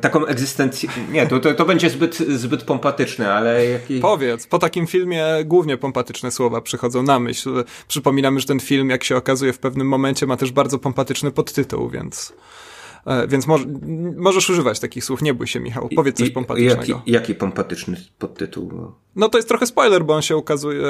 taką 0.00 0.26
egzystencję. 0.26 0.88
Nie, 1.12 1.26
to, 1.26 1.40
to, 1.40 1.54
to 1.54 1.64
będzie 1.64 1.90
zbyt, 1.90 2.16
zbyt 2.16 2.62
pompatyczne, 2.62 3.34
ale. 3.34 3.66
Jaki... 3.66 4.00
Powiedz, 4.00 4.46
po 4.46 4.58
takim 4.58 4.86
filmie 4.86 5.24
głównie 5.44 5.76
pompatyczne 5.76 6.30
słowa 6.30 6.60
przychodzą 6.60 7.02
na 7.02 7.20
myśl. 7.20 7.64
Przypominamy, 7.88 8.40
że 8.40 8.46
ten 8.46 8.60
film, 8.60 8.90
jak 8.90 9.04
się 9.04 9.16
okazuje, 9.16 9.52
w 9.52 9.58
pewnym 9.58 9.88
momencie 9.88 10.26
ma 10.26 10.36
też 10.36 10.52
bardzo 10.52 10.78
pompatyczny 10.78 11.30
podtytuł, 11.30 11.88
więc. 11.88 12.32
E, 13.06 13.26
więc 13.28 13.46
mo 13.46 13.58
możesz 14.16 14.50
używać 14.50 14.80
takich 14.80 15.04
słów, 15.04 15.22
nie 15.22 15.34
bój 15.34 15.46
się 15.46 15.60
Michał, 15.60 15.88
powiedz 15.96 16.16
coś 16.16 16.30
pompatycznego. 16.30 16.80
Jaki, 16.80 17.10
jaki 17.10 17.34
pompatyczny 17.34 17.96
podtytuł? 18.18 18.92
No 19.16 19.28
to 19.28 19.38
jest 19.38 19.48
trochę 19.48 19.66
spoiler, 19.66 20.04
bo 20.04 20.14
on 20.14 20.22
się 20.22 20.36
ukazuje 20.36 20.82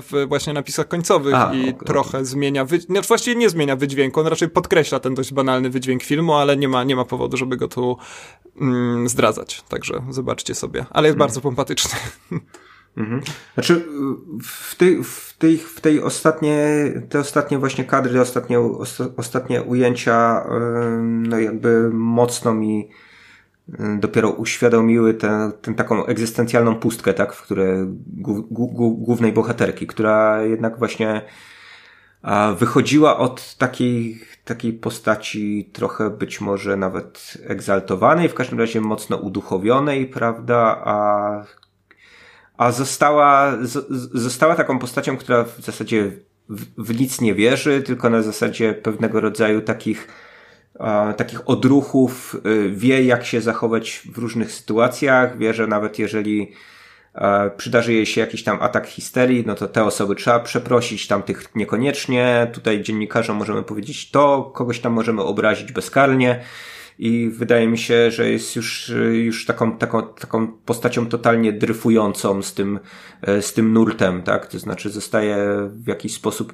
w 0.00 0.26
właśnie 0.28 0.52
napisach 0.52 0.88
końcowych 0.88 1.34
A, 1.34 1.54
i 1.54 1.74
trochę 1.74 2.24
zmienia, 2.24 2.64
wy... 2.64 2.80
znaczy 2.80 3.08
właściwie 3.08 3.36
nie 3.36 3.50
zmienia 3.50 3.76
wydźwięku, 3.76 4.20
on 4.20 4.26
raczej 4.26 4.48
podkreśla 4.48 5.00
ten 5.00 5.14
dość 5.14 5.32
banalny 5.32 5.70
wydźwięk 5.70 6.02
filmu, 6.02 6.34
ale 6.34 6.56
nie 6.56 6.68
ma, 6.68 6.84
nie 6.84 6.96
ma 6.96 7.04
powodu, 7.04 7.36
żeby 7.36 7.56
go 7.56 7.68
tu 7.68 7.96
mm, 8.60 9.08
zdradzać, 9.08 9.62
także 9.68 10.02
zobaczcie 10.10 10.54
sobie, 10.54 10.86
ale 10.90 11.08
jest 11.08 11.14
hmm. 11.14 11.18
bardzo 11.18 11.40
pompatyczny. 11.40 11.98
Mhm. 12.96 13.20
Znaczy, 13.54 13.84
w 14.42 14.74
tej, 14.74 15.04
w 15.04 15.34
tej, 15.38 15.58
w 15.58 15.80
tej 15.80 16.02
ostatnie, 16.02 16.66
te 17.08 17.18
ostatnie 17.18 17.58
właśnie 17.58 17.84
kadry, 17.84 18.20
ostatnie, 18.20 18.60
ostatnie 19.16 19.62
ujęcia, 19.62 20.46
no 21.02 21.38
jakby 21.38 21.90
mocno 21.92 22.54
mi 22.54 22.88
dopiero 23.98 24.30
uświadomiły 24.30 25.14
tę, 25.14 25.52
tę 25.62 25.74
taką 25.74 26.06
egzystencjalną 26.06 26.76
pustkę, 26.76 27.14
tak, 27.14 27.32
w 27.32 27.42
której 27.42 27.86
głównej 28.90 29.32
bohaterki, 29.32 29.86
która 29.86 30.42
jednak 30.42 30.78
właśnie 30.78 31.22
wychodziła 32.58 33.18
od 33.18 33.56
takiej, 33.56 34.20
takiej 34.44 34.72
postaci 34.72 35.70
trochę 35.72 36.10
być 36.10 36.40
może 36.40 36.76
nawet 36.76 37.38
egzaltowanej, 37.44 38.28
w 38.28 38.34
każdym 38.34 38.58
razie 38.58 38.80
mocno 38.80 39.16
uduchowionej, 39.16 40.06
prawda, 40.06 40.82
a 40.84 41.44
a 42.58 42.72
została, 42.72 43.52
została 44.14 44.54
taką 44.54 44.78
postacią, 44.78 45.16
która 45.16 45.44
w 45.44 45.60
zasadzie 45.60 46.12
w, 46.48 46.84
w, 46.84 47.00
nic 47.00 47.20
nie 47.20 47.34
wierzy, 47.34 47.82
tylko 47.82 48.10
na 48.10 48.22
zasadzie 48.22 48.74
pewnego 48.74 49.20
rodzaju 49.20 49.60
takich, 49.60 50.08
a, 50.78 51.14
takich 51.16 51.48
odruchów, 51.48 52.36
y, 52.46 52.70
wie 52.70 53.04
jak 53.04 53.24
się 53.24 53.40
zachować 53.40 54.02
w 54.12 54.18
różnych 54.18 54.52
sytuacjach, 54.52 55.38
wie, 55.38 55.54
że 55.54 55.66
nawet 55.66 55.98
jeżeli 55.98 56.52
a, 57.14 57.50
przydarzy 57.56 57.92
jej 57.92 58.06
się 58.06 58.20
jakiś 58.20 58.44
tam 58.44 58.58
atak 58.62 58.86
histerii, 58.86 59.44
no 59.46 59.54
to 59.54 59.68
te 59.68 59.84
osoby 59.84 60.14
trzeba 60.14 60.40
przeprosić, 60.40 61.06
tamtych 61.06 61.54
niekoniecznie, 61.54 62.50
tutaj 62.52 62.82
dziennikarzom 62.82 63.36
możemy 63.36 63.62
powiedzieć 63.62 64.10
to, 64.10 64.50
kogoś 64.54 64.80
tam 64.80 64.92
możemy 64.92 65.22
obrazić 65.22 65.72
bezkarnie 65.72 66.44
i 66.98 67.30
wydaje 67.30 67.68
mi 67.68 67.78
się, 67.78 68.10
że 68.10 68.30
jest 68.30 68.56
już, 68.56 68.92
już 69.12 69.46
taką, 69.46 69.72
taką, 69.78 70.02
taką 70.02 70.48
postacią 70.48 71.06
totalnie 71.06 71.52
dryfującą 71.52 72.42
z 72.42 72.54
tym, 72.54 72.80
e, 73.22 73.42
z 73.42 73.52
tym 73.52 73.72
nurtem, 73.72 74.22
tak? 74.22 74.46
To 74.46 74.58
znaczy 74.58 74.90
zostaje 74.90 75.36
w 75.70 75.86
jakiś 75.86 76.14
sposób 76.14 76.52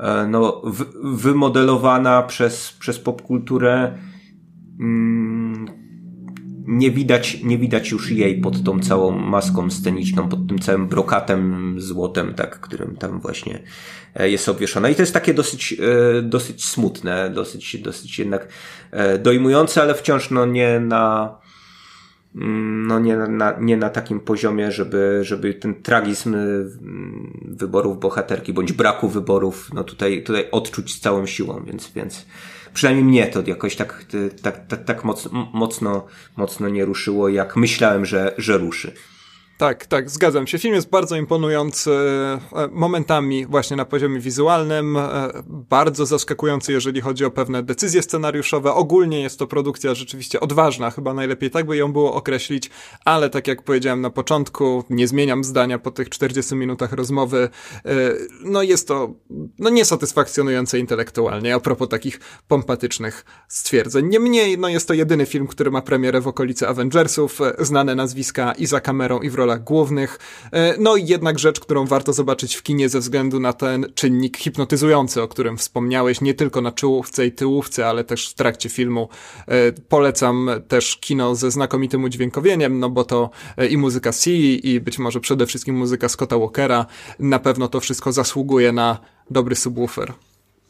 e, 0.00 0.26
no, 0.26 0.62
wymodelowana 1.02 2.22
przez, 2.22 2.72
przez 2.72 2.98
popkulturę 2.98 3.98
mm, 4.80 5.66
nie 6.68 6.90
widać, 6.90 7.42
nie 7.44 7.58
widać 7.58 7.90
już 7.90 8.10
jej 8.10 8.40
pod 8.40 8.62
tą 8.62 8.80
całą 8.80 9.10
maską 9.10 9.70
sceniczną, 9.70 10.28
pod 10.28 10.46
tym 10.48 10.58
całym 10.58 10.88
brokatem 10.88 11.74
złotem, 11.80 12.34
tak, 12.34 12.60
którym 12.60 12.96
tam 12.96 13.20
właśnie 13.20 13.62
jest 14.14 14.48
obwieszona. 14.48 14.88
I 14.88 14.94
to 14.94 15.02
jest 15.02 15.14
takie 15.14 15.34
dosyć, 15.34 15.72
e, 16.18 16.22
dosyć 16.22 16.64
smutne, 16.64 17.30
dosyć, 17.30 17.76
dosyć 17.76 18.18
jednak 18.18 18.48
e, 18.90 19.18
dojmujące, 19.18 19.82
ale 19.82 19.94
wciąż 19.94 20.30
no 20.30 20.46
nie 20.46 20.80
na, 20.80 21.36
mm, 22.36 22.86
no 22.86 22.98
nie 22.98 23.16
na, 23.16 23.56
nie 23.60 23.76
na 23.76 23.90
takim 23.90 24.20
poziomie, 24.20 24.72
żeby, 24.72 25.20
żeby 25.22 25.54
ten 25.54 25.82
tragizm 25.82 26.36
wyborów 27.44 28.00
bohaterki, 28.00 28.52
bądź 28.52 28.72
braku 28.72 29.08
wyborów, 29.08 29.70
no 29.74 29.84
tutaj, 29.84 30.22
tutaj 30.22 30.50
odczuć 30.50 30.94
z 30.94 31.00
całą 31.00 31.26
siłą, 31.26 31.64
więc, 31.66 31.92
więc, 31.92 32.26
przynajmniej 32.74 33.04
mnie 33.04 33.26
to 33.26 33.42
jakoś 33.46 33.76
tak, 33.76 34.04
tak, 34.42 34.66
tak, 34.66 34.84
tak 34.84 35.04
mocno, 35.52 36.06
mocno 36.36 36.68
nie 36.68 36.84
ruszyło, 36.84 37.28
jak 37.28 37.56
myślałem, 37.56 38.06
że, 38.06 38.34
że 38.38 38.58
ruszy. 38.58 38.92
Tak, 39.58 39.86
tak, 39.86 40.10
zgadzam 40.10 40.46
się. 40.46 40.58
Film 40.58 40.74
jest 40.74 40.90
bardzo 40.90 41.16
imponujący 41.16 41.90
e, 41.90 42.68
momentami 42.72 43.46
właśnie 43.46 43.76
na 43.76 43.84
poziomie 43.84 44.20
wizualnym, 44.20 44.96
e, 44.96 45.30
bardzo 45.46 46.06
zaskakujący, 46.06 46.72
jeżeli 46.72 47.00
chodzi 47.00 47.24
o 47.24 47.30
pewne 47.30 47.62
decyzje 47.62 48.02
scenariuszowe. 48.02 48.74
Ogólnie 48.74 49.22
jest 49.22 49.38
to 49.38 49.46
produkcja 49.46 49.94
rzeczywiście 49.94 50.40
odważna, 50.40 50.90
chyba 50.90 51.14
najlepiej 51.14 51.50
tak 51.50 51.66
by 51.66 51.76
ją 51.76 51.92
było 51.92 52.14
określić, 52.14 52.70
ale 53.04 53.30
tak 53.30 53.48
jak 53.48 53.62
powiedziałem 53.62 54.00
na 54.00 54.10
początku, 54.10 54.84
nie 54.90 55.08
zmieniam 55.08 55.44
zdania 55.44 55.78
po 55.78 55.90
tych 55.90 56.08
40 56.08 56.54
minutach 56.54 56.92
rozmowy, 56.92 57.48
e, 57.84 57.90
no 58.44 58.62
jest 58.62 58.88
to 58.88 59.14
no 59.58 59.70
niesatysfakcjonujące 59.70 60.78
intelektualnie, 60.78 61.54
a 61.54 61.60
propos 61.60 61.88
takich 61.88 62.20
pompatycznych 62.48 63.24
stwierdzeń. 63.48 64.06
Niemniej, 64.08 64.58
no 64.58 64.68
jest 64.68 64.88
to 64.88 64.94
jedyny 64.94 65.26
film, 65.26 65.46
który 65.46 65.70
ma 65.70 65.82
premierę 65.82 66.20
w 66.20 66.28
okolicy 66.28 66.68
Avengersów, 66.68 67.38
znane 67.58 67.94
nazwiska 67.94 68.52
i 68.52 68.66
za 68.66 68.80
kamerą 68.80 69.20
i 69.20 69.30
w 69.30 69.34
rolach 69.48 69.64
głównych. 69.64 70.18
E, 70.52 70.74
no 70.78 70.96
i 70.96 71.06
jednak 71.06 71.38
rzecz, 71.38 71.60
którą 71.60 71.86
warto 71.86 72.12
zobaczyć 72.12 72.54
w 72.54 72.62
kinie 72.62 72.88
ze 72.88 73.00
względu 73.00 73.40
na 73.40 73.52
ten 73.52 73.86
czynnik 73.94 74.36
hipnotyzujący, 74.36 75.22
o 75.22 75.28
którym 75.28 75.58
wspomniałeś, 75.58 76.20
nie 76.20 76.34
tylko 76.34 76.60
na 76.60 76.72
czołówce 76.72 77.26
i 77.26 77.32
tyłówce, 77.32 77.86
ale 77.86 78.04
też 78.04 78.30
w 78.30 78.34
trakcie 78.34 78.68
filmu. 78.68 79.08
E, 79.46 79.72
polecam 79.72 80.50
też 80.68 80.96
kino 80.96 81.34
ze 81.34 81.50
znakomitym 81.50 82.04
udźwiękowieniem, 82.04 82.78
no 82.78 82.90
bo 82.90 83.04
to 83.04 83.30
e, 83.56 83.66
i 83.66 83.76
muzyka 83.76 84.12
C, 84.12 84.30
i 84.30 84.80
być 84.80 84.98
może 84.98 85.20
przede 85.20 85.46
wszystkim 85.46 85.76
muzyka 85.76 86.08
Scotta 86.08 86.38
Walkera. 86.38 86.86
Na 87.18 87.38
pewno 87.38 87.68
to 87.68 87.80
wszystko 87.80 88.12
zasługuje 88.12 88.72
na 88.72 88.98
dobry 89.30 89.56
subwoofer. 89.56 90.12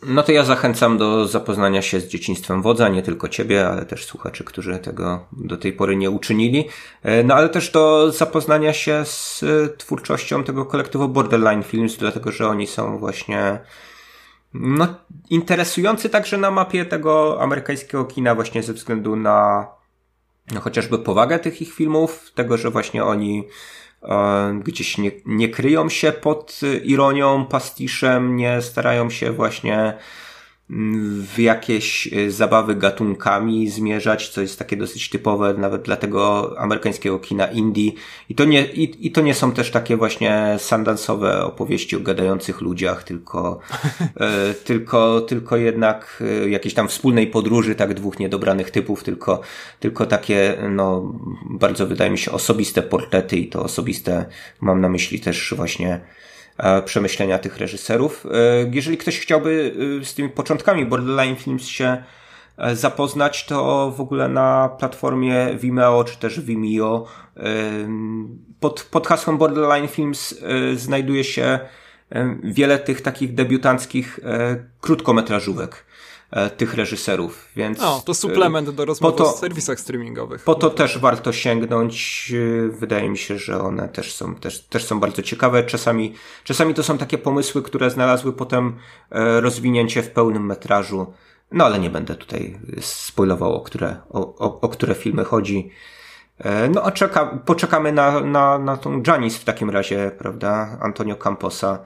No 0.02 0.22
to 0.22 0.32
ja 0.32 0.44
zachęcam 0.44 0.98
do 0.98 1.26
zapoznania 1.26 1.82
się 1.82 2.00
z 2.00 2.08
dzieciństwem 2.08 2.62
wodza, 2.62 2.88
nie 2.88 3.02
tylko 3.02 3.28
ciebie, 3.28 3.68
ale 3.68 3.86
też 3.86 4.06
słuchaczy, 4.06 4.44
którzy 4.44 4.78
tego 4.78 5.26
do 5.32 5.56
tej 5.56 5.72
pory 5.72 5.96
nie 5.96 6.10
uczynili. 6.10 6.68
E, 7.02 7.24
no 7.24 7.34
ale 7.34 7.48
też 7.48 7.70
do 7.70 8.12
zapoznania 8.12 8.72
się 8.72 9.04
z 9.04 9.42
e, 9.42 9.68
twórczością 9.68 10.44
tego 10.44 10.64
kolektywu 10.64 11.08
Borderline 11.08 11.62
Films, 11.62 11.96
dlatego 11.96 12.32
że 12.32 12.48
oni 12.48 12.66
są 12.66 12.98
właśnie 12.98 13.58
no, 14.54 14.86
interesujący 15.30 16.10
także 16.10 16.38
na 16.38 16.50
mapie 16.50 16.84
tego 16.84 17.42
amerykańskiego 17.42 18.04
kina 18.04 18.34
właśnie 18.34 18.62
ze 18.62 18.72
względu 18.72 19.16
na 19.16 19.66
no, 20.54 20.60
chociażby 20.60 20.98
powagę 20.98 21.38
tych 21.38 21.62
ich 21.62 21.74
filmów, 21.74 22.32
tego, 22.34 22.56
że 22.56 22.70
właśnie 22.70 23.04
oni 23.04 23.44
E, 24.02 24.60
gdzieś 24.64 24.98
nie, 24.98 25.10
nie 25.26 25.48
kryją 25.48 25.88
się 25.88 26.12
pod 26.12 26.60
ironią, 26.84 27.46
pastiszem, 27.46 28.36
nie 28.36 28.62
starają 28.62 29.10
się 29.10 29.32
właśnie 29.32 29.98
w 30.70 31.38
jakieś 31.38 32.06
y, 32.12 32.30
zabawy 32.30 32.74
gatunkami 32.74 33.68
zmierzać, 33.68 34.28
co 34.28 34.40
jest 34.40 34.58
takie 34.58 34.76
dosyć 34.76 35.08
typowe 35.08 35.54
nawet 35.54 35.82
dla 35.82 35.96
tego 35.96 36.54
amerykańskiego 36.58 37.18
kina 37.18 37.46
indie. 37.46 37.92
I 38.28 38.34
to 38.34 38.44
nie, 38.44 38.66
i, 38.66 39.06
i 39.06 39.12
to 39.12 39.20
nie 39.20 39.34
są 39.34 39.52
też 39.52 39.70
takie 39.70 39.96
właśnie 39.96 40.56
sandansowe 40.58 41.44
opowieści 41.44 41.96
o 41.96 42.00
gadających 42.00 42.60
ludziach, 42.60 43.04
tylko, 43.04 43.58
e, 44.16 44.54
tylko, 44.64 45.20
tylko 45.20 45.56
jednak 45.56 46.22
e, 46.44 46.48
jakiejś 46.48 46.74
tam 46.74 46.88
wspólnej 46.88 47.26
podróży, 47.26 47.74
tak 47.74 47.94
dwóch 47.94 48.18
niedobranych 48.18 48.70
typów, 48.70 49.04
tylko, 49.04 49.40
tylko 49.80 50.06
takie, 50.06 50.56
no, 50.70 51.14
bardzo 51.50 51.86
wydaje 51.86 52.10
mi 52.10 52.18
się 52.18 52.32
osobiste 52.32 52.82
portrety 52.82 53.36
i 53.36 53.48
to 53.48 53.62
osobiste 53.62 54.26
mam 54.60 54.80
na 54.80 54.88
myśli 54.88 55.20
też 55.20 55.54
właśnie 55.56 56.00
przemyślenia 56.84 57.38
tych 57.38 57.58
reżyserów. 57.58 58.26
E, 58.26 58.30
jeżeli 58.72 58.98
ktoś 58.98 59.20
chciałby 59.20 59.74
e, 60.00 60.04
z 60.04 60.14
tymi 60.14 60.28
początkami 60.28 60.86
Borderline 60.86 61.36
Films 61.36 61.66
się 61.66 62.02
zapoznać, 62.72 63.46
to 63.46 63.90
w 63.90 64.00
ogóle 64.00 64.28
na 64.28 64.68
platformie 64.78 65.48
Vimeo 65.54 66.04
czy 66.04 66.18
też 66.18 66.40
Vimeo 66.40 67.06
pod, 68.60 68.82
pod 68.82 69.06
hasłem 69.06 69.38
Borderline 69.38 69.88
Films 69.88 70.34
znajduje 70.74 71.24
się 71.24 71.58
wiele 72.42 72.78
tych 72.78 73.00
takich 73.00 73.34
debiutanckich 73.34 74.20
krótkometrażówek. 74.80 75.84
E, 76.30 76.50
tych 76.50 76.74
reżyserów, 76.74 77.48
więc... 77.56 77.82
O, 77.82 78.02
to 78.04 78.14
suplement 78.14 78.70
do 78.70 78.84
rozmowy 78.84 79.18
to, 79.18 79.34
o 79.34 79.36
serwisach 79.36 79.80
streamingowych. 79.80 80.44
Po 80.44 80.54
to 80.54 80.70
też 80.70 80.98
warto 80.98 81.32
sięgnąć. 81.32 82.32
E, 82.66 82.68
wydaje 82.68 83.10
mi 83.10 83.18
się, 83.18 83.38
że 83.38 83.60
one 83.60 83.88
też 83.88 84.14
są, 84.14 84.34
też, 84.34 84.60
też 84.60 84.84
są 84.84 85.00
bardzo 85.00 85.22
ciekawe. 85.22 85.62
Czasami, 85.62 86.14
czasami 86.44 86.74
to 86.74 86.82
są 86.82 86.98
takie 86.98 87.18
pomysły, 87.18 87.62
które 87.62 87.90
znalazły 87.90 88.32
potem 88.32 88.76
e, 89.10 89.40
rozwinięcie 89.40 90.02
w 90.02 90.10
pełnym 90.10 90.46
metrażu. 90.46 91.12
No 91.52 91.64
ale 91.64 91.78
nie 91.78 91.90
będę 91.90 92.14
tutaj 92.14 92.58
spoilował, 92.80 93.54
o 93.54 93.60
które, 93.60 93.96
o, 94.10 94.38
o, 94.38 94.60
o 94.60 94.68
które 94.68 94.94
filmy 94.94 95.24
chodzi. 95.24 95.70
No 96.70 96.82
a 96.82 96.90
czeka, 96.90 97.26
poczekamy 97.26 97.92
na, 97.92 98.20
na, 98.20 98.58
na 98.58 98.76
tą 98.76 99.02
Janice 99.06 99.38
w 99.38 99.44
takim 99.44 99.70
razie, 99.70 100.10
prawda? 100.18 100.78
Antonio 100.80 101.16
Camposa. 101.16 101.78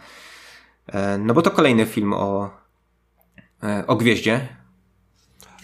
No 1.18 1.34
bo 1.34 1.42
to 1.42 1.50
kolejny 1.50 1.86
film 1.86 2.12
o 2.12 2.50
o 3.86 3.96
gwieździe. 3.96 4.34
E, 4.34 4.61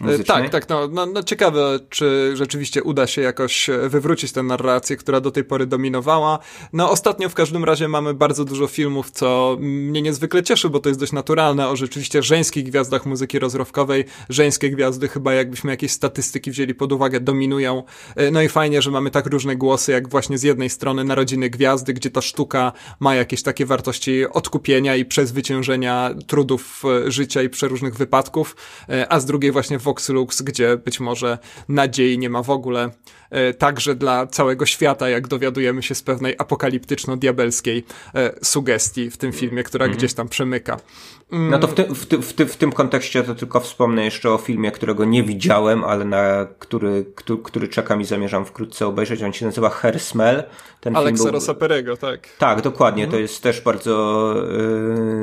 muzycznej? 0.00 0.50
Tak, 0.50 0.50
tak. 0.50 0.68
No, 0.68 0.88
no, 0.88 1.06
no, 1.06 1.22
ciekawe, 1.22 1.80
czy 1.90 2.32
rzeczywiście 2.36 2.82
uda 2.82 3.06
się 3.06 3.22
jakoś 3.22 3.70
e, 3.70 3.88
wywrócić 3.88 4.32
tę 4.32 4.42
narrację, 4.42 4.96
która 4.96 5.20
do 5.20 5.30
tej 5.30 5.44
pory 5.44 5.66
dominowała. 5.66 6.38
No 6.72 6.90
ostatnio 6.90 7.28
w 7.28 7.34
każdym 7.34 7.64
razie 7.64 7.88
mamy 7.88 8.14
bardzo 8.14 8.44
dużo 8.44 8.66
filmów, 8.66 9.10
co 9.10 9.56
mnie 9.60 10.02
niezwykle 10.02 10.42
cieszy, 10.42 10.70
bo 10.70 10.80
to 10.80 10.88
jest 10.88 11.00
dość 11.00 11.12
naturalne, 11.12 11.68
o 11.68 11.76
rzeczywiście 11.76 12.22
żeńskich 12.22 12.64
gwiazdach 12.64 13.06
muzyki 13.06 13.38
rozrywkowej. 13.38 14.04
Żeńskie 14.28 14.70
gwiazdy 14.70 15.08
chyba 15.08 15.34
jakbyśmy 15.34 15.70
jakieś 15.70 15.92
statystyki 15.92 16.50
wzięli 16.50 16.74
pod 16.74 16.92
uwagę, 16.92 17.20
dominują. 17.20 17.82
E, 18.16 18.30
no 18.30 18.42
i 18.42 18.48
fajnie, 18.48 18.82
że 18.82 18.90
mamy 18.90 19.10
tak 19.10 19.26
różne 19.26 19.56
głosy, 19.56 19.92
jak 19.92 20.08
właśnie 20.08 20.38
z 20.38 20.42
jednej 20.42 20.70
strony 20.70 21.04
Narodziny 21.04 21.50
Gwiazdy, 21.50 21.94
gdzie 21.94 22.10
ta 22.10 22.20
sztuka 22.20 22.72
ma 23.00 23.14
jakieś 23.14 23.42
takie 23.42 23.66
wartości 23.66 24.28
odkupienia 24.30 24.96
i 24.96 25.04
przezwyciężenia 25.04 26.14
trudów 26.26 26.82
życia 27.06 27.42
i 27.42 27.48
przeróżnych 27.48 27.94
wypadków, 27.94 28.56
a 29.08 29.20
z 29.20 29.26
drugiej 29.26 29.52
właśnie 29.52 29.78
Vox 29.88 30.08
Lux, 30.08 30.42
gdzie 30.42 30.76
być 30.76 31.00
może 31.00 31.38
nadziei 31.68 32.18
nie 32.18 32.30
ma 32.30 32.42
w 32.42 32.50
ogóle, 32.50 32.90
także 33.58 33.94
dla 33.94 34.26
całego 34.26 34.66
świata, 34.66 35.08
jak 35.08 35.28
dowiadujemy 35.28 35.82
się 35.82 35.94
z 35.94 36.02
pewnej 36.02 36.36
apokaliptyczno-diabelskiej 36.38 37.84
e, 38.14 38.32
sugestii 38.42 39.10
w 39.10 39.16
tym 39.16 39.32
filmie, 39.32 39.62
która 39.62 39.84
mm. 39.84 39.96
gdzieś 39.96 40.14
tam 40.14 40.28
przemyka. 40.28 40.76
No 41.30 41.58
to 41.58 41.66
w, 41.66 41.74
ty, 41.74 41.84
w, 41.84 42.06
ty, 42.06 42.18
w, 42.18 42.32
ty, 42.32 42.46
w, 42.46 42.56
tym 42.56 42.72
kontekście 42.72 43.22
to 43.22 43.34
tylko 43.34 43.60
wspomnę 43.60 44.04
jeszcze 44.04 44.30
o 44.30 44.38
filmie, 44.38 44.70
którego 44.70 45.04
nie 45.04 45.22
widziałem, 45.22 45.84
ale 45.84 46.04
na 46.04 46.46
który, 46.58 47.04
który, 47.14 47.42
który 47.42 47.68
czekam 47.68 48.00
i 48.00 48.04
zamierzam 48.04 48.44
wkrótce 48.44 48.86
obejrzeć. 48.86 49.22
On 49.22 49.32
się 49.32 49.46
nazywa 49.46 49.68
Hair 49.68 50.00
Smell. 50.00 50.42
Ten 50.80 50.96
Alexa 50.96 51.24
był... 51.24 51.32
Rosaperego, 51.32 51.96
tak. 51.96 52.28
Tak, 52.38 52.62
dokładnie. 52.62 53.06
To 53.06 53.18
jest 53.18 53.42
też 53.42 53.60
bardzo 53.60 54.34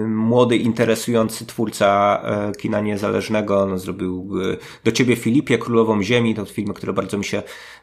y, 0.03 0.07
młody, 0.07 0.57
interesujący 0.57 1.45
twórca 1.45 2.21
y, 2.49 2.55
kina 2.55 2.81
niezależnego. 2.81 3.59
On 3.59 3.79
zrobił 3.79 4.29
y, 4.41 4.57
Do 4.83 4.91
Ciebie 4.91 5.15
Filipie, 5.15 5.57
Królową 5.57 6.03
Ziemi. 6.03 6.35
To 6.35 6.45
filmy, 6.45 6.73
które 6.73 6.93
bardzo 6.93 7.17
mi 7.17 7.25
się 7.25 7.37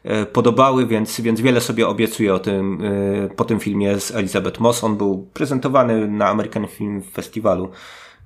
y, 0.05 0.09
podobały, 0.33 0.87
więc, 0.87 1.21
więc 1.21 1.41
wiele 1.41 1.61
sobie 1.61 1.87
obiecuję 1.87 2.33
o 2.33 2.39
tym, 2.39 2.81
y, 2.81 3.29
po 3.35 3.45
tym 3.45 3.59
filmie 3.59 3.99
z 3.99 4.11
Elizabeth 4.11 4.59
Moss. 4.59 4.83
On 4.83 4.97
był 4.97 5.29
prezentowany 5.33 6.07
na 6.07 6.27
American 6.27 6.67
Film 6.67 7.01
Festiwalu. 7.13 7.69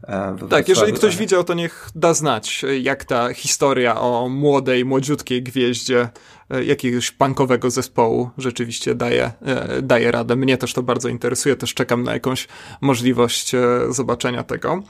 E, 0.04 0.36
tak, 0.50 0.70
jeżeli 0.70 0.94
ktoś 0.94 1.18
widział, 1.18 1.44
to 1.44 1.54
niech 1.54 1.90
da 1.96 2.14
znać, 2.14 2.66
jak 2.82 3.06
ta 3.06 3.34
historia 3.34 4.02
o 4.02 4.30
młodej, 4.30 4.86
młodziutkiej 4.86 5.44
gwieździe 5.44 6.10
e, 6.50 6.64
jakiegoś 6.64 7.12
punkowego 7.12 7.72
zespołu 7.72 8.30
rzeczywiście 8.38 8.96
daje, 8.96 9.32
e, 9.42 9.82
daje 9.82 10.12
radę. 10.12 10.36
Mnie 10.36 10.58
też 10.58 10.74
to 10.74 10.84
bardzo 10.84 11.10
interesuje, 11.10 11.56
też 11.56 11.74
czekam 11.74 12.04
na 12.04 12.14
jakąś 12.14 12.48
możliwość 12.82 13.52
zobaczenia 13.90 14.44
tego. 14.44 14.84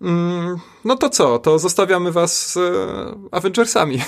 Mm, 0.00 0.58
no 0.84 0.96
to 0.96 1.10
co? 1.10 1.38
To 1.38 1.58
zostawiamy 1.58 2.12
was 2.12 2.52
z 2.52 2.58
Avengersami. 3.32 3.98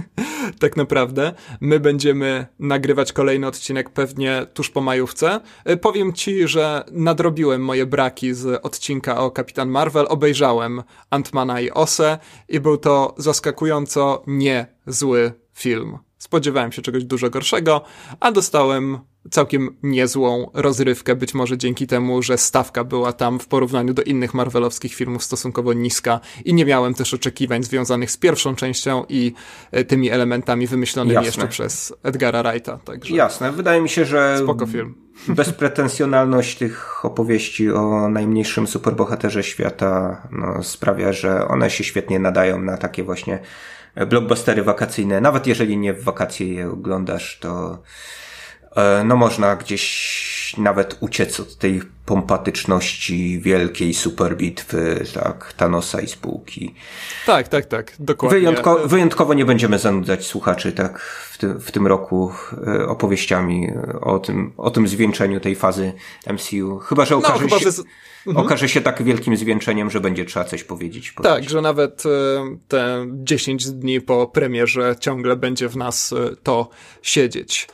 tak 0.60 0.76
naprawdę. 0.76 1.32
My 1.60 1.80
będziemy 1.80 2.46
nagrywać 2.58 3.12
kolejny 3.12 3.46
odcinek 3.46 3.90
pewnie 3.90 4.46
tuż 4.54 4.70
po 4.70 4.80
majówce. 4.80 5.40
E, 5.64 5.76
powiem 5.76 6.12
ci, 6.12 6.48
że 6.48 6.84
nadrobiłem 6.92 7.64
moje 7.64 7.86
braki 7.86 8.34
z 8.34 8.64
odcinka 8.64 9.20
o 9.20 9.30
Kapitan 9.30 9.68
Marvel. 9.68 10.06
Obejrzałem 10.08 10.82
Antmana 11.10 11.60
i 11.60 11.70
Ose 11.70 12.18
i 12.48 12.60
był 12.60 12.76
to 12.76 13.14
zaskakująco 13.16 14.22
nie 14.26 14.66
zły 14.86 15.32
film. 15.54 15.98
Spodziewałem 16.18 16.72
się 16.72 16.82
czegoś 16.82 17.04
dużo 17.04 17.30
gorszego, 17.30 17.82
a 18.20 18.32
dostałem 18.32 18.98
całkiem 19.30 19.76
niezłą 19.82 20.50
rozrywkę, 20.54 21.16
być 21.16 21.34
może 21.34 21.58
dzięki 21.58 21.86
temu, 21.86 22.22
że 22.22 22.38
stawka 22.38 22.84
była 22.84 23.12
tam 23.12 23.38
w 23.38 23.46
porównaniu 23.46 23.94
do 23.94 24.02
innych 24.02 24.34
Marvelowskich 24.34 24.94
filmów 24.94 25.24
stosunkowo 25.24 25.72
niska 25.72 26.20
i 26.44 26.54
nie 26.54 26.64
miałem 26.64 26.94
też 26.94 27.14
oczekiwań 27.14 27.62
związanych 27.62 28.10
z 28.10 28.16
pierwszą 28.16 28.54
częścią 28.54 29.04
i 29.08 29.32
e, 29.70 29.84
tymi 29.84 30.10
elementami 30.10 30.66
wymyślonymi 30.66 31.14
Jasne. 31.14 31.26
jeszcze 31.26 31.48
przez 31.48 31.94
Edgara 32.02 32.42
Wrighta. 32.42 32.78
Także 32.78 33.14
Jasne, 33.14 33.52
wydaje 33.52 33.80
mi 33.80 33.88
się, 33.88 34.04
że 34.04 34.38
spoko 34.42 34.66
film. 34.66 34.94
bezpretensjonalność 35.28 36.58
tych 36.58 37.04
opowieści 37.04 37.70
o 37.70 38.08
najmniejszym 38.08 38.66
superbohaterze 38.66 39.42
świata 39.42 40.22
no, 40.32 40.62
sprawia, 40.62 41.12
że 41.12 41.48
one 41.48 41.70
się 41.70 41.84
świetnie 41.84 42.18
nadają 42.18 42.62
na 42.62 42.76
takie 42.76 43.04
właśnie 43.04 43.38
blockbustery 44.06 44.62
wakacyjne. 44.62 45.20
Nawet 45.20 45.46
jeżeli 45.46 45.78
nie 45.78 45.94
w 45.94 46.04
wakacje 46.04 46.54
je 46.54 46.70
oglądasz, 46.70 47.38
to 47.38 47.82
no 49.04 49.16
można 49.16 49.56
gdzieś 49.56 50.54
nawet 50.58 50.96
uciec 51.00 51.40
od 51.40 51.56
tej 51.56 51.82
pompatyczności 52.06 53.40
wielkiej 53.40 53.94
super 53.94 54.36
bitwy, 54.36 55.04
tak, 55.14 55.52
Thanosa 55.52 56.00
i 56.00 56.06
spółki. 56.06 56.74
Tak, 57.26 57.48
tak, 57.48 57.66
tak, 57.66 57.92
dokładnie. 57.98 58.38
Wyjątko, 58.38 58.88
wyjątkowo 58.88 59.34
nie 59.34 59.44
będziemy 59.44 59.78
zanudzać 59.78 60.26
słuchaczy 60.26 60.72
tak 60.72 61.00
w, 61.00 61.38
ty, 61.38 61.54
w 61.54 61.70
tym 61.70 61.86
roku 61.86 62.32
e, 62.66 62.86
opowieściami 62.86 63.68
o 64.00 64.18
tym, 64.18 64.52
o 64.56 64.70
tym 64.70 64.88
zwieńczeniu 64.88 65.40
tej 65.40 65.54
fazy 65.54 65.92
MCU. 66.32 66.78
Chyba, 66.78 67.04
że 67.04 67.14
no, 67.14 67.18
okaże, 67.18 67.44
no, 67.44 67.48
chyba, 67.48 67.58
się, 67.58 67.70
że... 67.70 67.82
Mhm. 68.26 68.46
okaże 68.46 68.68
się 68.68 68.80
tak 68.80 69.02
wielkim 69.02 69.36
zwieńczeniem, 69.36 69.90
że 69.90 70.00
będzie 70.00 70.24
trzeba 70.24 70.44
coś 70.44 70.64
powiedzieć. 70.64 71.12
powiedzieć. 71.12 71.36
Tak, 71.36 71.50
że 71.50 71.60
nawet 71.60 72.02
e, 72.06 72.08
te 72.68 73.06
10 73.10 73.70
dni 73.70 74.00
po 74.00 74.26
premierze 74.26 74.96
ciągle 75.00 75.36
będzie 75.36 75.68
w 75.68 75.76
nas 75.76 76.14
to 76.42 76.68
siedzieć. 77.02 77.68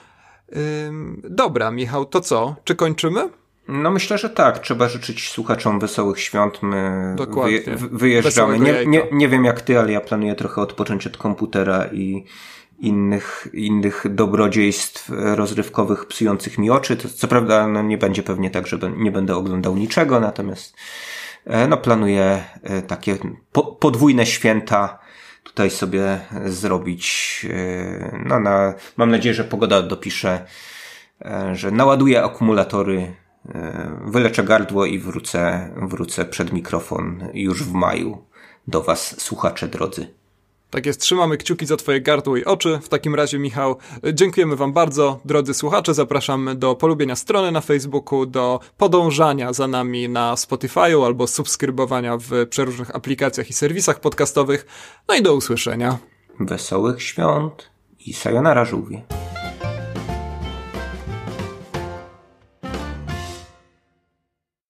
Dobra, 1.25 1.71
Michał, 1.71 2.05
to 2.05 2.21
co? 2.21 2.57
Czy 2.65 2.75
kończymy? 2.75 3.31
No 3.69 3.91
myślę, 3.91 4.19
że 4.19 4.31
tak. 4.31 4.59
Trzeba 4.59 4.89
życzyć 4.89 5.31
słuchaczom 5.31 5.81
wesołych 5.81 6.21
świąt. 6.21 6.63
My 6.63 7.15
Dokładnie. 7.17 7.61
wyjeżdżamy. 7.77 8.59
Nie, 8.59 8.87
nie, 8.87 9.03
nie 9.13 9.29
wiem 9.29 9.45
jak 9.45 9.61
ty, 9.61 9.79
ale 9.79 9.93
ja 9.93 10.01
planuję 10.01 10.35
trochę 10.35 10.61
odpocząć 10.61 11.07
od 11.07 11.17
komputera 11.17 11.87
i 11.93 12.25
innych, 12.79 13.49
innych 13.53 14.07
dobrodziejstw 14.11 15.11
rozrywkowych 15.15 16.07
psujących 16.07 16.59
mi 16.59 16.71
oczy. 16.71 16.97
To, 16.97 17.09
co 17.09 17.29
prawda 17.29 17.67
no, 17.69 17.83
nie 17.83 17.99
będzie 17.99 18.23
pewnie 18.23 18.51
tak, 18.51 18.67
że 18.67 18.79
nie 18.97 19.13
będę 19.13 19.37
oglądał 19.37 19.77
niczego, 19.77 20.21
natomiast 20.21 20.77
e, 21.45 21.69
no, 21.69 21.77
planuję 21.77 22.45
e, 22.63 22.83
takie 22.83 23.17
po, 23.53 23.63
podwójne 23.63 24.27
święta 24.27 25.04
tutaj 25.45 25.71
sobie 25.71 26.21
zrobić. 26.47 27.47
E, 27.51 28.21
no, 28.27 28.41
na, 28.41 28.75
mam 28.97 29.11
nadzieję, 29.11 29.35
że 29.35 29.45
pogoda 29.45 29.83
dopisze, 29.83 30.47
e, 31.25 31.57
że 31.57 31.71
naładuję 31.71 32.23
akumulatory, 32.23 33.15
e, 33.55 34.01
wyleczę 34.05 34.43
gardło 34.43 34.87
i 34.87 34.99
wrócę, 34.99 35.71
wrócę 35.77 36.25
przed 36.25 36.53
mikrofon 36.53 37.29
już 37.35 37.65
w 37.65 37.73
maju 37.73 38.25
do 38.67 38.83
Was, 38.83 39.21
słuchacze 39.21 39.69
drodzy. 39.69 40.15
Tak 40.75 40.87
jest, 40.87 41.01
trzymamy 41.01 41.37
kciuki 41.37 41.67
za 41.67 41.77
Twoje 41.77 42.01
gardło 42.01 42.37
i 42.37 42.45
oczy. 42.45 42.79
W 42.83 42.89
takim 42.89 43.15
razie, 43.15 43.39
Michał, 43.39 43.77
dziękujemy 44.13 44.57
Wam 44.57 44.73
bardzo. 44.73 45.21
Drodzy 45.25 45.55
słuchacze, 45.55 45.95
zapraszamy 45.95 46.55
do 46.55 46.75
polubienia 46.75 47.17
strony 47.17 47.53
na 47.53 47.61
Facebooku, 47.61 48.27
do 48.27 48.61
podążania 48.79 49.53
za 49.53 49.67
nami 49.67 50.09
na 50.09 50.35
Spotify'u 50.35 51.05
albo 51.07 51.27
subskrybowania 51.27 52.17
w 52.17 52.47
przeróżnych 52.51 52.97
aplikacjach 52.97 53.51
i 53.51 53.53
serwisach 53.53 54.01
podcastowych. 54.01 54.67
No 55.09 55.15
i 55.15 55.23
do 55.23 55.35
usłyszenia. 55.35 55.99
Wesołych 56.41 57.03
świąt 57.03 57.71
i 58.07 58.13
sayonara 58.13 58.65
żółwie. 58.65 59.03